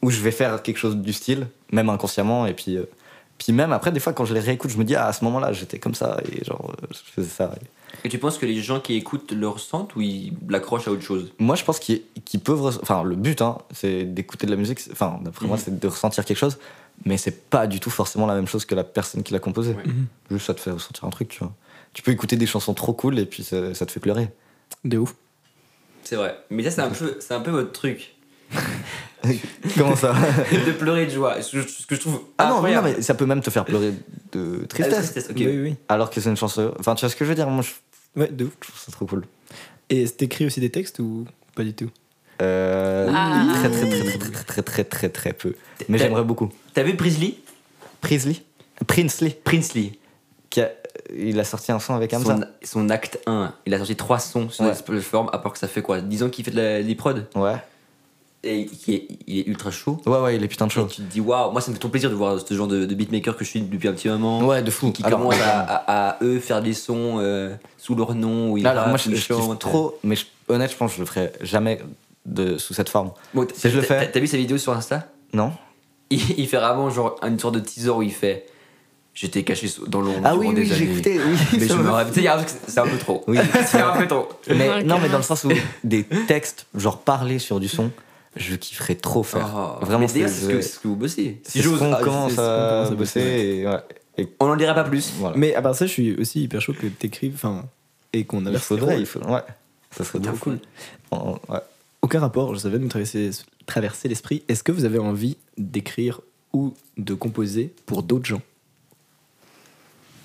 où 0.02 0.10
je 0.10 0.20
vais 0.20 0.30
faire 0.30 0.62
quelque 0.62 0.78
chose 0.78 0.96
du 0.96 1.12
style, 1.12 1.46
même 1.72 1.90
inconsciemment. 1.90 2.46
Et 2.46 2.54
puis, 2.54 2.76
euh, 2.76 2.84
puis 3.36 3.52
même 3.52 3.72
après, 3.72 3.92
des 3.92 4.00
fois, 4.00 4.14
quand 4.14 4.24
je 4.24 4.32
les 4.32 4.40
réécoute, 4.40 4.70
je 4.70 4.78
me 4.78 4.84
dis, 4.84 4.94
ah, 4.94 5.08
à 5.08 5.12
ce 5.12 5.24
moment-là, 5.26 5.52
j'étais 5.52 5.78
comme 5.78 5.94
ça. 5.94 6.18
Et 6.32 6.42
genre, 6.42 6.72
euh, 6.82 6.86
je 6.90 7.12
faisais 7.12 7.28
ça. 7.28 7.52
Et 8.04 8.08
tu 8.08 8.18
penses 8.18 8.38
que 8.38 8.46
les 8.46 8.60
gens 8.62 8.80
qui 8.80 8.94
écoutent 8.94 9.32
le 9.32 9.46
ressentent 9.48 9.94
ou 9.96 10.00
ils 10.00 10.32
l'accrochent 10.48 10.88
à 10.88 10.90
autre 10.90 11.02
chose? 11.02 11.32
Moi, 11.38 11.54
je 11.56 11.64
pense 11.64 11.78
qu'ils 11.78 12.02
qu'ils 12.24 12.40
peuvent. 12.40 12.78
Enfin, 12.82 13.02
le 13.04 13.16
but, 13.16 13.42
hein, 13.42 13.58
c'est 13.72 14.04
d'écouter 14.04 14.46
de 14.46 14.52
la 14.52 14.56
musique. 14.56 14.80
Enfin, 14.92 15.18
d'après 15.22 15.46
moi, 15.46 15.56
Mhm. 15.56 15.62
c'est 15.64 15.78
de 15.80 15.86
ressentir 15.88 16.24
quelque 16.24 16.36
chose. 16.38 16.58
Mais 17.04 17.18
c'est 17.18 17.48
pas 17.50 17.66
du 17.66 17.78
tout 17.78 17.90
forcément 17.90 18.26
la 18.26 18.34
même 18.34 18.46
chose 18.46 18.64
que 18.64 18.74
la 18.74 18.84
personne 18.84 19.22
qui 19.22 19.34
l'a 19.34 19.38
composé. 19.38 19.72
Ouais. 19.74 19.82
Juste, 20.30 20.46
ça 20.46 20.54
te 20.54 20.60
fait 20.60 20.70
ressentir 20.70 21.04
un 21.04 21.10
truc, 21.10 21.28
tu 21.28 21.40
vois. 21.40 21.52
Tu 21.96 22.02
peux 22.02 22.10
écouter 22.10 22.36
des 22.36 22.44
chansons 22.46 22.74
trop 22.74 22.92
cool 22.92 23.18
et 23.18 23.24
puis 23.24 23.42
ça, 23.42 23.72
ça 23.74 23.86
te 23.86 23.90
fait 23.92 24.00
pleurer. 24.00 24.28
de 24.84 24.98
ouf 24.98 25.14
C'est 26.04 26.16
vrai. 26.16 26.36
Mais 26.50 26.62
ça, 26.62 26.70
c'est 26.70 26.82
un 26.82 26.90
peu, 26.90 27.16
c'est 27.20 27.32
un 27.32 27.40
peu 27.40 27.50
votre 27.50 27.72
truc. 27.72 28.14
Comment 29.78 29.96
ça 29.96 30.12
de 30.66 30.72
pleurer 30.72 31.06
de 31.06 31.10
joie. 31.10 31.40
Ce 31.40 31.52
que 31.56 31.62
je, 31.62 31.94
je 31.96 32.00
trouve. 32.00 32.20
Ah 32.36 32.48
non, 32.50 32.60
non, 32.62 32.82
mais 32.82 33.00
ça 33.00 33.14
peut 33.14 33.24
même 33.24 33.40
te 33.40 33.48
faire 33.48 33.64
pleurer 33.64 33.94
de 34.32 34.60
Ah, 34.62 34.66
tristesse. 34.66 34.96
tristesse, 35.12 35.28
ok. 35.30 35.36
oui 35.38 35.58
oui 35.62 35.76
Alors 35.88 36.10
que 36.10 36.20
c'est 36.20 36.28
une 36.28 36.36
chanson. 36.36 36.74
Enfin, 36.78 36.94
tu 36.94 37.00
vois 37.00 37.08
ce 37.08 37.16
que 37.16 37.24
je 37.24 37.30
veux 37.30 37.34
dire 37.34 37.48
Moi, 37.48 37.64
je 37.64 38.20
ouais 38.20 38.28
de 38.28 38.44
ouf 38.44 38.52
trouve 38.60 38.78
ça 38.78 38.92
trop 38.92 39.06
cool. 39.06 39.24
et 39.88 40.06
t'écris 40.08 40.44
aussi 40.44 40.60
des 40.60 40.70
textes 40.70 40.98
ou 41.00 41.24
pas 41.54 41.64
du 41.64 41.72
tout? 41.72 41.90
Euh, 42.42 43.10
Ah. 43.10 43.48
Très, 43.54 43.70
très, 43.70 43.88
très, 43.88 44.04
très, 44.04 44.18
très, 44.18 44.30
très, 44.30 44.44
très, 44.44 44.62
très, 44.62 44.84
très, 44.84 45.08
très 45.08 45.32
peu. 45.32 45.54
Mais 45.88 45.96
j'aimerais 45.96 46.24
beaucoup. 46.24 46.50
T'as 46.74 46.82
vu 46.82 46.94
Prisley 46.94 47.34
Prisley 48.02 48.36
Princely 48.86 49.30
Princely. 49.42 49.98
qui 50.50 50.60
a- 50.60 50.70
il 51.14 51.38
a 51.38 51.44
sorti 51.44 51.72
un 51.72 51.78
son 51.78 51.94
avec 51.94 52.12
Hamza. 52.14 52.36
son, 52.36 52.44
son 52.82 52.90
acte 52.90 53.20
1, 53.26 53.52
il 53.66 53.74
a 53.74 53.78
sorti 53.78 53.96
3 53.96 54.18
sons 54.18 54.48
sur 54.48 54.64
Ouais. 54.64 54.72
les 54.72 54.82
plateformes, 54.82 55.28
à 55.32 55.38
part 55.38 55.52
que 55.52 55.58
ça 55.58 55.68
fait 55.68 55.82
quoi? 55.82 56.00
10 56.00 56.22
ans 56.22 56.28
qu'il 56.28 56.44
fait 56.44 56.50
de 56.50 56.94
prods 56.94 57.12
Ouais. 57.34 57.54
et 58.42 58.68
il 58.86 58.94
est, 58.94 59.08
il 59.26 59.38
est 59.40 59.46
ultra 59.46 59.70
chaud. 59.70 60.00
Ouais, 60.06 60.18
ouais, 60.18 60.36
il 60.36 60.42
est 60.44 60.48
putain 60.48 60.66
de 60.66 60.72
Et 60.72 60.74
chaud. 60.74 60.86
tu 60.86 60.96
te 60.96 61.02
dis, 61.02 61.20
waouh, 61.20 61.50
moi 61.52 61.60
ça 61.60 61.70
me 61.70 61.74
fait 61.74 61.80
trop 61.80 61.88
plaisir 61.88 62.10
de 62.10 62.14
voir 62.14 62.38
ce 62.40 62.54
genre 62.54 62.68
de, 62.68 62.86
de 62.86 62.94
beatmaker 62.94 63.36
que 63.36 63.44
je 63.44 63.50
suis 63.50 63.60
depuis 63.60 63.88
un 63.88 63.92
petit 63.92 64.08
moment. 64.08 64.44
Ouais, 64.46 64.62
de 64.62 64.70
fou. 64.70 64.92
Qui 64.92 65.02
Alors, 65.04 65.20
commencent 65.20 65.40
à, 65.40 65.60
à- 65.60 66.08
à, 66.10 66.16
eux 66.24 66.38
faire 66.40 66.62
des 66.62 66.74
sons 66.74 67.16
euh, 67.18 67.54
sous 67.78 67.94
leur 67.94 68.14
nom, 68.14 68.50
où 68.52 68.58
ils 68.58 68.66
Alors, 68.66 68.88
moi, 68.88 68.96
je, 68.98 69.10
je 69.14 69.32
kiffe 69.34 69.58
trop, 69.58 69.98
mais 70.04 70.16
je- 70.16 70.26
honnête, 70.48 70.70
je 70.70 70.76
pense 70.76 70.90
que 70.92 70.96
je 70.96 71.02
le 71.02 71.06
ferai 71.06 71.32
jamais 71.40 71.80
de, 72.24 72.58
sous 72.58 72.74
cette 72.74 72.88
forme. 72.88 73.12
Bon, 73.34 73.46
Si 73.54 73.68
je 73.70 73.76
le 73.76 73.82
fais- 73.82 74.10
T'as 74.10 74.20
vu 74.20 74.26
sa 74.26 74.36
vidéo 74.36 74.58
sur 74.58 74.72
Insta? 74.72 75.06
Non 75.32 75.52
il, 76.08 76.20
il 76.38 76.46
fait 76.48 76.56
vraiment 76.58 76.88
genre 76.88 77.16
une 77.22 77.36
sorte 77.38 77.54
de 77.56 77.60
teaser 77.60 77.90
où 77.90 78.00
il 78.02 78.12
fait 78.12 78.46
J'étais 79.16 79.44
caché 79.44 79.66
sous- 79.66 79.86
dans 79.86 80.02
l'ombre. 80.02 80.20
Ah 80.24 80.36
oui, 80.36 80.52
des 80.52 80.70
oui, 80.70 80.82
écouté. 80.82 81.18
Oui, 81.18 81.58
Mais 81.58 81.66
je 81.66 81.72
me 81.72 81.88
rappelle, 81.88 82.12
il 82.22 82.28
a 82.28 82.38
un 82.38 82.44
c'est 82.68 82.80
un 82.80 82.86
peu 82.86 82.98
trop. 82.98 83.24
Oui. 83.26 83.38
c'est 83.66 83.80
un 83.80 83.96
peu 83.96 84.06
trop. 84.06 84.28
Mais 84.46 84.84
non, 84.84 84.98
mais 85.00 85.08
dans 85.08 85.16
le 85.16 85.22
sens 85.22 85.42
où 85.44 85.48
des 85.82 86.04
textes, 86.28 86.66
genre 86.74 86.98
parler 87.00 87.38
sur 87.38 87.58
du 87.58 87.66
son, 87.66 87.90
je 88.36 88.54
kifferais 88.56 88.94
trop 88.96 89.22
faire. 89.22 89.78
Oh. 89.80 89.84
Vraiment, 89.86 90.06
c'est- 90.06 90.28
ce, 90.28 90.46
que- 90.46 90.60
ce 90.60 90.78
que 90.78 90.88
vous 90.88 90.96
bossez. 90.96 91.40
C'est 91.44 91.62
ce 91.62 91.68
qu'on 91.68 91.94
ah, 91.94 92.00
commence 92.02 92.38
à 92.38 92.90
bosser. 92.90 93.20
Et, 93.20 93.66
ouais. 93.66 94.28
On 94.38 94.48
n'en 94.48 94.56
dira 94.56 94.74
pas 94.74 94.84
plus. 94.84 95.10
Voilà. 95.18 95.34
Mais 95.38 95.54
à 95.54 95.62
part 95.62 95.74
ça, 95.74 95.86
je 95.86 95.92
suis 95.92 96.14
aussi 96.16 96.42
hyper 96.42 96.60
chaud 96.60 96.74
que 96.78 96.86
t'écrives, 96.86 97.32
enfin, 97.36 97.64
et 98.12 98.24
qu'on 98.24 98.42
il 98.42 98.48
inverse 98.48 98.70
les 98.70 98.76
faudrait, 98.78 99.00
il 99.00 99.06
faut, 99.06 99.20
ouais. 99.20 99.40
Ça 99.96 100.04
serait 100.04 100.20
trop 100.20 100.36
cool. 100.36 100.58
Ouais. 101.10 101.58
Aucun 102.02 102.20
rapport, 102.20 102.54
je 102.54 102.60
savais 102.60 102.78
traverser, 102.86 103.30
traverser 103.64 104.08
l'esprit. 104.08 104.42
Est-ce 104.48 104.62
que 104.62 104.72
vous 104.72 104.84
avez 104.84 104.98
envie 104.98 105.38
d'écrire 105.56 106.20
ou 106.52 106.74
de 106.98 107.14
composer 107.14 107.72
pour 107.86 108.02
d'autres 108.02 108.26
gens? 108.26 108.42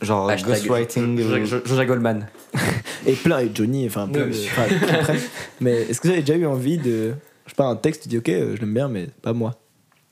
Genre 0.01 0.29
Hashtag 0.29 0.49
ghostwriting. 0.55 1.17
Jo- 1.45 1.57
ou- 1.59 1.65
Jo- 1.65 1.85
Goldman. 1.85 2.27
Et 3.05 3.13
plein, 3.13 3.39
et 3.39 3.49
Johnny, 3.53 3.85
enfin 3.87 4.07
plein 4.07 4.25
Oui, 4.25 4.31
de. 4.47 5.19
Mais 5.59 5.73
est-ce 5.83 5.99
que 6.01 6.07
vous 6.07 6.13
avez 6.13 6.21
déjà 6.23 6.37
eu 6.37 6.45
envie 6.45 6.77
de. 6.77 7.13
Je 7.45 7.49
sais 7.51 7.55
pas, 7.55 7.65
un 7.65 7.75
texte, 7.75 8.03
tu 8.03 8.09
dis 8.09 8.17
ok, 8.19 8.29
euh, 8.29 8.55
je 8.55 8.61
l'aime 8.61 8.73
bien, 8.73 8.87
mais 8.87 9.07
pas 9.23 9.33
moi. 9.33 9.55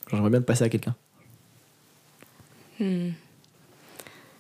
Genre, 0.08 0.18
J'aimerais 0.18 0.30
bien 0.32 0.40
le 0.40 0.46
passer 0.46 0.64
à 0.64 0.70
quelqu'un. 0.70 0.96
Hmm. 2.80 3.10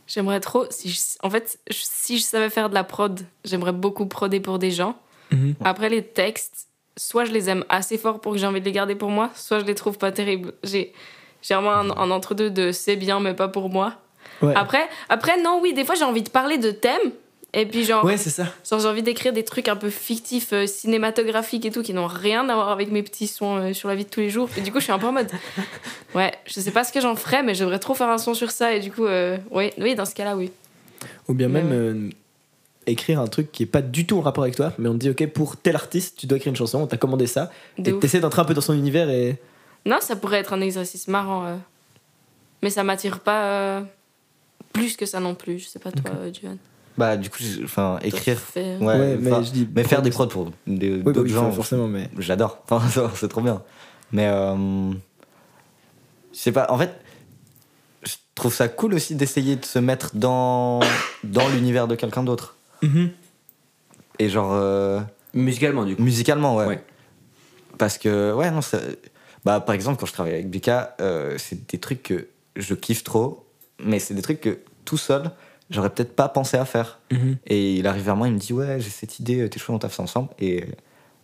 J'aimerais 0.07 0.39
trop. 0.39 0.65
Si 0.71 0.89
je- 0.89 0.99
en 1.21 1.29
fait, 1.29 1.59
si 1.69 2.17
je 2.17 2.23
savais 2.23 2.49
faire 2.49 2.69
de 2.69 2.73
la 2.73 2.83
prod, 2.83 3.19
j'aimerais 3.45 3.73
beaucoup 3.73 4.07
proder 4.07 4.39
pour 4.39 4.57
des 4.57 4.71
gens. 4.71 4.97
Mhm. 5.31 5.53
Après, 5.63 5.89
les 5.89 6.03
textes, 6.03 6.67
soit 6.97 7.25
je 7.25 7.31
les 7.31 7.49
aime 7.49 7.63
assez 7.69 7.97
fort 7.99 8.19
pour 8.19 8.31
que 8.33 8.37
j'ai 8.39 8.47
envie 8.47 8.59
de 8.61 8.65
les 8.65 8.71
garder 8.71 8.95
pour 8.95 9.11
moi, 9.11 9.29
soit 9.35 9.59
je 9.59 9.65
les 9.65 9.75
trouve 9.75 9.97
pas 9.99 10.11
terribles. 10.11 10.53
J'ai 10.63 10.93
j'ai 11.43 11.53
vraiment 11.53 11.71
un, 11.73 11.89
un 11.91 12.11
entre-deux 12.11 12.49
de 12.49 12.71
c'est 12.71 12.95
bien, 12.95 13.19
mais 13.19 13.33
pas 13.35 13.47
pour 13.47 13.69
moi. 13.69 13.95
Ouais. 14.41 14.53
Après, 14.55 14.87
après, 15.09 15.41
non, 15.41 15.59
oui, 15.61 15.73
des 15.73 15.83
fois 15.85 15.95
j'ai 15.95 16.05
envie 16.05 16.23
de 16.23 16.29
parler 16.29 16.57
de 16.57 16.71
thèmes. 16.71 17.11
Et 17.51 17.65
puis, 17.65 17.83
genre, 17.83 18.05
Ouais, 18.05 18.15
c'est 18.17 18.29
ça. 18.29 18.45
genre 18.69 18.79
j'ai 18.79 18.87
envie 18.87 19.01
d'écrire 19.01 19.33
des 19.33 19.43
trucs 19.43 19.69
un 19.69 19.75
peu 19.75 19.89
fictifs, 19.89 20.53
euh, 20.53 20.67
cinématographiques 20.67 21.65
et 21.65 21.71
tout, 21.71 21.81
qui 21.81 21.93
n'ont 21.93 22.05
rien 22.05 22.47
à 22.47 22.53
voir 22.53 22.69
avec 22.69 22.91
mes 22.91 23.01
petits 23.01 23.25
sons 23.25 23.57
euh, 23.57 23.73
sur 23.73 23.89
la 23.89 23.95
vie 23.95 24.05
de 24.05 24.09
tous 24.09 24.19
les 24.19 24.29
jours. 24.29 24.47
Et 24.55 24.61
du 24.61 24.71
coup, 24.71 24.77
je 24.77 24.83
suis 24.83 24.93
un 24.93 24.99
peu 24.99 25.07
en 25.07 25.11
mode. 25.13 25.31
Ouais, 26.15 26.31
je 26.45 26.59
sais 26.59 26.69
pas 26.71 26.83
ce 26.83 26.91
que 26.93 27.01
j'en 27.01 27.15
ferais, 27.15 27.41
mais 27.43 27.55
j'aimerais 27.55 27.79
trop 27.79 27.93
faire 27.95 28.09
un 28.09 28.17
son 28.19 28.33
sur 28.35 28.51
ça. 28.51 28.73
Et 28.75 28.79
du 28.79 28.91
coup, 28.91 29.05
euh, 29.05 29.37
oui, 29.51 29.71
oui, 29.79 29.95
dans 29.95 30.05
ce 30.05 30.13
cas-là, 30.15 30.35
oui. 30.35 30.51
Ou 31.27 31.33
bien 31.33 31.47
même 31.47 31.71
ouais. 31.71 32.91
écrire 32.91 33.19
un 33.19 33.27
truc 33.27 33.51
qui 33.51 33.63
est 33.63 33.67
pas 33.67 33.81
du 33.81 34.05
tout 34.05 34.17
en 34.17 34.21
rapport 34.21 34.43
avec 34.43 34.55
toi, 34.55 34.73
mais 34.77 34.87
on 34.89 34.93
te 34.93 34.97
dit 34.99 35.09
ok, 35.09 35.25
pour 35.27 35.57
tel 35.57 35.75
artiste, 35.75 36.17
tu 36.19 36.27
dois 36.27 36.37
écrire 36.37 36.51
une 36.51 36.55
chanson, 36.55 36.79
on 36.79 36.87
t'a 36.87 36.97
commandé 36.97 37.25
ça, 37.27 37.51
De 37.77 37.91
et 37.91 37.99
t'essaies 37.99 38.19
d'entrer 38.19 38.41
un 38.41 38.45
peu 38.45 38.53
dans 38.53 38.61
son 38.61 38.73
univers 38.73 39.09
et. 39.09 39.37
Non, 39.85 39.97
ça 40.01 40.15
pourrait 40.15 40.39
être 40.39 40.53
un 40.53 40.61
exercice 40.61 41.07
marrant. 41.07 41.59
Mais 42.61 42.69
ça 42.69 42.83
m'attire 42.83 43.19
pas 43.21 43.83
plus 44.73 44.95
que 44.97 45.05
ça 45.05 45.19
non 45.19 45.35
plus. 45.35 45.59
Je 45.59 45.67
sais 45.67 45.79
pas 45.79 45.91
toi, 45.91 46.11
euh, 46.19 46.31
Juan. 46.33 46.57
Bah, 46.97 47.15
du 47.17 47.29
coup, 47.29 47.39
enfin, 47.63 47.97
écrire. 48.03 48.37
fais- 48.39 48.77
Ouais, 48.77 48.85
Ouais, 48.85 49.17
mais 49.17 49.31
enfin, 49.31 49.43
je 49.43 49.51
dis. 49.51 49.69
mais 49.73 49.83
faire 49.83 50.01
des 50.01 50.09
prods 50.09 50.27
pour 50.27 50.51
Oui, 50.67 50.77
bah 51.01 51.11
d'autres 51.11 51.21
oui, 51.21 51.29
gens, 51.29 51.51
forcément, 51.51 51.87
mais. 51.87 52.09
j'adore. 52.17 52.63
Enfin, 52.69 53.09
c'est 53.15 53.27
trop 53.29 53.41
bien. 53.41 53.61
Mais 54.11 54.27
euh, 54.27 54.91
je 54.91 56.37
sais 56.37 56.51
pas. 56.51 56.67
En 56.69 56.77
fait, 56.77 56.91
je 58.03 58.13
trouve 58.35 58.53
ça 58.53 58.67
cool 58.67 58.93
aussi 58.95 59.15
d'essayer 59.15 59.55
de 59.55 59.65
se 59.65 59.79
mettre 59.79 60.15
dans 60.15 60.79
dans 61.23 61.47
l'univers 61.53 61.87
de 61.87 61.95
quelqu'un 61.95 62.23
d'autre. 62.23 62.55
Mhm. 62.81 63.11
Et 64.19 64.29
genre 64.29 64.51
euh, 64.53 64.99
Musicalement, 65.33 65.85
du 65.85 65.95
coup. 65.95 66.01
musicalement, 66.01 66.55
ouais. 66.57 66.65
Ouais. 66.65 66.83
Parce 67.77 67.97
que 67.97 68.33
ouais, 68.33 68.51
non, 68.51 68.61
ça- 68.61 68.79
bah 69.45 69.61
par 69.61 69.73
exemple 69.75 69.99
quand 69.99 70.05
je 70.05 70.11
travaille 70.13 70.33
avec 70.33 70.49
Bika, 70.49 70.95
euh, 70.99 71.35
c'est 71.37 71.65
des 71.71 71.77
trucs 71.77 72.03
que 72.03 72.27
je 72.57 72.73
kiffe 72.73 73.03
trop, 73.05 73.45
mais 73.83 73.99
c'est 73.99 74.13
des 74.13 74.21
trucs 74.21 74.41
que 74.41 74.59
tout 74.85 74.97
seul 74.97 75.31
j'aurais 75.69 75.89
peut-être 75.89 76.15
pas 76.15 76.29
pensé 76.29 76.57
à 76.57 76.65
faire. 76.65 76.99
Mhm. 77.11 77.37
Et 77.47 77.75
il 77.75 77.87
arrive 77.87 78.03
vers 78.03 78.15
moi, 78.15 78.27
il 78.27 78.33
me 78.33 78.39
dit 78.39 78.53
Ouais, 78.53 78.79
j'ai 78.79 78.89
cette 78.89 79.19
idée, 79.19 79.49
t'es 79.49 79.59
chaud, 79.59 79.73
on 79.73 79.79
taffe 79.79 79.95
ça 79.95 80.03
ensemble. 80.03 80.29
Et, 80.39 80.65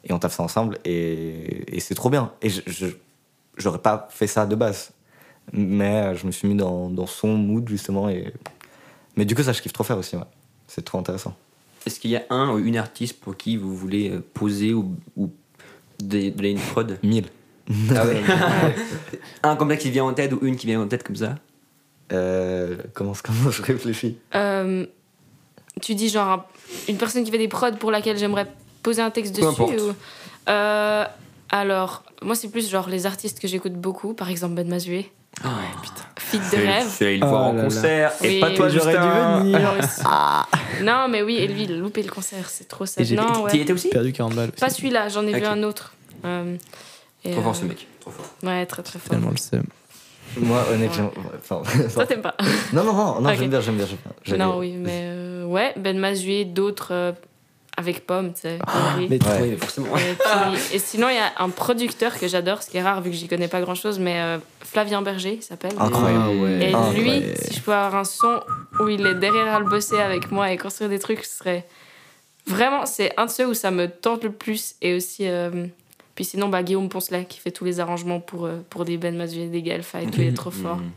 et 0.03 0.13
on 0.13 0.19
taffe 0.19 0.35
ça 0.35 0.43
ensemble, 0.43 0.77
et, 0.85 1.75
et 1.75 1.79
c'est 1.79 1.95
trop 1.95 2.09
bien. 2.09 2.31
Et 2.41 2.49
j'aurais 3.57 3.79
pas 3.79 4.07
fait 4.11 4.27
ça 4.27 4.45
de 4.45 4.55
base. 4.55 4.91
Mais 5.51 6.15
je 6.15 6.25
me 6.25 6.31
suis 6.31 6.47
mis 6.47 6.55
dans, 6.55 6.89
dans 6.89 7.07
son 7.07 7.35
mood, 7.35 7.67
justement. 7.67 8.09
Et... 8.09 8.33
Mais 9.15 9.25
du 9.25 9.35
coup, 9.35 9.43
ça, 9.43 9.51
je 9.51 9.61
kiffe 9.61 9.73
trop 9.73 9.83
faire 9.83 9.97
aussi, 9.97 10.15
ouais. 10.15 10.23
C'est 10.67 10.83
trop 10.83 10.97
intéressant. 10.97 11.35
Est-ce 11.85 11.99
qu'il 11.99 12.09
y 12.11 12.15
a 12.15 12.23
un 12.31 12.49
ou 12.49 12.57
une 12.57 12.77
artiste 12.77 13.19
pour 13.19 13.37
qui 13.37 13.57
vous 13.57 13.75
voulez 13.75 14.09
euh, 14.09 14.23
poser 14.33 14.73
ou, 14.73 14.95
ou 15.15 15.29
donner 15.99 16.31
donner 16.31 16.51
une 16.51 16.59
prod? 16.59 16.97
Mille. 17.03 17.27
Ah 17.95 18.05
ouais. 18.05 18.21
Un 19.43 19.55
comme 19.55 19.69
ça 19.69 19.77
qui 19.77 19.91
vient 19.91 20.03
en 20.03 20.13
tête 20.13 20.33
ou 20.33 20.39
une 20.41 20.55
qui 20.55 20.67
vient 20.67 20.81
en 20.81 20.87
tête 20.87 21.03
comme 21.03 21.15
ça? 21.15 21.35
Euh, 22.13 22.77
comment, 22.93 23.13
comment 23.23 23.49
je 23.51 23.61
réfléchis 23.61 24.17
Euh, 24.35 24.85
tu 25.81 25.95
dis 25.95 26.09
genre 26.09 26.27
un- 26.27 26.45
une 26.87 26.97
personne 26.97 27.23
qui 27.23 27.31
fait 27.31 27.37
des 27.37 27.47
prods 27.47 27.73
pour 27.79 27.91
laquelle 27.91 28.17
j'aimerais 28.17 28.47
poser 28.83 29.01
un 29.01 29.09
texte 29.11 29.35
Peu 29.39 29.41
dessus 29.47 29.61
ou- 29.81 29.95
Euh, 30.49 31.03
Alors, 31.51 32.03
moi 32.21 32.35
c'est 32.35 32.49
plus 32.49 32.69
genre 32.69 32.89
les 32.89 33.05
artistes 33.05 33.39
que 33.39 33.47
j'écoute 33.47 33.73
beaucoup, 33.73 34.13
par 34.13 34.29
exemple 34.29 34.53
Ben 34.55 34.67
Mazué, 34.67 35.11
Ah 35.43 35.49
Feat 36.17 36.41
de 36.51 36.57
rêve. 36.57 36.85
Je 36.85 36.89
suis 36.95 37.05
allé 37.05 37.17
le 37.17 37.25
Oh 37.25 37.29
voir 37.29 37.41
en 37.43 37.53
là 37.53 37.57
là. 37.57 37.63
concert. 37.65 38.11
Et 38.23 38.27
Oui, 38.29 38.39
pas 38.39 38.51
toi, 38.51 38.69
J'aurais 38.69 38.91
Justin. 38.93 39.41
dû 39.43 39.51
venir. 39.51 39.73
Aussi. 39.79 40.83
Non, 40.83 41.07
mais 41.07 41.21
oui, 41.21 41.35
et 41.37 41.47
lui, 41.47 41.63
il 41.63 41.71
a 41.73 41.75
loupé 41.77 42.01
le 42.03 42.09
concert, 42.11 42.49
c'est 42.49 42.67
trop 42.67 42.85
Et 42.85 42.87
sad. 42.87 43.05
T'y 43.05 43.15
ouais. 43.17 43.57
étais 43.57 43.73
aussi 43.73 43.89
Perdu 43.89 44.11
40 44.13 44.33
balles 44.33 44.49
aussi. 44.49 44.59
Pas 44.59 44.69
celui-là, 44.69 45.09
j'en 45.09 45.25
ai 45.27 45.33
vu 45.39 45.45
un 45.45 45.61
autre. 45.63 45.93
Euh, 46.25 46.55
et, 47.23 47.31
Trop 47.31 47.41
fort 47.41 47.55
ce 47.55 47.65
mec. 47.65 47.87
Trop 47.99 48.11
fort. 48.11 48.25
Ouais, 48.43 48.65
très 48.65 48.81
très 48.81 48.97
fort. 48.99 49.09
Tellement 49.11 49.31
le 49.31 49.37
seum. 49.37 49.63
Moi, 50.41 50.63
honnêtement. 50.71 51.11
Enfin, 51.37 51.61
Toi, 51.93 52.05
t'aimes 52.07 52.21
pas 52.21 52.35
non, 52.73 52.83
non, 52.83 52.93
non, 52.93 53.21
non 53.21 53.29
Ok. 53.29 53.37
j'aime 53.39 53.49
bien, 53.49 53.61
j'aime 53.61 53.75
bien. 53.77 53.85
j'aime 54.23 54.37
bien. 54.37 54.45
Non, 54.45 54.57
oui, 54.59 54.73
mais 54.77 55.01
euh, 55.03 55.45
ouais, 55.45 55.73
Ben 55.77 55.97
Mazué, 55.97 56.45
d'autres 56.45 56.89
euh, 56.91 57.11
avec 57.77 58.05
Pomme, 58.07 58.33
tu 58.33 58.41
sais. 58.41 58.59
Henry. 58.67 59.07
Mais 59.09 59.19
Ouais. 59.25 59.57
Forcément. 59.57 59.97
Et, 59.97 60.01
puis- 60.13 60.75
et 60.75 60.79
sinon, 60.79 61.09
il 61.09 61.15
y 61.15 61.19
a 61.19 61.33
un 61.39 61.49
producteur 61.49 62.17
que 62.17 62.27
j'adore, 62.27 62.63
ce 62.63 62.69
qui 62.69 62.77
est 62.77 62.81
rare 62.83 63.01
vu 63.01 63.09
que 63.11 63.15
j'y 63.17 63.27
connais 63.27 63.47
pas 63.49 63.59
grand 63.61 63.75
chose, 63.75 63.99
mais 63.99 64.19
euh, 64.21 64.37
Flavien 64.61 65.01
Berger, 65.01 65.33
il 65.33 65.43
s'appelle. 65.43 65.73
Incroyable. 65.77 66.23
Ah 66.25 66.29
ouais. 66.29 66.69
Et 66.69 66.73
Ah, 66.73 66.91
lui, 66.95 67.09
ouais. 67.09 67.33
si 67.37 67.53
je 67.55 67.61
peux 67.61 67.73
avoir 67.73 67.95
un 67.95 68.03
son 68.05 68.39
où 68.79 68.87
il 68.87 69.05
est 69.05 69.15
derrière 69.15 69.53
à 69.53 69.59
le 69.59 69.65
bosser 69.65 69.99
avec 69.99 70.31
moi 70.31 70.51
et 70.51 70.57
construire 70.57 70.89
des 70.89 70.99
trucs, 70.99 71.23
ce 71.25 71.37
serait 71.39 71.65
vraiment, 72.47 72.85
c'est 72.85 73.11
un 73.17 73.25
de 73.25 73.31
ceux 73.31 73.47
où 73.47 73.53
ça 73.53 73.71
me 73.71 73.87
tente 73.89 74.23
le 74.23 74.31
plus. 74.31 74.75
Et 74.81 74.95
aussi, 74.95 75.27
euh, 75.27 75.49
puis 76.15 76.25
sinon, 76.25 76.47
bah, 76.49 76.63
Guillaume 76.63 76.89
Poncelet 76.89 77.25
qui 77.25 77.39
fait 77.39 77.51
tous 77.51 77.65
les 77.65 77.79
arrangements 77.79 78.19
pour, 78.19 78.45
euh, 78.45 78.59
pour 78.69 78.85
des 78.85 78.97
Ben 78.97 79.15
Mazué, 79.15 79.47
des 79.47 79.61
Galfa 79.61 80.01
et 80.01 80.05
tout, 80.07 80.21
il 80.21 80.27
est 80.27 80.33
trop 80.33 80.51
fort. 80.51 80.77
Mhm. 80.77 80.91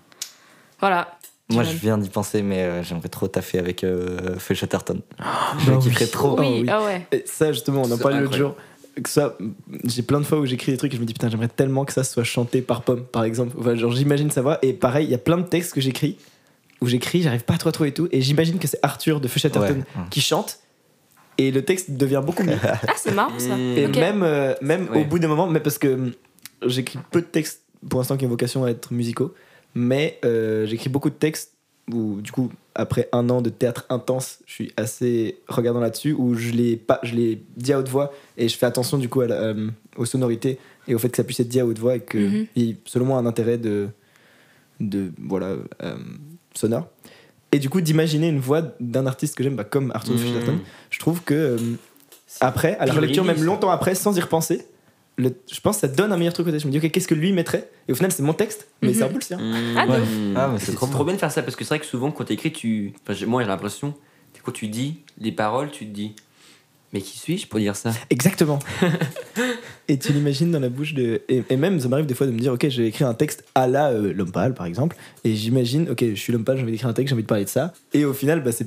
Voilà. 0.80 1.18
Moi, 1.50 1.64
je 1.64 1.72
viens 1.76 1.96
d'y 1.98 2.10
penser, 2.10 2.42
mais 2.42 2.58
euh, 2.62 2.82
j'aimerais 2.82 3.08
trop 3.08 3.26
taffer 3.26 3.58
avec 3.58 3.82
euh, 3.82 4.38
Faye 4.38 4.56
Chatterton. 4.56 5.00
je 5.58 5.70
bah 5.70 5.78
oui. 5.78 5.82
kifferais 5.82 6.06
trop. 6.06 6.36
Oh, 6.36 6.40
oui, 6.40 6.60
oui. 6.62 6.66
ah 6.70 6.82
ouais. 6.84 7.06
Et 7.10 7.24
ça, 7.26 7.52
justement, 7.52 7.82
on 7.82 7.90
en 7.90 7.98
parlait 7.98 8.20
l'autre 8.20 8.36
jour. 8.36 8.54
Que 9.02 9.08
ça, 9.08 9.36
j'ai 9.84 10.02
plein 10.02 10.20
de 10.20 10.24
fois 10.26 10.38
où 10.40 10.46
j'écris 10.46 10.72
des 10.72 10.78
trucs 10.78 10.92
et 10.92 10.96
je 10.96 11.00
me 11.00 11.06
dis 11.06 11.12
putain, 11.14 11.30
j'aimerais 11.30 11.48
tellement 11.48 11.84
que 11.84 11.92
ça 11.92 12.02
soit 12.04 12.24
chanté 12.24 12.62
par 12.62 12.82
Pomme, 12.82 13.04
par 13.04 13.24
exemple. 13.24 13.56
Enfin, 13.58 13.76
genre, 13.76 13.92
j'imagine 13.92 14.30
sa 14.30 14.42
voix. 14.42 14.58
Et 14.62 14.72
pareil, 14.72 15.06
il 15.06 15.10
y 15.10 15.14
a 15.14 15.18
plein 15.18 15.38
de 15.38 15.44
textes 15.44 15.72
que 15.72 15.80
j'écris 15.80 16.18
où 16.80 16.86
j'écris, 16.86 17.22
j'arrive 17.22 17.44
pas 17.44 17.54
à 17.54 17.58
trop 17.58 17.70
trouver 17.70 17.92
tout. 17.92 18.08
Et 18.12 18.20
j'imagine 18.20 18.58
que 18.58 18.68
c'est 18.68 18.78
Arthur 18.82 19.20
de 19.20 19.26
Feu 19.28 19.40
Chatterton 19.40 19.78
Ouais. 19.96 20.02
qui 20.10 20.20
chante. 20.20 20.58
Et 21.38 21.50
le 21.52 21.64
texte 21.64 21.92
devient 21.92 22.22
beaucoup 22.24 22.42
mieux. 22.42 22.56
Ah, 22.62 22.94
c'est 22.96 23.14
marrant 23.14 23.38
ça. 23.38 23.56
Mm. 23.56 23.76
Et 23.78 23.86
même, 23.88 24.22
euh, 24.22 24.54
même 24.60 24.88
Ouais. 24.90 25.02
au 25.02 25.04
bout 25.04 25.18
d'un 25.18 25.28
moment, 25.28 25.46
mais 25.46 25.60
parce 25.60 25.78
que 25.78 26.12
j'écris 26.66 26.98
peu 27.10 27.20
de 27.20 27.26
textes 27.26 27.62
pour 27.88 28.00
l'instant 28.00 28.16
qui 28.16 28.26
ont 28.26 28.28
vocation 28.28 28.64
à 28.64 28.70
être 28.70 28.92
musicaux, 28.92 29.32
mais 29.74 30.18
euh, 30.24 30.66
j'écris 30.66 30.88
beaucoup 30.90 31.10
de 31.10 31.14
textes 31.14 31.52
où, 31.92 32.20
du 32.20 32.32
coup, 32.32 32.50
après 32.74 33.08
un 33.12 33.30
an 33.30 33.40
de 33.40 33.50
théâtre 33.50 33.86
intense, 33.88 34.40
je 34.46 34.52
suis 34.52 34.72
assez 34.76 35.38
regardant 35.48 35.80
là-dessus, 35.80 36.12
où 36.12 36.34
je 36.34 36.50
l'ai 36.50 36.76
pas, 36.76 36.98
je 37.02 37.14
l'ai 37.14 37.40
dit 37.56 37.72
à 37.72 37.78
haute 37.78 37.88
voix 37.88 38.12
et 38.36 38.48
je 38.48 38.56
fais 38.58 38.66
attention 38.66 38.98
du 38.98 39.08
coup 39.08 39.20
à 39.22 39.28
la- 39.28 39.36
euh, 39.40 39.68
aux 39.96 40.04
sonorités 40.04 40.58
et 40.86 40.94
au 40.94 40.98
fait 40.98 41.08
que 41.08 41.16
ça 41.16 41.24
puisse 41.24 41.40
être 41.40 41.48
dit 41.48 41.60
à 41.60 41.66
haute 41.66 41.78
voix 41.78 41.96
et 41.96 42.00
que, 42.00 42.18
Mhm. 42.18 42.46
il 42.56 42.62
y 42.64 42.70
ait, 42.70 42.76
selon 42.84 43.06
moi, 43.06 43.18
un 43.18 43.26
intérêt 43.26 43.58
de, 43.58 43.88
de 44.80 45.12
voilà, 45.18 45.54
euh, 45.82 45.96
sonore. 46.54 46.88
Et 47.52 47.58
du 47.58 47.70
coup, 47.70 47.80
d'imaginer 47.80 48.28
une 48.28 48.40
voix 48.40 48.62
d'un 48.80 49.06
artiste 49.06 49.34
que 49.36 49.42
j'aime, 49.42 49.56
bah, 49.56 49.64
comme 49.64 49.90
Arthur. 49.94 50.18
Fischerton, 50.18 50.58
je 50.90 50.98
trouve 50.98 51.22
que 51.22 51.34
euh, 51.34 51.56
après, 52.40 52.76
à 52.78 52.86
la 52.86 52.92
relecture, 52.92 53.24
même 53.24 53.38
ça. 53.38 53.44
longtemps 53.44 53.70
après, 53.70 53.94
sans 53.94 54.16
y 54.16 54.20
repenser, 54.20 54.66
le- 55.16 55.32
je 55.50 55.60
pense 55.60 55.76
que 55.76 55.80
ça 55.80 55.88
donne 55.88 56.12
un 56.12 56.16
meilleur 56.18 56.34
truc 56.34 56.46
au 56.46 56.50
texte. 56.50 56.64
Je 56.64 56.68
me 56.68 56.72
dis, 56.78 56.78
ok, 56.86 56.92
qu'est-ce 56.92 57.08
que 57.08 57.14
lui 57.14 57.32
mettrait? 57.32 57.70
Et 57.88 57.92
au 57.92 57.94
final, 57.94 58.12
c'est 58.12 58.22
mon 58.22 58.34
texte, 58.34 58.68
mais 58.82 58.88
Mhm. 58.88 58.94
c'est 58.94 59.02
un 59.02 59.08
peu 59.08 59.14
le 59.14 59.20
sien. 59.22 59.38
Ah, 59.76 59.86
Ouais. 59.86 60.00
ouf. 60.00 60.08
Ah, 60.36 60.50
mais 60.52 60.58
c'est 60.58 60.72
trop 60.74 60.86
trop, 60.86 61.04
bien. 61.04 61.14
de 61.14 61.18
faire 61.18 61.32
ça 61.32 61.42
parce 61.42 61.56
que 61.56 61.64
c'est 61.64 61.68
vrai 61.70 61.80
que 61.80 61.86
souvent 61.86 62.10
quand 62.10 62.24
t'écris, 62.24 62.52
tu. 62.52 62.92
Enfin, 63.08 63.18
moi 63.26 63.42
j'ai 63.42 63.48
l'impression, 63.48 63.94
quand 64.44 64.52
tu 64.52 64.68
dis 64.68 65.00
les 65.18 65.32
paroles, 65.32 65.70
tu 65.70 65.86
te 65.86 65.90
dis. 65.94 66.14
Mais 66.92 67.00
qui 67.00 67.18
suis-je 67.18 67.46
pour 67.46 67.58
dire 67.58 67.76
ça? 67.76 67.92
Exactement. 68.10 68.58
et 69.88 69.98
tu 69.98 70.12
l'imagines 70.12 70.50
dans 70.50 70.60
la 70.60 70.70
bouche 70.70 70.94
de. 70.94 71.20
Et, 71.28 71.42
et 71.50 71.56
même, 71.56 71.78
ça 71.80 71.88
m'arrive 71.88 72.06
des 72.06 72.14
fois 72.14 72.26
de 72.26 72.32
me 72.32 72.38
dire, 72.38 72.52
ok, 72.52 72.68
j'ai 72.68 72.86
écrit 72.86 73.04
un 73.04 73.14
texte 73.14 73.44
à 73.54 73.66
la 73.66 73.90
euh, 73.90 74.12
l'homme 74.12 74.32
pâle, 74.32 74.54
par 74.54 74.64
exemple, 74.66 74.96
et 75.24 75.34
j'imagine, 75.34 75.90
ok, 75.90 76.02
je 76.02 76.14
suis 76.14 76.32
l'homme 76.32 76.44
pâle, 76.44 76.56
j'ai 76.56 76.62
envie 76.62 76.72
d'écrire 76.72 76.88
un 76.88 76.94
texte, 76.94 77.10
j'ai 77.10 77.14
envie 77.14 77.24
de 77.24 77.28
parler 77.28 77.44
de 77.44 77.50
ça. 77.50 77.72
Et 77.92 78.04
au 78.04 78.14
final, 78.14 78.42
bah, 78.42 78.52
c'est 78.52 78.66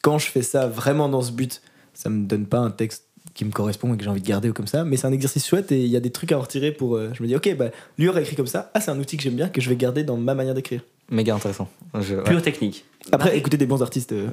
quand 0.00 0.18
je 0.18 0.26
fais 0.26 0.42
ça 0.42 0.68
vraiment 0.68 1.08
dans 1.08 1.22
ce 1.22 1.32
but, 1.32 1.60
ça 1.94 2.08
me 2.08 2.26
donne 2.26 2.46
pas 2.46 2.58
un 2.58 2.70
texte 2.70 3.04
qui 3.34 3.44
me 3.44 3.50
correspond 3.50 3.94
et 3.94 3.96
que 3.96 4.04
j'ai 4.04 4.10
envie 4.10 4.20
de 4.20 4.26
garder 4.26 4.50
ou 4.50 4.52
comme 4.52 4.66
ça, 4.66 4.84
mais 4.84 4.96
c'est 4.96 5.06
un 5.06 5.12
exercice 5.12 5.46
chouette 5.46 5.72
et 5.72 5.80
il 5.80 5.88
y 5.88 5.96
a 5.96 6.00
des 6.00 6.10
trucs 6.10 6.32
à 6.32 6.38
en 6.38 6.42
retirer 6.42 6.70
pour. 6.70 6.96
euh, 6.96 7.10
je 7.14 7.22
me 7.22 7.28
dis, 7.28 7.34
ok, 7.34 7.56
bah, 7.56 7.70
lui 7.98 8.08
aurait 8.08 8.22
écrit 8.22 8.36
comme 8.36 8.46
ça, 8.46 8.70
ah, 8.74 8.80
c'est 8.80 8.90
un 8.90 8.98
outil 8.98 9.16
que 9.16 9.22
j'aime 9.22 9.34
bien, 9.36 9.48
que 9.48 9.60
je 9.60 9.68
vais 9.68 9.76
garder 9.76 10.04
dans 10.04 10.16
ma 10.16 10.34
manière 10.34 10.54
d'écrire. 10.54 10.82
Méga 11.12 11.34
intéressant. 11.34 11.68
Je- 12.00 12.16
ouais. 12.16 12.22
Pure 12.24 12.42
technique. 12.42 12.84
Après, 13.12 13.28
Marie- 13.28 13.38
écouter 13.38 13.56
des 13.58 13.66
bons 13.66 13.82
artistes, 13.82 14.12
euh, 14.12 14.30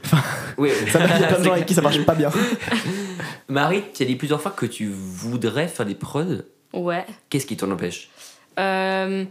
Oui, 0.58 0.70
ça 0.92 1.00
il 1.04 1.10
y 1.22 1.24
a 1.24 1.28
plein 1.28 1.40
de 1.40 1.44
gens 1.44 1.52
avec 1.52 1.66
qui 1.68 1.74
ça 1.76 1.82
marche 1.82 2.04
pas 2.06 2.16
bien. 2.16 2.32
Marie, 3.50 3.84
tu 3.94 4.04
as 4.04 4.06
dit 4.06 4.16
plusieurs 4.16 4.42
fois 4.42 4.52
que 4.52 4.66
tu 4.66 4.88
voudrais 4.90 5.68
faire 5.68 5.86
des 5.86 5.96
prods. 5.96 6.44
Ouais. 6.74 7.06
Qu'est-ce 7.30 7.46
qui 7.46 7.58
t'en 7.58 7.70
empêche? 7.72 8.10
Euh, 8.60 9.26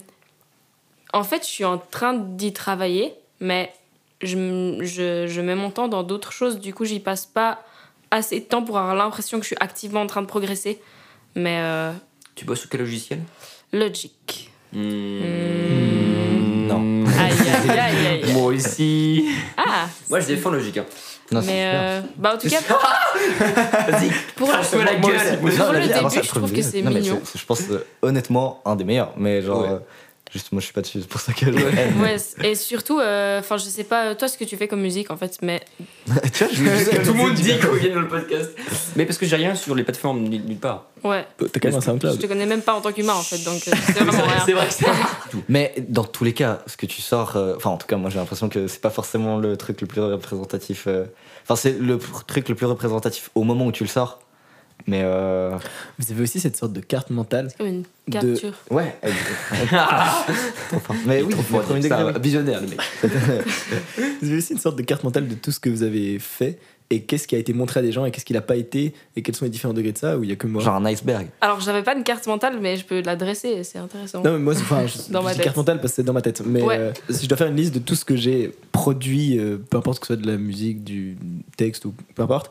en 1.12 1.24
fait, 1.24 1.42
je 1.42 1.49
suis 1.49 1.64
en 1.64 1.78
train 1.78 2.14
d'y 2.14 2.53
travailler, 2.53 3.14
mais 3.40 3.72
je, 4.22 4.36
je, 4.82 5.26
je 5.26 5.40
mets 5.40 5.55
mon 5.55 5.70
temps 5.70 5.88
dans 5.88 6.03
d'autres 6.03 6.32
choses. 6.32 6.59
Du 6.61 6.74
coup, 6.74 6.84
j'y 6.84 7.01
passe 7.01 7.24
pas 7.26 7.62
assez 8.11 8.40
de 8.40 8.44
temps 8.44 8.62
pour 8.62 8.76
avoir 8.78 8.94
l'impression 8.94 9.38
que 9.38 9.44
je 9.44 9.49
suis 9.49 9.57
activement 9.61 10.01
en 10.03 10.07
train 10.07 10.22
de 10.22 10.26
progresser. 10.26 10.80
Mais 11.34 11.59
euh, 11.62 11.92
Tu 12.34 12.44
bosses 12.44 12.61
sur 12.61 12.68
quel 12.68 12.80
logiciel? 12.80 13.20
Logic. 13.72 14.51
Hmm. 14.72 15.97
Moi 18.32 18.52
aussi. 18.52 19.28
Ah 19.56 19.86
Moi 20.09 20.20
je 20.20 20.26
défends 20.26 20.50
Logique. 20.50 20.78
Hein. 20.78 20.84
Non, 21.30 21.42
Mais 21.44 21.62
euh, 21.74 22.00
bah 22.16 22.32
en 22.34 22.38
tout 22.38 22.48
cas, 22.48 22.56
Vas-y, 23.90 24.11
pour 24.34 24.48
la 24.50 24.94
gueule. 24.94 25.14
aussi. 25.14 25.36
Moi, 25.42 25.50
Pour 25.50 25.59
non, 25.66 25.72
la 25.72 25.78
le 25.80 25.84
vie, 25.84 25.92
avant 25.92 26.09
début, 26.09 26.14
ça, 26.14 26.22
je 26.22 26.28
trouve 26.28 26.52
que 26.52 26.62
c'est 26.62 26.80
mignon. 26.82 27.20
Je 27.34 27.44
pense 27.44 27.62
euh, 27.70 27.86
honnêtement 28.00 28.62
un 28.64 28.76
des 28.76 28.84
meilleurs, 28.84 29.12
mais 29.16 29.42
genre. 29.42 29.61
Ouais. 29.62 29.68
euh, 29.72 29.78
juste, 30.32 30.52
moi 30.52 30.60
je 30.60 30.64
suis 30.66 30.74
pas 30.74 30.80
dessus, 30.82 31.00
c'est 31.00 31.08
pour 31.08 31.20
ça 31.20 31.32
que 31.32 31.46
je. 31.46 31.52
Ouais, 32.00 32.16
et 32.44 32.54
surtout, 32.54 32.98
euh, 33.00 33.40
enfin, 33.40 33.56
je 33.56 33.64
sais 33.64 33.84
pas, 33.84 34.14
toi, 34.14 34.28
ce 34.28 34.36
que 34.38 34.44
tu 34.44 34.56
fais 34.56 34.68
comme 34.68 34.80
musique, 34.80 35.10
en 35.10 35.16
fait, 35.16 35.38
mais 35.42 35.60
tu 36.32 36.44
vois, 36.44 36.52
je 36.52 36.62
me 36.62 37.04
Tout 37.04 37.12
le 37.12 37.18
monde 37.18 37.34
dit 37.34 37.58
qu'on 37.58 37.72
vient 37.74 37.94
dans 37.94 38.00
le 38.00 38.08
podcast. 38.08 38.50
Mais 38.96 39.06
parce 39.06 39.18
que 39.18 39.26
j'ai 39.26 39.36
rien 39.36 39.54
sur 39.54 39.74
les 39.74 39.84
plateformes 39.84 40.20
nulle 40.22 40.56
part. 40.58 40.86
ouais, 41.04 41.26
T'as 41.38 41.46
quand 41.60 41.68
même 41.68 41.76
un 41.76 41.80
je 41.80 41.84
SoundCloud. 41.84 42.18
te 42.18 42.26
connais 42.26 42.46
même 42.46 42.62
pas 42.62 42.74
en 42.74 42.80
tant 42.80 42.92
qu'humain, 42.92 43.14
en 43.14 43.22
fait, 43.22 43.38
donc 43.44 43.66
euh, 43.68 43.72
c'est 43.86 43.92
vraiment 44.04 44.12
rien. 44.26 44.42
C'est 44.46 44.52
vrai 44.52 44.66
que 44.66 44.72
c'est. 44.74 44.86
Mais 45.48 45.74
dans 45.88 46.04
tous 46.04 46.24
les 46.24 46.32
cas, 46.34 46.62
ce 46.66 46.76
que 46.76 46.86
tu 46.86 47.00
sors, 47.02 47.36
euh, 47.36 47.54
enfin 47.56 47.70
en 47.70 47.76
tout 47.76 47.86
cas 47.86 47.96
moi 47.96 48.10
j'ai 48.10 48.18
l'impression 48.18 48.48
que 48.48 48.66
c'est 48.68 48.80
pas 48.80 48.90
forcément 48.90 49.36
le 49.38 49.56
truc 49.56 49.80
le 49.80 49.86
plus 49.86 50.00
représentatif. 50.00 50.84
euh, 50.86 51.04
Enfin 51.44 51.56
c'est 51.56 51.78
le 51.78 51.98
truc 52.26 52.48
le 52.48 52.54
plus 52.54 52.66
représentatif 52.66 53.30
au 53.34 53.42
moment 53.44 53.66
où 53.66 53.72
tu 53.72 53.82
le 53.84 53.88
sors. 53.88 54.20
Mais 54.86 55.02
euh, 55.04 55.56
Vous 55.98 56.12
avez 56.12 56.22
aussi 56.22 56.40
cette 56.40 56.56
sorte 56.56 56.72
de 56.72 56.80
carte 56.80 57.10
mentale. 57.10 57.48
C'est 57.50 57.58
comme 57.58 57.66
une 57.66 57.82
De- 57.82 58.12
capture. 58.12 58.54
ouais. 58.70 58.94
Trop 60.68 60.78
fort. 60.80 60.96
Mais 61.06 61.22
oui, 61.22 61.34
premier 61.34 61.42
fort, 61.62 61.98
degré, 61.98 62.04
oui. 62.04 62.20
visionnaire 62.22 62.60
le 62.60 62.68
mec. 62.68 62.80
Vous 64.22 64.28
avez 64.28 64.36
aussi 64.38 64.52
une 64.52 64.58
sorte 64.58 64.76
de 64.76 64.82
carte 64.82 65.04
mentale 65.04 65.28
de 65.28 65.34
tout 65.34 65.52
ce 65.52 65.60
que 65.60 65.70
vous 65.70 65.82
avez 65.82 66.18
fait 66.18 66.58
et 66.90 67.02
qu'est-ce 67.02 67.28
qui 67.28 67.34
a 67.36 67.38
été 67.38 67.52
montré 67.52 67.80
à 67.80 67.82
des 67.82 67.92
gens 67.92 68.04
et 68.06 68.10
qu'est-ce 68.10 68.24
qui 68.24 68.32
l'a 68.32 68.40
pas 68.40 68.56
été 68.56 68.94
et 69.14 69.22
quels 69.22 69.36
sont 69.36 69.44
les 69.44 69.50
différents 69.50 69.74
degrés 69.74 69.92
de 69.92 69.98
ça 69.98 70.16
ou 70.16 70.24
il 70.24 70.30
y 70.30 70.32
a 70.32 70.36
que 70.36 70.46
moi. 70.46 70.62
genre 70.62 70.74
un 70.76 70.84
iceberg. 70.86 71.28
Alors, 71.42 71.60
j'avais 71.60 71.82
pas 71.82 71.94
une 71.94 72.02
carte 72.02 72.26
mentale, 72.26 72.58
mais 72.60 72.76
je 72.76 72.84
peux 72.84 73.02
la 73.02 73.14
dresser, 73.14 73.48
et 73.48 73.64
c'est 73.64 73.78
intéressant. 73.78 74.22
Non 74.22 74.32
mais 74.32 74.38
moi 74.38 74.54
c'est- 74.54 74.62
enfin 74.62 74.86
je, 74.86 74.96
Dans 75.12 75.20
je 75.20 75.24
ma 75.26 75.30
dis 75.32 75.36
tête. 75.36 75.44
carte 75.44 75.56
mentale 75.58 75.80
parce 75.80 75.92
que 75.92 75.96
c'est 75.96 76.02
dans 76.02 76.12
ma 76.14 76.22
tête 76.22 76.42
mais 76.44 76.62
Ouais. 76.62 76.78
euh, 76.78 76.92
si 77.10 77.24
je 77.24 77.28
dois 77.28 77.36
faire 77.36 77.48
une 77.48 77.56
liste 77.56 77.74
de 77.74 77.78
tout 77.78 77.94
ce 77.94 78.04
que 78.06 78.16
j'ai 78.16 78.52
produit 78.72 79.38
euh, 79.38 79.58
peu 79.58 79.76
importe 79.76 80.00
que 80.00 80.06
ce 80.06 80.14
soit 80.14 80.22
de 80.22 80.26
la 80.26 80.38
musique 80.38 80.82
du 80.82 81.16
texte 81.56 81.84
ou 81.84 81.92
peu 82.14 82.22
importe 82.22 82.50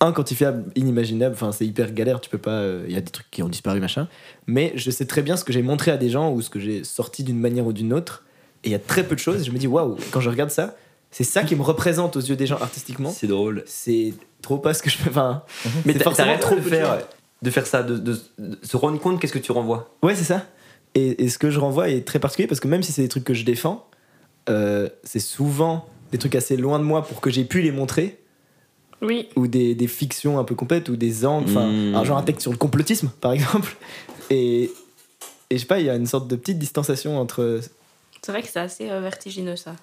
inquantifiable 0.00 0.64
inimaginable 0.76 1.34
enfin 1.34 1.52
c'est 1.52 1.66
hyper 1.66 1.92
galère 1.92 2.20
tu 2.20 2.30
peux 2.30 2.38
pas 2.38 2.52
euh, 2.60 2.84
il 2.88 2.94
y 2.94 2.96
a 2.96 3.00
des 3.00 3.10
trucs 3.10 3.30
qui 3.30 3.42
ont 3.42 3.48
disparu 3.48 3.80
machin 3.80 4.08
mais 4.46 4.72
je 4.74 4.90
sais 4.90 5.04
très 5.04 5.22
bien 5.22 5.36
ce 5.36 5.44
que 5.44 5.52
j'ai 5.52 5.62
montré 5.62 5.90
à 5.90 5.96
des 5.96 6.08
gens 6.10 6.32
ou 6.32 6.40
ce 6.40 6.48
que 6.50 6.58
j'ai 6.58 6.84
sorti 6.84 7.22
d'une 7.22 7.38
manière 7.38 7.66
ou 7.66 7.72
d'une 7.72 7.92
autre 7.92 8.24
et 8.64 8.68
il 8.68 8.72
y 8.72 8.74
a 8.74 8.78
très 8.78 9.04
peu 9.04 9.14
de 9.14 9.20
choses 9.20 9.44
je 9.44 9.50
me 9.50 9.58
dis 9.58 9.66
waouh 9.66 9.96
quand 10.10 10.20
je 10.20 10.30
regarde 10.30 10.50
ça 10.50 10.74
c'est 11.10 11.24
ça 11.24 11.42
qui 11.42 11.54
me 11.56 11.62
représente 11.62 12.16
aux 12.16 12.20
yeux 12.20 12.36
des 12.36 12.46
gens 12.46 12.56
artistiquement 12.58 13.10
C'est 13.10 13.26
drôle. 13.26 13.62
c'est 13.66 14.14
trop 14.42 14.58
pas 14.58 14.72
ce 14.74 14.82
que 14.82 14.88
je 14.88 14.96
fais 14.96 15.10
enfin 15.10 15.42
Mais 15.84 15.92
t'as- 15.94 16.04
forcément 16.04 16.26
t'arrêtes 16.28 16.40
trop 16.40 16.54
de 16.54 16.60
faire, 16.60 16.98
de 17.42 17.50
faire 17.50 17.66
ça, 17.66 17.82
de, 17.82 17.96
de- 17.98 18.16
de 18.38 18.58
se 18.62 18.76
rendre 18.76 18.98
compte 19.00 19.20
qu'est-ce 19.20 19.32
que 19.32 19.38
tu 19.40 19.50
renvoies. 19.50 19.92
Ouais, 20.04 20.14
c'est 20.14 20.22
ça. 20.24 20.46
Et, 20.94 21.24
et 21.24 21.28
ce 21.28 21.38
que 21.38 21.50
je 21.50 21.58
renvoie 21.58 21.88
est 21.90 22.06
très 22.06 22.20
particulier 22.20 22.46
parce 22.46 22.60
que 22.60 22.68
même 22.68 22.82
si 22.84 22.92
c'est 22.92 23.02
des 23.02 23.08
trucs 23.08 23.24
que 23.24 23.34
je 23.34 23.44
défends, 23.44 23.88
euh, 24.48 24.88
c'est 25.02 25.18
souvent 25.18 25.86
des 26.12 26.18
trucs 26.18 26.36
assez 26.36 26.56
loin 26.56 26.78
de 26.78 26.84
moi 26.84 27.02
pour 27.02 27.20
que 27.20 27.28
j'ai 27.30 27.44
pu 27.44 27.60
les 27.60 27.72
montrer, 27.72 28.19
Oui, 29.02 29.28
ou 29.36 29.46
des, 29.46 29.74
des 29.74 29.86
fictions 29.88 30.38
un 30.38 30.44
peu 30.44 30.54
complètes, 30.54 30.88
ou 30.90 30.96
des 30.96 31.24
angles, 31.24 31.48
enfin, 31.50 31.66
Mm. 31.70 31.88
alors 31.94 32.04
genre 32.04 32.18
un 32.18 32.22
texte 32.22 32.42
sur 32.42 32.50
le 32.52 32.58
complotisme, 32.58 33.08
par 33.20 33.32
exemple. 33.32 33.74
Et, 34.30 34.64
et 35.50 35.56
je 35.56 35.58
sais 35.58 35.66
pas, 35.66 35.80
il 35.80 35.86
y 35.86 35.90
a 35.90 35.94
une 35.96 36.06
sorte 36.06 36.28
de 36.28 36.36
petite 36.36 36.58
distanciation 36.58 37.18
entre. 37.18 37.60
c'est 38.22 38.32
vrai 38.32 38.42
que 38.42 38.48
c'est 38.48 38.60
assez 38.60 38.90
euh, 38.90 39.00
vertigineux, 39.00 39.56
ça. 39.56 39.74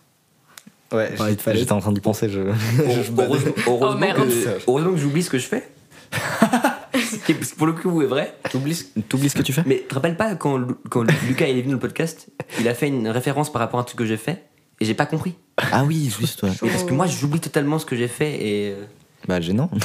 Ouais, 0.94 1.10
falaise. 1.38 1.60
j'étais 1.60 1.72
en 1.74 1.80
train 1.82 1.92
d'y 1.92 2.00
penser. 2.00 2.30
Je... 2.30 2.40
heureusement, 2.80 3.24
heureusement 3.24 3.54
Oh, 3.68 4.22
que, 4.24 4.60
heureusement 4.70 4.92
que 4.92 4.98
j'oublie 4.98 5.24
ce 5.24 5.30
que 5.30 5.38
je 5.40 5.48
fais. 5.48 5.68
Ce 6.94 7.16
qui, 7.26 7.34
pour 7.34 7.68
le 7.68 7.74
coup, 7.74 8.02
est 8.02 8.06
vrai. 8.06 8.34
T'oublies 8.52 8.76
ce- 8.76 9.36
que 9.36 9.42
tu 9.42 9.52
fais? 9.52 9.64
Mais 9.66 9.80
tu 9.80 9.88
te 9.88 9.96
rappelles 9.96 10.16
pas 10.16 10.36
quand, 10.36 10.62
quand 10.90 11.04
Lucas 11.28 11.48
il 11.48 11.58
est 11.58 11.62
venu 11.62 11.72
dans 11.72 11.74
le 11.74 11.80
podcast, 11.80 12.28
il 12.60 12.68
a 12.70 12.74
fait 12.74 12.88
une 12.88 13.08
référence 13.10 13.52
par 13.52 13.60
rapport 13.62 13.80
à 13.80 13.84
un 13.84 13.86
truc 13.86 13.98
que 14.00 14.06
j'ai 14.06 14.16
fait 14.18 14.44
et 14.80 14.86
j'ai 14.86 14.94
pas 14.94 15.06
compris. 15.06 15.34
Ah 15.58 15.84
oui, 15.84 16.10
juste. 16.18 16.44
Ouais. 16.44 16.52
Parce 16.62 16.84
que 16.86 16.94
moi 16.94 17.08
j'oublie 17.08 17.40
totalement 17.42 17.80
ce 17.80 17.86
que 17.86 17.96
j'ai 17.96 18.08
fait 18.08 18.46
et. 18.46 18.76
Bah 19.28 19.42
gênant. 19.42 19.70
non, 19.74 19.80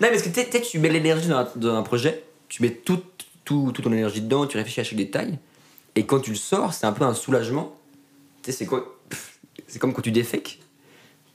parce 0.00 0.22
que 0.22 0.28
tu 0.28 0.40
sais, 0.40 0.60
tu 0.60 0.78
mets 0.78 0.88
l'énergie 0.90 1.28
dans, 1.28 1.38
un- 1.38 1.48
dans 1.56 1.74
un 1.76 1.82
projet, 1.82 2.22
tu 2.48 2.62
mets 2.62 2.70
toute 2.70 3.04
tout, 3.44 3.70
toute 3.72 3.84
ton 3.84 3.92
énergie 3.92 4.20
dedans, 4.20 4.46
tu 4.46 4.56
réfléchis 4.56 4.80
à 4.80 4.84
chaque 4.84 4.98
détail, 4.98 5.38
et 5.94 6.04
quand 6.04 6.20
tu 6.20 6.30
le 6.30 6.36
sors, 6.36 6.74
c'est 6.74 6.86
un 6.86 6.92
peu 6.92 7.04
un 7.04 7.14
soulagement. 7.14 7.76
Tu 8.42 8.50
sais, 8.52 8.58
c'est 8.58 8.66
quoi 8.66 8.96
pff, 9.08 9.38
C'est 9.68 9.78
comme 9.78 9.92
quand 9.92 10.02
tu 10.02 10.10
défèques, 10.10 10.60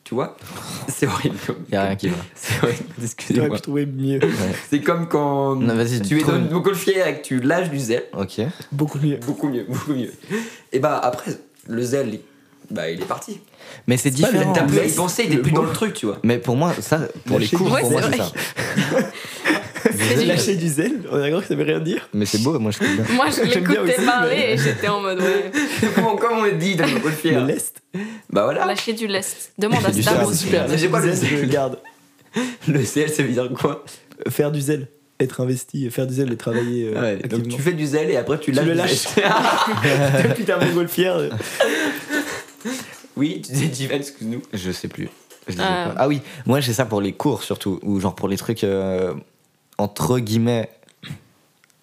tu 0.04 0.14
vois 0.16 0.36
C'est 0.88 1.08
horrible. 1.08 1.38
comme- 1.48 1.66
Y 1.72 1.76
a 1.76 1.84
rien 1.84 1.96
qui 1.96 2.10
va. 2.10 2.18
C'est 2.36 2.58
horrible, 2.64 2.84
J'aurais 2.98 3.06
excusez-moi. 3.06 3.56
pu 3.56 3.62
trouver 3.62 3.86
mieux. 3.86 4.20
C'est 4.70 4.82
comme 4.82 5.08
quand 5.08 5.56
Non, 5.56 5.76
vas-y, 5.76 6.02
tu 6.02 6.18
es 6.18 6.22
trouve 6.22 6.34
dans 6.34 6.40
une- 6.40 6.46
une 6.48 6.52
montgolfière 6.54 7.08
et 7.08 7.22
que 7.22 7.26
tu 7.26 7.40
lâches 7.40 7.70
du 7.70 7.80
zèle. 7.80 8.06
Ok. 8.18 8.42
Beaucoup 8.72 9.00
mieux. 9.00 9.18
Beaucoup 9.18 9.48
mieux, 9.50 9.66
beaucoup 9.68 9.94
mieux. 9.94 10.12
Et 10.74 10.80
bah 10.80 10.98
après, 11.04 11.32
le 11.68 11.82
zèle, 11.82 12.20
bah, 12.72 12.90
il 12.90 13.02
est 13.02 13.06
parti. 13.06 13.40
Mais 13.88 13.98
c'est 13.98 14.10
différent. 14.12 14.54
T'as 14.54 14.64
plus 14.64 14.80
à 14.80 14.84
y 14.84 14.88
mais- 14.88 14.94
penser, 14.94 15.28
t'es 15.28 15.36
le 15.36 15.42
plus 15.42 15.52
dans 15.52 15.64
le 15.64 15.72
truc, 15.74 15.94
tu 15.94 16.06
vois. 16.06 16.18
Mais 16.24 16.38
pour 16.40 16.56
moi, 16.56 16.74
ça, 16.80 17.00
pour 17.26 17.40
les 17.40 17.48
cours, 17.48 17.60
pour 17.60 17.70
moi, 17.92 18.02
c'est 18.12 18.18
ça. 18.18 18.32
J'ai 20.18 20.26
lâché 20.26 20.56
du 20.56 20.68
zèle, 20.68 21.02
on 21.12 21.22
a 21.22 21.30
cru 21.32 21.42
que 21.42 21.48
ça 21.48 21.56
veut 21.56 21.64
rien 21.64 21.80
dire. 21.80 22.08
Mais 22.14 22.26
c'est 22.26 22.38
beau, 22.44 22.58
moi 22.60 22.72
je 22.72 22.80
bien. 22.80 23.04
Moi, 23.16 23.28
je 23.30 23.42
l'écoutais 23.54 23.94
parler 24.06 24.36
mais- 24.36 24.54
et 24.54 24.58
j'étais 24.58 24.88
en 24.88 25.02
mode, 25.02 25.20
ouais, 25.20 25.52
Comment, 25.96 26.16
comment 26.16 26.42
on 26.42 26.58
dit 26.58 26.76
dans 26.76 26.86
Le 26.86 26.94
montgolfière 26.94 27.44
lest. 27.46 27.82
Bah 28.30 28.44
voilà. 28.44 28.66
lâcher 28.66 28.94
du 28.94 29.08
lest. 29.08 29.54
Demande 29.58 29.86
à 29.86 29.92
Star. 29.94 30.34
super. 30.34 30.68
Mais 30.70 30.78
j'ai 30.78 30.88
pas 30.88 31.00
le 31.00 31.08
Le 31.08 31.14
zèle, 31.14 31.30
je 31.30 31.36
le 31.38 31.48
garde. 31.48 31.80
Le 32.68 32.84
zèle, 32.84 33.10
ça 33.10 33.24
veut 33.24 33.30
dire 33.30 33.50
quoi? 33.60 33.84
Faire 34.30 34.52
du 34.52 34.62
zèle, 34.62 34.88
être 35.20 35.42
investi, 35.42 35.90
faire 35.90 36.06
du 36.08 36.14
zèle 36.14 36.32
et 36.32 36.38
travailler. 36.38 36.92
euh, 36.96 37.02
Ouais, 37.02 37.28
donc 37.28 37.48
tu 37.48 37.60
fais 37.62 37.74
du 37.74 37.86
zèle 37.88 38.10
et 38.12 38.18
après 38.18 38.38
tu 38.40 38.52
Tu 38.52 38.58
lâches. 38.58 38.66
le 38.68 38.74
lâches. 38.74 39.06
Depuis 40.30 40.44
ta 40.46 40.58
montgolfière. 40.64 41.18
Euh, 43.18 43.20
oui, 43.20 43.42
tu 43.46 43.52
disais 43.54 43.74
Jivan, 43.74 43.96
excuse-nous. 43.96 44.42
Je 44.54 44.72
sais 44.72 44.88
plus. 44.88 45.10
Je 45.48 45.54
disais 45.54 45.64
Ah. 45.66 45.94
Ah 45.98 46.08
oui, 46.08 46.22
moi 46.46 46.60
j'ai 46.60 46.74
ça 46.74 46.86
pour 46.86 47.02
les 47.02 47.14
cours 47.14 47.44
surtout, 47.44 47.80
ou 47.84 48.00
genre 48.00 48.16
pour 48.16 48.28
les 48.28 48.38
trucs 48.38 48.64
euh, 48.64 49.14
entre 49.78 50.20
guillemets, 50.20 50.70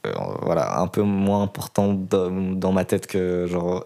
euh, 0.07 0.12
voilà, 0.43 0.79
un 0.81 0.87
peu 0.87 1.03
moins 1.03 1.43
importants 1.43 1.93
dans, 1.95 2.31
dans 2.31 2.72
ma 2.72 2.85
tête 2.85 3.07
que 3.07 3.47
genre 3.49 3.85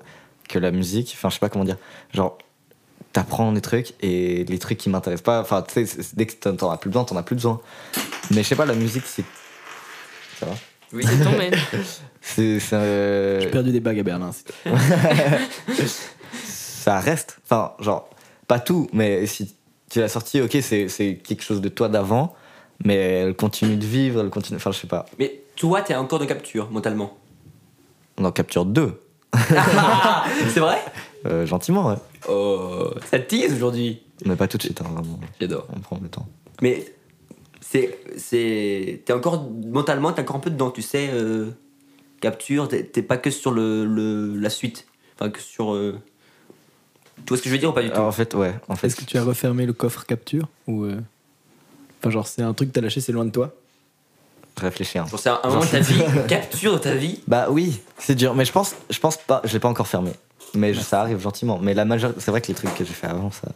que 0.49 0.59
la 0.59 0.71
musique. 0.71 1.13
Enfin, 1.17 1.29
je 1.31 1.35
sais 1.35 1.41
pas 1.41 1.49
comment 1.49 1.65
dire. 1.65 1.79
Genre, 2.13 2.37
t'apprends 3.15 3.53
des 3.53 3.61
trucs 3.63 3.95
et 4.03 4.45
les 4.45 4.59
trucs 4.59 4.77
qui 4.79 4.91
m'intéressent 4.91 5.25
pas. 5.25 5.41
Enfin, 5.41 5.63
tu 5.63 5.73
sais, 5.73 5.87
c'est- 5.87 6.15
dès 6.17 6.27
que 6.27 6.35
t'en 6.49 6.71
as 6.71 6.77
plus 6.77 6.91
besoin, 6.91 7.05
t'en 7.05 7.17
as 7.17 7.23
plus 7.23 7.37
besoin. 7.37 7.61
Mais 8.31 8.43
je 8.43 8.49
sais 8.49 8.57
pas, 8.57 8.67
la 8.67 8.75
musique, 8.75 9.05
c'est 9.07 9.25
ça 10.39 10.47
va. 10.47 10.53
Oui. 10.93 11.05
C'est 11.07 11.25
tombé. 11.25 11.51
C'est 12.25 12.61
c'est, 12.61 12.77
euh, 12.77 13.41
J'ai 13.41 13.49
perdu 13.51 13.73
des 13.73 13.81
bagues 13.81 13.99
à 13.99 14.03
Berlin. 14.05 14.31
ça 16.83 16.99
reste. 17.01 17.39
Enfin, 17.45 17.73
genre, 17.81 18.09
pas 18.49 18.59
tout, 18.61 18.89
mais 18.93 19.27
si 19.27 19.55
tu 19.91 20.01
l'as 20.01 20.09
sorti, 20.09 20.41
ok, 20.41 20.57
c'est 20.61 21.21
quelque 21.25 21.43
chose 21.43 21.61
de 21.61 21.69
toi 21.69 21.89
d'avant, 21.89 22.35
mais 22.85 22.97
elle 22.97 23.35
continue 23.35 23.77
de 23.77 23.85
vivre, 23.87 24.21
elle 24.21 24.31
continue. 24.31 24.57
Enfin, 24.57 24.73
je 24.73 24.79
sais 24.81 24.87
pas. 24.87 25.07
Mais 25.19 25.43
toi, 25.57 25.83
t'es 25.83 25.95
encore 25.95 26.19
de 26.19 26.25
capture 26.25 26.71
mentalement. 26.71 27.17
On 28.19 28.25
en 28.25 28.33
capture 28.33 28.65
deux, 28.67 29.01
C'est 30.49 30.61
vrai? 30.61 30.79
Euh, 31.27 31.47
gentiment, 31.47 31.89
ouais. 31.89 31.97
Oh, 32.29 32.91
ça 33.11 33.19
tease 33.19 33.55
aujourd'hui. 33.55 34.03
Mais 34.27 34.37
pas 34.37 34.47
tout 34.49 34.59
de 34.59 34.63
suite, 34.63 34.81
hein, 34.83 34.87
vraiment. 34.93 35.19
J'adore. 35.41 35.67
On 35.75 35.81
prend 35.81 35.99
le 36.03 36.09
temps. 36.09 36.27
Mais 36.61 36.85
c'est. 37.61 37.99
T'es 39.05 39.13
encore. 39.13 39.49
Mentalement, 39.67 40.13
t'es 40.13 40.21
encore 40.23 40.37
un 40.37 40.41
peu 40.41 40.51
dedans, 40.51 40.71
tu 40.71 40.83
sais. 40.83 41.09
euh, 41.13 41.51
capture, 42.21 42.69
t'es 42.69 42.85
t'es 42.85 43.03
pas 43.03 43.17
que 43.17 43.31
sur 43.31 43.51
le, 43.53 43.85
le- 43.87 44.37
la 44.39 44.51
suite. 44.51 44.87
Enfin, 45.15 45.31
que 45.31 45.41
sur. 45.41 45.73
euh, 45.75 45.99
Tu 47.17 47.23
vois 47.29 47.37
ce 47.37 47.43
que 47.43 47.49
je 47.49 47.55
veux 47.55 47.59
dire 47.59 47.71
ou 47.71 47.73
pas 47.73 47.83
du 47.83 47.89
tout 47.89 47.95
Alors, 47.95 48.09
en 48.09 48.13
fait, 48.13 48.35
ouais. 48.35 48.55
En 48.69 48.77
fait, 48.77 48.87
Est-ce 48.89 48.97
que 48.97 49.05
tu 49.05 49.17
as 49.19 49.23
refermé 49.23 49.65
le 49.67 49.73
coffre 49.73 50.05
capture 50.07 50.49
ou 50.67 50.85
euh, 50.85 51.01
Enfin, 52.01 52.11
genre, 52.11 52.27
c'est 52.27 52.43
un 52.43 52.53
truc 52.53 52.71
que 52.71 52.75
t'as 52.75 52.81
lâché, 52.81 53.01
c'est 53.01 53.13
loin 53.13 53.25
de 53.25 53.31
toi? 53.31 53.55
réfléchir. 54.61 55.07
Genre, 55.07 55.19
c'est 55.19 55.31
un, 55.31 55.41
un 55.45 55.49
moment 55.49 55.65
de 55.65 55.67
ta 55.71 55.81
vie, 55.81 55.99
une 56.17 56.27
capture 56.27 56.75
de 56.75 56.79
ta 56.79 56.95
vie? 56.95 57.21
Bah 57.27 57.47
oui, 57.51 57.81
c'est 57.99 58.15
dur. 58.15 58.35
Mais 58.35 58.45
je 58.45 58.53
pense, 58.53 58.75
je 58.91 58.99
pense 58.99 59.17
pas. 59.17 59.41
Je 59.45 59.53
l'ai 59.53 59.59
pas 59.61 59.69
encore 59.69 59.87
fermé. 59.89 60.11
Mais 60.55 60.75
je- 60.75 60.81
ça 60.81 61.01
arrive 61.01 61.19
gentiment. 61.21 61.59
Mais 61.59 61.73
la 61.75 61.85
majorité, 61.85 62.21
c'est 62.21 62.31
vrai 62.31 62.41
que 62.43 62.49
les 62.49 62.55
trucs 62.55 62.75
que 62.75 62.85
j'ai 62.85 62.93
fait 62.93 63.07
avant, 63.07 63.31
ça. 63.31 63.49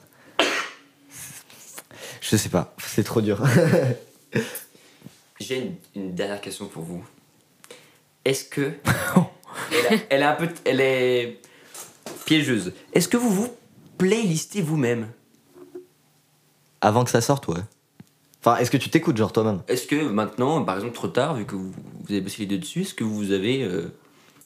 Je 2.21 2.37
sais 2.37 2.49
pas. 2.49 2.75
C'est 2.79 3.05
trop 3.05 3.21
dur. 3.21 3.41
J'ai 5.39 5.59
une, 5.59 5.75
une 5.95 6.15
dernière 6.15 6.41
question 6.41 6.67
pour 6.67 6.83
vous. 6.83 7.05
Est-ce 8.25 8.45
que. 8.45 8.73
elle, 9.71 9.87
a- 9.97 10.01
elle 10.11 10.23
est 10.23 10.25
un 10.25 10.33
peu. 10.35 10.49
Elle 10.65 10.81
est. 10.81 11.39
piégeuse. 12.25 12.73
Est-ce 12.93 13.09
que 13.09 13.17
vous 13.17 13.31
vous 13.31 13.49
playlistez 13.99 14.63
vous-même? 14.63 15.09
Avant 16.81 17.05
que 17.05 17.11
ça 17.11 17.21
sorte, 17.21 17.49
ouais. 17.49 17.61
Enfin, 18.41 18.59
est-ce 18.59 18.71
que 18.71 18.77
tu 18.77 18.91
t'écoutes, 18.91 19.17
genre 19.17 19.33
toi-même? 19.33 19.61
Est-ce 19.67 19.87
que 19.87 20.09
maintenant, 20.09 20.63
par 20.63 20.77
exemple, 20.77 20.95
trop 20.95 21.09
tard, 21.09 21.35
vu 21.35 21.45
que 21.47 21.57
vous, 21.57 21.71
vous 21.73 22.07
avez 22.13 22.21
bossé 22.21 22.43
les 22.43 22.47
deux 22.47 22.59
dessus, 22.59 22.83
est-ce 22.83 22.95
que 22.95 23.03
vous 23.05 23.33
avez. 23.33 23.63
euh, 23.63 23.93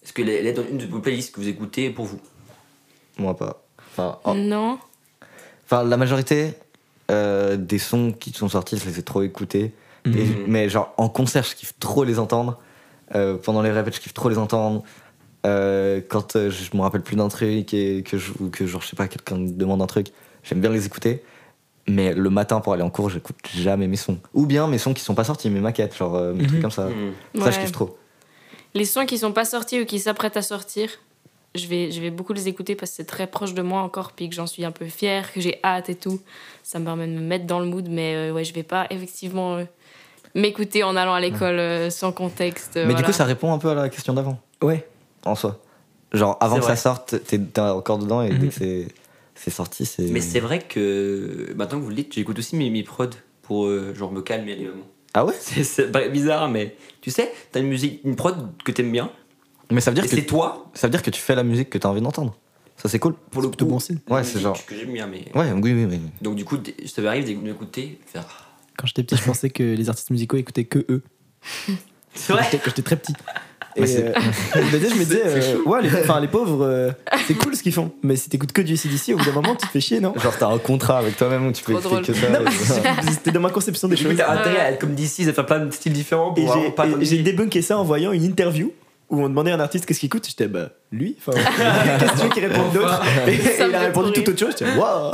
est-ce 0.03 0.13
qu'elle 0.15 0.31
est 0.31 0.53
dans 0.53 0.63
une 0.67 0.79
de 0.79 0.87
vos 0.87 1.01
playlists 1.01 1.35
que 1.35 1.41
vous 1.41 1.49
écoutez 1.49 1.91
pour 1.91 2.07
vous? 2.07 2.21
Moi, 3.19 3.37
pas. 3.37 3.63
Enfin, 3.93 4.19
oh. 4.25 4.33
Non. 4.35 4.79
Enfin, 5.67 5.85
la 5.85 5.97
majorité 5.99 6.55
euh, 7.11 7.57
des 7.57 7.79
sons 7.79 8.13
qui 8.13 8.31
sont 8.33 8.49
sortis, 8.49 8.79
je 8.79 8.87
les 8.87 8.99
ai 8.99 9.03
trop 9.03 9.23
écoutés. 9.23 9.75
Et- 10.07 10.25
mais 10.47 10.71
genre, 10.71 10.95
en 10.97 11.11
concert, 11.11 11.45
je 11.45 11.55
kiffe 11.55 11.75
trop 11.79 12.05
les 12.05 12.19
entendre. 12.19 12.59
Euh, 13.15 13.37
pendant 13.37 13.61
les 13.61 13.71
répètes, 13.71 13.97
je 13.97 14.01
kiffe 14.01 14.15
trop 14.15 14.31
les 14.31 14.39
entendre. 14.39 14.83
Euh, 15.47 16.01
quand 16.07 16.37
euh, 16.37 16.51
je 16.51 16.77
me 16.77 16.83
rappelle 16.83 17.01
plus 17.03 17.17
d'un 17.17 17.29
truc 17.29 17.73
et 17.73 18.03
que, 18.03 18.19
je, 18.19 18.33
ou 18.41 18.51
que 18.51 18.67
genre, 18.67 18.83
je 18.83 18.89
sais 18.89 18.97
pas, 18.97 19.09
quelqu'un 19.09 19.37
me 19.39 19.51
demande 19.51 19.81
un 19.81 19.87
truc, 19.87 20.09
j'aime 20.43 20.61
bien 20.61 20.71
les 20.71 20.85
écouter. 20.87 21.23
Mais 21.89 22.13
le 22.15 22.29
matin, 22.31 22.61
pour 22.61 22.75
aller 22.75 22.83
en 22.83 22.91
cours, 22.91 23.09
j'écoute 23.11 23.37
jamais 23.55 23.87
mes 23.89 23.97
sons. 23.97 24.19
Ou 24.35 24.45
bien 24.47 24.67
mes 24.69 24.77
sons 24.79 24.93
qui 24.93 25.03
sont 25.03 25.15
pas 25.15 25.25
sortis, 25.25 25.49
mes 25.51 25.61
maquettes, 25.61 25.97
genre 25.97 26.15
euh, 26.15 26.35
mes 26.35 26.47
trucs 26.47 26.61
comme 26.61 26.71
ça. 26.71 26.89
Hmm. 26.89 27.13
Ça, 27.37 27.51
je 27.51 27.57
Ouais. 27.57 27.63
kiffe 27.63 27.73
trop. 27.73 27.97
Les 28.75 28.85
sons 28.85 29.07
qui 29.07 29.19
sont 29.19 29.33
pas 29.33 29.45
sortis 29.47 29.81
ou 29.81 29.85
qui 29.87 29.99
s'apprêtent 29.99 30.37
à 30.37 30.43
sortir, 30.43 30.91
je 31.57 31.67
vais, 31.67 31.91
je 31.91 32.01
vais 32.01 32.11
beaucoup 32.11 32.33
les 32.35 32.47
écouter 32.47 32.77
parce 32.77 32.91
que 32.93 32.97
c'est 32.99 33.05
très 33.05 33.27
proche 33.27 33.55
de 33.55 33.63
moi 33.63 33.81
encore, 33.81 34.13
puis 34.13 34.29
que 34.29 34.35
j'en 34.37 34.47
suis 34.47 34.65
un 34.65 34.71
peu 34.71 34.85
fière, 34.85 35.33
que 35.33 35.41
j'ai 35.41 35.59
hâte 35.65 35.89
et 35.89 35.97
tout. 35.97 36.21
Ça 36.63 36.79
me 36.79 36.85
permet 36.85 37.07
de 37.09 37.13
me 37.13 37.21
mettre 37.21 37.47
dans 37.47 37.59
le 37.59 37.67
mood, 37.67 37.89
mais 37.89 38.15
euh, 38.15 38.33
ouais, 38.33 38.45
je 38.45 38.55
vais 38.55 38.63
pas 38.63 38.87
effectivement 38.91 39.57
euh, 39.57 39.65
m'écouter 40.37 40.85
en 40.85 40.95
allant 40.95 41.15
à 41.15 41.21
l'école 41.21 41.59
euh, 41.59 41.91
sans 41.91 42.13
contexte. 42.13 42.77
euh, 42.77 42.87
mais 42.87 42.95
du 42.95 43.03
coup, 43.03 43.11
ça 43.13 43.25
répond 43.25 43.53
un 43.53 43.59
peu 43.59 43.71
à 43.71 43.75
la 43.75 43.89
question 43.89 44.13
d'avant, 44.13 44.39
Ouais. 44.63 44.87
En 45.25 45.35
soi. 45.35 45.63
Genre, 46.13 46.37
avant 46.41 46.57
que 46.57 46.63
vrai. 46.63 46.77
ça 46.77 46.83
sorte, 46.83 47.15
t'es 47.27 47.39
encore 47.61 47.99
dedans 47.99 48.23
et 48.23 48.31
dès 48.31 48.37
Mhm. 48.39 48.49
que 48.49 48.55
c'est- 48.55 48.89
c'est 49.35 49.51
sorti, 49.51 49.87
c'est. 49.87 50.03
Mais 50.11 50.21
c'est 50.21 50.41
vrai 50.41 50.59
que. 50.59 51.53
Maintenant 51.57 51.79
que 51.79 51.85
vous 51.85 51.91
le 51.91 51.97
dites, 51.97 52.13
j'écoute 52.15 52.39
aussi 52.39 52.57
mes, 52.57 52.69
mes 52.71 52.83
prods 52.83 53.07
pour 53.43 53.67
euh, 53.67 53.95
genre 53.95 54.13
me 54.13 54.21
calmer 54.23 54.55
les 54.57 54.67
moments. 54.67 54.87
Ah 55.15 55.25
ouais? 55.25 55.35
C'est 55.41 55.91
bizarre, 56.13 56.49
mais 56.49 56.77
tu 57.01 57.11
sais, 57.11 57.33
t'as 57.53 57.61
une 57.61 57.69
musique, 57.69 58.01
une 58.05 58.17
prod 58.17 58.37
que 58.65 58.71
t'aimes 58.73 58.93
bien, 58.93 59.11
Mais 59.71 59.81
ça 59.81 59.91
veut 59.91 59.99
et 59.99 60.01
dire 60.01 60.11
que 60.11 60.17
c'est 60.17 60.27
toi, 60.27 60.67
Ça 60.75 60.87
veut 60.89 60.91
dire 60.91 61.03
que 61.03 61.11
tu 61.11 61.21
fais 61.21 61.35
la 61.37 61.43
musique 61.45 61.71
que 61.71 61.79
tu 61.79 61.87
as 61.87 61.91
envie 61.91 62.01
d'entendre. 62.01 62.35
Ça, 62.77 62.89
c'est 62.89 62.99
cool. 62.99 63.15
pour 63.31 63.43
le 63.43 63.49
coup, 63.49 63.65
bon 63.67 63.79
signe. 63.79 63.99
Ouais, 64.09 64.25
c'est 64.25 64.41
genre- 64.41 64.57
que 64.67 64.75
j'aime 64.75 64.93
bien, 64.93 65.07
mais. 65.07 65.25
Ouais, 65.35 65.53
oui, 65.53 65.73
oui, 65.75 65.85
oui. 65.85 66.01
Donc 66.23 66.35
du 66.37 66.45
coup, 66.45 66.57
ça 66.87 67.03
m'arrive 67.03 67.25
d'écouter, 67.25 67.99
faire. 68.07 68.49
Quand 68.77 68.87
j'étais 68.87 69.03
petit, 69.05 69.17
je 69.17 69.23
pensais 69.25 69.51
que 69.51 69.63
les 69.63 69.89
artistes 69.89 70.11
musicaux 70.11 70.37
écoutaient 70.39 70.65
que 70.65 70.85
eux. 70.89 71.03
C'est 72.15 72.33
vrai. 72.33 72.47
quand 72.53 72.59
j'étais 72.67 72.83
très 72.83 72.97
petit. 72.97 73.13
Et 73.77 73.83
Mais 73.83 73.87
c'est- 73.87 74.05
euh, 74.07 74.13
je 74.55 74.61
me 74.61 74.79
disais, 74.79 74.89
je 74.91 74.95
me 74.97 75.05
disais, 75.05 75.23
euh, 75.25 75.63
ouais, 75.65 75.83
les, 75.83 75.89
enfin, 75.95 76.21
les 76.21 76.27
pauvres, 76.29 76.65
euh, 76.65 76.91
c'est 77.29 77.35
cool 77.35 77.55
ce 77.55 77.63
qu'ils 77.63 77.73
font. 77.73 77.93
Mais 78.03 78.17
si 78.17 78.29
t'écoutes 78.29 78.53
que 78.53 78.63
du 78.63 78.73
ACDC, 78.75 79.15
au 79.15 79.19
bout 79.19 79.25
d'un 79.25 79.33
moment, 79.33 79.55
tu 79.55 79.67
te 79.67 79.73
fais 79.73 79.81
chier, 79.81 80.01
non 80.01 80.13
Genre, 80.19 80.37
t'as 80.37 80.49
un 80.49 80.59
contrat 80.59 80.99
avec 80.99 81.17
toi-même 81.17 81.47
où 81.47 81.53
tu 81.53 81.63
peux 81.63 81.73
écouter 81.73 82.03
que 82.03 82.13
ça. 82.15 82.27
Et- 82.29 83.11
C'était 83.13 83.31
dans 83.31 83.41
ma 83.41 83.51
conception 83.51 83.87
des 83.89 83.97
choses. 83.97 84.15
t'as 84.17 84.33
Ouais. 84.35 84.41
intérêt 84.41 84.61
à 84.61 84.71
être 84.73 84.81
comme 84.81 84.95
d'ici, 84.95 85.29
à 85.29 85.33
faire 85.33 85.47
plein 85.47 85.61
de 85.61 85.71
styles 85.71 85.93
différents 85.93 86.35
Et 86.37 86.45
pour 86.45 86.57
et 86.57 87.05
j'ai 87.05 87.19
débunké 87.19 87.63
ça 87.63 87.79
en 87.79 87.85
voyant 87.85 88.13
une 88.13 88.25
interview 88.25 88.73
où 89.09 89.23
on 89.25 89.29
demandait 89.29 89.51
à 89.51 89.57
un 89.57 89.61
artiste 89.61 89.87
qu'est-ce 89.87 89.99
qu'il 90.01 90.07
écoute. 90.09 90.27
J'étais, 90.29 90.47
bah, 90.49 90.71
lui. 90.93 91.17
Enfin, 91.19 91.37
qu'est-ce 91.99 92.13
que 92.13 92.17
tu 92.19 92.23
veux 92.25 92.29
qu'il 92.31 92.47
réponde 92.47 92.73
d'autre 92.73 93.03
Et, 93.27 93.35
et 93.35 93.41
il 93.69 93.75
a 93.75 93.81
répondu 93.81 94.13
tout 94.13 94.29
autre 94.31 94.39
chose. 94.39 94.55
J'étais, 94.59 94.77
waouh 94.77 95.13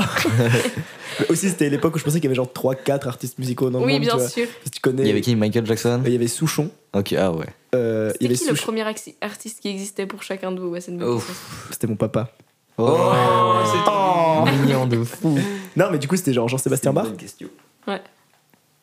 Aussi, 1.28 1.48
c'était 1.48 1.68
l'époque 1.70 1.94
où 1.94 1.98
je 1.98 2.04
pensais 2.04 2.16
qu'il 2.20 2.24
y 2.24 2.28
avait 2.28 2.34
genre 2.34 2.50
3-4 2.52 3.06
artistes 3.08 3.38
musicaux 3.38 3.70
dans 3.70 3.80
le 3.80 3.86
Oui, 3.86 3.92
monde. 3.94 4.02
tu 4.02 4.06
bien 4.08 4.16
vois. 4.16 4.28
sûr. 4.28 4.46
Si 4.64 4.70
tu 4.70 4.80
connais. 4.80 5.02
Il 5.02 5.08
y 5.08 5.10
avait 5.10 5.20
qui 5.20 5.34
Michael 5.36 5.66
Jackson 5.66 6.02
Il 6.06 6.12
y 6.12 6.16
avait 6.16 6.28
Souchon. 6.28 6.70
Ok, 6.94 7.12
ah 7.14 7.32
ouais. 7.32 7.46
euh, 7.74 8.12
il 8.20 8.30
y 8.30 8.34
C'était 8.36 8.50
avait 8.50 8.56
qui 8.56 8.60
le 8.60 8.66
premier 8.66 8.84
artiste 9.22 9.60
qui 9.60 9.68
existait 9.68 10.06
pour 10.06 10.22
chacun 10.22 10.52
de 10.52 10.60
vous 10.60 10.68
Ouais. 10.68 10.80
C'était 10.80 11.86
mon 11.86 11.96
papa. 11.96 12.30
Oh, 12.78 13.12
c'est 13.64 13.90
Oh. 13.90 14.44
mignon 14.62 14.86
de 14.86 15.02
fou. 15.02 15.38
Non, 15.76 15.86
mais 15.90 15.98
du 15.98 16.06
coup, 16.08 16.16
c'était 16.16 16.32
genre 16.34 16.48
Jean-Sébastien 16.48 16.92
Bach. 16.92 17.04
C'est 17.04 17.08
une 17.10 17.16
bonne 17.16 17.22
question. 17.22 17.48
Ouais. 17.88 18.00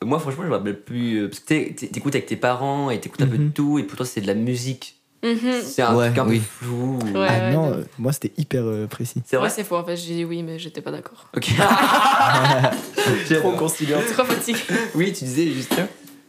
Moi, 0.04 0.20
franchement, 0.20 0.44
je 0.44 0.50
me 0.50 0.54
rappelle 0.56 0.82
plus. 0.82 1.18
euh, 1.24 1.28
Parce 1.28 1.40
que 1.40 1.46
t'es- 1.46 1.74
t'es- 1.78 1.88
t'écoutes 1.88 2.16
avec 2.16 2.26
tes 2.26 2.36
parents 2.36 2.90
et 2.90 3.00
t'écoutes 3.00 3.22
un 3.22 3.28
peu 3.28 3.38
de 3.38 3.44
Mhm. 3.44 3.52
tout, 3.54 3.80
et 3.80 3.84
pour 3.84 3.96
toi, 3.98 4.06
c'est 4.06 4.22
de 4.22 4.28
la 4.28 4.34
musique. 4.34 4.98
Mhm. 5.24 5.62
C'est 5.64 5.82
un 5.82 5.96
Ouais, 5.96 6.08
truc 6.08 6.18
un 6.20 6.28
oui. 6.28 6.40
peu 6.40 6.46
flou. 6.66 7.00
Ouais. 7.16 7.28
ah 7.30 7.52
non, 7.52 7.72
euh, 7.72 7.84
moi, 7.98 8.12
c'était 8.12 8.34
hyper 8.38 8.64
euh, 8.66 8.88
précis. 8.88 9.22
C'est 9.26 9.38
Ouais, 9.38 9.42
vrai 9.44 9.50
c'est 9.50 9.64
faux 9.64 9.78
en 9.78 9.84
fait, 9.86 9.96
j'ai 9.96 10.16
dit 10.16 10.26
oui, 10.26 10.44
mais 10.44 10.60
j'étais 10.60 10.82
pas 10.82 10.92
d'accord. 10.92 11.28
Ok. 11.36 11.50
Trop 13.40 13.52
conciliant. 13.54 14.00
Trop 14.14 14.26
fatigué. 14.26 14.60
Oui, 14.96 15.14
tu 15.14 15.24
disais 15.26 15.48
juste. 15.52 15.76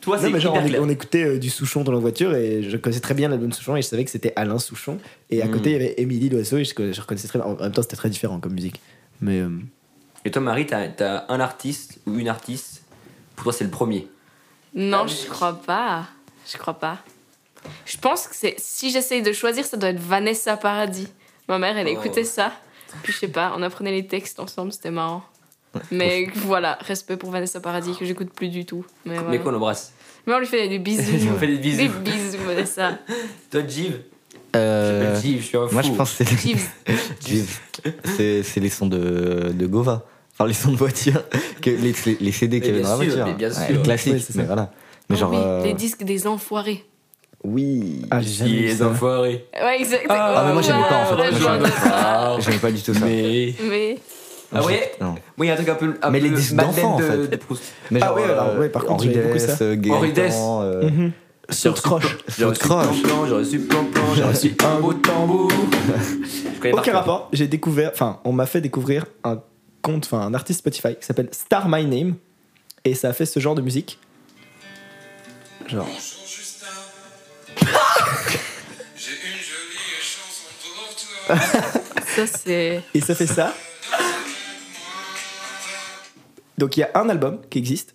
Toi, 0.01 0.19
c'est 0.19 0.27
Non, 0.27 0.31
mais 0.33 0.41
genre, 0.41 0.65
hyper 0.65 0.83
on, 0.83 0.89
écoutait 0.91 1.25
euh, 1.25 1.39
du 1.39 1.49
Souchon 1.49 1.83
dans 1.83 1.93
la 1.93 1.99
voiture 1.99 2.35
et 2.35 2.63
je 2.63 2.77
connaissais 2.77 3.01
très 3.01 3.15
bien 3.15 3.29
l'album 3.29 3.53
Souchon 3.53 3.75
et 3.77 3.83
je 3.83 3.87
savais 3.89 4.05
que 4.05 4.11
c'était 4.11 4.33
Alain 4.37 4.59
Souchon. 4.59 4.99
Et 5.31 5.41
à 5.43 5.47
Mm. 5.47 5.51
côté, 5.51 5.71
il 5.71 5.73
y 5.73 5.77
avait 5.77 5.95
Émilie 5.97 6.29
Loiseau 6.29 6.59
et 6.59 6.65
je, 6.65 6.75
je 6.93 7.01
reconnaissais 7.01 7.29
très 7.29 7.39
bien. 7.39 7.49
En 7.49 7.57
même 7.57 7.73
temps, 7.73 7.81
c'était 7.83 7.97
très 7.97 8.11
différent 8.11 8.39
comme 8.39 8.53
musique. 8.53 8.81
Mais 9.23 9.41
euh, 9.41 9.49
Et 10.27 10.31
toi, 10.31 10.43
Marie, 10.43 10.67
t'as 10.67 10.89
as 11.01 11.33
un 11.33 11.41
artiste 11.41 11.99
ou 12.07 12.19
une 12.19 12.29
artiste? 12.29 12.83
Pour 13.35 13.45
toi, 13.45 13.53
c'est 13.55 13.65
le 13.65 13.71
premier. 13.71 14.07
Non, 14.75 15.07
je 15.07 15.27
crois 15.29 15.55
pas. 15.55 16.05
Je 16.47 16.59
crois 16.59 16.75
pas. 16.75 16.99
Je 17.87 17.97
pense 17.99 18.27
que 18.29 18.35
c'est 18.37 18.55
si 18.59 18.91
j'essaye 18.91 19.23
de 19.23 19.33
choisir, 19.33 19.65
ça 19.65 19.77
doit 19.77 19.91
être 19.91 20.01
Vanessa 20.01 20.57
Paradis. 20.57 21.09
Ma 21.49 21.59
mère, 21.59 21.77
elle 21.77 21.87
Oh. 21.89 21.91
écoutait 21.91 22.25
ça. 22.25 22.53
Puis 23.03 23.13
je 23.13 23.19
sais 23.19 23.29
pas, 23.29 23.53
on 23.57 23.63
apprenait 23.63 23.91
les 23.93 24.07
textes 24.07 24.39
ensemble, 24.41 24.73
c'était 24.73 24.91
marrant. 24.91 25.23
Mais 25.91 26.29
voilà, 26.37 26.79
respect 26.83 27.17
pour 27.17 27.31
Vanessa 27.31 27.59
Paradis 27.61 27.97
que 27.99 28.05
j'écoute 28.05 28.31
plus 28.33 28.49
du 28.49 28.65
tout. 28.65 28.85
Mais, 29.05 29.15
voilà. 29.15 29.31
Mais 29.31 29.39
quoi, 29.41 29.51
on 29.51 29.55
l'embrasse 29.55 29.93
Mais 30.27 30.35
on 30.35 30.39
lui 30.39 30.47
fait 30.47 30.69
des 30.69 30.79
bisous. 30.79 31.03
On 31.35 31.39
fait 31.39 31.49
des 31.49 31.57
bisous. 31.59 31.79
Des 31.79 31.89
bisous, 31.89 32.39
Vanessa. 32.47 32.99
Toi, 33.51 33.63
Jive 33.67 34.01
Euh, 34.55 35.21
Jive, 35.21 35.41
je 35.41 35.47
suis 35.47 35.57
un 35.59 35.67
fou. 35.67 35.73
moi, 35.75 35.83
je 35.83 35.91
pense 35.91 36.15
que 36.15 36.25
c'est 36.25 36.57
c'est 38.17 38.43
c'est 38.43 38.61
les 38.61 38.69
sons 38.69 38.87
de, 38.87 39.51
de 39.53 39.67
Gova. 39.67 40.05
Enfin, 40.33 40.47
les 40.47 40.55
sons 40.55 40.71
de 40.73 40.77
voiture. 40.77 41.23
Que, 41.61 41.71
les, 41.71 41.93
les, 42.07 42.17
les 42.21 42.33
CD 42.33 42.61
qu'il 42.61 42.71
y 42.71 42.75
avait 42.75 42.83
dans 42.83 42.91
la 42.91 42.97
voiture. 42.97 43.27
mais 43.27 43.35
bien 43.35 43.49
Ouais, 43.51 43.67
sûr. 43.73 43.83
classique, 43.83 44.13
Ouais, 44.15 44.19
c'est 44.21 44.33
ça. 44.33 44.39
mais 44.41 44.47
voilà. 44.47 44.71
Mais 45.09 45.17
Oh 45.17 45.21
genre. 45.21 45.31
oui, 45.31 45.37
euh, 45.41 45.65
les 45.65 45.75
disques 45.75 46.03
des 46.05 46.27
enfoirés. 46.27 46.85
Oui. 47.45 48.03
ah, 48.11 48.21
j'ai 48.21 48.31
jamais 48.33 48.51
vu 48.51 48.57
Les 48.67 48.83
enfoirés. 48.83 49.45
Ouais, 49.63 49.81
exact. 49.81 50.07
Ah, 50.09 50.45
mais 50.47 50.53
moi, 50.55 50.63
j'aimais 50.63 50.79
pas 50.89 51.13
en 51.13 51.17
fait. 51.17 52.43
J'aimais 52.43 52.59
pas 52.59 52.71
du 52.71 52.83
tout 52.83 52.95
ça. 52.95 53.05
Mais. 53.05 53.55
Mais 53.69 53.99
Ah 54.53 54.61
Non. 55.01 55.15
Moi, 55.37 55.45
il 55.45 55.47
y 55.47 55.51
a 55.51 55.53
un 55.53 55.57
truc 55.57 55.69
un 55.69 55.75
peu. 55.75 55.95
Un 56.03 56.11
Mais 56.11 56.21
peu 56.21 56.27
les 56.29 56.31
disques 56.35 56.55
d'enfants, 56.55 56.95
en 56.95 56.99
de- 56.99 57.03
fait. 57.05 57.29
de 57.29 57.37
Proust. 57.37 57.63
Mais 57.91 58.01
Ah 58.03 58.07
genre, 58.07 58.17
ouais, 58.17 58.25
alors, 58.25 58.47
euh, 58.49 58.61
ouais, 58.61 58.69
par 58.69 58.83
contre, 58.85 59.05
Henri 59.05 59.13
j'aimais 59.13 59.25
beaucoup 59.27 59.39
Dess, 59.39 59.59
euh, 59.61 59.77
Henri 59.91 60.13
euh, 60.63 60.91
Mhm. 60.91 61.13
Saute 61.51 61.81
croche. 61.83 62.17
J'ai 62.39 62.45
reçu 62.47 62.61
croche. 62.61 63.03
plan-plan, 63.03 63.27
j'ai 63.27 63.35
reçu 63.35 63.59
plan-plan, 63.59 64.03
j'ai 64.15 64.23
reçu 64.23 64.57
un 64.65 64.81
beau 64.81 64.95
tambour. 64.95 65.51
Je 65.53 66.61
connais 66.61 66.73
par 66.75 66.83
Aucun 66.83 66.93
rapport. 66.95 67.29
J'ai 67.35 67.47
découvert, 67.49 67.91
enfin, 67.93 68.21
on 68.25 68.33
m'a 68.33 68.47
fait 68.47 68.63
découvrir 68.63 69.05
un 69.25 69.41
compte, 69.83 70.07
enfin, 70.07 70.21
un 70.21 70.33
artiste 70.33 70.61
Spotify 70.61 70.95
qui 70.99 71.05
s'appelle 71.05 71.29
Star 71.33 71.69
My 71.69 71.85
Name 71.85 72.15
et 72.87 72.95
ça 72.95 73.09
a 73.09 73.13
fait 73.13 73.27
ce 73.27 73.41
genre 73.41 73.55
de 73.55 73.61
musique. 73.61 73.99
Genre. 75.67 75.87
J'ai 78.97 79.13
une 79.13 79.39
jolie 79.39 79.95
chanson 80.01 80.47
pour 80.63 80.95
toi. 81.27 82.03
ça, 82.17 82.27
c'est. 82.27 82.83
Et 82.95 83.01
ça 83.01 83.15
fait 83.15 83.27
ça. 83.27 83.55
Donc 86.59 86.77
il 86.77 86.81
y 86.81 86.83
a 86.85 86.91
un 86.95 87.09
album 87.09 87.41
qui 87.51 87.59
existe 87.59 87.95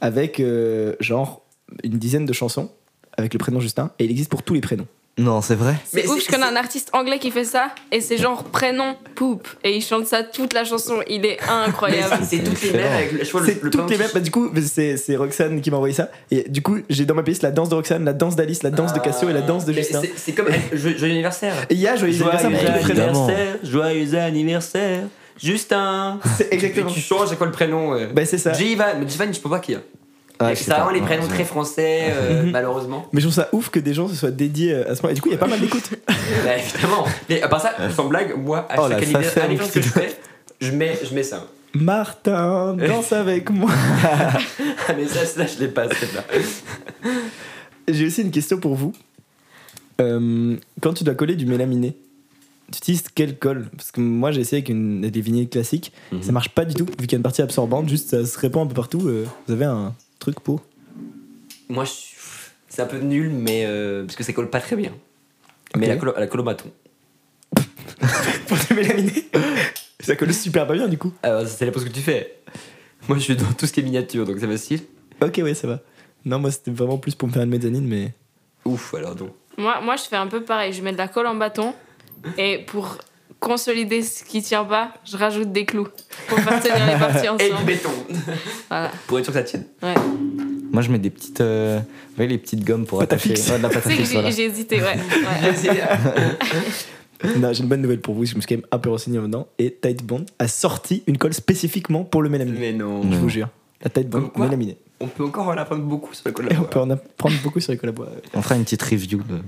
avec 0.00 0.40
euh, 0.40 0.96
genre 1.00 1.42
une 1.84 1.98
dizaine 1.98 2.24
de 2.24 2.32
chansons 2.32 2.72
avec 3.16 3.34
le 3.34 3.38
prénom 3.38 3.60
Justin 3.60 3.92
et 3.98 4.04
il 4.04 4.10
existe 4.10 4.30
pour 4.30 4.42
tous 4.42 4.54
les 4.54 4.60
prénoms. 4.60 4.86
Non, 5.18 5.42
c'est 5.42 5.54
vrai. 5.56 5.74
C'est 5.84 6.04
Mais 6.04 6.08
ouf, 6.08 6.24
je 6.24 6.28
connais 6.30 6.46
un 6.46 6.56
artiste 6.56 6.88
anglais 6.94 7.18
qui 7.18 7.30
fait 7.30 7.44
ça 7.44 7.66
et 7.92 8.00
c'est 8.00 8.16
genre 8.16 8.44
prénom 8.44 8.96
Poop 9.16 9.46
et 9.64 9.76
il 9.76 9.82
chante 9.82 10.06
ça 10.06 10.22
toute 10.22 10.54
la 10.54 10.64
chanson, 10.64 11.00
il 11.10 11.26
est 11.26 11.38
incroyable. 11.46 12.14
c'est- 12.22 12.36
c'est 12.38 12.42
toutes 12.42 12.62
les 12.62 12.72
mêmes 12.72 12.92
avec 12.92 13.12
le 13.12 13.18
le 13.64 13.70
toutes 13.70 13.90
les 13.90 13.98
mêmes. 13.98 14.08
Bah, 14.14 14.20
du 14.20 14.30
coup, 14.30 14.50
c'est 14.64 15.16
Roxane 15.16 15.60
qui 15.60 15.70
m'a 15.70 15.76
envoyé 15.76 15.94
ça. 15.94 16.10
Et 16.30 16.48
du 16.48 16.62
coup, 16.62 16.78
j'ai 16.88 17.04
dans 17.04 17.14
ma 17.14 17.22
playlist 17.22 17.42
la 17.42 17.50
danse 17.50 17.68
de 17.68 17.74
Roxane, 17.74 18.04
la 18.04 18.14
danse 18.14 18.34
d'Alice, 18.34 18.62
la 18.62 18.70
danse 18.70 18.94
de 18.94 19.00
Cassio 19.00 19.28
et 19.28 19.34
la 19.34 19.42
danse 19.42 19.66
de 19.66 19.72
Mais 19.72 19.78
Justin. 19.82 20.00
c'est- 20.16 20.32
comme 20.32 20.46
joyeux 20.72 20.96
joyeux 20.96 21.12
anniversaire. 21.12 21.54
Il 21.68 21.78
y 21.78 21.86
a 21.86 21.96
Joyeux 21.96 22.14
anniversaire. 22.22 22.80
Évidemment. 22.80 23.26
anniversaire, 23.26 23.56
joyeux 23.62 24.14
anniversaire, 24.14 25.02
Justin. 25.42 26.18
C'est 26.38 26.48
Et 26.50 26.54
exactement. 26.54 26.90
tu 26.90 27.00
changes 27.00 27.32
à 27.32 27.36
quoi 27.36 27.46
le 27.46 27.52
prénom 27.52 27.94
euh. 27.94 28.06
Bah, 28.14 28.24
c'est 28.24 28.38
ça. 28.38 28.52
Jivan, 28.54 28.84
mais 28.98 29.08
Jivan, 29.08 29.30
je 29.32 29.40
peux 29.40 29.50
pas 29.50 29.58
qui. 29.58 29.76
Ah, 30.40 30.54
ça 30.56 30.74
a 30.74 30.78
vraiment 30.84 30.90
les 30.98 31.00
prénoms 31.02 31.22
ouais. 31.24 31.28
très 31.28 31.44
français, 31.44 32.04
euh, 32.08 32.44
malheureusement. 32.50 33.06
Mais 33.12 33.20
je 33.20 33.26
trouve 33.26 33.34
ça 33.34 33.48
ouf 33.52 33.68
que 33.68 33.78
des 33.78 33.92
gens 33.94 34.08
se 34.08 34.14
soient 34.14 34.30
dédiés 34.30 34.74
à 34.74 34.94
ce 34.94 35.02
moment. 35.02 35.12
Et 35.12 35.14
du 35.14 35.20
coup, 35.20 35.28
il 35.28 35.32
y 35.32 35.34
a 35.34 35.38
pas 35.38 35.46
mal 35.46 35.60
d'écoutes. 35.60 35.90
Bah, 36.44 36.56
évidemment. 36.56 37.04
Mais 37.28 37.42
à 37.42 37.48
part 37.48 37.60
ça, 37.60 37.72
sans 37.94 38.06
blague, 38.06 38.34
moi, 38.36 38.66
à 38.70 38.76
Oh, 38.78 38.88
la 38.88 38.94
chaque 38.96 39.02
anniversaire 39.04 39.32
facette, 39.32 39.44
anniversaire 39.44 39.72
que 39.74 39.80
je 39.82 39.92
fais, 39.92 40.16
je 40.60 40.70
mets, 40.72 40.98
je 41.08 41.14
mets 41.14 41.22
ça. 41.22 41.46
Martin, 41.74 42.74
danse 42.74 43.12
avec 43.12 43.50
moi. 43.50 43.70
Ah, 44.88 44.92
mais 44.96 45.06
ça, 45.06 45.24
ça 45.26 45.46
je 45.46 45.58
l'ai 45.60 45.68
pas, 45.68 45.88
celle-là. 45.88 46.24
J'ai 47.88 48.06
aussi 48.06 48.22
une 48.22 48.30
question 48.30 48.58
pour 48.58 48.74
vous. 48.74 48.92
Euh, 50.00 50.56
quand 50.80 50.94
tu 50.94 51.04
dois 51.04 51.14
coller 51.14 51.36
du 51.36 51.46
mélaminé, 51.46 51.96
tu 52.72 52.78
utilises 52.78 53.04
quelle 53.14 53.38
colle 53.38 53.68
Parce 53.76 53.90
que 53.92 54.00
moi 54.00 54.30
j'ai 54.32 54.40
essayé 54.40 54.58
avec 54.62 54.68
une, 54.70 55.02
des 55.02 55.20
vinyles 55.20 55.48
classiques, 55.48 55.92
Mhm. 56.12 56.22
ça 56.22 56.32
marche 56.32 56.48
pas 56.50 56.64
du 56.64 56.74
tout 56.74 56.86
vu 56.86 57.06
qu'il 57.06 57.12
y 57.12 57.14
a 57.14 57.18
une 57.18 57.22
partie 57.22 57.42
absorbante, 57.42 57.88
juste 57.88 58.10
ça 58.10 58.24
se 58.24 58.38
répand 58.38 58.64
un 58.64 58.68
peu 58.68 58.74
partout. 58.74 59.06
euh, 59.08 59.26
vous 59.46 59.52
avez 59.52 59.64
un 59.66 59.92
truc 60.20 60.40
pour 60.40 60.62
Moi, 61.68 61.84
je 61.84 62.10
c'est 62.68 62.82
un 62.82 62.86
peu 62.86 62.98
nul, 62.98 63.30
mais 63.30 63.66
mais 63.66 64.04
parce 64.06 64.16
que 64.16 64.22
ça 64.22 64.32
colle 64.32 64.48
pas 64.48 64.60
très 64.60 64.76
bien. 64.76 64.92
Mais 65.76 65.86
la, 65.86 65.96
colo, 65.96 66.14
la 66.16 66.26
colomaton. 66.26 66.70
pour 68.46 68.56
du 68.56 68.74
mélaminé 68.74 69.12
Ça 70.00 70.16
colle 70.16 70.32
super 70.32 70.66
pas 70.66 70.74
bien 70.74 70.88
du 70.88 70.98
coup. 70.98 71.12
Alors, 71.22 71.46
c'est 71.46 71.66
la 71.66 71.72
pose 71.72 71.84
que 71.84 71.90
tu 71.90 72.00
fais. 72.00 72.38
Moi, 73.08 73.18
je 73.18 73.24
suis 73.24 73.36
dans 73.36 73.52
tout 73.52 73.66
ce 73.66 73.72
qui 73.72 73.80
est 73.80 73.82
miniature, 73.82 74.24
donc 74.24 74.36
c'est 74.38 74.46
facile. 74.46 74.80
Ok, 75.20 75.40
ouais, 75.42 75.54
ça 75.54 75.66
va. 75.66 75.80
Non, 76.24 76.38
moi 76.38 76.50
c'était 76.50 76.70
vraiment 76.70 76.98
plus 76.98 77.14
pour 77.14 77.28
me 77.28 77.32
faire 77.32 77.42
une 77.42 77.50
mezzanine, 77.50 77.86
mais. 77.86 78.12
Ouf, 78.64 78.94
alors 78.94 79.14
donc. 79.14 79.30
Moi, 79.56 79.80
moi, 79.80 79.96
je 79.96 80.04
fais 80.04 80.16
un 80.16 80.26
peu 80.26 80.42
pareil. 80.42 80.72
Je 80.72 80.82
mets 80.82 80.92
de 80.92 80.98
la 80.98 81.08
colle 81.08 81.26
en 81.26 81.34
bâton 81.34 81.74
et 82.36 82.64
pour 82.66 82.98
consolider 83.40 84.02
ce 84.02 84.22
qui 84.22 84.42
tient 84.42 84.64
pas, 84.64 84.92
je 85.04 85.16
rajoute 85.16 85.50
des 85.50 85.64
clous 85.64 85.88
pour 86.28 86.38
faire 86.38 86.62
tenir 86.62 86.86
les 86.86 86.98
parties 86.98 87.26
Et 87.40 87.48
du 87.48 87.52
ensemble. 87.54 87.66
béton. 87.66 87.90
Voilà. 88.68 88.90
Pour 89.06 89.18
être 89.18 89.24
sûr 89.24 89.32
que 89.34 89.38
ça 89.40 89.44
tienne. 89.44 89.64
Ouais. 89.82 89.94
Moi, 90.72 90.82
je 90.82 90.90
mets 90.92 90.98
des 91.00 91.10
petites, 91.10 91.40
euh, 91.40 91.80
vous 91.80 92.14
voyez, 92.16 92.30
les 92.30 92.38
petites 92.38 92.64
gommes 92.64 92.86
pour 92.86 93.00
Pâte 93.00 93.12
à 93.12 93.16
attacher. 93.16 93.30
fixe. 93.34 93.48
Ouais, 93.50 93.58
de 93.58 93.62
la 93.62 93.68
pâte 93.70 93.86
à 93.86 93.90
fixe, 93.90 94.08
j'ai 94.08 94.14
voilà. 94.14 94.30
j'ai 94.30 94.44
hésité, 94.44 94.76
ouais. 94.80 94.96
ouais. 97.24 97.34
non, 97.38 97.52
j'ai 97.52 97.62
une 97.62 97.68
bonne 97.68 97.82
nouvelle 97.82 98.00
pour 98.00 98.14
vous, 98.14 98.24
je 98.24 98.34
me 98.36 98.40
suis 98.40 98.48
quand 98.48 98.54
même 98.56 98.66
un 98.70 98.78
peu 98.78 98.90
renseigné 98.90 99.18
maintenant. 99.18 99.46
Et 99.58 99.74
Tight 99.80 100.04
Bond 100.04 100.26
a 100.38 100.46
sorti 100.48 101.02
une 101.06 101.18
colle 101.18 101.34
spécifiquement 101.34 102.04
pour 102.04 102.22
le 102.22 102.28
mélaminé. 102.28 102.58
Mais 102.60 102.72
non. 102.72 103.02
Je 103.10 103.16
vous 103.16 103.28
jure. 103.28 103.48
La 103.82 103.90
Tight 103.90 104.08
Bond 104.08 104.20
Comme 104.20 104.30
quoi 104.30 104.44
mélaminé. 104.46 104.76
On 105.00 105.06
peut 105.06 105.24
encore 105.24 105.48
en 105.48 105.56
apprendre 105.56 105.82
beaucoup 105.82 106.12
sur 106.14 106.24
la 106.26 106.30
Et 106.30 106.32
on 106.32 106.36
collaboration. 106.36 106.68
peut 106.70 106.80
en 106.80 106.90
apprendre 106.90 107.34
beaucoup 107.42 107.60
sur 107.60 107.72
les 107.72 107.78
collaborateurs. 107.78 108.20
On 108.34 108.42
fera 108.42 108.56
une 108.56 108.64
petite 108.64 108.82
review 108.82 109.18
de. 109.22 109.38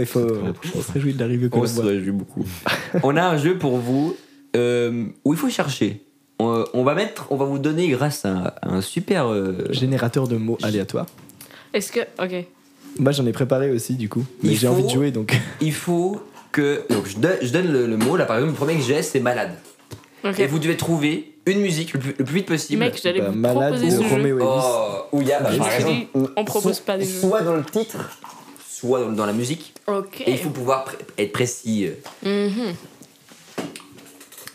Il 0.00 0.06
faut. 0.06 0.26
On 0.74 0.80
se 0.82 0.92
réjouit 0.92 1.14
de 1.14 1.20
la 1.20 1.26
review 1.26 1.48
On 1.52 1.66
se 1.66 1.80
réjouit 1.80 2.10
beaucoup. 2.12 2.44
on 3.02 3.16
a 3.16 3.22
un 3.22 3.36
jeu 3.36 3.58
pour 3.58 3.76
vous 3.78 4.16
euh, 4.56 5.04
où 5.24 5.32
il 5.32 5.38
faut 5.38 5.48
chercher. 5.50 6.02
On, 6.38 6.64
on 6.74 6.82
va 6.84 6.94
mettre, 6.94 7.26
on 7.30 7.36
va 7.36 7.44
vous 7.44 7.58
donner 7.58 7.88
grâce 7.88 8.24
à, 8.24 8.54
à 8.62 8.68
un 8.70 8.80
super. 8.80 9.28
euh, 9.28 9.66
Générateur 9.70 10.26
de 10.28 10.36
mots 10.36 10.58
aléatoires. 10.62 11.06
Est-ce 11.74 11.92
que. 11.92 12.00
Ok. 12.22 12.46
Moi 12.98 13.12
j'en 13.12 13.24
ai 13.26 13.32
préparé 13.32 13.70
aussi 13.70 13.94
du 13.94 14.08
coup. 14.08 14.24
Mais 14.42 14.54
j'ai 14.54 14.68
envie 14.68 14.82
de 14.84 14.88
jouer 14.90 15.10
donc. 15.10 15.34
il 15.60 15.72
faut 15.72 16.20
que. 16.50 16.82
Donc 16.90 17.06
je, 17.08 17.16
donne- 17.18 17.38
je 17.40 17.52
donne 17.52 17.72
le, 17.72 17.86
le 17.86 17.96
mot 17.96 18.16
là 18.16 18.24
par 18.26 18.36
exemple. 18.36 18.52
Le 18.52 18.56
premier 18.66 18.76
que 18.78 18.82
j'ai 18.84 19.02
c'est 19.02 19.20
malade. 19.20 19.52
Et 20.38 20.46
vous 20.46 20.58
devez 20.60 20.76
trouver 20.76 21.32
une 21.46 21.60
musique 21.62 21.94
le 21.94 21.98
plus, 22.00 22.14
le 22.16 22.24
plus 22.24 22.34
vite 22.36 22.46
possible. 22.46 22.78
Mec, 22.78 23.00
j'allais 23.02 23.20
Bah, 23.34 23.54
proposer 23.54 23.86
de 23.86 23.90
ce 23.90 24.02
jeu. 24.04 24.18
Elvis. 24.18 24.42
Oh, 24.42 24.98
où 25.10 25.20
il 25.20 25.26
y 25.26 25.32
a. 25.32 25.40
bah, 25.40 25.50
par 25.58 25.72
exemple, 25.72 26.06
on 26.36 26.44
propose 26.44 26.78
pas 26.80 26.96
des 26.96 27.04
jeux. 27.04 27.20
Soit 27.20 27.42
dans 27.42 27.56
le 27.56 27.64
titre, 27.64 27.96
soit 28.82 29.00
dans, 29.00 29.12
dans 29.12 29.26
la 29.26 29.32
musique. 29.32 29.74
Et 30.26 30.32
il 30.32 30.38
faut 30.38 30.50
pouvoir 30.50 30.84
être 31.18 31.32
précis. 31.32 31.88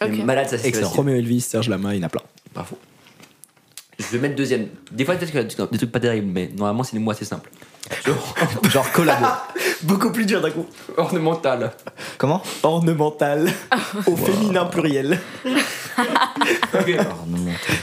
Ok. 0.01 0.09
Malade, 0.23 0.49
ça 0.49 0.57
c'est 0.57 0.67
Excellent. 0.67 0.87
facile. 0.87 0.97
Roméo 0.99 1.15
Elvis, 1.15 1.41
Serge 1.41 1.69
Lama, 1.69 1.95
il 1.95 1.99
y 1.99 2.03
en 2.03 2.07
a 2.07 2.09
plein. 2.09 2.21
Bravo. 2.53 2.77
Je 3.97 4.05
vais 4.05 4.19
mettre 4.19 4.35
deuxième. 4.35 4.67
Des 4.91 5.05
fois, 5.05 5.15
peut-être 5.15 5.31
qu'il 5.31 5.39
y 5.39 5.43
a 5.43 5.65
des- 5.65 5.77
trucs 5.77 5.91
pas 5.91 5.99
terribles, 5.99 6.27
mais 6.31 6.51
normalement, 6.55 6.83
c'est 6.83 6.93
des 6.93 6.99
mots 6.99 7.09
assez 7.11 7.25
simples. 7.25 7.49
Genre, 8.05 8.35
Genre 8.69 8.91
collabo. 8.91 9.25
Beaucoup 9.83 10.11
plus 10.11 10.25
dur 10.25 10.39
d'un 10.41 10.51
coup. 10.51 10.67
ornemental. 10.97 11.71
Comment? 12.19 12.43
Ornemental. 12.61 13.49
au 14.05 14.15
féminin 14.15 14.65
pluriel. 14.65 15.19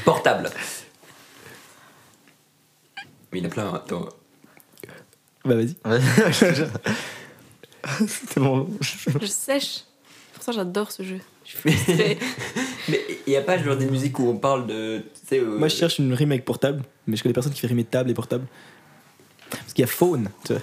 Portable. 0.04 0.50
Mais 3.32 3.38
il 3.40 3.42
y 3.42 3.46
en 3.46 3.48
a 3.48 3.52
plein, 3.52 3.74
attends. 3.74 4.08
Bah 5.44 5.56
vas-y. 5.56 5.76
C'était 8.06 8.40
bon. 8.40 8.68
Je 8.80 9.26
sèche. 9.26 9.84
Pourtant, 10.32 10.52
j'adore 10.52 10.90
ce 10.90 11.02
jeu. 11.02 11.20
Je. 11.44 11.56
Mais 12.88 13.00
il 13.26 13.30
n'y 13.30 13.36
a 13.36 13.42
pas 13.42 13.58
genre 13.58 13.76
des 13.76 13.86
musiques 13.86 14.18
où 14.18 14.28
on 14.28 14.36
parle 14.36 14.66
de. 14.66 14.98
Tu 14.98 15.28
sais, 15.28 15.38
euh, 15.40 15.58
Moi 15.58 15.68
je 15.68 15.76
cherche 15.76 15.98
une 15.98 16.12
rime 16.12 16.32
avec 16.32 16.44
portable, 16.44 16.82
mais 17.06 17.16
je 17.16 17.22
connais 17.22 17.32
personne 17.32 17.52
qui 17.52 17.60
fait 17.60 17.66
rimer 17.66 17.84
table 17.84 18.10
et 18.10 18.14
portable. 18.14 18.46
Parce 19.50 19.72
qu'il 19.72 19.82
y 19.82 19.84
a 19.84 19.90
phone, 19.90 20.30
tu 20.44 20.52
vois. 20.52 20.62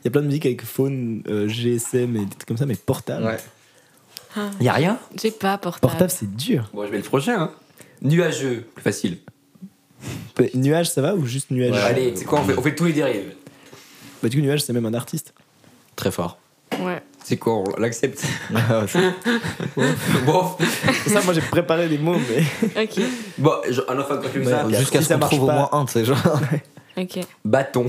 Il 0.00 0.04
y 0.06 0.08
a 0.08 0.10
plein 0.10 0.20
de 0.20 0.26
musiques 0.26 0.44
avec 0.44 0.62
phone, 0.62 1.22
euh, 1.28 1.48
GSM 1.48 2.16
et 2.16 2.20
des 2.20 2.26
trucs 2.26 2.46
comme 2.46 2.56
ça, 2.58 2.66
mais 2.66 2.74
portable. 2.74 3.24
Ouais. 3.24 3.38
Il 4.60 4.66
y 4.66 4.68
a 4.68 4.72
rien? 4.72 4.98
J'ai 5.22 5.30
pas 5.30 5.56
portable. 5.56 5.80
Portable 5.80 6.10
c'est 6.10 6.34
dur. 6.34 6.68
Bon, 6.74 6.84
je 6.84 6.90
vais 6.90 6.98
le 6.98 7.02
prochain, 7.02 7.40
hein. 7.40 7.52
Nuageux, 8.02 8.66
plus 8.74 8.82
facile. 8.82 9.18
Nuage 10.54 10.90
ça 10.90 11.00
va 11.00 11.14
ou 11.14 11.24
juste 11.24 11.50
nuage? 11.50 11.72
Ouais, 11.72 11.78
allez, 11.78 12.12
c'est 12.16 12.24
quoi 12.24 12.40
on 12.40 12.44
fait, 12.44 12.58
on 12.58 12.62
fait 12.62 12.74
tous 12.74 12.84
les 12.84 12.92
dérives. 12.92 13.34
Bah 14.22 14.28
du 14.28 14.36
coup 14.38 14.42
nuage 14.42 14.62
c'est 14.62 14.72
même 14.72 14.86
un 14.86 14.94
artiste. 14.94 15.34
Très 15.96 16.10
fort. 16.10 16.38
Ouais. 16.80 17.02
C'est 17.22 17.36
quoi, 17.36 17.58
on 17.58 17.64
l'accepte 17.78 18.22
Ouais, 18.50 18.60
c'est- 18.88 19.00
Bon, 20.26 20.50
ça 21.06 21.22
moi 21.22 21.32
j'ai 21.34 21.40
préparé 21.40 21.88
des 21.88 21.98
mots 21.98 22.16
mais... 22.28 22.82
Ok. 22.84 23.00
bon 23.38 23.52
genre, 23.70 23.84
un 23.88 23.98
enfant 23.98 24.16
comme 24.20 24.44
ça. 24.44 24.68
Jusqu'à 24.68 25.00
ce 25.00 25.08
ça 25.08 25.14
qu'on 25.14 25.20
marche 25.20 25.34
trouve 25.36 25.48
au 25.48 25.52
moins 25.52 25.68
un, 25.72 25.84
tu 25.86 25.92
sais, 25.92 26.04
genre. 26.04 26.18
Ok. 26.96 27.20
Bâton. 27.44 27.86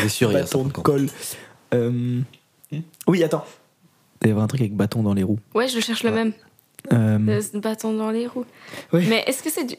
C'est 0.00 0.08
sûr, 0.08 0.30
il 0.30 0.34
y 0.34 0.36
a 0.38 0.42
bâton 0.42 0.64
de 0.64 0.72
colle. 0.72 1.08
Euh, 1.74 2.20
Oui 3.06 3.22
attends. 3.24 3.44
Il 4.22 4.28
y 4.28 4.30
avoir 4.30 4.44
un 4.44 4.48
truc 4.48 4.60
avec 4.60 4.74
bâton 4.74 5.02
dans 5.02 5.14
les 5.14 5.22
roues. 5.22 5.38
Ouais, 5.54 5.68
je 5.68 5.80
cherche 5.80 6.02
le 6.02 6.10
même. 6.10 6.32
Euh, 6.92 7.18
Le 7.18 7.60
bâton 7.60 7.92
dans 7.92 8.10
les 8.10 8.26
roues. 8.26 8.44
Oui. 8.92 9.06
Mais 9.08 9.24
est-ce 9.26 9.42
que 9.42 9.50
c'est 9.50 9.64
du. 9.64 9.76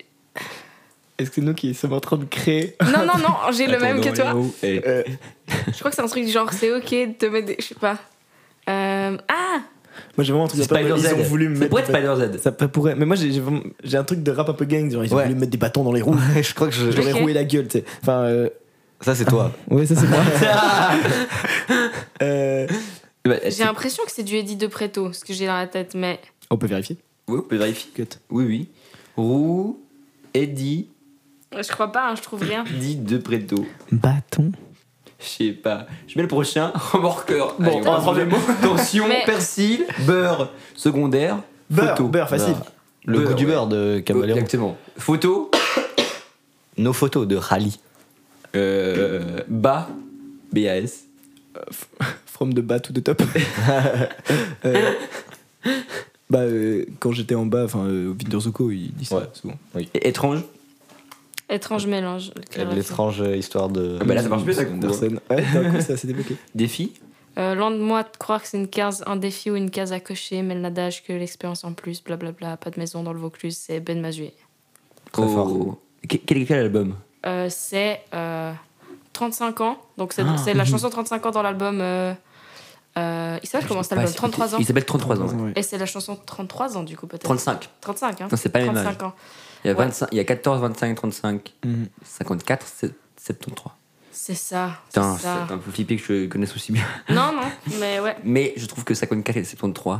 Est-ce 1.19 1.29
que 1.29 1.35
c'est 1.35 1.41
nous 1.41 1.53
qui 1.53 1.73
sommes 1.73 1.93
en 1.93 1.99
train 1.99 2.17
de 2.17 2.25
créer 2.25 2.75
Non, 2.81 3.05
non, 3.05 3.17
non, 3.19 3.51
j'ai 3.51 3.67
le 3.67 3.77
même 3.77 4.01
que 4.01 4.09
toi. 4.15 4.33
Et 4.63 4.81
Euh, 4.87 5.03
Je 5.71 5.77
crois 5.79 5.91
que 5.91 5.95
c'est 5.95 6.01
un 6.01 6.07
truc 6.07 6.25
du 6.25 6.31
genre, 6.31 6.51
c'est 6.53 6.71
ok 6.73 6.89
de 6.89 7.13
te 7.13 7.25
mettre 7.27 7.47
des. 7.47 7.57
Je 7.59 7.65
sais 7.65 7.75
pas. 7.75 7.97
Euh, 8.69 9.17
Ah 9.27 9.59
Moi 10.17 10.23
j'ai 10.23 10.31
vraiment 10.31 10.45
un 10.45 10.47
truc 10.47 10.59
de 10.59 10.63
Spider 10.65 10.93
Ils 10.97 11.13
ont 11.13 11.23
Z. 11.23 11.27
voulu 11.27 11.49
me 11.49 11.55
Ça 11.55 11.59
mettre. 11.61 11.69
pourrait 11.69 11.81
être 11.83 11.89
Spider 12.21 12.37
Z. 12.37 12.41
Ça 12.41 12.51
pourrait. 12.51 12.95
Mais 12.95 13.05
moi 13.05 13.15
j'ai 13.15 13.31
j'ai 13.31 13.39
vraiment- 13.41 13.63
j'ai 13.83 13.97
un 13.97 14.03
truc 14.03 14.23
de 14.23 14.31
rap 14.31 14.47
un 14.49 14.53
peu 14.53 14.65
gang, 14.65 14.89
genre 14.91 15.03
ils 15.03 15.13
ont 15.13 15.17
Ouais. 15.17 15.23
voulu 15.23 15.35
me 15.35 15.39
mettre 15.41 15.51
des 15.51 15.57
bâtons 15.57 15.83
dans 15.83 15.91
les 15.91 16.01
roues. 16.01 16.15
Ouais, 16.35 16.41
je 16.43 16.53
crois 16.55 16.67
que 16.67 16.73
je. 16.73 16.87
Ok. 16.89 17.19
roué 17.21 17.33
la 17.33 17.43
gueule, 17.43 17.67
tu 17.67 17.79
sais. 17.79 17.85
Enfin, 18.01 18.21
euh... 18.23 18.49
Ça, 19.01 19.15
c'est 19.15 19.25
toi. 19.25 19.51
ouais, 19.69 19.85
ça 19.85 19.95
c'est 19.95 20.07
moi. 20.07 20.19
Euh, 22.21 22.67
Bah, 23.25 23.35
J'ai 23.43 23.51
c'est- 23.51 23.63
l'impression 23.65 24.03
que 24.05 24.11
c'est 24.11 24.23
du 24.23 24.35
Eddie 24.35 24.55
de 24.55 24.67
Preto, 24.67 25.11
ce 25.13 25.23
que 25.25 25.33
j'ai 25.33 25.45
dans 25.45 25.55
la 25.57 25.67
tête, 25.67 25.93
mais. 25.95 26.19
On 26.49 26.57
peut 26.57 26.67
vérifier. 26.67 26.97
Oui, 27.27 27.39
on 27.39 27.47
peut 27.47 27.57
vérifier. 27.57 27.91
Cut. 27.93 28.07
Oui, 28.29 28.45
oui. 28.45 28.67
Roux, 29.17 29.79
Eddie, 30.33 30.87
Je 31.57 31.67
crois 31.69 31.91
pas, 31.91 32.09
hein, 32.11 32.15
je 32.15 32.21
trouve 32.21 32.41
rien. 32.43 32.63
dit 32.79 32.95
de 32.95 33.17
Preto. 33.17 33.65
Bâton. 33.91 34.51
Je 35.19 35.25
sais 35.25 35.51
pas. 35.51 35.85
Je 36.07 36.15
mets 36.15 36.21
le 36.21 36.27
prochain. 36.27 36.71
Remorqueur. 36.75 37.55
Bon, 37.59 37.65
Allez, 37.65 37.75
on 37.77 37.81
va 37.81 37.91
prend 37.91 38.01
prendre 38.01 38.19
le 38.19 38.25
mot. 38.25 38.37
Tension, 38.61 39.07
Mais- 39.07 39.23
persil, 39.25 39.85
beurre, 40.05 40.49
secondaire, 40.75 41.39
Beurre, 41.69 41.89
photo. 41.97 42.07
beurre 42.07 42.29
facile. 42.29 42.55
Le 43.05 43.19
Beurre, 43.19 43.27
goût 43.29 43.33
du 43.35 43.45
ouais. 43.45 43.51
beurre 43.51 43.67
de 43.67 43.99
Caballero. 43.99 44.37
Exactement. 44.37 44.77
Photo, 44.97 45.51
Nos 46.77 46.93
photos 46.93 47.27
de 47.27 47.35
rallye. 47.35 47.79
euh, 48.55 49.41
bas, 49.47 49.89
BAS. 50.53 51.05
From 52.25 52.53
the 52.53 52.59
bas 52.61 52.79
to 52.79 52.93
the 52.93 53.03
top. 53.03 53.21
Euh, 54.65 54.91
bah, 56.29 56.39
euh, 56.39 56.85
quand 56.99 57.11
j'étais 57.11 57.35
en 57.35 57.45
bas, 57.45 57.65
enfin, 57.65 57.85
euh, 57.85 58.09
Winter 58.17 58.39
Zuko, 58.39 58.71
il 58.71 58.93
dit 58.93 59.05
ça 59.05 59.27
souvent. 59.33 59.55
Et 59.93 60.07
étrange. 60.07 60.43
Étrange 61.49 61.87
mélange. 61.87 62.31
L'étrange 62.55 63.23
histoire 63.35 63.69
de. 63.69 63.97
Ah 64.01 64.03
bah 64.03 64.13
là, 64.13 64.21
ça 64.23 64.29
marche 64.29 64.43
mieux, 64.43 64.53
ça, 64.53 64.61
Anderson. 64.63 65.19
Ouais, 65.29 65.43
d'un 65.53 65.71
coup, 65.71 65.81
ça 65.81 65.97
s'est 65.97 66.07
débloqué. 66.07 66.35
Défi. 66.55 66.93
Euh, 67.37 67.55
loin 67.55 67.71
de 67.71 67.77
moi 67.77 68.03
de 68.03 68.09
croire 68.19 68.41
que 68.41 68.47
c'est 68.47 68.57
une 68.57 68.67
case, 68.67 69.03
un 69.07 69.15
défi 69.15 69.49
ou 69.49 69.55
une 69.55 69.69
case 69.71 69.93
à 69.93 69.99
cocher, 69.99 70.41
mais 70.41 70.55
le 70.55 70.59
nadage 70.61 71.03
que 71.03 71.13
l'expérience 71.13 71.63
en 71.63 71.73
plus, 71.73 72.03
blablabla, 72.03 72.57
pas 72.57 72.69
de 72.69 72.79
maison 72.79 73.01
dans 73.01 73.13
le 73.13 73.19
Vaucluse, 73.19 73.57
c'est 73.57 73.79
Ben 73.79 73.99
Mazué. 74.01 74.33
Très 75.11 75.23
Oh. 75.23 75.27
fort. 75.27 75.77
Que- 76.07 76.17
Quel, 76.17 76.45
quel 76.45 76.59
album 76.59 76.95
Euh, 77.25 77.47
c'est 77.49 78.01
euh, 78.13 78.51
35 79.13 79.61
ans, 79.61 79.77
donc 79.97 80.13
c'est 80.13 80.23
Ah. 80.25 80.35
c'est 80.37 80.53
la 80.53 80.65
chanson 80.65 80.89
35 80.89 81.25
ans 81.25 81.31
dans 81.31 81.41
l'album. 81.41 81.79
euh, 81.81 82.13
euh, 82.97 83.37
il 83.41 83.47
s'appelle 83.47 83.67
comment 83.67 83.83
cet 83.83 83.93
album 83.93 84.11
33 84.13 84.55
ans. 84.55 84.57
Il 84.59 84.65
s'appelle 84.65 84.85
33 84.85 85.21
ans. 85.21 85.27
Ouais. 85.27 85.53
Et 85.55 85.63
c'est 85.63 85.77
la 85.77 85.85
chanson 85.85 86.17
33 86.25 86.77
ans 86.77 86.83
du 86.83 86.97
coup 86.97 87.07
peut-être. 87.07 87.23
35. 87.23 87.69
35 87.81 88.21
hein. 88.21 88.27
Non, 88.31 88.37
c'est 88.37 88.49
pas 88.49 88.59
les 88.59 88.65
mêmes 88.65 88.75
35 88.75 89.03
ans. 89.03 89.13
Il 89.63 89.67
y 89.67 89.71
a, 89.71 89.73
Ouais. 89.73 89.85
25, 89.85 90.07
il 90.11 90.17
y 90.17 90.21
a 90.21 90.23
14, 90.23 90.61
25, 90.61 90.95
35, 90.95 91.53
Mhm. 91.65 91.87
54, 92.03 92.65
c'est- 92.67 92.93
73. 93.17 93.73
C'est 94.11 94.33
ça. 94.35 94.71
c'est 94.89 94.99
Putain, 94.99 95.17
ça. 95.17 95.45
c'est 95.47 95.53
un 95.53 95.57
peu 95.57 95.71
flippé 95.71 95.95
que 95.97 96.03
je 96.03 96.27
connaisse 96.27 96.55
aussi 96.55 96.71
bien. 96.71 96.83
Non, 97.09 97.31
non, 97.33 97.41
mais 97.79 97.99
ouais. 97.99 98.15
Mais 98.23 98.53
je 98.57 98.65
trouve 98.65 98.83
que 98.83 98.93
54 98.93 99.37
et 99.37 99.43
73, 99.43 99.99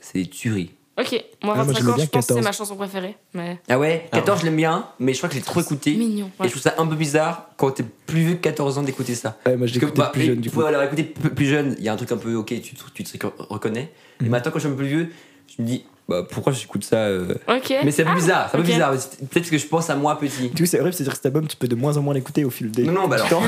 c'est 0.00 0.18
des 0.22 0.26
tueries. 0.28 0.72
Ok, 0.98 1.12
moi 1.42 1.54
Ah, 1.56 1.64
moi, 1.64 1.64
25 1.64 1.72
ans, 1.72 1.74
je 1.76 1.82
pense 1.82 1.96
que 1.96 2.02
c'est 2.02 2.10
14. 2.10 2.42
ma 2.44 2.52
chanson 2.52 2.76
préférée. 2.76 3.16
Mais 3.32 3.58
Ah 3.68 3.78
ouais 3.78 4.08
14, 4.12 4.40
je 4.40 4.44
l'aime 4.44 4.56
bien, 4.56 4.86
mais 4.98 5.12
je 5.14 5.18
crois 5.18 5.28
que 5.28 5.34
je 5.34 5.38
l'ai 5.40 5.44
trop 5.44 5.60
écouté. 5.60 5.94
mignon. 5.94 6.26
Et 6.38 6.42
ouais. 6.42 6.48
je 6.48 6.50
trouve 6.52 6.62
ça 6.62 6.74
un 6.78 6.86
peu 6.86 6.96
bizarre 6.96 7.50
quand 7.56 7.70
t'es 7.70 7.84
plus 7.84 8.20
vieux 8.20 8.34
que 8.34 8.40
14 8.40 8.76
ans 8.76 8.82
d'écouter 8.82 9.14
ça. 9.14 9.38
Ouais, 9.46 9.56
moi 9.56 9.66
je 9.66 9.74
l'écoutais 9.74 9.96
bah, 9.96 10.10
plus 10.12 10.22
et 10.22 10.26
jeune 10.26 10.40
du 10.40 10.50
tu 10.50 10.54
coup. 10.54 10.62
alors 10.62 10.82
écouter 10.82 11.04
plus 11.04 11.46
jeune, 11.46 11.74
il 11.78 11.84
y 11.84 11.88
a 11.88 11.92
un 11.92 11.96
truc 11.96 12.12
un 12.12 12.16
peu 12.18 12.34
ok, 12.34 12.48
tu, 12.60 12.74
te- 12.74 12.90
tu 12.92 13.04
te 13.04 13.26
reconnais. 13.48 13.92
Et 14.20 14.24
Mhm. 14.24 14.30
maintenant, 14.30 14.50
quand 14.52 14.58
je 14.58 14.64
suis 14.64 14.68
un 14.68 14.72
peu 14.72 14.78
plus 14.78 14.88
vieux, 14.88 15.12
je 15.56 15.62
me 15.62 15.66
dis, 15.66 15.84
bah 16.10 16.26
pourquoi 16.28 16.52
j'écoute 16.52 16.82
ça 16.84 16.96
euh, 16.96 17.34
Ok. 17.48 17.72
Mais 17.84 17.92
c'est 17.92 18.02
un 18.02 18.06
peu 18.06 18.10
Ah, 18.12 18.14
bizarre, 18.16 18.48
c'est 18.50 18.56
un 18.58 18.60
peu 18.60 18.66
ok. 18.66 18.72
bizarre. 18.74 18.92
Peut-être 19.30 19.48
que 19.48 19.56
je 19.58 19.66
pense 19.66 19.88
à 19.90 19.94
moi 19.94 20.18
petit. 20.18 20.48
Du 20.48 20.62
coup, 20.62 20.66
c'est 20.66 20.80
horrible, 20.80 20.92
c'est-à-dire 20.92 21.12
que 21.12 21.16
cet 21.18 21.26
album, 21.26 21.46
tu 21.46 21.56
peux 21.56 21.68
de 21.68 21.76
moins 21.76 21.96
en 21.96 22.02
moins 22.02 22.14
l'écouter 22.14 22.44
au 22.44 22.50
fil 22.50 22.70
des 22.72 22.82
Non, 22.82 22.92
non, 22.92 23.08
bah 23.08 23.18
temps. 23.20 23.42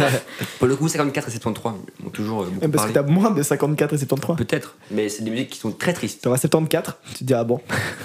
Pour 0.58 0.66
le 0.66 0.74
coup, 0.74 0.88
54 0.88 1.28
et 1.28 1.30
73 1.30 1.72
m'ont 2.02 2.10
toujours 2.10 2.42
euh, 2.42 2.46
beaucoup 2.46 2.68
parce 2.68 2.88
que 2.88 2.92
parlé. 2.92 3.08
t'as 3.08 3.14
moins 3.14 3.30
de 3.30 3.42
54 3.42 3.94
et 3.94 3.98
73. 3.98 4.36
Peut-être, 4.36 4.74
mais 4.90 5.08
c'est 5.08 5.22
des 5.22 5.30
musiques 5.30 5.50
qui 5.50 5.58
sont 5.60 5.70
très 5.70 5.92
tristes. 5.92 6.22
T'auras 6.22 6.36
74, 6.38 6.96
tu 7.12 7.14
te 7.14 7.24
diras 7.24 7.44
bon. 7.44 7.60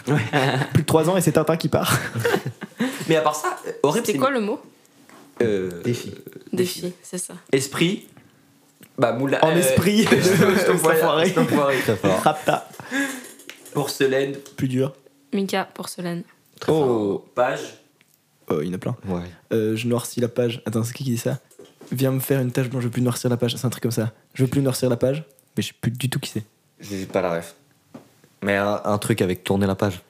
Ouais. 0.07 0.15
Plus 0.73 0.83
de 0.83 0.87
3 0.87 1.09
ans 1.09 1.17
et 1.17 1.21
c'est 1.21 1.31
Tintin 1.31 1.57
qui 1.57 1.67
part. 1.69 1.97
mais 3.09 3.15
à 3.15 3.21
part 3.21 3.35
ça, 3.35 3.57
euh, 3.67 3.71
horrible, 3.83 4.05
C'est 4.05 4.17
quoi 4.17 4.29
le 4.29 4.41
mot? 4.41 4.59
Euh, 5.41 5.81
Défi. 5.83 6.13
Défi, 6.53 6.93
c'est 7.01 7.17
ça. 7.17 7.33
Esprit. 7.51 8.05
Bah, 8.97 9.11
moula. 9.11 9.43
En 9.43 9.49
euh, 9.49 9.55
esprit 9.55 10.05
de 10.05 10.21
Stop 10.21 10.75
Enfoiré. 10.75 11.29
Stop 11.29 11.99
Porcelaine. 13.75 14.33
Plus 14.57 14.67
dur. 14.67 14.93
Mika, 15.33 15.67
porcelaine. 15.73 16.23
Oh. 16.67 17.23
Page. 17.35 17.59
Oh, 18.49 18.61
il 18.61 18.67
y 18.69 18.71
en 18.71 18.73
a 18.73 18.77
plein. 18.77 18.95
Ouais. 19.07 19.21
Euh, 19.53 19.75
je 19.75 19.87
noircis 19.87 20.21
la 20.21 20.27
page. 20.29 20.61
Attends, 20.65 20.83
c'est 20.83 20.93
qui 20.93 21.03
qui 21.03 21.11
dit 21.11 21.17
ça? 21.17 21.39
Viens 21.91 22.11
me 22.11 22.19
faire 22.19 22.39
une 22.41 22.51
tâche 22.51 22.69
blanche, 22.69 22.83
je 22.83 22.87
veux 22.87 22.91
plus 22.91 23.01
noircir 23.01 23.29
la 23.29 23.37
page. 23.37 23.55
C'est 23.55 23.65
un 23.65 23.69
truc 23.69 23.83
comme 23.83 23.91
ça. 23.91 24.13
Je 24.33 24.43
veux 24.43 24.49
plus 24.49 24.61
noircir 24.61 24.89
la 24.89 24.97
page, 24.97 25.23
mais 25.55 25.61
je 25.63 25.67
sais 25.67 25.73
plus 25.79 25.91
du 25.91 26.09
tout 26.09 26.19
qui 26.19 26.29
c'est. 26.31 26.43
J'ai 26.79 27.05
pas 27.05 27.21
la 27.21 27.35
ref. 27.35 27.55
Mais 28.41 28.55
un, 28.55 28.81
un 28.85 28.97
truc 28.97 29.21
avec 29.21 29.43
tourner 29.43 29.67
la 29.67 29.75
page. 29.75 30.01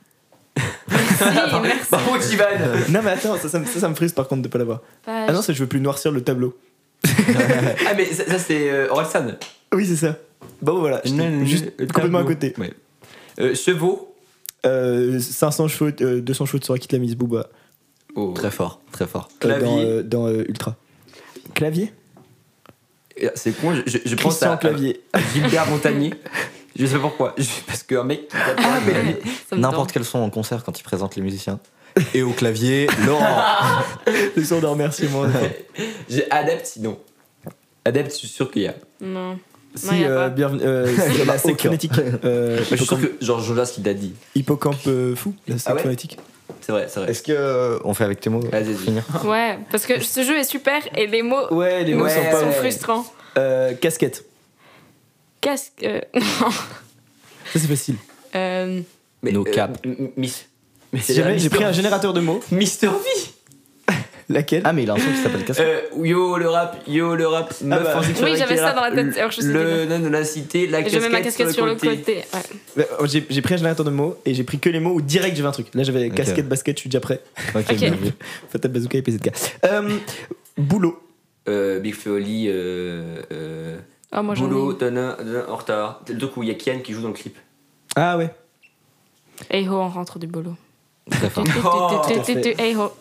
Merci. 0.89 1.23
Par 1.89 2.03
contre, 2.05 2.31
Ivan. 2.31 2.45
non, 2.89 3.01
mais 3.03 3.11
attends, 3.11 3.35
ça, 3.37 3.49
ça, 3.49 3.59
me- 3.59 3.65
ça, 3.65 3.79
ça 3.79 3.89
me 3.89 3.95
frustre 3.95 4.15
par 4.15 4.27
contre 4.27 4.41
de 4.43 4.47
pas 4.47 4.57
l'avoir. 4.57 4.81
Ah 5.07 5.31
non, 5.31 5.41
c'est 5.41 5.53
je 5.53 5.59
veux 5.63 5.67
plus 5.69 5.79
noircir 5.81 6.11
le 6.11 6.21
tableau. 6.21 6.57
ah, 7.05 7.93
mais 7.95 8.05
ça, 8.05 8.25
ça, 8.25 8.39
c'est 8.39 8.69
euh, 8.69 8.87
Orelsan. 8.89 9.37
Oui, 9.73 9.85
c'est 9.85 9.95
ça. 9.95 10.17
Bon, 10.61 10.79
voilà. 10.79 11.01
Juste 11.43 11.75
complètement 11.91 12.19
à 12.19 12.23
côté. 12.23 12.53
Ouais. 12.57 12.73
Euh, 13.39 13.53
chevaux. 13.55 14.15
Euh, 14.65 15.19
500 15.19 15.67
chevaux, 15.67 15.91
euh, 16.01 16.21
200 16.21 16.45
chevaux 16.45 16.59
de 16.59 16.63
Sora 16.65 16.79
qui 16.79 16.87
te 16.87 16.95
l'a 16.95 16.99
mise 16.99 17.15
Booba 17.15 17.47
Oh. 18.15 18.31
Très 18.33 18.49
fort, 18.51 18.79
très 18.93 19.05
fort. 19.07 19.27
euh, 19.43 19.47
dans, 19.49 19.57
Clavier. 19.59 19.85
euh, 19.85 20.03
dans 20.03 20.27
euh, 20.27 20.45
Ultra. 20.47 20.75
Clavier? 21.53 21.91
C'est 23.35 23.51
con, 23.59 23.73
je, 23.73 23.81
je, 23.85 23.97
je 24.05 24.15
pense 24.15 24.21
Christian 24.35 24.51
à, 24.53 24.57
Clavier. 24.57 25.01
à 25.13 25.19
Gilbert 25.33 25.67
Montagnier. 25.69 26.13
Je 26.77 26.85
sais 26.85 26.95
pas 26.95 27.01
pourquoi. 27.03 27.33
Je- 27.37 27.45
Parce 27.65 27.83
qu'un 27.83 28.03
mec. 28.03 28.29
Ah, 28.33 28.79
N'importe 29.55 29.93
quel 29.93 30.03
son 30.03 30.19
en 30.19 30.29
concert 30.29 30.61
quand 30.65 30.77
il 30.77 30.83
présente 30.83 31.15
les 31.15 31.21
musiciens. 31.21 31.61
Et 32.13 32.21
au 32.21 32.31
clavier, 32.31 32.87
Laurent. 33.05 33.43
Le 34.35 34.43
son 34.43 34.59
de 34.59 34.65
remerciement. 34.65 35.23
J'ai 36.09 36.29
adepte 36.29 36.65
sinon. 36.65 36.99
Adepte, 37.85 38.11
je 38.11 38.17
suis 38.17 38.27
sûr 38.27 38.51
qu'il 38.51 38.63
y 38.63 38.67
a. 38.67 38.75
Non. 38.99 39.39
Si, 39.75 39.85
Non, 39.87 39.93
y 39.93 40.03
a 40.05 40.09
euh, 40.09 40.15
pas. 40.23 40.29
bienvenue. 40.29 40.61
Euh, 40.63 40.87
c'est 40.97 41.25
la 41.25 41.37
secte 41.37 41.53
aucun. 41.59 41.63
phonétique. 41.69 41.91
Euh, 42.23 42.57
Je 42.59 42.63
suis 42.63 42.77
sûr 42.77 42.97
hippocampe, 42.97 43.19
que 43.19 43.25
genre 43.25 43.39
Jonas 43.41 43.71
qui 43.73 43.81
l'a 43.81 43.93
dit. 43.93 44.13
hippocampe, 44.35 44.75
euh, 44.87 45.15
fou, 45.15 45.33
la 45.47 45.55
secte 45.55 45.67
Ah 45.69 45.75
ouais 45.75 45.81
phonétique. 45.83 46.17
C'est 46.61 46.71
vrai, 46.71 46.87
c'est 46.89 46.99
vrai. 46.99 47.11
Est-ce 47.11 47.21
que 47.23 47.31
euh, 47.31 47.77
on 47.83 47.93
fait 47.93 48.03
avec 48.05 48.19
tes 48.19 48.29
mots 48.29 48.39
pour 48.39 48.49
Vas-y, 48.51 48.63
vas-y. 48.73 48.75
finir 48.77 49.03
Ouais, 49.25 49.59
parce 49.71 49.85
que 49.85 49.99
ce 50.01 50.23
jeu 50.23 50.37
est 50.37 50.43
super 50.43 50.81
et 50.97 51.05
les 51.07 51.21
mots 51.21 51.47
Ouais, 51.51 51.83
les 51.83 51.91
nous 51.93 51.99
mots 51.99 52.05
Ouais, 52.05 52.09
sont 52.11 52.23
sont 52.23 52.29
pas 52.31 52.41
ouais. 52.41 52.47
ouf. 52.49 52.55
frustrants. 52.57 53.05
Euh, 53.37 53.73
casquette. 53.75 54.25
Casque. 55.41 55.71
euh, 55.83 56.01
Ça, 56.15 57.59
c'est 57.59 57.59
facile. 57.67 57.95
euh, 58.35 58.81
Mais, 59.21 59.31
No 59.31 59.43
cap. 59.43 59.77
m- 59.85 59.95
m- 59.99 60.09
Miss. 60.17 60.45
Mais 60.93 60.99
Si 61.01 61.13
jamais 61.13 61.37
j'ai 61.37 61.49
pris 61.49 61.63
un 61.63 61.71
générateur 61.71 62.13
de 62.13 62.21
mots, 62.21 62.41
Mister 62.51 62.87
V. 62.87 62.93
laquelle 64.29 64.61
Ah, 64.65 64.73
mais 64.73 64.83
il 64.83 64.89
a 64.89 64.93
un 64.93 64.97
son 64.97 65.09
qui 65.11 65.17
s'appelle 65.17 65.43
Casquette. 65.45 65.91
Euh, 65.95 66.05
yo 66.05 66.37
le 66.37 66.49
rap, 66.49 66.77
yo 66.87 67.15
le 67.15 67.27
rap, 67.27 67.53
meuf 67.61 67.83
bah. 67.83 67.97
en 67.97 68.01
sexualité, 68.01 68.31
Oui, 68.31 68.37
j'avais 68.37 68.57
ça 68.57 68.73
dans 68.73 68.81
la 68.81 68.91
tête, 68.91 69.17
alors 69.17 69.31
je 69.31 69.41
sais 69.41 69.47
Le 69.47 69.85
nom 69.85 69.99
de 69.99 70.07
la 70.07 70.23
cité, 70.25 70.67
la 70.67 70.79
et 70.79 70.83
je 70.83 70.85
casquette, 70.85 71.01
mets 71.03 71.09
ma 71.17 71.21
casquette 71.21 71.51
sur 71.51 71.65
le 71.65 71.75
côté. 71.75 72.23
Ouais. 72.33 72.39
Ouais, 72.77 72.87
oh, 72.99 73.05
J'ai 73.05 73.25
j'ai 73.29 73.41
pris 73.41 73.53
un 73.53 73.57
générateur 73.57 73.85
de 73.85 73.91
mots 73.91 74.17
et 74.25 74.33
j'ai 74.33 74.43
pris 74.43 74.59
que 74.59 74.69
les 74.69 74.79
mots 74.79 74.93
où 74.93 75.01
direct 75.01 75.35
j'avais 75.35 75.49
un 75.49 75.51
truc. 75.51 75.67
Là 75.73 75.83
j'avais 75.83 76.07
Ok. 76.07 76.15
casquette, 76.15 76.47
basket, 76.47 76.77
je 76.77 76.81
suis 76.81 76.89
déjà 76.89 76.99
prêt. 76.99 77.21
Ok, 77.53 77.65
Ok. 77.69 77.75
bien 77.79 77.91
vu. 77.91 78.11
Fatal 78.49 78.71
Bazooka 78.71 78.97
et 78.97 79.01
PZK. 79.01 79.31
Euh, 79.65 79.89
boulot. 80.57 80.99
Euh, 81.47 81.79
Big 81.79 81.93
Feoli, 81.93 82.47
euh, 82.47 83.21
euh, 83.31 83.77
Oh, 84.17 84.23
moi 84.23 84.33
Boulot. 84.35 84.73
Tana, 84.73 85.17
en 85.49 85.55
retard. 85.55 86.01
C'est 86.07 86.13
le 86.13 86.19
truc 86.19 86.37
où 86.37 86.43
il 86.43 86.49
y 86.49 86.51
a 86.51 86.55
Kian 86.55 86.79
qui 86.79 86.93
joue 86.93 87.01
dans 87.01 87.09
le 87.09 87.13
clip. 87.13 87.37
Ah 87.95 88.17
ouais. 88.17 88.33
Hey 89.49 89.67
ho, 89.67 89.73
on 89.73 89.89
rentre 89.89 90.17
du 90.19 90.27
boulot. 90.27 90.55
Très 91.11 91.29
fort. 91.29 91.45
Hey 92.57 92.75
ho. 92.75 92.91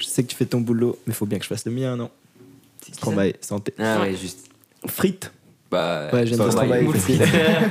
Je 0.00 0.06
sais 0.06 0.22
que 0.22 0.28
tu 0.28 0.36
fais 0.36 0.46
ton 0.46 0.60
boulot, 0.60 0.98
mais 1.06 1.12
faut 1.14 1.26
bien 1.26 1.38
que 1.38 1.44
je 1.44 1.48
fasse 1.48 1.64
le 1.66 1.72
mien, 1.72 1.94
non 1.96 2.10
C'est 2.82 2.92
ça 2.92 2.96
Stromae, 2.96 3.32
santé. 3.40 3.74
Ah 3.78 4.00
Ouais. 4.00 4.16
juste. 4.16 4.48
Frites. 4.86 5.30
Bah, 5.70 6.08
Ouais, 6.12 6.26
j'aime 6.26 6.34
Stromae. 6.50 6.90
Stromae. 6.98 7.20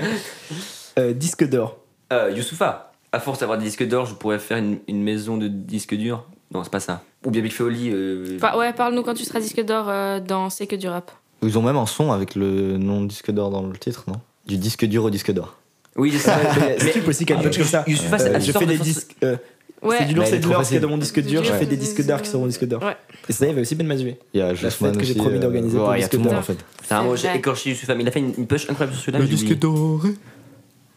Euh, 0.98 1.14
disque 1.14 1.48
d'or. 1.48 1.78
Euh, 2.12 2.32
Youssoufa. 2.36 2.92
À 3.12 3.20
force 3.20 3.40
d'avoir 3.40 3.58
des 3.58 3.66
disques 3.66 3.88
d'or, 3.88 4.06
je 4.06 4.14
pourrais 4.16 4.38
faire 4.40 4.58
une, 4.58 4.80
une 4.88 5.02
maison 5.02 5.38
de 5.38 5.48
disques 5.48 5.96
durs. 5.96 6.26
Non, 6.54 6.64
c'est 6.64 6.72
pas 6.72 6.80
ça. 6.80 7.04
Ou 7.26 7.32
bien 7.32 7.42
Big 7.42 7.52
Feoli. 7.54 7.90
Euh... 7.94 8.36
Enfin, 8.36 8.58
ouais, 8.58 8.74
parle-nous 8.74 9.04
quand 9.04 9.14
tu 9.14 9.24
seras 9.24 9.40
disque 9.40 9.64
d'or 9.64 9.86
euh, 9.88 10.20
dans 10.20 10.50
C'est 10.50 10.68
que 10.68 10.76
du 10.76 10.88
rap. 10.88 11.12
Ils 11.42 11.58
ont 11.58 11.62
même 11.62 11.78
un 11.78 11.86
son 11.86 12.12
avec 12.12 12.36
le 12.36 12.78
nom 12.78 13.04
disque 13.06 13.32
d'or 13.32 13.50
dans 13.50 13.62
le 13.64 13.78
titre, 13.78 14.04
non? 14.08 14.20
Du 14.46 14.58
disque 14.58 14.86
dur 14.86 15.06
au 15.06 15.10
disque 15.10 15.32
d'or. 15.32 15.58
Oui, 15.96 16.12
je 16.12 16.18
sais. 16.18 16.32
Mais 16.84 16.92
truc 16.92 17.08
aussi 17.08 17.26
qui 17.26 17.34
a 17.34 17.38
une 17.38 17.44
punch 17.44 17.58
comme 17.58 17.66
ça. 17.68 17.84
Youssoufa, 17.88 18.16
Euh, 18.16 18.20
c'est 18.20 18.30
la 18.32 18.40
je 18.40 18.52
sorte 18.52 18.66
fais 18.66 18.72
de 18.74 18.78
des 18.78 18.84
disques. 18.84 19.16
euh, 19.24 19.38
Ouais. 19.82 19.96
C'est 20.00 20.06
du 20.08 20.14
lourd, 20.16 20.24
Mais 20.24 20.30
c'est 20.30 20.32
elle 20.32 20.36
est 20.36 20.40
du 20.40 20.44
trop 20.48 20.54
lourd, 20.56 20.64
ce 20.66 20.70
qu'il 20.70 20.76
y 20.76 20.78
a 20.78 20.80
facile. 20.80 20.82
dans 20.82 20.90
mon 20.90 20.98
disque 20.98 21.20
dur. 21.22 21.44
Je 21.44 21.54
fais 21.54 21.66
des 21.66 21.78
disques 21.78 22.02
d'art 22.06 22.22
qui 22.22 22.30
sont 22.30 22.40
mon 22.40 22.48
disque 22.48 22.66
d'or. 22.66 22.84
Et 23.30 23.32
ça, 23.34 23.46
il 23.46 23.50
y 23.50 23.52
avait 23.52 23.62
aussi 23.62 23.76
Ben 23.76 23.88
Mazoué. 23.88 24.18
Il 24.34 24.40
y 24.40 24.42
a 24.42 24.52
La 24.54 24.70
fête 24.72 24.98
que 24.98 25.04
j'ai 25.06 25.16
promis 25.16 25.40
d'organiser 25.40 25.78
pour 25.78 25.92
le 25.92 25.98
disque 26.00 26.14
le 26.14 26.20
d'or. 26.20 26.34
en 26.34 26.42
fait. 26.42 26.58
C'est 26.84 26.94
un 26.96 27.04
mot, 27.04 27.16
C'est 27.16 27.22
j'ai 27.24 27.28
vrai. 27.30 27.38
écorché 27.38 27.70
Youssoufa, 27.70 27.96
mais 27.96 28.04
il 28.04 28.08
a 28.08 28.12
fait 28.12 28.20
une, 28.20 28.46
push 28.48 28.70
incroyable 28.70 28.96
sur 28.98 29.06
celui-là. 29.06 29.26
j'ai 29.26 29.34
oublié. 29.36 29.56
d'or. 29.56 30.02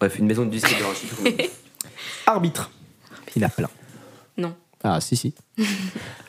Bref, 0.01 0.19
une 0.19 0.27
maison 0.27 0.45
de 0.47 0.51
disques 0.51 0.75
d'or. 0.81 0.95
Arbitre. 2.27 2.71
Il 3.37 3.45
a 3.45 3.49
plein. 3.49 3.69
Non. 4.37 4.55
Ah, 4.83 5.01
si, 5.01 5.15
si. 5.17 5.33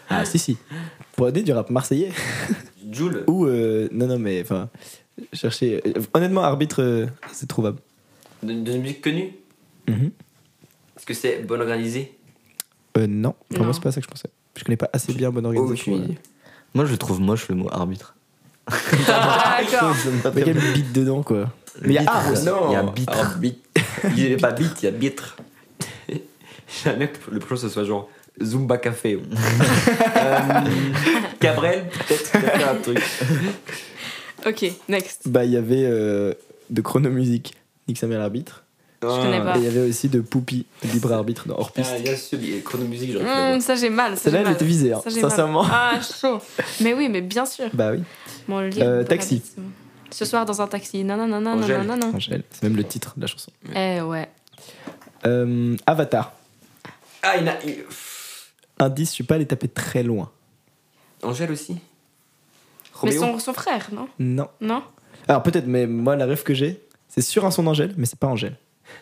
ah, 0.09 0.23
si, 0.25 0.37
si. 0.39 0.57
Pour 1.15 1.27
aider 1.29 1.41
du 1.43 1.51
rap 1.53 1.69
marseillais. 1.69 2.11
Joule. 2.91 3.23
Ou. 3.27 3.45
euh, 3.45 3.87
non, 3.91 4.07
non, 4.07 4.19
mais 4.19 4.41
enfin. 4.41 4.69
Chercher. 5.33 5.81
euh, 5.85 5.93
honnêtement, 6.13 6.41
arbitre, 6.43 6.81
euh, 6.81 7.07
c'est 7.31 7.47
trouvable. 7.47 7.79
De, 8.43 8.53
de 8.53 8.77
musique 8.77 9.01
connue 9.01 9.33
Mhm. 9.87 10.11
Est-ce 10.97 11.05
que 11.05 11.13
c'est 11.13 11.39
bon 11.45 11.59
organisé? 11.59 12.13
Euh, 12.97 13.07
non, 13.07 13.35
vraiment, 13.49 13.67
Non. 13.67 13.73
c'est 13.73 13.81
pas 13.81 13.91
ça 13.91 13.99
que 14.01 14.05
je 14.05 14.11
pensais. 14.11 14.29
Je 14.57 14.63
connais 14.63 14.77
pas 14.77 14.89
assez 14.93 15.13
bien 15.13 15.31
bonne 15.31 15.45
organisation. 15.45 15.93
Aucune 15.93 16.05
idée. 16.05 16.17
Moi, 16.75 16.85
je 16.85 16.95
trouve 16.95 17.19
moche 17.21 17.47
le 17.49 17.55
mot 17.55 17.69
arbitre. 17.71 18.15
Ah, 18.67 19.59
D'accord. 19.61 19.95
Mais 20.35 20.41
il 20.41 20.47
y 20.47 20.49
a 20.51 20.53
le 20.53 20.73
beat 20.73 20.91
dedans, 20.93 21.23
quoi. 21.23 21.51
Mais 21.81 21.89
il 21.89 21.93
y 21.93 21.97
a 21.97 22.01
Bitre. 22.01 22.43
Non, 22.45 22.69
Il 22.69 22.73
y 22.73 22.75
a 22.75 22.79
un 22.81 22.91
bitre. 22.91 23.13
alors, 23.13 23.35
bit. 23.37 23.57
Il 24.05 24.13
n'y 24.15 24.25
avait 24.25 24.37
pas 24.37 24.51
bit, 24.51 24.71
il 24.81 24.85
y 24.85 24.87
a 24.87 24.91
bitre. 24.91 25.35
Jamais 26.83 27.09
que 27.09 27.31
le 27.31 27.39
prochain 27.39 27.63
ce 27.63 27.69
soit 27.69 27.83
genre 27.83 28.09
Zumba 28.41 28.77
Café. 28.77 29.19
euh, 30.17 30.61
Cabrel, 31.39 31.85
peut-être 32.07 32.31
peut-être 32.31 32.69
un 32.69 32.75
truc. 32.75 32.99
Ok, 34.45 34.65
next. 34.89 35.27
Bah, 35.29 35.45
il 35.45 35.51
y 35.51 35.57
avait 35.57 35.83
euh, 35.85 36.33
de 36.69 36.81
chronomusique, 36.81 37.55
Nick 37.87 37.97
Samuel 37.97 38.21
arbitre. 38.21 38.62
Je 39.09 39.21
connais 39.21 39.41
pas. 39.41 39.55
Et 39.57 39.59
il 39.59 39.63
y 39.65 39.67
avait 39.67 39.89
aussi 39.89 40.09
de 40.09 40.21
Poupie, 40.21 40.65
libre 40.83 41.11
arbitre 41.13 41.47
dans 41.47 41.55
Hors 41.57 41.71
Piste. 41.71 41.91
Ah, 41.95 41.99
bien 41.99 42.15
sûr, 42.15 42.39
il 42.41 42.55
y 42.55 42.57
a 42.57 42.61
chronomusique, 42.61 43.11
j'aurais 43.11 43.25
pu 43.25 43.29
l'avoir. 43.31 43.61
ça 43.61 43.75
j'ai 43.75 43.89
mal. 43.89 44.15
ça, 44.17 44.23
Celle-là, 44.23 44.37
j'ai 44.37 44.41
elle 44.41 44.45
mal. 44.47 44.53
était 44.55 44.65
visée, 44.65 44.93
hein, 44.93 45.01
Ça, 45.03 45.09
j'ai 45.09 45.21
mal. 45.21 45.29
sincèrement. 45.31 45.65
Ah, 45.69 45.99
chaud. 46.01 46.39
Mais 46.81 46.93
oui, 46.93 47.09
mais 47.09 47.21
bien 47.21 47.45
sûr. 47.45 47.65
Bah 47.73 47.91
oui, 47.91 48.03
Bon, 48.47 48.59
le 48.61 48.69
Euh, 48.79 49.03
taxi. 49.03 49.41
Ce 50.11 50.25
soir 50.25 50.45
dans 50.45 50.61
un 50.61 50.67
taxi. 50.67 51.03
Non, 51.03 51.17
non, 51.17 51.27
non, 51.27 51.41
non, 51.41 51.55
non, 51.55 51.63
Angèle. 51.63 51.81
non, 51.81 51.95
non, 51.97 52.07
non. 52.09 52.15
Angèle. 52.15 52.43
C'est 52.51 52.63
même 52.63 52.75
le 52.75 52.83
titre 52.83 53.13
de 53.17 53.21
la 53.21 53.27
chanson. 53.27 53.51
Eh 53.75 54.01
ouais. 54.01 54.29
Euh, 55.25 55.75
Avatar. 55.87 56.33
Ah, 57.23 57.37
il 57.37 57.47
a. 57.47 57.57
il- 57.65 57.83
Indice, 58.79 59.09
je 59.09 59.13
suis 59.13 59.23
pas 59.23 59.35
allé 59.35 59.45
taper 59.45 59.67
très 59.69 60.03
loin. 60.03 60.29
Angèle 61.21 61.51
aussi 61.51 61.73
Mais 63.03 63.11
Roméo 63.15 63.21
son, 63.21 63.39
son 63.39 63.53
frère, 63.53 63.89
non? 63.93 64.07
Non. 64.19 64.47
Non? 64.61 64.83
Alors 65.27 65.41
peut-être, 65.43 65.67
mais 65.67 65.87
moi, 65.87 66.15
la 66.15 66.25
rêve 66.25 66.43
que 66.43 66.53
j'ai, 66.53 66.81
c'est 67.07 67.21
sur 67.21 67.45
un 67.45 67.51
son 67.51 67.63
d'Angèle, 67.63 67.93
mais 67.97 68.05
c'est 68.05 68.19
pas 68.19 68.27
Angèle. 68.27 68.57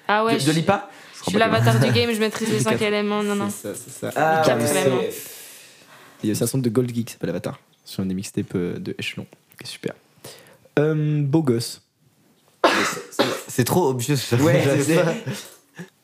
Ah 0.07 0.23
ouais. 0.25 0.37
De, 0.37 0.43
de 0.45 0.51
Lipa 0.51 0.89
Je 1.23 1.29
suis 1.29 1.39
l'avatar 1.39 1.79
du 1.79 1.91
game, 1.91 2.11
je 2.13 2.19
maîtrise 2.19 2.49
les 2.49 2.59
5 2.59 2.71
Quatre. 2.71 2.81
éléments. 2.83 3.23
Non, 3.23 3.35
non. 3.35 3.49
C'est 3.49 3.73
ça, 3.75 3.81
c'est 3.85 3.91
ça. 3.99 4.11
Ah, 4.15 4.41
vraiment. 4.55 5.01
c'est- 5.09 5.31
Il 6.23 6.27
y 6.27 6.29
a 6.29 6.33
aussi 6.33 6.43
un 6.43 6.47
son 6.47 6.57
de 6.59 6.69
Gold 6.69 6.93
Geek 6.93 7.07
qui 7.07 7.13
s'appelle 7.13 7.29
Avatar, 7.31 7.59
sur 7.85 8.03
une 8.03 8.09
des 8.09 8.15
mixtapes 8.15 8.55
euh, 8.55 8.77
de 8.77 8.95
Echelon, 8.99 9.25
qui 9.57 9.63
est 9.63 9.67
super. 9.67 9.93
Euh, 10.79 11.21
beau 11.23 11.41
gosse. 11.41 11.81
C'est 13.47 13.63
trop 13.65 13.89
obvious. 13.89 14.15
Ouais, 14.39 14.63
c'est- 14.85 14.95
ça. 14.95 15.13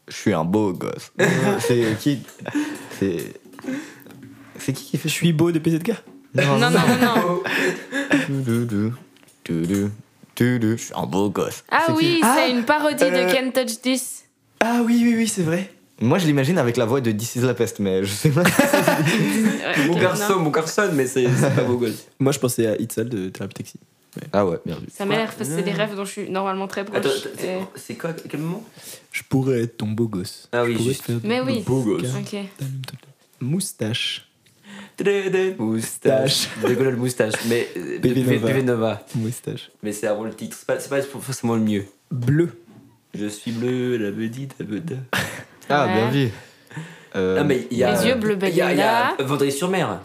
Je 0.08 0.16
suis 0.16 0.34
un 0.34 0.44
beau 0.46 0.72
gosse. 0.74 1.12
c'est 1.60 1.98
qui? 2.00 2.20
C'est. 3.00 3.34
C'est 4.60 4.74
qui 4.74 4.86
qui 4.86 4.98
fait 4.98 5.10
Je 5.10 5.14
suis 5.14 5.34
beau 5.34 5.52
de 5.52 5.60
PZK 5.60 5.92
Non, 6.34 6.58
non, 6.58 6.70
non, 6.72 6.80
non. 7.02 7.44
Tudu. 9.44 9.88
Je 10.40 10.76
suis 10.78 10.94
un 10.96 11.06
beau 11.06 11.30
gosse. 11.30 11.64
Ah 11.72 11.88
oui, 11.96 12.22
c'est 12.36 12.52
une 12.52 12.64
parodie 12.64 13.04
Euh, 13.04 13.26
de 13.28 13.32
Can't 13.34 13.52
Touch 13.52 13.82
This. 13.82 14.24
Ah 14.60 14.82
oui, 14.86 15.00
oui, 15.04 15.16
oui, 15.18 15.28
c'est 15.28 15.42
vrai. 15.44 15.72
Moi, 16.00 16.20
je 16.20 16.28
l'imagine 16.28 16.60
avec 16.60 16.78
la 16.78 16.86
voix 16.86 17.02
de 17.02 17.12
This 17.12 17.38
is 17.38 17.40
la 17.42 17.56
peste, 17.56 17.80
mais 17.80 18.04
je 18.04 18.12
sais 18.14 18.30
pas. 18.30 18.44
Mon 19.88 19.98
garçon, 20.00 20.40
mon 20.40 20.50
garçon, 20.52 20.90
mais 20.94 21.08
c'est 21.08 21.24
pas 21.56 21.64
beau 21.64 21.78
gosse. 21.78 22.06
Moi, 22.20 22.32
je 22.32 22.40
pensais 22.40 22.68
à 22.68 22.76
Itzal 22.80 23.10
de 23.10 23.30
Thérapie 23.30 23.56
Taxi. 23.56 23.80
Ah 24.34 24.46
ouais, 24.46 24.58
bien 24.66 24.76
vu. 24.76 24.88
Ça 24.92 25.06
m'a 25.06 25.16
l'air, 25.16 25.32
c'est 25.40 25.62
des 25.64 25.72
rêves 25.72 25.96
dont 25.96 26.06
je 26.06 26.12
suis 26.12 26.30
normalement 26.30 26.68
très 26.68 26.84
proche. 26.86 26.98
Attends, 27.00 27.10
attends, 27.10 27.44
Et- 27.44 27.80
c'est- 27.80 27.96
quoi 27.96 28.14
Quel 28.14 28.40
moment? 28.40 28.64
Je 29.12 29.22
pourrais 29.28 29.62
être 29.64 29.78
ton 29.78 29.88
beau 29.88 30.08
gosse. 30.08 30.48
Ah 30.52 30.64
oui, 30.64 30.74
Je 30.74 30.78
pourrais 30.78 30.90
juste. 30.90 31.04
faire 31.04 31.20
Mais 31.24 31.42
oui. 31.42 31.64
Beau 31.66 31.82
gosse. 31.82 32.08
Ok. 32.16 32.40
Moustache. 33.42 34.27
Moustache. 35.60 36.48
Dégueulasse 36.66 36.98
moustache. 36.98 37.34
Mais 37.48 37.68
euh, 37.78 38.00
de 38.00 38.14
PV 38.14 38.40
PV 38.40 38.64
Nova. 38.64 39.06
Moustache. 39.16 39.70
Mais 39.84 39.92
c'est 39.92 40.08
avant 40.08 40.24
le 40.24 40.34
titre. 40.34 40.56
C'est 40.60 40.66
pas, 40.68 40.80
c'est 40.80 40.90
pas 40.90 41.02
forcément 41.02 41.56
le 41.56 41.62
mieux. 41.62 41.86
Bleu. 42.12 42.50
Je 43.14 43.28
suis 43.28 43.52
bleu, 43.52 43.98
la 43.98 44.12
petite, 44.12 44.56
la 44.60 44.66
petite. 44.66 44.94
Ah, 45.70 45.88
bien 45.88 46.10
vu. 46.10 46.30
Euh, 47.16 47.38
Non, 47.40 47.46
mais 47.46 47.68
il 47.72 47.78
y 47.78 47.84
a. 47.84 48.00
Les 48.00 48.08
yeux 48.10 48.16
bleu 48.16 48.38
Il 48.42 48.48
y 48.56 48.62
a, 48.62 48.74
y 48.74 48.82
a 48.82 49.14
Bella. 49.16 49.28
Vaudreuil-sur-Mer. 49.28 50.02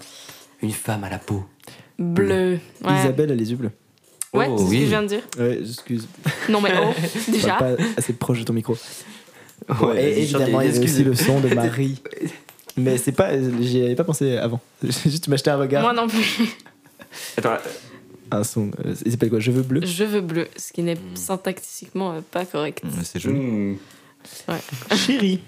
Une 0.63 0.71
femme 0.73 1.05
à 1.05 1.11
la 1.11 1.19
peau. 1.19 1.45
Bleu. 1.99 2.59
Ouais. 2.85 3.01
Isabelle 3.01 3.33
a 3.33 3.35
les 3.35 3.51
yeux 3.51 3.57
bleus. 3.57 3.71
Ouais, 4.33 4.47
Oh, 4.49 4.57
c'est 4.57 4.65
ce 4.65 4.71
oui. 4.71 4.79
que 4.79 4.85
je 4.85 4.89
viens 4.89 5.03
de 5.03 5.09
dire. 5.09 5.23
Ouais, 5.39 5.59
excuse. 5.61 6.09
Non, 6.49 6.61
mais 6.61 6.71
oh, 6.83 6.93
déjà. 7.31 7.55
Pas 7.57 7.71
assez 7.97 8.13
proche 8.15 8.39
de 8.41 8.45
ton 8.45 8.53
micro. 8.55 8.77
Ouais, 9.83 10.03
et 10.03 10.23
évidemment, 10.23 10.61
il 10.63 10.75
y 10.75 10.79
a 10.79 10.81
aussi 10.83 11.05
le 11.05 11.15
son 11.15 11.41
de 11.41 11.49
Marie. 11.55 12.01
Mais 12.77 12.97
c'est 12.99 13.13
pas. 13.13 13.31
J'y 13.61 13.83
avais 13.85 13.95
pas 13.95 14.05
pensé 14.05 14.37
avant. 14.37 14.61
J'ai 14.83 15.11
juste 15.11 15.29
m'acheter 15.29 15.51
un 15.51 15.57
regard. 15.57 15.83
Moi 15.83 15.93
non 15.93 16.09
plus. 16.09 16.41
Attends, 17.37 17.57
Un 18.31 18.45
son. 18.45 18.71
euh, 18.85 18.95
il 19.05 19.11
s'appelle 19.13 19.29
quoi? 19.31 19.41
Je 19.41 19.51
veux 19.51 19.63
bleu. 19.63 19.81
Je 19.85 20.05
veux 20.05 20.21
bleu, 20.23 20.49
ce 20.57 20.73
qui 20.73 20.83
n'est 20.83 20.97
syntaxiquement 21.15 22.13
euh, 22.15 22.21
pas 22.31 22.45
correct. 22.47 22.81
mais 22.85 23.05
C'est 23.05 23.21
joli. 23.21 23.39
hmm, 23.39 23.77
Chérie. 24.95 25.41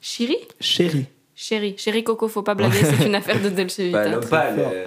Chéri 0.00 0.38
Chérie. 0.60 1.06
Chéri. 1.34 1.74
Chéri 1.78 2.04
Coco, 2.04 2.28
faut 2.28 2.42
pas 2.42 2.54
blaguer, 2.54 2.78
c'est 2.84 3.06
une 3.06 3.14
affaire 3.14 3.40
de 3.40 3.48
Dolce 3.48 3.80
bah, 3.90 4.04
Vita. 4.04 4.18
pâle. 4.28 4.54
fort. 4.56 4.70
euh, 4.72 4.86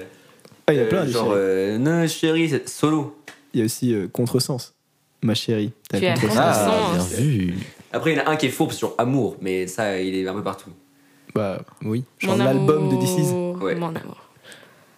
Ah, 0.68 0.74
il 0.74 0.78
y 0.78 0.80
en 0.80 0.84
a 0.84 0.86
euh, 0.86 0.90
plein 0.90 1.06
des 1.06 1.12
Genre, 1.12 1.32
euh, 1.36 1.78
non, 1.78 2.08
chérie, 2.08 2.50
c'est 2.50 2.68
solo. 2.70 3.18
Il 3.54 3.60
y 3.60 3.64
a 3.64 3.66
aussi 3.66 3.94
euh, 3.94 4.08
Contresens. 4.08 4.74
Ma 5.24 5.34
chérie. 5.34 5.72
T'as 5.90 6.00
Tu 6.00 6.06
as 6.06 6.14
Contresens. 6.14 6.38
Ah, 6.38 6.92
bien 7.18 7.26
vu. 7.26 7.54
Après, 7.92 8.12
il 8.14 8.18
y 8.18 8.22
en 8.22 8.26
a 8.26 8.30
un 8.30 8.36
qui 8.36 8.46
est 8.48 8.50
faux 8.50 8.70
sur 8.72 8.94
Amour, 8.98 9.38
mais 9.42 9.68
ça, 9.68 10.00
il 10.02 10.14
est 10.16 10.28
un 10.28 10.34
peu 10.34 10.44
partout. 10.44 10.70
Bah 11.36 11.62
oui. 11.84 12.04
Genre 12.20 12.38
l'album 12.38 12.90
de 12.90 12.96
amour, 12.96 13.02
DC's. 13.02 13.62
Ouais. 13.62 13.76
Mon 13.76 13.88
amour. 13.90 14.22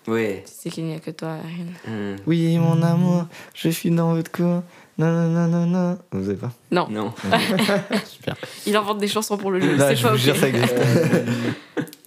Ouais. 0.07 0.43
Tu 0.45 0.53
sais 0.53 0.69
qu'il 0.69 0.85
n'y 0.85 0.93
a 0.95 0.99
que 0.99 1.11
toi, 1.11 1.29
Ariane. 1.43 1.73
Hmm, 1.85 2.15
Oui, 2.27 2.57
mon 2.59 2.81
amour, 2.81 3.25
je 3.53 3.67
suis 3.69 3.89
dans 3.91 4.13
votre 4.13 4.31
cour. 4.31 4.63
Non, 4.99 5.11
non, 5.11 5.27
non, 5.29 5.47
non, 5.47 5.65
non. 5.67 5.97
Vous 6.11 6.23
savez 6.25 6.37
pas 6.37 6.51
Non, 6.71 6.87
Non. 6.89 7.13
il 8.65 8.75
invente 8.75 8.97
des 8.99 9.07
chansons 9.07 9.37
pour 9.37 9.51
le 9.51 9.59
jeu. 9.59 9.75
Là, 9.75 9.89
C'est 9.89 9.95
je 9.97 10.03
pas 10.03 10.11
vous 10.13 10.17
ça 10.17 10.47
existe. 10.47 10.73
Euh, 10.75 11.25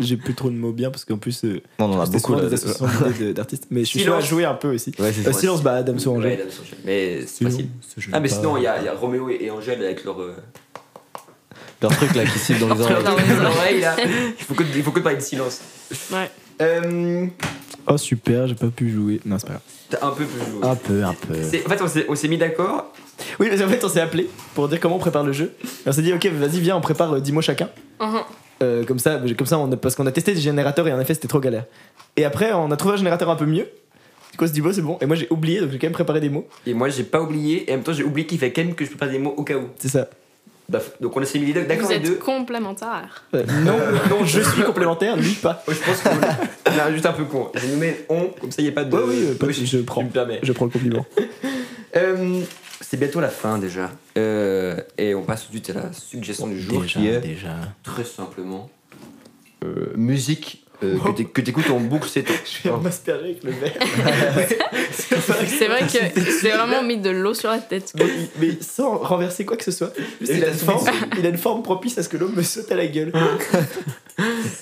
J'ai 0.00 0.16
plus 0.16 0.34
trop 0.34 0.48
de 0.50 0.56
mots 0.56 0.72
bien 0.72 0.90
parce 0.90 1.04
qu'en 1.04 1.18
plus, 1.18 1.44
euh, 1.44 1.60
Non, 1.78 1.86
on 1.86 1.98
en 1.98 2.00
a 2.00 2.06
beaucoup 2.06 2.34
là. 2.34 2.46
des 2.46 2.54
associations 2.54 2.88
d'artistes. 3.34 3.66
Mais 3.70 3.80
je 3.80 3.84
suis 3.86 3.98
chaud 4.00 4.04
Silence. 4.06 4.24
à 4.24 4.26
jouer 4.26 4.44
un 4.44 4.54
peu 4.54 4.74
aussi. 4.74 4.92
Ouais, 4.98 5.12
Euh, 5.26 5.32
silence, 5.32 5.62
bah 5.62 5.74
Adam 5.74 5.92
Ouais, 5.92 5.98
Souranger. 6.00 6.32
Adam 6.40 6.50
Souranger. 6.50 6.76
Mais 6.84 7.20
c'est 7.26 7.44
facile. 7.44 7.68
Ah, 8.12 8.18
mais 8.20 8.28
sinon, 8.28 8.56
il 8.56 8.62
y 8.62 8.66
a, 8.66 8.78
il 8.80 8.84
y 8.86 8.88
a 8.88 8.94
Roméo 8.94 9.28
et, 9.28 9.38
et 9.40 9.50
Angèle 9.50 9.82
avec 9.84 10.04
leur. 10.04 10.20
euh, 10.20 10.34
Leur 11.82 11.90
truc 11.96 12.14
là 12.14 12.24
qui 12.24 12.38
siffle 12.38 12.60
dans 12.66 12.74
les 12.74 12.80
oreilles. 12.82 13.04
dans 13.04 13.16
les 13.16 13.80
là. 13.80 13.96
Il 14.38 14.44
faut 14.44 14.54
que, 14.54 14.64
il 14.76 14.82
faut 14.82 14.90
que 14.90 15.00
parler 15.00 15.18
de 15.18 15.22
silence. 15.22 15.60
Ouais. 16.12 16.30
Euh, 16.62 17.26
Oh 17.86 17.96
super, 17.96 18.46
j'ai 18.46 18.54
pas 18.54 18.66
pu 18.68 18.90
jouer. 18.90 19.20
Non, 19.24 19.38
c'est 19.38 19.46
pas 19.46 19.54
grave. 19.54 19.62
T'as 19.88 20.06
un 20.06 20.10
peu 20.10 20.24
plus 20.24 20.50
joué. 20.50 20.68
Un 20.68 20.76
peu, 20.76 21.02
un 21.04 21.14
peu. 21.14 21.34
C'est- 21.42 21.64
En 21.66 21.68
fait, 21.70 21.82
on 21.82 21.88
s'est- 21.88 22.06
on 22.08 22.14
s'est 22.14 22.28
mis 22.28 22.36
d'accord. 22.38 22.92
Oui, 23.38 23.48
mais 23.50 23.62
en 23.62 23.68
fait, 23.68 23.82
on 23.82 23.88
s'est 23.88 24.00
appelé 24.00 24.28
pour 24.54 24.68
dire 24.68 24.78
comment 24.78 24.96
on 24.96 25.00
prépare 25.00 25.24
le 25.24 25.32
jeu. 25.32 25.52
Et 25.64 25.88
on 25.88 25.92
s'est 25.92 26.02
dit, 26.02 26.12
ok, 26.12 26.24
vas-y, 26.26 26.60
viens, 26.60 26.76
on 26.76 26.80
prépare 26.82 27.14
euh, 27.14 27.20
10 27.20 27.32
mots 27.32 27.40
chacun. 27.40 27.70
Mhm. 28.00 28.08
Euh, 28.62 28.84
comme 28.84 28.98
ça, 28.98 29.18
comme 29.38 29.46
ça 29.46 29.58
on 29.58 29.72
a- 29.72 29.76
parce 29.76 29.94
qu'on 29.94 30.06
a 30.06 30.12
testé 30.12 30.34
des 30.34 30.40
générateurs 30.40 30.86
et 30.86 30.92
en 30.92 31.00
effet, 31.00 31.14
c'était 31.14 31.28
trop 31.28 31.40
galère. 31.40 31.64
Et 32.16 32.24
après, 32.26 32.52
on 32.52 32.70
a 32.70 32.76
trouvé 32.76 32.94
un 32.94 32.98
générateur 32.98 33.30
un 33.30 33.36
peu 33.36 33.46
mieux. 33.46 33.66
Du 34.32 34.36
coup, 34.38 34.44
on 34.44 34.46
se 34.46 34.52
dit, 34.52 34.60
bon, 34.60 34.72
c'est 34.72 34.82
bon. 34.82 34.98
Et 35.00 35.06
moi, 35.06 35.16
j'ai 35.16 35.26
oublié, 35.30 35.60
donc 35.60 35.70
j'ai 35.72 35.78
quand 35.78 35.86
même 35.86 35.94
préparé 35.94 36.20
des 36.20 36.28
mots. 36.28 36.46
Et 36.66 36.74
moi, 36.74 36.88
j'ai 36.90 37.02
pas 37.04 37.20
oublié. 37.22 37.68
Et 37.68 37.72
en 37.72 37.76
même 37.76 37.84
temps, 37.84 37.94
j'ai 37.94 38.04
oublié 38.04 38.26
qu'il 38.26 38.38
fallait 38.38 38.52
quand 38.52 38.62
même 38.62 38.74
que 38.74 38.84
je 38.84 38.90
prépare 38.90 39.08
des 39.08 39.18
mots 39.18 39.34
au 39.36 39.42
cas 39.44 39.56
où. 39.56 39.68
C'est 39.78 39.88
ça. 39.88 40.08
Donc 41.00 41.16
on 41.16 41.24
s'est 41.24 41.38
mis 41.38 41.52
d'accord 41.52 41.86
Vous 41.86 41.90
les 41.92 41.98
deux. 41.98 42.12
êtes 42.12 42.18
complémentaires. 42.20 43.24
Euh, 43.34 43.44
non, 43.64 43.76
non, 44.08 44.24
je 44.24 44.40
suis 44.40 44.62
complémentaire, 44.62 45.16
lui 45.16 45.32
pas. 45.34 45.62
Ouais, 45.66 45.74
je 45.74 45.80
pense 45.84 46.00
qu'on 46.02 46.10
on 46.10 46.88
est 46.88 46.92
juste 46.92 47.06
un 47.06 47.12
peu 47.12 47.24
con. 47.24 47.50
J'ai 47.54 47.68
nommé 47.68 47.96
on, 48.08 48.26
comme 48.40 48.50
ça, 48.52 48.62
il 48.62 48.64
n'y 48.64 48.70
a 48.70 48.72
pas 48.72 48.84
de. 48.84 48.94
Ouais, 48.94 49.02
oui, 49.06 49.24
euh, 49.30 49.34
pas 49.34 49.46
de- 49.46 49.52
je 49.52 49.78
prends. 49.78 50.02
me 50.02 50.10
permets. 50.10 50.38
Je 50.42 50.52
prends 50.52 50.64
le 50.66 50.70
compliment. 50.70 51.04
Euh, 51.96 52.42
c'est 52.80 52.96
bientôt 52.96 53.20
la 53.20 53.30
fin 53.30 53.58
déjà. 53.58 53.90
Euh, 54.16 54.76
et 54.96 55.12
on 55.16 55.24
passe 55.24 55.42
tout 55.46 55.48
de 55.48 55.56
suite 55.64 55.70
à 55.76 55.80
la 55.80 55.92
suggestion 55.92 56.46
du 56.46 56.60
jour 56.60 56.86
qui 56.86 57.08
est 57.08 57.18
déjà. 57.18 57.56
très 57.82 58.04
simplement 58.04 58.70
euh, 59.64 59.92
musique 59.96 60.64
euh, 60.82 60.98
que 60.98 61.10
t'é- 61.10 61.24
que 61.26 61.40
t'écoutes 61.40 61.68
en 61.70 61.80
boucle 61.80 62.08
c'est 62.08 62.24
Je 62.64 62.68
vais 62.68 62.76
m'asperger 62.76 63.24
avec 63.24 63.44
le 63.44 63.50
verre. 63.52 63.78
C'est 64.90 65.66
vrai 65.68 65.80
que 65.86 66.20
c'est 66.30 66.50
vraiment 66.50 66.82
mis 66.82 66.96
de 66.96 67.10
l'eau 67.10 67.34
sur 67.34 67.50
la 67.50 67.58
tête. 67.58 67.92
Bon, 67.96 68.06
il- 68.06 68.28
mais 68.40 68.56
sans 68.62 68.96
renverser 68.98 69.44
quoi 69.44 69.56
que 69.56 69.64
ce 69.64 69.70
soit. 69.70 69.92
Il, 70.20 70.44
a 70.44 70.48
une 70.48 70.54
forme, 70.54 70.86
il 71.18 71.26
a 71.26 71.28
une 71.28 71.38
forme 71.38 71.62
propice 71.62 71.98
à 71.98 72.02
ce 72.02 72.08
que 72.08 72.16
l'eau 72.16 72.28
me 72.28 72.42
saute 72.42 72.70
à 72.72 72.76
la 72.76 72.86
gueule. 72.86 73.12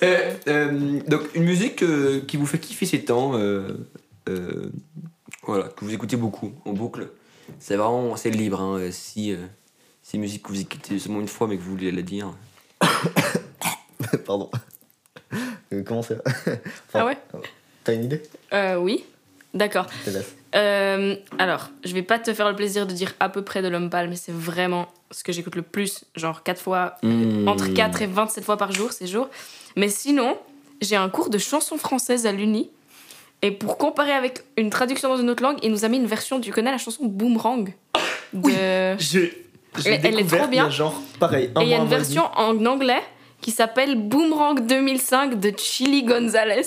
Euh, 0.04 0.32
euh, 0.46 1.00
donc 1.08 1.22
une 1.34 1.42
musique 1.42 1.82
euh, 1.82 2.20
qui 2.20 2.36
vous 2.36 2.46
fait 2.46 2.60
kiffer 2.60 2.86
ces 2.86 3.04
temps, 3.04 3.32
euh, 3.34 3.66
euh, 4.28 4.70
voilà, 5.42 5.64
que 5.64 5.84
vous 5.84 5.92
écoutez 5.92 6.16
beaucoup 6.16 6.52
en 6.64 6.72
boucle. 6.74 7.08
C'est 7.58 7.74
vraiment 7.74 8.14
c'est 8.14 8.30
libre. 8.30 8.60
Hein, 8.60 8.78
si 8.92 9.32
euh, 9.32 9.38
c'est 10.00 10.16
une 10.16 10.20
musique 10.20 10.44
que 10.44 10.50
vous 10.50 10.60
écoutez 10.60 11.00
seulement 11.00 11.18
une 11.20 11.26
fois 11.26 11.48
mais 11.48 11.56
que 11.56 11.62
vous 11.62 11.72
voulez 11.72 11.90
la 11.90 12.02
dire. 12.02 12.32
Pardon. 14.26 14.48
Euh, 15.72 15.82
comment 15.86 16.02
ça 16.02 16.14
Ah 16.94 17.04
ouais 17.04 17.16
T'as 17.84 17.94
une 17.94 18.04
idée 18.04 18.22
Euh, 18.52 18.76
oui. 18.76 19.04
D'accord. 19.54 19.86
Euh, 20.54 21.14
alors, 21.38 21.68
je 21.84 21.92
vais 21.92 22.02
pas 22.02 22.18
te 22.18 22.32
faire 22.32 22.48
le 22.48 22.56
plaisir 22.56 22.86
de 22.86 22.92
dire 22.92 23.12
à 23.20 23.28
peu 23.28 23.42
près 23.42 23.60
de 23.62 23.68
l'homme 23.68 23.90
pâle, 23.90 24.08
mais 24.08 24.16
c'est 24.16 24.32
vraiment 24.32 24.88
ce 25.10 25.22
que 25.24 25.32
j'écoute 25.32 25.54
le 25.56 25.62
plus, 25.62 26.04
genre 26.16 26.42
4 26.42 26.60
fois, 26.60 26.96
Hmm. 27.02 27.46
entre 27.48 27.68
4 27.68 28.00
et 28.02 28.06
27 28.06 28.44
fois 28.44 28.56
par 28.56 28.72
jour, 28.72 28.92
ces 28.92 29.06
jours. 29.06 29.28
Mais 29.76 29.88
sinon, 29.88 30.38
j'ai 30.80 30.96
un 30.96 31.08
cours 31.10 31.28
de 31.30 31.38
chansons 31.38 31.76
françaises 31.78 32.26
à 32.26 32.32
l'Uni. 32.32 32.70
Et 33.42 33.50
pour 33.50 33.76
comparer 33.78 34.12
avec 34.12 34.42
une 34.56 34.70
traduction 34.70 35.08
dans 35.10 35.16
une 35.20 35.30
autre 35.30 35.42
langue, 35.42 35.58
il 35.62 35.70
nous 35.70 35.84
a 35.84 35.88
mis 35.88 35.98
une 35.98 36.06
version, 36.06 36.40
tu 36.40 36.50
connais 36.50 36.70
la 36.72 36.78
chanson 36.78 37.04
Boomerang 37.06 37.72
de... 38.32 38.96
Je, 38.98 39.28
Elle- 39.84 40.00
elle 40.04 40.18
est 40.18 40.24
trop 40.24 40.46
bien. 40.48 40.64
il 40.64 40.66
y 40.66 40.68
a 40.68 40.70
genre, 40.70 41.00
pareil. 41.20 41.50
un 41.54 41.60
Et 41.60 41.64
il 41.64 41.68
y 41.70 41.74
a 41.74 41.78
une 41.78 41.86
version 41.88 42.24
en 42.36 42.64
anglais 42.66 43.02
qui 43.40 43.52
s'appelle 43.52 43.94
Boomerang 43.96 44.66
2005 44.66 45.38
de 45.38 45.52
Chili 45.56 46.02
Gonzalez. 46.02 46.62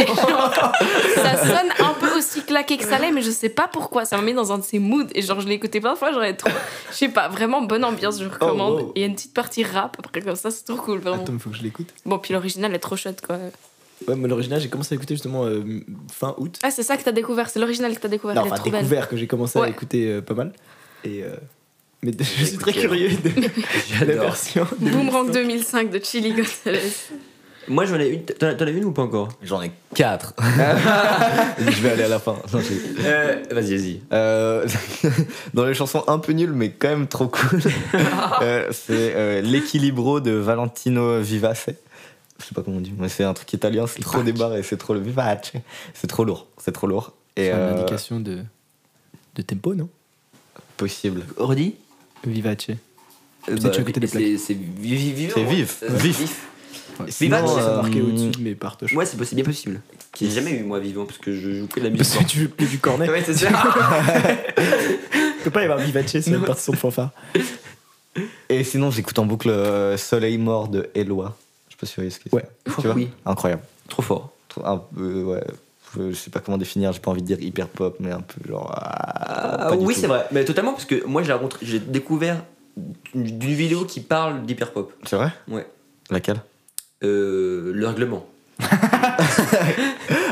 Genre, 0.00 0.52
ça 1.14 1.36
sonne 1.36 1.70
un 1.78 1.94
peu 2.00 2.18
aussi 2.18 2.42
claqué 2.42 2.76
que 2.76 2.84
ça 2.84 2.98
l'est, 2.98 3.12
mais 3.12 3.22
je 3.22 3.30
sais 3.30 3.48
pas 3.48 3.68
pourquoi. 3.68 4.04
Ça 4.04 4.16
m'a 4.16 4.22
mis 4.22 4.34
dans 4.34 4.52
un 4.52 4.58
de 4.58 4.64
ces 4.64 4.78
moods. 4.80 5.06
Et 5.14 5.22
genre, 5.22 5.40
je 5.40 5.46
l'ai 5.46 5.54
écouté 5.54 5.80
plein 5.80 5.92
de 5.92 5.98
fois, 5.98 6.12
j'aurais 6.12 6.34
trop. 6.34 6.50
Je 6.90 6.96
sais 6.96 7.08
pas, 7.08 7.28
vraiment 7.28 7.62
bonne 7.62 7.84
ambiance, 7.84 8.20
je 8.20 8.28
recommande. 8.28 8.74
Oh, 8.80 8.82
wow. 8.86 8.92
Et 8.96 9.00
il 9.00 9.00
y 9.02 9.04
a 9.04 9.06
une 9.06 9.14
petite 9.14 9.34
partie 9.34 9.62
rap 9.62 9.96
après, 10.00 10.20
comme 10.20 10.34
ça, 10.36 10.50
c'est 10.50 10.64
trop 10.64 10.76
cool, 10.76 10.98
vraiment. 10.98 11.22
Attends, 11.22 11.38
faut 11.38 11.50
que 11.50 11.56
je 11.56 11.62
l'écoute. 11.62 11.88
Bon, 12.04 12.18
puis 12.18 12.34
l'original 12.34 12.74
est 12.74 12.78
trop 12.80 12.96
chouette, 12.96 13.24
quoi. 13.24 13.36
Ouais, 14.08 14.14
mais 14.16 14.28
l'original, 14.28 14.60
j'ai 14.60 14.68
commencé 14.68 14.94
à 14.94 14.96
écouter 14.96 15.14
justement 15.14 15.44
euh, 15.44 15.62
fin 16.12 16.34
août. 16.38 16.58
Ah, 16.62 16.70
c'est 16.70 16.82
ça 16.82 16.96
que 16.96 17.02
t'as 17.04 17.12
découvert, 17.12 17.48
c'est 17.48 17.60
l'original 17.60 17.94
que 17.94 18.00
t'as 18.00 18.08
découvert. 18.08 18.34
non, 18.36 18.42
enfin, 18.42 18.56
belle. 18.64 18.72
découvert 18.72 19.08
que 19.08 19.16
j'ai 19.16 19.26
commencé 19.26 19.58
à 19.58 19.68
écouter 19.68 20.10
euh, 20.10 20.20
pas 20.20 20.34
mal. 20.34 20.52
Et. 21.04 21.22
euh, 21.22 21.36
mais 22.06 22.24
je 22.24 22.44
suis 22.44 22.56
très 22.58 22.72
curieux 22.72 23.10
de 23.10 23.40
la 23.40 23.48
J'adore. 24.06 24.24
version. 24.26 24.66
Boomerang 24.78 25.30
2005 25.30 25.90
de 25.90 26.00
Chili 26.02 26.32
Gonzalez. 26.34 26.92
Moi 27.68 27.84
j'en 27.84 27.98
ai 27.98 28.08
une. 28.10 28.22
T'en 28.24 28.46
as 28.48 28.70
une 28.70 28.84
ou 28.84 28.92
pas 28.92 29.02
encore? 29.02 29.28
J'en 29.42 29.60
ai 29.60 29.72
4. 29.94 30.34
je 31.58 31.80
vais 31.82 31.90
aller 31.90 32.04
à 32.04 32.08
la 32.08 32.20
fin. 32.20 32.36
Euh, 32.54 33.42
Vas-y, 33.50 33.76
vas-y. 33.76 34.00
Euh, 34.12 34.66
dans 35.54 35.64
les 35.64 35.74
chansons 35.74 36.04
un 36.06 36.18
peu 36.20 36.30
nulles 36.32 36.52
mais 36.52 36.70
quand 36.70 36.88
même 36.90 37.08
trop 37.08 37.26
cool, 37.26 37.60
euh, 38.40 38.68
c'est 38.70 39.14
euh, 39.16 39.40
L'Equilibro 39.40 40.20
de 40.20 40.30
Valentino 40.30 41.20
Vivace. 41.20 41.66
Je 42.38 42.44
sais 42.44 42.54
pas 42.54 42.62
comment 42.62 42.76
on 42.76 42.80
dit, 42.80 42.92
mais 42.98 43.08
c'est 43.08 43.24
un 43.24 43.32
truc 43.34 43.52
italien, 43.54 43.86
c'est 43.88 44.02
trop 44.02 44.22
débarré, 44.22 44.62
c'est 44.62 44.76
trop 44.76 44.94
le 44.94 45.00
Vivace. 45.00 45.52
C'est 45.94 46.06
trop 46.06 46.22
lourd, 46.24 46.46
c'est 46.62 46.70
trop 46.72 46.86
lourd. 46.86 47.14
C'est 47.36 47.48
une 47.48 47.54
euh, 47.54 47.72
indication 47.80 48.20
de, 48.20 48.38
de 49.34 49.42
tempo, 49.42 49.74
non? 49.74 49.88
Possible. 50.76 51.24
Redis? 51.36 51.74
Vivace. 52.26 52.66
Euh, 53.48 53.56
côté 53.84 54.00
des 54.00 54.06
c'est 54.06 54.36
c'est 54.38 54.54
vi- 54.54 55.12
vivant, 55.12 55.32
C'est 55.34 55.42
hein. 55.42 55.48
vif, 55.48 55.82
vif. 55.88 56.46
Vivace, 57.20 57.50
c'est 57.50 57.60
euh, 57.62 57.76
marqué 57.82 58.00
au-dessus 58.00 58.30
de 58.30 58.40
mes 58.42 58.54
partoches. 58.54 58.92
Ouais, 58.94 59.04
c'est 59.06 59.16
possible, 59.16 59.42
bien 59.42 59.44
possible. 59.44 59.80
J'ai 60.18 60.30
jamais 60.30 60.52
eu 60.52 60.62
moi 60.64 60.80
vivant 60.80 61.04
parce 61.04 61.18
que 61.18 61.32
je 61.34 61.52
joue 61.60 61.66
que 61.66 61.78
de 61.78 61.84
la 61.84 61.90
musique. 61.90 62.06
Parce 62.12 62.24
que 62.24 62.30
tu 62.30 62.40
joues 62.40 62.48
plus 62.48 62.66
du 62.66 62.78
cornet. 62.78 63.08
Ouais, 63.10 63.22
c'est 63.24 63.34
ça. 63.34 63.48
Il 65.14 65.42
peut 65.44 65.50
pas 65.50 65.60
y 65.60 65.64
avoir 65.64 65.78
Vivace 65.78 66.18
sur 66.20 66.34
une 66.34 66.42
partition 66.42 66.72
de 66.72 66.78
fanfare. 66.78 67.10
Et 68.48 68.64
sinon, 68.64 68.90
j'écoute 68.90 69.18
en 69.18 69.26
boucle 69.26 69.50
euh, 69.50 69.96
Soleil 69.98 70.38
mort 70.38 70.68
de 70.68 70.88
Eloi. 70.94 71.36
Je 71.68 71.74
sais 71.74 71.78
pas 71.78 71.86
si 71.86 71.92
vous 71.92 71.96
voyez 71.96 72.10
ce 72.10 72.18
que 72.18 72.30
c'est. 72.30 72.36
Ouais. 72.36 72.44
Tu 72.64 72.86
vois 72.86 72.94
Oui. 72.94 73.08
Incroyable. 73.26 73.62
Trop 73.88 74.02
fort. 74.02 74.32
Trop- 74.48 74.64
Un 74.64 74.78
peu, 74.78 75.22
ouais. 75.24 75.44
Je 75.96 76.14
sais 76.14 76.30
pas 76.30 76.40
comment 76.40 76.58
définir, 76.58 76.92
j'ai 76.92 77.00
pas 77.00 77.10
envie 77.10 77.22
de 77.22 77.26
dire 77.26 77.40
hyper 77.40 77.68
pop, 77.68 77.96
mais 78.00 78.10
un 78.10 78.20
peu 78.20 78.40
genre. 78.48 78.70
ah, 78.74 79.68
Ah, 79.70 79.76
oui, 79.76 79.94
tout. 79.94 80.00
c'est 80.00 80.06
vrai. 80.06 80.26
Mais 80.32 80.44
totalement, 80.44 80.72
parce 80.72 80.84
que 80.84 81.04
moi, 81.06 81.22
j'ai 81.22 81.32
rencontré- 81.32 81.64
j'ai 81.66 81.78
découvert 81.78 82.42
d'une 83.14 83.24
vidéo 83.54 83.84
qui 83.84 84.00
parle 84.00 84.44
d'hyperpop. 84.44 84.92
C'est 85.04 85.16
vrai? 85.16 85.32
Ouais. 85.48 85.66
Laquelle? 86.10 86.40
Euh, 87.04 87.72
le 87.74 87.86
règlement. 87.86 88.26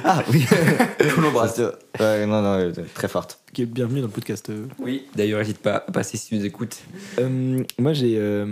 Ah 0.06 0.22
oui 0.30 0.44
On 1.16 1.20
l'embrasse. 1.22 1.58
Ouais, 1.98 2.26
non, 2.26 2.42
non, 2.42 2.72
très 2.94 3.08
forte. 3.08 3.38
Qui 3.52 3.62
est 3.62 3.66
bienvenue 3.66 4.00
dans 4.00 4.06
le 4.08 4.12
podcast. 4.12 4.50
euh. 4.50 4.66
Oui, 4.78 5.06
d'ailleurs, 5.14 5.38
n'hésite 5.40 5.58
pas 5.60 5.76
à 5.76 5.80
passer 5.80 6.16
si 6.18 6.28
tu 6.28 6.36
nous 6.36 6.44
écoutes. 6.44 6.76
Euh, 7.18 7.62
moi, 7.78 7.92
j'ai 7.94 8.16
euh, 8.18 8.46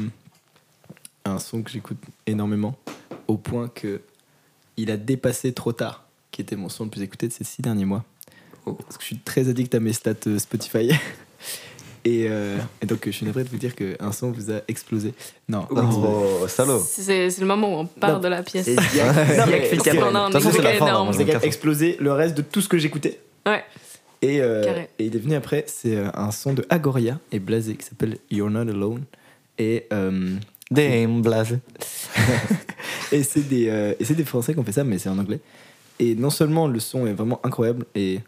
un 1.27 1.39
son 1.39 1.63
que 1.63 1.71
j'écoute 1.71 1.99
énormément, 2.27 2.75
au 3.29 3.37
point 3.37 3.69
que 3.69 4.01
il 4.79 4.91
a 4.91 4.97
dépassé 4.97 5.53
trop 5.53 5.73
tard, 5.73 6.02
qui 6.33 6.41
était 6.41 6.57
mon 6.57 6.69
son 6.69 6.85
le 6.85 6.91
plus 6.91 7.03
écouté 7.03 7.29
de 7.29 7.33
ces 7.33 7.45
six 7.45 7.63
derniers 7.63 7.85
mois. 7.85 8.05
Oh. 8.67 8.73
Parce 8.73 8.97
que 8.97 9.03
je 9.03 9.07
suis 9.07 9.19
très 9.19 9.49
addict 9.49 9.75
à 9.75 9.81
mes 9.81 9.93
stats 9.93 10.15
euh, 10.27 10.39
Spotify. 10.39 10.91
et, 12.05 12.27
euh, 12.29 12.59
et 12.81 12.87
donc, 12.87 13.03
je 13.07 13.11
suis 13.11 13.27
navré 13.27 13.45
de 13.45 13.49
vous 13.49 13.59
dire 13.59 13.75
qu'un 13.77 14.13
son 14.13 14.33
vous 14.33 14.51
a 14.51 14.61
explosé. 14.67 15.15
Non, 15.49 15.67
Oh, 15.71 16.47
salaud 16.49 16.83
C'est 16.85 17.31
c'est 17.31 17.41
le 17.41 17.47
moment 17.47 17.77
où 17.77 17.81
on 17.81 17.87
part 17.87 18.15
Non. 18.15 18.19
de 18.19 18.29
la 18.29 18.43
pièce. 18.43 18.65
C'est 18.65 18.77
c'est 18.81 19.01
a 21.35 21.45
explosé 21.45 21.97
le 22.01 22.13
reste 22.13 22.37
de 22.37 22.43
tout 22.43 22.61
ce 22.61 22.69
que 22.69 22.79
j'écoutais. 22.79 23.21
Ouais. 23.47 23.63
Et, 24.23 24.41
euh, 24.41 24.85
et 25.01 25.07
il 25.07 25.17
est 25.17 25.19
venu 25.19 25.35
après, 25.35 25.65
c'est 25.67 25.97
euh, 25.97 26.09
un 26.15 26.31
son 26.31 26.55
de 26.55 26.65
Agoria 26.71 27.19
et 27.33 27.41
Blasé 27.41 27.75
qui 27.75 27.85
s'appelle 27.85 28.19
You're 28.31 28.51
Not 28.51 28.61
Alone. 28.71 29.03
Et, 29.59 29.87
euh, 29.93 30.37
Damn, 30.71 31.21
blaze. 31.21 31.59
et 33.13 33.23
c'est 33.23 33.47
des, 33.47 33.69
euh, 33.69 33.95
et 34.01 34.05
c'est 34.05 34.15
des 34.15 34.25
Français 34.25 34.55
qui 34.55 34.61
ont 34.61 34.65
fait 34.65 34.73
ça, 34.73 34.85
mais 34.85 34.99
c'est 34.99 35.11
en 35.11 35.19
anglais. 35.19 35.41
Et 36.03 36.17
non 36.17 36.31
seulement 36.31 36.67
le 36.67 36.81
son 36.81 37.07
est 37.07 37.13
vraiment 37.13 37.39
incroyable, 37.45 37.85
et 37.95 38.19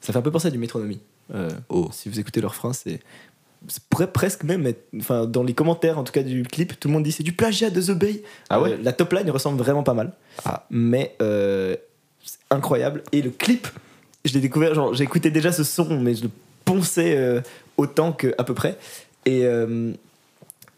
ça 0.00 0.12
fait 0.12 0.18
un 0.20 0.22
peu 0.22 0.30
penser 0.30 0.46
à 0.46 0.50
du 0.52 0.58
métronomie. 0.58 1.00
Euh, 1.34 1.50
Oh. 1.68 1.88
Si 1.92 2.08
vous 2.08 2.20
écoutez 2.20 2.40
leur 2.40 2.54
frein, 2.54 2.72
c'est. 2.72 3.00
pourrait 3.90 4.12
presque 4.12 4.44
même 4.44 4.64
être. 4.64 4.84
Enfin, 4.96 5.26
dans 5.26 5.42
les 5.42 5.52
commentaires 5.54 5.98
en 5.98 6.04
tout 6.04 6.12
cas 6.12 6.22
du 6.22 6.44
clip, 6.44 6.78
tout 6.78 6.86
le 6.86 6.94
monde 6.94 7.02
dit 7.02 7.10
c'est 7.10 7.24
du 7.24 7.32
plagiat 7.32 7.70
de 7.70 7.82
The 7.82 7.98
Bay. 7.98 8.22
Ah 8.48 8.60
ouais 8.60 8.74
Euh, 8.74 8.78
La 8.82 8.92
top 8.92 9.12
line 9.12 9.28
ressemble 9.30 9.58
vraiment 9.58 9.82
pas 9.82 9.94
mal. 9.94 10.12
Ah. 10.44 10.66
Mais 10.70 11.16
euh, 11.20 11.74
c'est 12.24 12.38
incroyable. 12.50 13.02
Et 13.10 13.22
le 13.22 13.30
clip, 13.30 13.66
je 14.24 14.32
l'ai 14.34 14.40
découvert, 14.40 14.74
genre 14.74 15.00
écouté 15.00 15.30
déjà 15.32 15.50
ce 15.50 15.64
son, 15.64 15.98
mais 16.00 16.14
je 16.14 16.22
le 16.24 16.30
ponçais 16.64 17.16
euh, 17.16 17.40
autant 17.76 18.12
que 18.12 18.34
à 18.38 18.44
peu 18.44 18.54
près. 18.54 18.78
Et, 19.24 19.40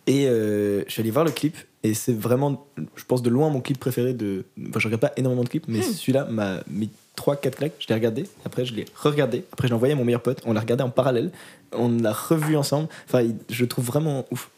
et 0.07 0.25
je 0.25 0.85
suis 0.89 1.03
allé 1.03 1.11
voir 1.11 1.27
le 1.27 1.31
clip, 1.31 1.55
et 1.85 1.95
c'est 1.95 2.13
vraiment, 2.13 2.67
je 2.97 3.05
pense, 3.05 3.23
de 3.23 3.31
loin 3.31 3.51
mon 3.51 3.61
clip 3.61 3.79
préféré 3.79 4.13
de. 4.13 4.45
Enfin, 4.69 4.81
je 4.81 4.89
regarde 4.89 5.01
pas 5.01 5.13
énormément 5.17 5.45
de 5.45 5.49
clips, 5.49 5.69
mais 5.69 5.83
celui-là 5.83 6.25
m'a 6.25 6.61
mis 6.69 6.91
3-4 7.17 7.51
claques. 7.51 7.73
Je 7.79 7.87
l'ai 7.89 7.95
regardé, 7.95 8.27
après 8.45 8.65
je 8.65 8.75
l'ai 8.75 8.85
re-regardé, 8.97 9.45
après 9.53 9.69
je 9.69 9.73
l'ai 9.73 9.77
envoyé 9.77 9.95
à 9.95 9.97
mon 9.97 10.05
meilleur 10.05 10.23
pote, 10.23 10.41
on 10.45 10.53
l'a 10.53 10.61
regardé 10.61 10.83
en 10.83 10.91
parallèle, 10.91 11.31
on 11.73 11.89
l'a 11.89 12.13
revu 12.13 12.57
ensemble. 12.57 12.89
Enfin, 13.07 13.29
je 13.49 13.63
le 13.63 13.69
trouve 13.69 13.85
vraiment 13.85 14.27
ouf. 14.31 14.51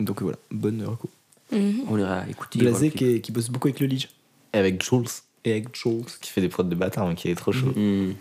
Donc 0.00 0.22
voilà, 0.22 0.38
bonne 0.50 0.82
reco. 0.84 1.10
Mhm. 1.52 1.82
On 1.88 1.98
ira 1.98 2.28
écouter. 2.28 2.58
Le 2.58 3.18
qui, 3.18 3.32
bosse 3.32 3.50
beaucoup 3.50 3.68
avec 3.68 3.80
le 3.80 3.86
Lige 3.86 4.08
Et 4.54 4.58
avec 4.58 4.82
Jules, 4.82 5.04
et 5.44 5.52
avec 5.52 5.76
Jules. 5.76 6.06
qui 6.20 6.30
fait 6.30 6.40
des 6.40 6.48
prods 6.48 6.64
de 6.64 6.74
bâtard, 6.74 7.06
mais 7.06 7.14
qui 7.14 7.28
est 7.28 7.34
trop 7.34 7.52
chaud. 7.52 7.72
Hmm. 7.76 8.12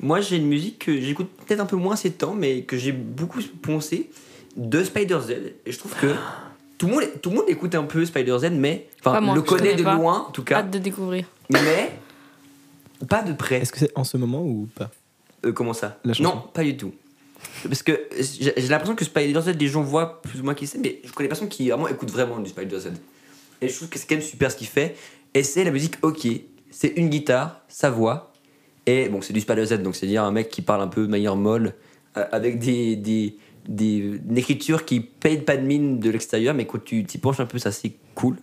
Moi, 0.00 0.20
j'ai 0.20 0.36
une 0.36 0.46
musique 0.46 0.78
que 0.86 1.00
j'écoute 1.00 1.28
peut-être 1.46 1.60
un 1.60 1.66
peu 1.66 1.76
moins 1.76 1.94
ces 1.94 2.10
temps, 2.10 2.34
mais 2.34 2.62
que 2.62 2.76
j'ai 2.76 2.92
beaucoup 2.92 3.40
poncé 3.62 4.10
de 4.56 4.82
Spider 4.82 5.18
Z. 5.20 5.30
Et 5.66 5.72
je 5.72 5.78
trouve 5.78 5.94
que 5.94 6.14
tout 6.80 6.86
le 6.86 6.94
monde, 6.94 7.04
tout 7.20 7.28
le 7.28 7.36
monde 7.36 7.44
écoute 7.48 7.74
un 7.74 7.84
peu 7.84 8.06
Spider 8.06 8.38
Z, 8.38 8.52
mais 8.52 8.88
enfin 9.04 9.20
moi, 9.20 9.34
le 9.34 9.42
connaît 9.42 9.74
de 9.74 9.82
pas. 9.82 9.96
loin, 9.96 10.24
en 10.28 10.30
tout 10.30 10.42
cas, 10.42 10.60
Hâte 10.60 10.70
de 10.70 10.78
découvrir. 10.78 11.26
mais 11.50 11.92
pas 13.06 13.22
de 13.22 13.34
près. 13.34 13.56
Est-ce 13.56 13.70
que 13.70 13.78
c'est 13.78 13.92
en 13.94 14.02
ce 14.02 14.16
moment 14.16 14.42
ou 14.42 14.66
pas? 14.74 14.90
Euh, 15.44 15.52
comment 15.52 15.74
ça? 15.74 15.98
La. 16.04 16.14
Non, 16.20 16.42
pas 16.54 16.64
du 16.64 16.78
tout. 16.78 16.94
Parce 17.64 17.82
que 17.82 18.08
j'ai 18.18 18.54
j'ai 18.56 18.68
l'impression 18.68 18.94
que 18.96 19.04
Spider 19.04 19.38
Z, 19.42 19.58
les 19.58 19.68
gens 19.68 19.82
voient 19.82 20.22
plus 20.22 20.40
ou 20.40 20.44
moins 20.44 20.54
qui 20.54 20.66
c'est, 20.66 20.78
mais 20.78 21.00
je 21.04 21.12
connais 21.12 21.28
personne 21.28 21.48
qui 21.48 21.68
vraiment 21.68 21.86
écoute 21.86 22.10
vraiment 22.10 22.38
du 22.38 22.48
Spider 22.48 22.78
Z. 22.78 22.92
Et 23.60 23.68
je 23.68 23.76
trouve 23.76 23.90
que 23.90 23.98
c'est 23.98 24.06
quand 24.06 24.14
même 24.14 24.24
super 24.24 24.50
ce 24.50 24.56
qu'il 24.56 24.66
fait. 24.66 24.96
Et 25.34 25.42
c'est 25.42 25.64
la 25.64 25.72
musique 25.72 25.96
ok. 26.00 26.26
C'est 26.70 26.94
une 26.96 27.10
guitare, 27.10 27.60
sa 27.68 27.90
voix. 27.90 28.32
Et 28.86 29.10
bon, 29.10 29.20
c'est 29.20 29.34
du 29.34 29.40
Spider 29.40 29.66
Z, 29.66 29.82
donc 29.82 29.96
c'est-à-dire 29.96 30.24
un 30.24 30.32
mec 30.32 30.48
qui 30.48 30.62
parle 30.62 30.80
un 30.80 30.88
peu 30.88 31.02
de 31.02 31.10
manière 31.10 31.36
molle, 31.36 31.74
euh, 32.16 32.24
avec 32.32 32.58
des, 32.58 32.96
des, 32.96 33.36
des, 33.70 33.96
une 34.28 34.36
écriture 34.36 34.84
qui 34.84 35.00
paye 35.00 35.38
pas 35.38 35.56
de 35.56 35.62
mine 35.62 35.98
de 36.00 36.10
l'extérieur, 36.10 36.54
mais 36.54 36.66
quand 36.66 36.84
tu 36.84 37.04
t'y 37.04 37.16
penches 37.18 37.40
un 37.40 37.46
peu, 37.46 37.58
ça 37.58 37.70
c'est 37.72 37.92
cool. 38.14 38.36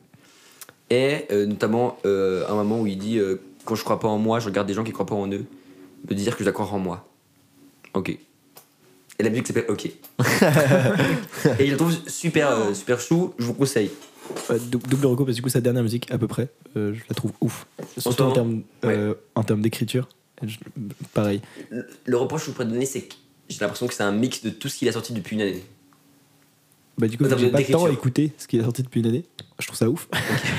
Et 0.89 1.25
euh, 1.31 1.45
notamment 1.45 1.99
euh, 2.05 2.47
un 2.49 2.55
moment 2.55 2.81
où 2.81 2.87
il 2.87 2.97
dit 2.97 3.19
euh, 3.19 3.41
Quand 3.65 3.75
je 3.75 3.83
crois 3.83 3.99
pas 3.99 4.07
en 4.07 4.17
moi, 4.17 4.39
je 4.39 4.45
regarde 4.47 4.67
des 4.67 4.73
gens 4.73 4.83
qui 4.85 4.93
croient 4.93 5.05
pas 5.05 5.15
en 5.15 5.29
eux, 5.31 5.45
me 6.09 6.15
dire 6.15 6.31
que 6.33 6.39
je 6.39 6.43
dois 6.45 6.53
croire 6.53 6.73
en 6.73 6.79
moi. 6.79 7.07
Ok. 7.93 8.09
Et 9.19 9.23
la 9.23 9.29
musique 9.29 9.47
s'appelle 9.47 9.65
Ok. 9.67 9.85
et 11.59 11.65
je 11.65 11.71
la 11.71 11.77
trouve 11.77 11.93
super, 12.07 12.73
super 12.75 12.99
chou, 12.99 13.33
je 13.37 13.43
vous 13.45 13.53
conseille. 13.53 13.91
Dou- 14.49 14.79
Double 14.89 15.07
reco 15.07 15.25
parce 15.25 15.35
que 15.35 15.39
du 15.39 15.41
coup 15.41 15.49
sa 15.49 15.61
dernière 15.61 15.83
musique 15.83 16.09
à 16.11 16.17
peu 16.17 16.27
près, 16.27 16.49
je 16.75 16.91
la 17.09 17.15
trouve 17.15 17.31
ouf. 17.41 17.65
Surtout 17.97 18.23
en 18.23 19.43
termes, 19.43 19.61
d'écriture. 19.61 20.07
Pareil. 21.13 21.41
Le, 21.71 21.85
le 22.05 22.17
reproche 22.17 22.41
que 22.41 22.47
je 22.47 22.51
pourrais 22.51 22.67
donner, 22.67 22.85
c'est 22.85 23.01
que 23.01 23.15
j'ai 23.49 23.59
l'impression 23.59 23.87
que 23.87 23.93
c'est 23.93 24.03
un 24.03 24.11
mix 24.11 24.43
de 24.43 24.49
tout 24.49 24.67
ce 24.69 24.77
qu'il 24.77 24.87
a 24.89 24.91
sorti 24.91 25.13
depuis 25.13 25.35
une 25.35 25.41
année. 25.41 25.63
Bah 26.97 27.07
du 27.07 27.17
coup 27.17 27.25
j'ai 27.37 27.49
pas 27.49 27.59
le 27.59 27.65
temps 27.65 27.85
à 27.85 27.91
écouter 27.91 28.31
ce 28.37 28.47
qu'il 28.47 28.59
a 28.59 28.63
sorti 28.63 28.81
depuis 28.83 29.01
une 29.01 29.07
année. 29.07 29.23
Je 29.59 29.67
trouve 29.67 29.77
ça 29.77 29.89
ouf. 29.89 30.07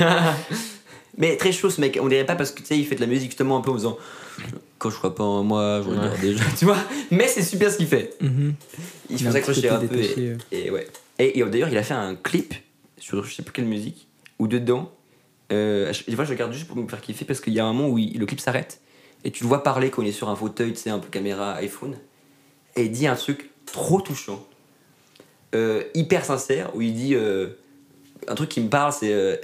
Mais 1.19 1.37
très 1.37 1.51
chaud 1.51 1.69
ce 1.69 1.81
mec, 1.81 1.99
on 2.01 2.07
dirait 2.09 2.27
pas 2.27 2.37
parce 2.37 2.53
que 2.53 2.61
tu 2.61 2.67
sais, 2.67 2.79
il 2.79 2.87
fait 2.87 2.95
de 2.95 3.01
la 3.01 3.09
musique 3.09 3.31
justement 3.31 3.57
un 3.59 3.61
peu 3.61 3.71
en 3.71 3.75
faisant 3.75 3.99
Quand 4.79 4.89
je 4.91 4.97
crois 4.97 5.15
pas 5.15 5.25
en 5.25 5.43
moi, 5.43 5.83
je 5.85 5.89
regarde 5.91 6.25
gens, 6.25 6.45
tu 6.57 6.65
vois. 6.65 6.77
Mais 7.11 7.27
c'est 7.27 7.43
super 7.43 7.73
ce 7.73 7.77
qu'il 7.79 7.89
fait. 7.89 8.15
Il 8.21 8.55
Il 9.11 9.19
faut 9.19 9.27
un 9.29 9.33
s'accrocher 9.33 9.69
un 9.69 9.81
côté 9.81 9.89
peu. 9.89 10.21
Et, 10.21 10.29
euh. 10.29 10.37
et 10.53 10.71
ouais. 10.71 10.87
Et, 11.19 11.41
et 11.41 11.45
d'ailleurs, 11.45 11.71
il 11.71 11.77
a 11.77 11.83
fait 11.83 11.95
un 11.95 12.15
clip 12.15 12.55
sur 12.99 13.25
je 13.25 13.35
sais 13.35 13.43
plus 13.43 13.53
quelle 13.53 13.65
musique, 13.65 14.07
où 14.39 14.47
dedans, 14.47 14.93
euh, 15.51 15.93
des 16.07 16.15
fois 16.15 16.25
je 16.25 16.31
regarde 16.31 16.53
juste 16.53 16.69
pour 16.69 16.77
me 16.77 16.87
faire 16.87 17.01
kiffer 17.01 17.25
parce 17.25 17.41
qu'il 17.41 17.53
y 17.55 17.59
a 17.59 17.65
un 17.65 17.73
moment 17.73 17.89
où 17.89 17.99
il- 17.99 18.17
le 18.19 18.27
clip 18.27 18.39
s'arrête 18.41 18.81
et 19.25 19.31
tu 19.33 19.43
le 19.43 19.49
vois 19.49 19.63
parler 19.65 19.91
quand 19.91 20.03
il 20.03 20.09
est 20.09 20.13
sur 20.13 20.29
un 20.29 20.37
fauteuil, 20.37 20.73
tu 20.73 20.79
sais, 20.79 20.91
un 20.91 20.99
peu 21.01 21.09
caméra 21.09 21.55
iPhone, 21.55 21.97
et 22.79 22.85
il 22.85 22.93
dit 22.93 23.09
un 23.09 23.17
truc 23.17 23.51
trop 23.67 24.01
touchant, 24.01 24.47
euh, 25.55 25.83
hyper 25.95 26.25
sincère, 26.25 26.75
où 26.77 26.81
il 26.81 26.95
dit 26.95 27.15
euh, 27.17 27.49
un 28.29 28.35
truc 28.37 28.49
qui 28.49 28.61
me 28.61 28.69
parle, 28.69 28.93
c'est 28.93 29.13
euh, 29.13 29.37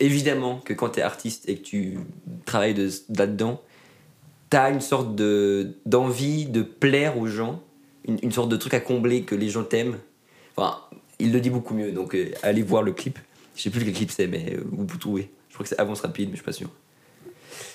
évidemment 0.00 0.60
que 0.64 0.72
quand 0.72 0.90
tu 0.90 1.00
es 1.00 1.02
artiste 1.02 1.46
et 1.48 1.56
que 1.56 1.62
tu 1.62 1.98
travailles 2.46 2.72
de, 2.72 2.90
là-dedans, 3.14 3.60
tu 4.50 4.56
as 4.56 4.70
une 4.70 4.80
sorte 4.80 5.14
de, 5.14 5.76
d'envie 5.84 6.46
de 6.46 6.62
plaire 6.62 7.18
aux 7.18 7.26
gens, 7.26 7.62
une, 8.08 8.18
une 8.22 8.32
sorte 8.32 8.48
de 8.48 8.56
truc 8.56 8.72
à 8.72 8.80
combler 8.80 9.24
que 9.24 9.34
les 9.34 9.50
gens 9.50 9.62
t'aiment. 9.62 9.98
Enfin, 10.56 10.80
il 11.18 11.32
le 11.32 11.40
dit 11.40 11.50
beaucoup 11.50 11.74
mieux, 11.74 11.92
donc 11.92 12.16
allez 12.42 12.62
voir 12.62 12.82
le 12.82 12.92
clip. 12.92 13.18
Je 13.56 13.62
sais 13.62 13.70
plus 13.70 13.84
quel 13.84 13.92
clip 13.92 14.10
c'est, 14.10 14.26
mais 14.26 14.56
vous 14.72 14.86
pouvez 14.86 15.00
trouver. 15.00 15.30
Je 15.50 15.54
crois 15.54 15.64
que 15.64 15.68
c'est 15.68 15.78
Avance 15.78 16.00
Rapide, 16.00 16.30
mais 16.30 16.36
je 16.36 16.38
suis 16.38 16.46
pas 16.46 16.52
sûr. 16.52 16.70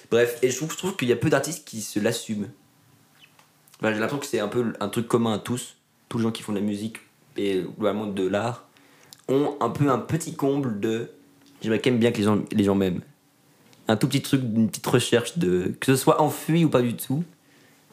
Bref, 0.10 0.40
et 0.41 0.49
je 0.49 0.57
trouve 0.57 0.95
qu'il 0.95 1.10
y 1.10 1.14
a 1.14 1.15
peu 1.15 1.30
d'artistes 1.30 1.64
qui 1.64 1.82
se 1.82 1.99
l'assument. 1.99 2.48
Enfin, 3.80 3.93
J'ai 3.93 3.99
l'impression 3.99 4.19
que 4.19 4.26
c'est 4.26 4.39
un 4.39 4.47
peu 4.47 4.73
un 4.80 4.89
truc 4.89 5.07
commun 5.07 5.34
à 5.34 5.39
tous. 5.39 5.76
Tous 6.10 6.18
les 6.18 6.23
gens 6.23 6.31
qui 6.31 6.43
font 6.43 6.53
de 6.53 6.60
la 6.60 6.64
musique 6.64 6.97
et 7.38 7.61
globalement 7.77 8.06
de 8.07 8.27
l'art 8.27 8.64
ont 9.27 9.56
un 9.60 9.69
peu 9.69 9.89
un 9.89 9.97
petit 9.99 10.35
comble 10.35 10.80
de 10.80 11.10
j'aimerais 11.61 11.80
quand 11.80 11.89
même 11.89 11.99
bien 11.99 12.11
que 12.11 12.18
les 12.18 12.23
gens, 12.23 12.39
les 12.52 12.64
gens 12.64 12.76
m'aiment. 12.76 13.02
Un 13.88 13.97
tout 13.97 14.07
petit 14.07 14.22
truc, 14.22 14.41
une 14.41 14.69
petite 14.69 14.85
recherche 14.88 15.38
de 15.38 15.73
que 15.80 15.85
ce 15.88 15.95
soit 15.95 16.22
enfui 16.22 16.64
ou 16.65 16.69
pas 16.69 16.81
du 16.81 16.95
tout. 16.95 17.23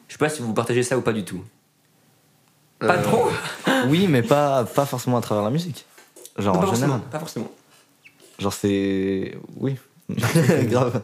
Je 0.07 0.13
sais 0.13 0.17
pas 0.19 0.29
si 0.29 0.41
vous 0.41 0.53
partagez 0.53 0.83
ça 0.83 0.97
ou 0.97 1.01
pas 1.01 1.13
du 1.13 1.23
tout. 1.25 1.43
Pas 2.79 2.97
Euh, 2.97 3.03
trop 3.03 3.27
Oui, 3.87 4.07
mais 4.07 4.21
pas, 4.21 4.63
pas 4.65 4.85
forcément 4.85 5.17
à 5.17 5.21
travers 5.21 5.43
la 5.43 5.49
musique. 5.49 5.85
Genre 6.37 6.59
Pas 6.59 6.67
en 6.67 6.73
général. 6.73 7.01
pas 7.11 7.19
forcément. 7.19 7.51
Genre 8.39 8.53
c'est. 8.53 9.37
Oui. 9.57 9.75
Grave. 10.63 11.01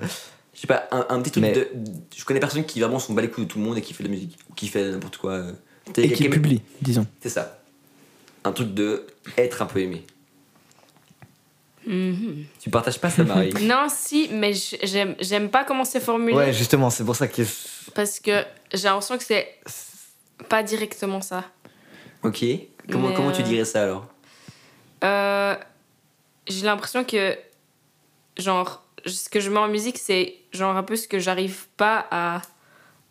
Je 0.60 0.64
sais 0.64 0.68
pas, 0.68 0.90
un, 0.92 1.06
un 1.08 1.22
petit 1.22 1.32
truc 1.32 1.44
Mais- 1.44 1.54
de. 1.54 1.70
Je 2.14 2.26
connais 2.26 2.42
personne 2.42 2.66
qui 2.66 2.82
vraiment 2.82 3.00
s'en 3.00 3.14
bat 3.14 3.22
les 3.22 3.30
couilles 3.30 3.46
de 3.46 3.50
tout 3.50 3.60
le 3.60 3.64
monde 3.64 3.78
et 3.78 3.82
qui 3.82 3.94
fait 3.94 4.04
de 4.04 4.10
la 4.10 4.14
musique. 4.14 4.38
Ou 4.50 4.54
qui 4.54 4.68
fait 4.68 4.92
n'importe 4.92 5.16
quoi. 5.16 5.32
euh. 5.32 5.54
Et 5.96 6.12
qui 6.12 6.28
publie, 6.28 6.62
disons. 6.82 7.08
C'est 7.22 7.30
ça. 7.30 7.62
Un 8.44 8.52
truc 8.52 8.74
de 8.74 9.08
être 9.38 9.62
un 9.62 9.66
peu 9.68 9.80
aimé. 9.80 10.06
Mhm. 11.88 12.44
Tu 12.60 12.70
partages 12.70 13.00
pas 13.00 13.10
ça, 13.10 13.24
Marie 13.24 13.54
Non, 13.62 13.88
si, 13.90 14.30
mais 14.34 14.52
j'aime 14.84 15.16
j'aime 15.22 15.50
pas 15.50 15.64
comment 15.64 15.86
c'est 15.86 16.02
formulé. 16.02 16.34
Ouais, 16.36 16.52
justement, 16.52 16.90
c'est 16.90 17.06
pour 17.06 17.16
ça 17.16 17.30
que. 17.30 17.44
Parce 17.96 18.20
que 18.20 18.44
j'ai 18.74 18.84
l'impression 18.84 19.18
que 19.18 19.24
c'est 19.24 19.48
pas 20.50 20.62
directement 20.62 21.22
ça. 21.22 21.46
Ok. 22.24 22.44
Comment, 22.92 23.08
Mais, 23.10 23.14
comment 23.16 23.32
tu 23.32 23.42
euh, 23.42 23.46
dirais 23.46 23.64
ça 23.66 23.84
alors? 23.84 24.08
Euh, 25.06 25.56
j'ai 26.48 26.66
l'impression 26.66 27.06
que, 27.06 27.38
genre, 28.38 28.84
ce 29.06 29.30
que 29.30 29.40
je 29.40 29.50
mets 29.50 29.60
en 29.60 29.68
musique, 29.68 29.98
c'est 29.98 30.36
genre 30.52 30.76
un 30.76 30.84
peu 30.84 30.96
ce 30.96 31.08
que 31.08 31.20
j'arrive 31.20 31.68
pas 31.78 32.06
à 32.12 32.42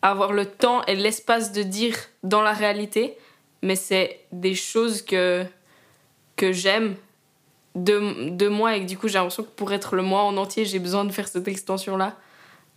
avoir 0.01 0.31
le 0.33 0.45
temps 0.45 0.83
et 0.85 0.95
l'espace 0.95 1.51
de 1.51 1.61
dire 1.63 1.95
dans 2.23 2.41
la 2.41 2.53
réalité, 2.53 3.17
mais 3.61 3.75
c'est 3.75 4.21
des 4.31 4.55
choses 4.55 5.01
que, 5.01 5.45
que 6.35 6.51
j'aime 6.53 6.95
de, 7.75 8.29
de 8.29 8.47
moi 8.47 8.75
et 8.75 8.81
que 8.81 8.85
du 8.87 8.97
coup 8.97 9.07
j'ai 9.07 9.15
l'impression 9.15 9.43
que 9.43 9.49
pour 9.49 9.71
être 9.73 9.95
le 9.95 10.01
moi 10.03 10.21
en 10.23 10.37
entier, 10.37 10.65
j'ai 10.65 10.79
besoin 10.79 11.05
de 11.05 11.11
faire 11.11 11.27
cette 11.27 11.47
extension-là. 11.47 12.15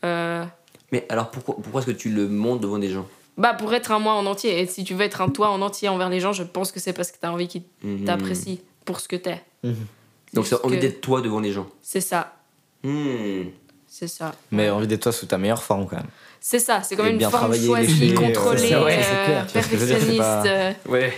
Euh, 0.04 0.44
Mais 0.90 1.06
alors 1.08 1.30
pourquoi, 1.30 1.56
pourquoi 1.62 1.80
est-ce 1.80 1.90
que 1.90 1.96
tu 1.96 2.10
le 2.10 2.28
montres 2.28 2.60
devant 2.60 2.78
des 2.78 2.90
gens? 2.90 3.06
Bah, 3.38 3.54
pour 3.54 3.72
être 3.72 3.92
un 3.92 3.98
moi 3.98 4.12
en 4.14 4.26
entier. 4.26 4.60
Et 4.60 4.66
si 4.66 4.84
tu 4.84 4.92
veux 4.94 5.00
être 5.02 5.22
un 5.22 5.28
toi 5.30 5.48
en 5.48 5.62
entier 5.62 5.88
envers 5.88 6.10
les 6.10 6.20
gens, 6.20 6.32
je 6.34 6.42
pense 6.42 6.70
que 6.70 6.80
c'est 6.80 6.92
parce 6.92 7.10
que 7.10 7.16
t'as 7.20 7.30
envie 7.30 7.48
qu'ils 7.48 7.62
Mhm. 7.82 8.04
t'apprécient 8.04 8.58
pour 8.84 9.00
ce 9.00 9.08
que 9.08 9.16
t'es. 9.16 9.42
Donc 10.34 10.44
c'est 10.46 10.50
Juste 10.56 10.64
envie 10.64 10.76
que- 10.76 10.80
d'être 10.82 11.00
toi 11.00 11.20
devant 11.22 11.40
les 11.40 11.52
gens. 11.52 11.66
C'est 11.80 12.00
ça. 12.02 12.36
Hmm. 12.82 13.50
C'est 13.86 14.08
ça. 14.08 14.32
Mais 14.50 14.70
envie 14.70 14.86
d'être 14.86 15.02
toi 15.02 15.12
sous 15.12 15.26
ta 15.26 15.38
meilleure 15.38 15.62
forme 15.62 15.86
quand 15.86 15.96
même. 15.96 16.06
C'est 16.40 16.58
ça, 16.58 16.82
c'est 16.82 16.96
quand 16.96 17.04
même 17.04 17.18
bien 17.18 17.28
une 17.28 17.32
forme 17.32 17.54
choisie, 17.54 18.10
euh, 18.12 18.14
contrôlée, 18.16 18.74
ouais, 18.76 19.00
c'est 19.02 19.14
euh, 19.14 19.24
clair. 19.26 19.46
Tu 19.46 19.52
vois 19.52 19.62
ce 19.62 19.68
que 19.68 19.76
je 19.76 19.80
veux 19.84 19.86
dire, 19.86 19.98
c'est 20.00 20.06
perfectionniste. 20.06 20.18
pas- 20.18 20.46
euh, 20.46 20.72
Ouais. 20.88 21.12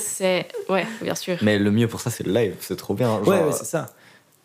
C'est. 0.00 0.46
Ouais, 0.68 0.86
bien 1.02 1.14
sûr. 1.16 1.36
Mais 1.42 1.58
le 1.58 1.70
mieux 1.72 1.88
pour 1.88 2.00
ça, 2.00 2.08
c'est 2.10 2.24
le 2.24 2.32
live. 2.32 2.54
C'est 2.60 2.76
trop 2.76 2.94
bien. 2.94 3.08
Genre, 3.08 3.28
Ouais, 3.28 3.42
ouais, 3.42 3.52
c'est 3.52 3.64
ça. 3.66 3.92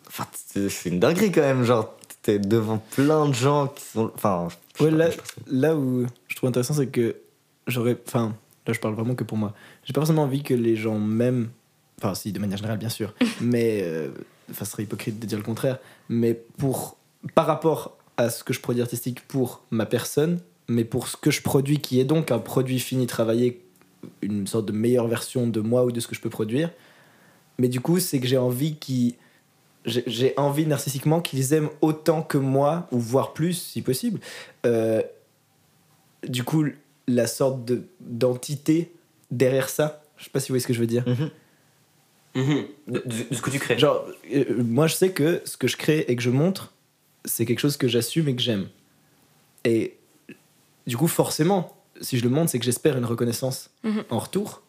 enfin, 0.08 0.26
c'est 0.32 0.88
une 0.90 0.98
dinguerie 1.00 1.30
quand 1.30 1.40
même. 1.42 1.62
Genre, 1.64 1.94
t'es 2.22 2.38
devant 2.40 2.78
plein 2.78 3.26
de 3.28 3.32
gens 3.34 3.68
qui 3.68 3.84
sont. 3.84 4.10
Enfin, 4.16 4.48
Ouais, 4.80 4.90
là, 4.90 5.08
là 5.46 5.76
où 5.76 6.06
je 6.26 6.36
trouve 6.36 6.48
intéressant, 6.48 6.74
c'est 6.74 6.88
que 6.88 7.16
j'aurais. 7.68 7.96
Enfin, 8.06 8.34
là, 8.66 8.72
je 8.72 8.80
parle 8.80 8.94
vraiment 8.94 9.14
que 9.14 9.24
pour 9.24 9.38
moi. 9.38 9.54
J'ai 9.84 9.92
pas 9.92 10.00
forcément 10.00 10.24
envie 10.24 10.42
que 10.42 10.54
les 10.54 10.74
gens 10.76 10.98
m'aiment. 10.98 11.48
Enfin, 12.02 12.14
si, 12.16 12.32
de 12.32 12.38
manière 12.40 12.58
générale, 12.58 12.78
bien 12.78 12.88
sûr. 12.90 13.14
mais. 13.40 13.80
euh, 13.84 14.08
Enfin, 14.50 14.64
ce 14.64 14.72
serait 14.72 14.82
hypocrite 14.84 15.18
de 15.18 15.26
dire 15.26 15.38
le 15.38 15.44
contraire. 15.44 15.78
Mais 16.08 16.34
pour. 16.56 16.96
Par 17.34 17.46
rapport 17.46 17.96
à 18.16 18.30
ce 18.30 18.44
que 18.44 18.52
je 18.52 18.60
produis 18.60 18.80
artistique 18.82 19.26
pour 19.26 19.62
ma 19.70 19.86
personne, 19.86 20.40
mais 20.68 20.84
pour 20.84 21.08
ce 21.08 21.16
que 21.16 21.30
je 21.30 21.42
produis, 21.42 21.78
qui 21.80 21.98
est 22.00 22.04
donc 22.04 22.30
un 22.30 22.38
produit 22.38 22.78
fini 22.78 23.06
travaillé, 23.06 23.64
une 24.22 24.46
sorte 24.46 24.66
de 24.66 24.72
meilleure 24.72 25.08
version 25.08 25.46
de 25.46 25.60
moi 25.60 25.84
ou 25.84 25.90
de 25.92 25.98
ce 26.00 26.06
que 26.06 26.14
je 26.14 26.20
peux 26.20 26.30
produire. 26.30 26.70
Mais 27.58 27.68
du 27.68 27.80
coup, 27.80 27.98
c'est 27.98 28.20
que 28.20 28.26
j'ai 28.26 28.38
envie 28.38 28.76
qu'ils. 28.76 29.14
J'ai 29.84 30.34
envie 30.36 30.66
narcissiquement 30.66 31.20
qu'ils 31.20 31.52
aiment 31.54 31.70
autant 31.80 32.22
que 32.22 32.36
moi, 32.38 32.86
ou 32.92 32.98
voire 32.98 33.32
plus 33.32 33.54
si 33.54 33.80
possible. 33.82 34.20
Euh, 34.66 35.02
du 36.26 36.44
coup, 36.44 36.64
la 37.06 37.26
sorte 37.26 37.64
de- 37.64 37.84
d'entité 38.00 38.92
derrière 39.30 39.68
ça. 39.68 40.02
Je 40.18 40.24
sais 40.24 40.30
pas 40.30 40.40
si 40.40 40.48
vous 40.48 40.52
voyez 40.54 40.62
ce 40.62 40.66
que 40.66 40.74
je 40.74 40.80
veux 40.80 40.86
dire. 40.86 41.04
Mhm. 41.08 41.30
Mhm. 42.40 42.64
De, 42.86 43.02
de- 43.04 43.28
de 43.30 43.34
ce 43.34 43.42
que 43.42 43.50
tu 43.50 43.58
crées. 43.58 43.78
Genre, 43.78 44.04
euh, 44.34 44.44
moi 44.62 44.86
je 44.86 44.94
sais 44.94 45.10
que 45.12 45.40
ce 45.44 45.56
que 45.56 45.66
je 45.68 45.76
crée 45.76 46.04
et 46.08 46.16
que 46.16 46.22
je 46.22 46.30
montre, 46.30 46.72
c'est 47.24 47.44
quelque 47.46 47.60
chose 47.60 47.76
que 47.76 47.88
j'assume 47.88 48.28
et 48.28 48.36
que 48.36 48.42
j'aime. 48.42 48.68
Et 49.64 49.96
du 50.86 50.96
coup, 50.96 51.08
forcément, 51.08 51.76
si 52.00 52.16
je 52.18 52.24
le 52.24 52.30
montre, 52.30 52.50
c'est 52.50 52.58
que 52.58 52.64
j'espère 52.64 52.96
une 52.96 53.04
reconnaissance 53.04 53.70
Mhm. 53.84 54.04
en 54.10 54.18
retour. 54.18 54.62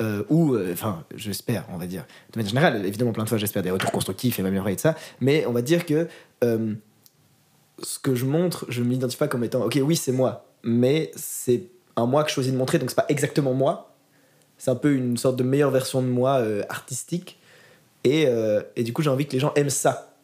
Euh, 0.00 0.24
ou, 0.30 0.54
euh, 0.54 0.72
enfin, 0.72 1.04
j'espère, 1.14 1.64
on 1.72 1.76
va 1.76 1.86
dire. 1.86 2.04
De 2.32 2.38
manière 2.38 2.50
générale, 2.50 2.84
évidemment, 2.86 3.12
plein 3.12 3.24
de 3.24 3.28
fois, 3.28 3.38
j'espère 3.38 3.62
des 3.62 3.70
retours 3.70 3.92
constructifs 3.92 4.38
et 4.38 4.42
m'améliorer 4.42 4.72
et 4.72 4.76
de 4.76 4.80
ça. 4.80 4.96
Mais 5.20 5.44
on 5.46 5.52
va 5.52 5.62
dire 5.62 5.86
que 5.86 6.08
euh, 6.42 6.74
ce 7.82 7.98
que 7.98 8.14
je 8.14 8.24
montre, 8.24 8.64
je 8.68 8.82
m'identifie 8.82 9.18
pas 9.18 9.28
comme 9.28 9.44
étant, 9.44 9.62
ok, 9.64 9.78
oui, 9.82 9.94
c'est 9.94 10.10
moi, 10.12 10.46
mais 10.64 11.12
c'est 11.14 11.64
un 11.96 12.06
moi 12.06 12.24
que 12.24 12.30
je 12.30 12.34
choisis 12.34 12.52
de 12.52 12.56
montrer, 12.58 12.78
donc 12.78 12.90
c'est 12.90 12.96
pas 12.96 13.04
exactement 13.10 13.52
moi. 13.54 13.91
C'est 14.62 14.70
un 14.70 14.76
peu 14.76 14.94
une 14.94 15.16
sorte 15.16 15.34
de 15.34 15.42
meilleure 15.42 15.72
version 15.72 16.02
de 16.02 16.06
moi 16.06 16.36
euh, 16.36 16.62
artistique. 16.68 17.36
Et, 18.04 18.26
euh, 18.28 18.62
et 18.76 18.84
du 18.84 18.92
coup, 18.92 19.02
j'ai 19.02 19.10
envie 19.10 19.26
que 19.26 19.32
les 19.32 19.40
gens 19.40 19.52
aiment 19.56 19.70
ça. 19.70 20.14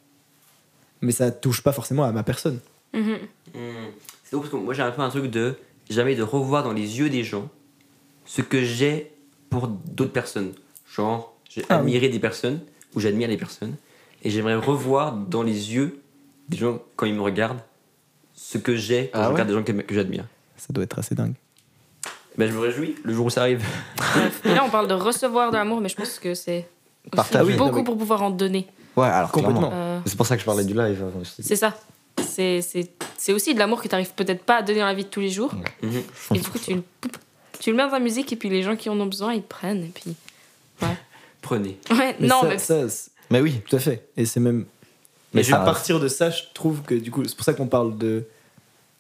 Mais 1.01 1.11
ça 1.11 1.33
touche 1.33 1.61
pas 1.61 1.73
forcément 1.73 2.05
à 2.05 2.13
ma 2.13 2.23
personne. 2.23 2.61
Mhm. 2.95 3.19
Hmm. 3.53 3.59
C'est 4.23 4.37
drôle 4.37 4.43
parce 4.43 4.51
que 4.51 4.57
moi 4.57 4.75
j'ai 4.75 4.83
un 4.83 4.93
peu 4.93 5.03
un 5.03 5.09
truc 5.09 5.29
de 5.29 5.57
jamais 5.91 6.15
de 6.15 6.23
revoir 6.23 6.63
dans 6.63 6.73
les 6.73 7.01
yeux 7.01 7.11
des 7.11 7.25
gens 7.25 7.49
ce 8.27 8.41
que 8.41 8.63
j'ai 8.63 9.11
pour 9.51 9.67
d'autres 9.67 10.13
personnes. 10.13 10.53
Genre, 10.89 11.37
j'ai 11.51 11.65
Ah 11.69 11.79
admiré 11.79 12.09
des 12.09 12.21
personnes 12.21 12.61
ou 12.95 13.01
j'admire 13.01 13.27
des 13.29 13.39
personnes 13.39 13.75
et 14.23 14.31
j'aimerais 14.31 14.55
revoir 14.55 15.15
dans 15.15 15.43
les 15.43 15.75
yeux 15.75 16.01
des 16.49 16.59
gens 16.59 16.81
quand 16.95 17.07
ils 17.07 17.15
me 17.15 17.23
regardent 17.23 17.63
ce 18.35 18.57
que 18.59 18.77
j'ai 18.77 19.11
quand 19.13 19.19
Ah 19.19 19.23
je 19.23 19.27
ouais 19.27 19.33
regarde 19.33 19.49
des 19.49 19.55
gens 19.55 19.65
que, 19.65 19.73
que 19.73 19.95
j'admire. 19.97 20.27
Ça 20.57 20.73
doit 20.73 20.85
être 20.85 21.01
assez 21.01 21.17
dingue. 21.17 21.35
Ben, 22.39 22.49
je 22.49 22.55
me 22.55 22.61
réjouis 22.61 22.95
le 23.03 23.13
jour 23.13 23.27
où 23.27 23.31
ça 23.31 23.43
arrive. 23.43 23.65
Bref. 23.97 24.41
Là, 24.45 24.63
on 24.65 24.71
parle 24.71 24.87
de 24.89 24.95
recevoir 24.95 25.51
de 25.51 25.57
l'amour, 25.57 25.81
mais 25.81 25.89
je 25.89 25.97
pense 25.97 26.19
que 26.19 26.35
c'est. 26.35 26.69
Oui, 27.13 27.57
non, 27.57 27.67
beaucoup 27.67 27.79
mais- 27.79 27.85
pour 27.85 27.99
pouvoir 27.99 28.23
en 28.23 28.31
donner. 28.31 28.67
Ouais, 28.97 29.07
alors 29.09 29.31
Complètement. 29.33 29.71
Euh, 29.73 30.01
C'est 30.07 30.17
pour 30.17 30.27
ça 30.27 30.37
que 30.37 30.41
je 30.41 30.47
parlais 30.47 30.65
du 30.65 30.75
live. 30.75 31.03
aussi. 31.21 31.43
c'est 31.43 31.57
ça. 31.57 31.75
C'est- 32.23 32.61
C'est 32.63 32.91
c'est 33.17 33.33
aussi 33.33 33.55
de 33.55 33.59
l'amour 33.59 33.83
que 33.83 33.89
tu 33.89 33.95
n'arrives 33.95 34.13
peut-être 34.15 34.43
pas 34.45 34.57
à 34.59 34.63
donner 34.63 34.81
dans 34.81 34.87
la 34.87 34.95
vie 34.95 35.05
de 35.05 35.09
tous 35.09 35.21
les 35.21 35.29
jours. 35.31 35.53
Mhm. 35.83 36.03
Et 36.35 36.39
du 36.39 36.49
coup, 36.49 36.59
tu, 36.59 36.75
le- 36.75 36.83
tu 37.61 37.71
le 37.71 37.77
mets 37.77 37.83
dans 37.83 37.91
ta 37.91 37.99
musique 37.99 38.33
et 38.33 38.37
puis 38.37 38.49
les 38.49 38.63
gens 38.63 38.77
qui 38.77 38.89
en 38.89 38.99
ont 39.01 39.07
besoin, 39.07 39.35
ils 39.35 39.43
prennent. 39.43 39.83
Et 39.85 39.93
puis. 39.95 40.15
Prenez. 41.43 41.79
Ouais, 41.91 42.15
Mais 42.21 42.27
non, 42.27 42.43
ça, 42.43 42.49
mais. 42.49 42.59
ça, 42.59 42.75
Mais 43.31 43.41
oui. 43.41 43.61
tout 43.69 43.77
à 43.77 43.79
fait. 43.79 44.09
Et 44.17 44.25
c'est 44.27 44.41
même. 44.41 44.59
Mais 45.33 45.41
Mais 45.41 45.43
ça- 45.43 45.61
à 45.63 45.65
partir 45.65 45.99
de 46.01 46.09
ça, 46.09 46.31
je 46.31 46.43
trouve 46.55 46.83
que 46.83 46.95
du 46.95 47.11
coup, 47.11 47.23
c'est 47.25 47.35
pour 47.37 47.45
ça 47.45 47.53
qu'on 47.55 47.67
parle 47.67 47.97
de, 47.99 48.25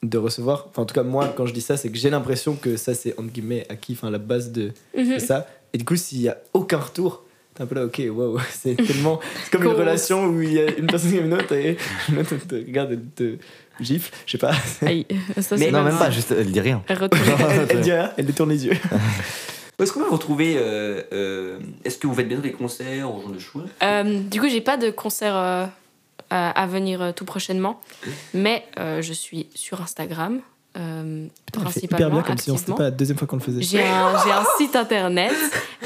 de 0.02 0.18
recevoir. 0.18 0.66
Enfin, 0.70 0.82
en 0.82 0.86
tout 0.86 0.94
cas, 0.94 1.02
moi, 1.02 1.32
quand 1.36 1.46
je 1.46 1.52
dis 1.52 1.60
ça, 1.60 1.76
c'est 1.76 1.90
que 1.90 1.98
j'ai 1.98 2.10
l'impression 2.10 2.54
que 2.56 2.76
ça, 2.76 2.94
c'est 2.94 3.18
entre 3.18 3.30
guillemets 3.32 3.66
acquis, 3.68 3.94
enfin, 3.94 4.10
la 4.10 4.18
base 4.18 4.52
de, 4.52 4.72
de 4.96 5.00
Mhm. 5.02 5.18
ça. 5.18 5.46
Et 5.72 5.78
du 5.78 5.84
coup, 5.84 5.96
s'il 5.96 6.20
y 6.20 6.28
a 6.28 6.38
aucun 6.54 6.78
retour, 6.78 7.24
t'es 7.54 7.62
un 7.62 7.66
peu 7.66 7.74
là, 7.74 7.84
ok, 7.84 8.00
waouh, 8.10 8.38
c'est 8.50 8.76
tellement. 8.76 9.18
C'est 9.44 9.50
comme 9.50 9.64
une 9.64 9.70
relation 9.72 10.26
où 10.26 10.40
il 10.40 10.52
y 10.52 10.60
a 10.60 10.70
une 10.76 10.86
personne 10.86 11.10
qui 11.10 11.18
une 11.18 11.34
autre 11.34 11.52
et 11.52 11.76
l'autre 12.14 12.36
te 12.46 12.54
regarde 12.54 12.92
et 12.92 12.98
te 13.16 13.36
gifle, 13.80 14.12
je 14.26 14.32
sais 14.32 14.38
pas. 14.38 14.52
Aïe, 14.82 15.04
ça, 15.40 15.56
Mais 15.56 15.70
Non, 15.70 15.82
même 15.82 15.98
pas, 15.98 16.10
juste, 16.10 16.30
elle 16.32 16.50
dit 16.52 16.60
rien. 16.60 16.82
Elle 16.88 16.98
retourne. 16.98 17.22
elle, 17.50 17.66
elle 17.70 17.80
dit 17.80 17.92
rien, 17.92 18.12
elle 18.16 18.26
détourne 18.26 18.50
les 18.50 18.66
yeux. 18.66 18.76
Où 19.78 19.82
est-ce 19.82 19.92
qu'on 19.92 20.00
va 20.00 20.06
vous 20.06 20.12
retrouver 20.14 20.54
euh, 20.58 21.02
euh, 21.12 21.58
Est-ce 21.84 21.98
que 21.98 22.06
vous 22.06 22.14
faites 22.14 22.28
bientôt 22.28 22.42
des 22.42 22.52
concerts 22.52 23.12
ou 23.12 23.18
ce 23.18 23.22
genre 23.24 23.32
de 23.34 23.38
choses? 23.38 23.68
Euh, 23.82 24.20
du 24.20 24.40
coup, 24.40 24.48
j'ai 24.48 24.60
pas 24.60 24.76
de 24.76 24.90
concert 24.90 25.36
euh, 25.36 25.66
à, 26.30 26.50
à 26.50 26.66
venir 26.66 27.00
euh, 27.02 27.12
tout 27.12 27.24
prochainement, 27.24 27.80
mais 28.34 28.64
euh, 28.78 29.02
je 29.02 29.12
suis 29.12 29.48
sur 29.54 29.80
Instagram, 29.80 30.40
euh, 30.76 31.26
fait 31.70 31.84
hyper 31.84 32.10
bien 32.10 32.22
comme 32.22 32.38
si 32.38 32.50
on 32.50 32.56
c'était 32.56 32.70
activement. 32.70 32.76
pas 32.76 32.82
la 32.84 32.90
deuxième 32.90 33.18
fois 33.18 33.26
qu'on 33.26 33.36
le 33.36 33.42
faisait. 33.42 33.62
J'ai 33.62 33.82
un, 33.82 34.22
j'ai 34.24 34.30
un 34.32 34.44
site 34.58 34.76
internet 34.76 35.34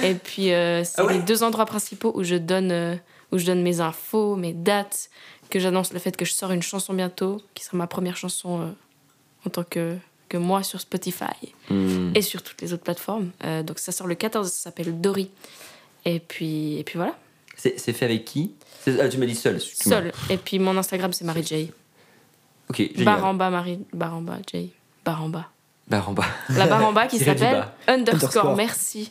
et 0.02 0.14
puis 0.14 0.52
euh, 0.52 0.85
c'est 0.85 1.01
Ah 1.01 1.05
ouais 1.06 1.14
les 1.14 1.20
deux 1.20 1.43
endroits 1.43 1.66
principaux 1.66 2.12
où 2.14 2.24
je 2.24 2.35
donne 2.35 2.70
euh, 2.73 2.97
où 3.31 3.39
je 3.39 3.47
donne 3.47 3.62
mes 3.62 3.81
infos, 3.81 4.36
mes 4.36 4.52
dates, 4.52 5.09
que 5.48 5.59
j'annonce 5.60 5.93
le 5.93 5.98
fait 5.98 6.16
que 6.16 6.24
je 6.24 6.32
sors 6.32 6.51
une 6.51 6.62
chanson 6.62 6.93
bientôt, 6.93 7.40
qui 7.55 7.64
sera 7.64 7.77
ma 7.78 7.86
première 7.86 8.16
chanson 8.16 8.60
euh, 8.60 8.66
en 9.47 9.51
tant 9.51 9.64
que 9.64 9.97
que 10.28 10.36
moi 10.39 10.62
sur 10.62 10.81
Spotify 10.81 11.24
Hmm. 11.70 12.10
et 12.14 12.23
sur 12.23 12.43
toutes 12.43 12.60
les 12.62 12.73
autres 12.73 12.82
plateformes. 12.82 13.31
Euh, 13.44 13.62
donc 13.62 13.78
ça 13.78 13.93
sort 13.93 14.06
le 14.06 14.14
14, 14.16 14.48
ça 14.51 14.62
s'appelle 14.64 15.01
Dory. 15.01 15.31
Et 16.05 16.19
puis 16.20 16.77
et 16.78 16.85
puis 16.85 16.97
voilà, 16.97 17.14
C'est 17.56 17.78
fait 17.93 18.05
avec 18.05 18.24
qui? 18.24 18.52
Ah, 18.87 19.09
Tu 19.09 19.19
m'as 19.19 19.27
dit 19.27 19.35
seul. 19.35 19.61
seul. 19.61 20.13
Et 20.31 20.37
puis 20.37 20.59
mon 20.59 20.77
Instagram 20.77 21.13
c'est 21.13 21.25
Marie 21.25 21.45
J. 21.45 21.71
Ok, 22.71 22.77
génial. 22.79 23.05
Baramba 23.05 23.51
Marie 23.51 23.79
Baramba 23.93 24.39
J. 24.51 24.73
Baramba. 25.05 25.49
Bas. 25.89 26.03
La 26.51 26.67
bas 26.67 27.07
qui 27.07 27.19
s'appelle 27.19 27.65
underscore 27.87 28.57
merci. 28.57 29.11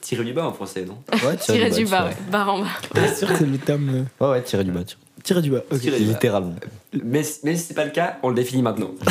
Tiré 0.00 0.24
du 0.24 0.32
bas 0.32 0.46
en 0.46 0.52
français, 0.52 0.84
non 0.84 1.02
Ouais, 1.26 1.36
Tiré 1.36 1.70
du 1.70 1.84
bas, 1.86 2.04
ouais. 2.06 2.16
Bas. 2.30 2.46
Bien 2.94 3.14
sûr 3.14 3.28
que 3.28 3.36
c'est 3.36 3.46
le 3.46 3.58
terme. 3.58 3.88
euh, 4.20 4.24
Ouais, 4.24 4.30
ouais, 4.32 4.42
tirer 4.42 4.64
du 4.64 4.70
bas. 4.70 4.84
tirer- 4.84 4.98
Tirer 5.22 5.42
du 5.42 5.50
bas. 5.50 5.60
ok. 5.70 5.80
Tirer 5.80 5.98
du 5.98 6.04
bas. 6.06 6.12
Littéralement. 6.12 6.54
Mais, 7.02 7.22
mais 7.42 7.56
si 7.56 7.64
c'est 7.66 7.74
pas 7.74 7.84
le 7.84 7.90
cas, 7.90 8.18
on 8.22 8.28
le 8.28 8.34
définit 8.34 8.62
maintenant. 8.62 8.90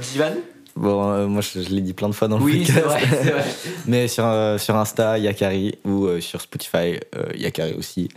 Jivan 0.00 0.34
Bon, 0.78 1.10
euh, 1.10 1.26
moi, 1.26 1.40
je, 1.42 1.60
je 1.60 1.68
l'ai 1.70 1.80
dit 1.80 1.92
plein 1.92 2.08
de 2.08 2.14
fois 2.14 2.28
dans 2.28 2.38
le 2.38 2.44
Oui, 2.44 2.64
c'est 2.64 2.80
podcast. 2.80 2.86
vrai, 3.06 3.18
c'est 3.22 3.30
vrai. 3.30 3.44
Mais 3.86 4.06
sur, 4.08 4.24
euh, 4.26 4.58
sur 4.58 4.76
Insta, 4.76 5.18
Yakari, 5.18 5.74
ou 5.84 6.06
euh, 6.06 6.20
sur 6.20 6.40
Spotify, 6.40 6.98
euh, 7.16 7.32
Yakari 7.36 7.74
aussi. 7.74 8.08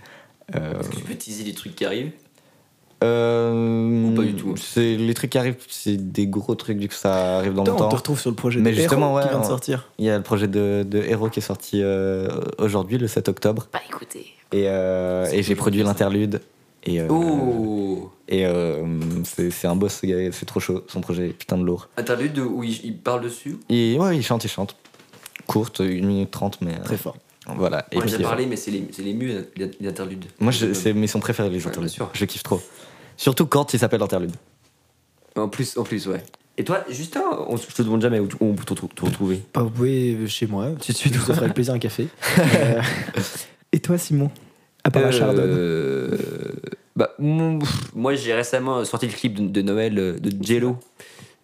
Euh, 0.55 0.79
Est-ce 0.79 0.89
que 0.89 0.95
tu 0.97 1.03
peux 1.03 1.15
teaser 1.15 1.43
des 1.43 1.53
trucs 1.53 1.75
qui 1.75 1.85
arrivent? 1.85 2.11
euh, 3.03 4.05
Ou 4.09 4.11
pas 4.15 4.21
du 4.21 4.35
tout 4.35 4.55
c'est 4.57 4.95
Les 4.95 5.13
trucs 5.13 5.31
qui 5.31 5.38
arrivent, 5.38 5.55
c'est 5.69 5.97
des 6.11 6.27
gros 6.27 6.53
trucs, 6.55 6.77
du 6.77 6.88
coup, 6.88 6.93
ça 6.93 7.38
arrive 7.38 7.53
dans 7.53 7.63
Attends, 7.63 7.85
on 7.88 7.89
te 7.89 7.95
retrouve 7.95 8.19
sur 8.19 8.29
le 8.29 8.35
projet 8.35 8.59
Mais 8.59 8.71
de 8.71 8.75
justement, 8.75 9.11
Hero 9.11 9.19
qui 9.21 9.25
ouais, 9.25 9.31
vient 9.31 9.41
de 9.41 9.45
sortir. 9.47 9.89
Il 9.97 10.05
y 10.05 10.09
a 10.09 10.17
le 10.17 10.23
projet 10.23 10.47
de, 10.47 10.85
de 10.88 10.99
Hero 10.99 11.29
qui 11.29 11.39
est 11.39 11.43
sorti 11.43 11.81
euh, 11.81 12.27
aujourd'hui, 12.59 12.97
le 12.99 13.07
7 13.07 13.27
octobre. 13.29 13.67
Bah 13.73 13.79
écoutez. 13.89 14.27
Et, 14.51 14.65
euh, 14.67 15.25
et 15.31 15.41
j'ai 15.41 15.55
produit 15.55 15.81
l'interlude. 15.81 16.41
Et, 16.83 16.99
euh, 17.01 17.07
Oh 17.09 18.11
et 18.31 18.45
euh, 18.45 18.83
c'est 19.25 19.51
c'est 19.51 19.67
un 19.67 19.75
boss, 19.75 19.99
ce 20.01 20.05
gars, 20.07 20.31
c'est 20.31 20.45
trop 20.47 20.59
chaud. 20.59 20.83
Son 20.87 21.01
projet 21.01 21.29
est 21.29 21.33
putain 21.33 21.57
de 21.57 21.63
lourd. 21.63 21.89
Interlude 21.97 22.33
de- 22.33 22.41
où 22.41 22.63
il, 22.63 22.83
il 22.83 22.97
parle 22.97 23.21
dessus? 23.21 23.57
Et 23.69 23.97
ouais, 23.99 24.17
il 24.17 24.23
chante, 24.23 24.43
il 24.43 24.49
chante. 24.49 24.75
Courte, 25.47 25.81
1 25.81 25.83
minute 25.85 26.31
30, 26.31 26.61
mais. 26.61 26.73
euh, 26.73 26.83
Très 26.83 26.97
fort. 26.97 27.17
Voilà. 27.57 27.77
A 27.79 27.83
puis, 27.83 27.99
déjà 28.01 28.17
euh, 28.17 28.21
parlé, 28.21 28.45
mais 28.45 28.55
c'est 28.55 28.71
les, 28.71 28.87
c'est 28.91 29.01
les 29.03 29.13
mieux, 29.13 29.49
les 29.57 29.87
interludes. 29.87 30.25
Moi, 30.39 30.51
je- 30.51 30.73
c'est 30.73 30.93
mes 30.93 31.07
sons 31.07 31.19
préférés, 31.19 31.49
les 31.49 31.57
Ouais, 31.57 31.67
interludes. 31.67 31.89
bien 31.89 31.95
sûr. 31.95 32.09
Je 32.13 32.25
kiffe 32.25 32.43
trop. 32.43 32.61
Surtout 33.17 33.45
quand 33.45 33.73
il 33.73 33.79
s'appelle 33.79 34.01
interlude. 34.01 34.31
En 35.35 35.47
plus, 35.49 35.77
en 35.77 35.83
plus, 35.83 36.07
ouais. 36.07 36.23
Et 36.57 36.63
toi, 36.63 36.83
Justin, 36.89 37.23
on, 37.47 37.57
je 37.57 37.65
te 37.67 37.81
demande 37.81 38.01
jamais 38.01 38.19
où, 38.19 38.27
tu- 38.27 38.35
où 38.39 38.45
on 38.45 38.53
peut 38.53 38.63
te, 38.65 38.73
retrouver. 39.03 39.41
Bah, 39.53 39.61
vous 39.63 39.69
pouvez 39.69 40.13
euh, 40.15 40.27
chez 40.27 40.45
moi. 40.47 40.67
Tout 40.79 40.91
de 40.91 40.97
suite, 40.97 41.13
Je 41.13 41.19
vous 41.19 41.31
offre 41.31 41.41
avec 41.41 41.53
plaisir 41.55 41.73
un 41.73 41.79
café. 41.79 42.07
Euh, 42.39 42.81
Et 43.73 43.79
toi, 43.79 43.97
Simon? 43.97 44.29
À 44.83 44.91
part 44.91 45.01
la 45.01 45.11
chardonnay 45.11 45.43
Euh, 45.47 46.17
bah, 46.95 47.11
pff, 47.18 47.93
moi, 47.95 48.15
j'ai 48.15 48.34
récemment 48.34 48.84
sorti 48.85 49.07
le 49.07 49.13
clip 49.13 49.34
de, 49.35 49.47
de 49.47 49.61
Noël 49.61 49.97
euh, 49.97 50.19
de 50.19 50.31
Jello 50.43 50.77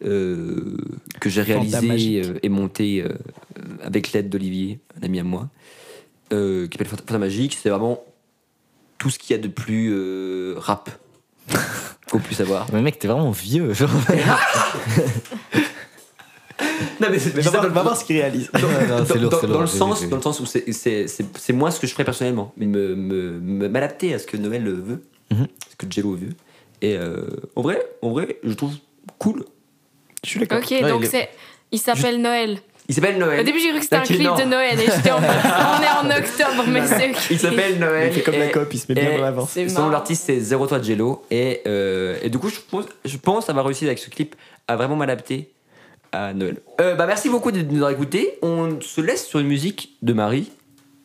euh, 0.06 0.78
que 1.20 1.30
j'ai 1.30 1.42
réalisé 1.42 2.22
euh, 2.24 2.34
et 2.44 2.50
monté 2.50 3.04
euh, 3.04 3.10
avec 3.82 4.12
l'aide 4.12 4.30
d'Olivier, 4.30 4.80
un 5.02 5.06
ami 5.06 5.20
à 5.20 5.24
moi, 5.24 5.50
euh, 6.34 6.68
qui 6.68 6.74
s'appelle 6.78 6.88
Fanta 6.88 7.18
Magique. 7.18 7.58
C'est 7.62 7.70
vraiment 7.70 8.04
tout 8.98 9.10
ce 9.10 9.18
qu'il 9.20 9.36
y 9.36 9.40
a 9.40 9.42
de 9.42 9.48
plus 9.48 9.92
euh, 9.94 10.56
rap 10.58 10.90
qu'on 12.12 12.20
puisse 12.20 12.42
avoir. 12.42 12.68
Mais 12.74 12.82
mec, 12.82 13.00
t'es 13.00 13.08
vraiment 13.08 13.32
vieux. 13.32 13.74
genre. 13.74 13.90
Non, 17.00 17.08
mais 17.12 17.20
c'est 17.20 17.40
ça 17.44 17.62
voir, 17.68 17.96
ce 17.96 18.04
qu'il 18.04 18.16
réalise. 18.18 18.50
Non, 18.54 18.60
dans, 18.62 18.68
lourd, 19.22 19.30
dans- 19.30 19.40
c'est 19.40 19.48
dans 19.48 19.54
lourd, 19.54 19.62
le 19.62 19.68
sens, 19.68 20.10
dans 20.10 20.16
le 20.16 20.22
sens 20.22 20.40
où 20.40 20.46
c'est- 20.46 20.72
c'est 20.72 21.08
c'est- 21.08 21.38
c'est 21.38 21.54
moi 21.54 21.70
ce 21.70 21.80
que 21.80 21.86
je 21.88 21.94
ferais 21.94 22.04
personnellement, 22.04 22.52
mais 22.58 22.66
me 22.66 22.96
me- 22.96 23.40
me- 23.40 23.70
m'adapter 23.70 24.14
à 24.16 24.20
ce 24.20 24.26
que 24.26 24.38
Noël 24.38 24.68
veut, 24.68 25.04
Ce 25.32 25.76
que 25.78 25.92
Jello 25.92 26.16
veut. 26.16 26.30
Et 26.82 26.96
euh, 26.96 27.28
en 27.56 27.62
vrai, 27.62 27.86
en 28.02 28.12
vrai, 28.12 28.38
je 28.44 28.54
trouve 28.54 28.74
cool. 29.18 29.44
Je 30.24 30.30
suis 30.30 30.40
d'accord. 30.40 30.60
Ok, 30.60 30.70
Ouais, 30.72 30.90
donc 30.90 31.06
c'est. 31.06 31.30
Il 31.72 31.80
s'appelle 31.80 32.22
Noël. 32.22 32.60
Il 32.90 32.96
s'appelle 32.96 33.18
Noël. 33.18 33.42
Au 33.42 33.44
début, 33.44 33.60
j'ai 33.60 33.70
cru 33.70 33.80
que 33.80 33.84
c'était 33.84 33.98
un 33.98 34.02
clip 34.02 34.22
non. 34.22 34.36
de 34.38 34.44
Noël 34.44 34.80
et 34.80 34.86
j'étais 34.86 35.12
en. 35.12 35.18
On 35.18 35.22
est 35.22 36.14
en 36.14 36.18
octobre, 36.18 36.64
mais 36.70 36.88
c'est. 36.88 37.10
ok. 37.10 37.18
Il 37.32 37.40
s'appelle 37.40 37.80
Noël. 37.80 38.08
Il 38.10 38.14
fait 38.14 38.22
comme 38.22 38.40
la 38.40 38.48
cop, 38.48 38.74
il 38.74 38.80
se 38.80 38.86
met 38.92 39.00
bien 39.00 39.18
l'avance. 39.18 39.50
C'est 39.52 39.68
Son 39.68 39.90
d'artiste 39.90 40.24
c'est 40.26 40.40
Zéro 40.40 40.68
Toi 40.68 40.82
Jello 40.82 41.26
et, 41.30 41.62
euh, 41.68 42.18
et 42.22 42.30
du 42.30 42.38
coup 42.38 42.50
je 42.50 42.60
pense, 42.60 42.86
je 43.04 43.18
pense 43.18 43.50
avoir 43.50 43.66
réussi 43.66 43.86
avec 43.86 44.00
ce 44.00 44.10
clip 44.10 44.36
à 44.70 44.78
vraiment 44.78 44.96
m'adapter 44.96 45.52
à 46.14 46.34
Noël. 46.34 46.58
Euh, 46.80 46.96
bah 46.96 47.06
merci 47.08 47.28
beaucoup 47.30 47.52
de 47.52 47.62
nous 47.62 47.76
avoir 47.78 47.92
écoutés. 47.92 48.38
On 48.42 48.80
se 48.80 49.02
laisse 49.02 49.28
sur 49.28 49.40
une 49.40 49.48
musique 49.48 49.98
de 50.02 50.14
Marie. 50.14 50.50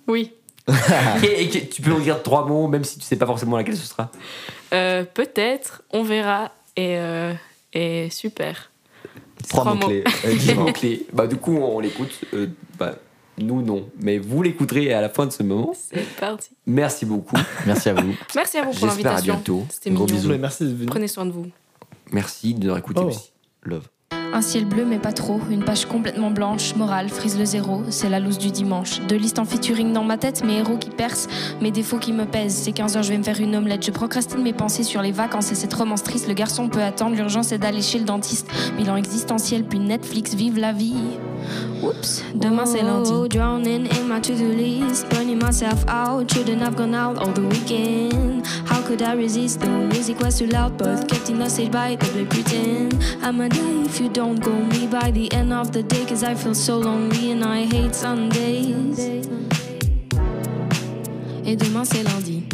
Oui. 0.07 0.33
et, 1.23 1.43
et 1.43 1.49
que- 1.49 1.59
tu 1.73 1.83
peux 1.83 1.91
nous 1.91 2.01
dire 2.01 2.23
trois 2.23 2.47
mots 2.47 2.69
même 2.69 2.85
si 2.85 2.99
tu 2.99 3.05
sais 3.05 3.17
pas 3.17 3.27
forcément 3.27 3.57
laquelle 3.57 3.77
ce 3.77 3.87
sera. 3.87 4.11
Euh, 4.73 5.05
Peut-être, 5.05 5.83
on 5.93 6.03
verra. 6.03 6.53
Et, 6.77 6.97
euh, 6.99 7.33
et 7.73 8.09
super. 8.11 8.71
Trois 9.49 9.65
Trois 9.65 9.75
mots. 9.75 9.81
mots-clés. 9.89 10.05
Euh, 10.51 10.55
mots 10.55 10.73
clés. 10.73 11.07
Bah 11.13 11.27
du 11.27 11.37
coup 11.37 11.57
on 11.57 11.81
l'écoute. 11.81 12.13
Euh, 12.35 12.47
bah, 12.79 12.95
nous 13.39 13.63
non, 13.63 13.89
mais 14.01 14.19
vous 14.19 14.43
l'écouterez 14.43 14.93
à 14.93 15.01
la 15.01 15.09
fin 15.09 15.27
de 15.27 15.33
ce 15.33 15.43
moment. 15.43 15.73
C'est 15.75 16.07
parti. 16.17 16.51
Merci 16.67 17.07
beaucoup. 17.07 17.37
Merci 17.67 17.89
à 17.89 17.95
vous. 17.95 18.15
Merci 18.35 18.59
à 18.59 18.63
vous 18.63 18.71
pour 18.71 18.89
J'espère 18.89 18.91
à 18.91 19.15
l'invitation. 19.17 19.35
bientôt. 19.35 19.67
C'était 19.71 19.91
Gros 19.91 20.05
mignon. 20.05 20.17
bisous. 20.17 20.31
Ouais, 20.31 20.39
Merci 20.39 20.65
venu. 20.65 20.87
Prenez 20.87 21.09
soin 21.09 21.27
de 21.27 21.33
vous. 21.33 21.47
Merci 22.13 22.55
de 22.55 22.59
nous 22.61 22.65
avoir 22.67 22.79
écoutés 22.79 23.01
Oh. 23.03 23.09
aussi. 23.09 23.33
Love. 23.65 23.89
Un 24.35 24.41
ciel 24.41 24.65
bleu 24.65 24.87
mais 24.87 24.99
pas 24.99 25.13
trop, 25.13 25.41
une 25.51 25.63
page 25.63 25.85
complètement 25.85 26.31
blanche, 26.31 26.75
morale, 26.75 27.11
frise 27.11 27.39
le 27.39 27.45
zéro, 27.45 27.83
c'est 27.91 28.09
la 28.09 28.19
loose 28.19 28.39
du 28.39 28.51
dimanche. 28.51 29.01
Deux 29.07 29.17
listes 29.17 29.39
en 29.39 29.45
featuring 29.45 29.93
dans 29.93 30.05
ma 30.05 30.17
tête, 30.17 30.43
mes 30.43 30.57
héros 30.57 30.79
qui 30.79 30.89
percent, 30.89 31.29
mes 31.61 31.71
défauts 31.71 31.99
qui 31.99 32.15
me 32.15 32.25
pèsent. 32.25 32.55
C'est 32.55 32.73
15 32.73 32.97
heures, 32.97 33.03
je 33.03 33.11
vais 33.11 33.19
me 33.19 33.23
faire 33.23 33.41
une 33.41 33.55
omelette. 33.55 33.85
Je 33.85 33.91
procrastine 33.91 34.43
mes 34.43 34.55
pensées 34.55 34.85
sur 34.85 35.03
les 35.03 35.13
vacances 35.13 35.53
et 35.53 35.55
cette 35.55 35.75
romance 35.75 36.03
triste. 36.03 36.29
Le 36.29 36.35
garçon 36.35 36.71
peut 36.71 36.83
attendre, 36.83 37.15
l'urgence 37.15 37.53
est 37.53 37.59
d'aller 37.59 37.83
chez 37.83 37.99
le 37.99 38.07
dentiste. 38.07 38.49
Bilan 38.79 38.97
existentiel, 38.97 39.65
puis 39.65 39.79
Netflix, 39.79 40.35
vive 40.35 40.59
la 40.59 40.73
vie. 40.73 40.95
Oups, 41.83 42.23
demain 42.35 42.65
c'est 42.65 42.83
lundi. 42.83 43.11
Oh, 43.13 43.27
drowning 43.27 43.89
in 43.89 44.05
my 44.09 44.21
to-do 44.21 44.49
list, 44.49 45.09
burning 45.11 45.43
myself 45.43 45.85
out. 45.89 46.33
Shouldn't 46.33 46.63
have 46.63 46.77
gone 46.77 46.95
out 46.95 47.19
all 47.19 47.33
the 47.33 47.41
weekend. 47.41 48.47
How 48.67 48.81
could 48.81 49.03
I 49.03 49.15
resist? 49.15 49.61
The 49.61 49.69
music? 49.69 50.21
Was 50.21 50.39
too 50.39 50.47
loud, 50.47 50.79
but 50.79 51.09
kept 51.09 51.29
in 51.31 51.39
by 51.39 51.97
the 51.97 52.25
pretend. 52.27 52.95
I'ma 53.23 53.49
die 53.49 53.85
if 53.87 54.01
you 54.01 54.09
don't 54.23 54.39
go 54.39 54.53
me 54.53 54.87
by 54.87 55.11
the 55.11 55.33
end 55.33 55.53
of 55.53 55.73
the 55.73 55.83
day, 55.83 56.05
cause 56.07 56.23
I 56.23 56.37
feel 56.37 56.55
so 56.55 56.79
lonely 56.79 57.33
and 57.33 57.45
I 57.45 57.65
hate 57.65 57.93
Sundays. 57.93 59.01
Et 61.45 61.57
demain 61.57 61.85
c'est 61.85 62.05
lundi. 62.05 62.45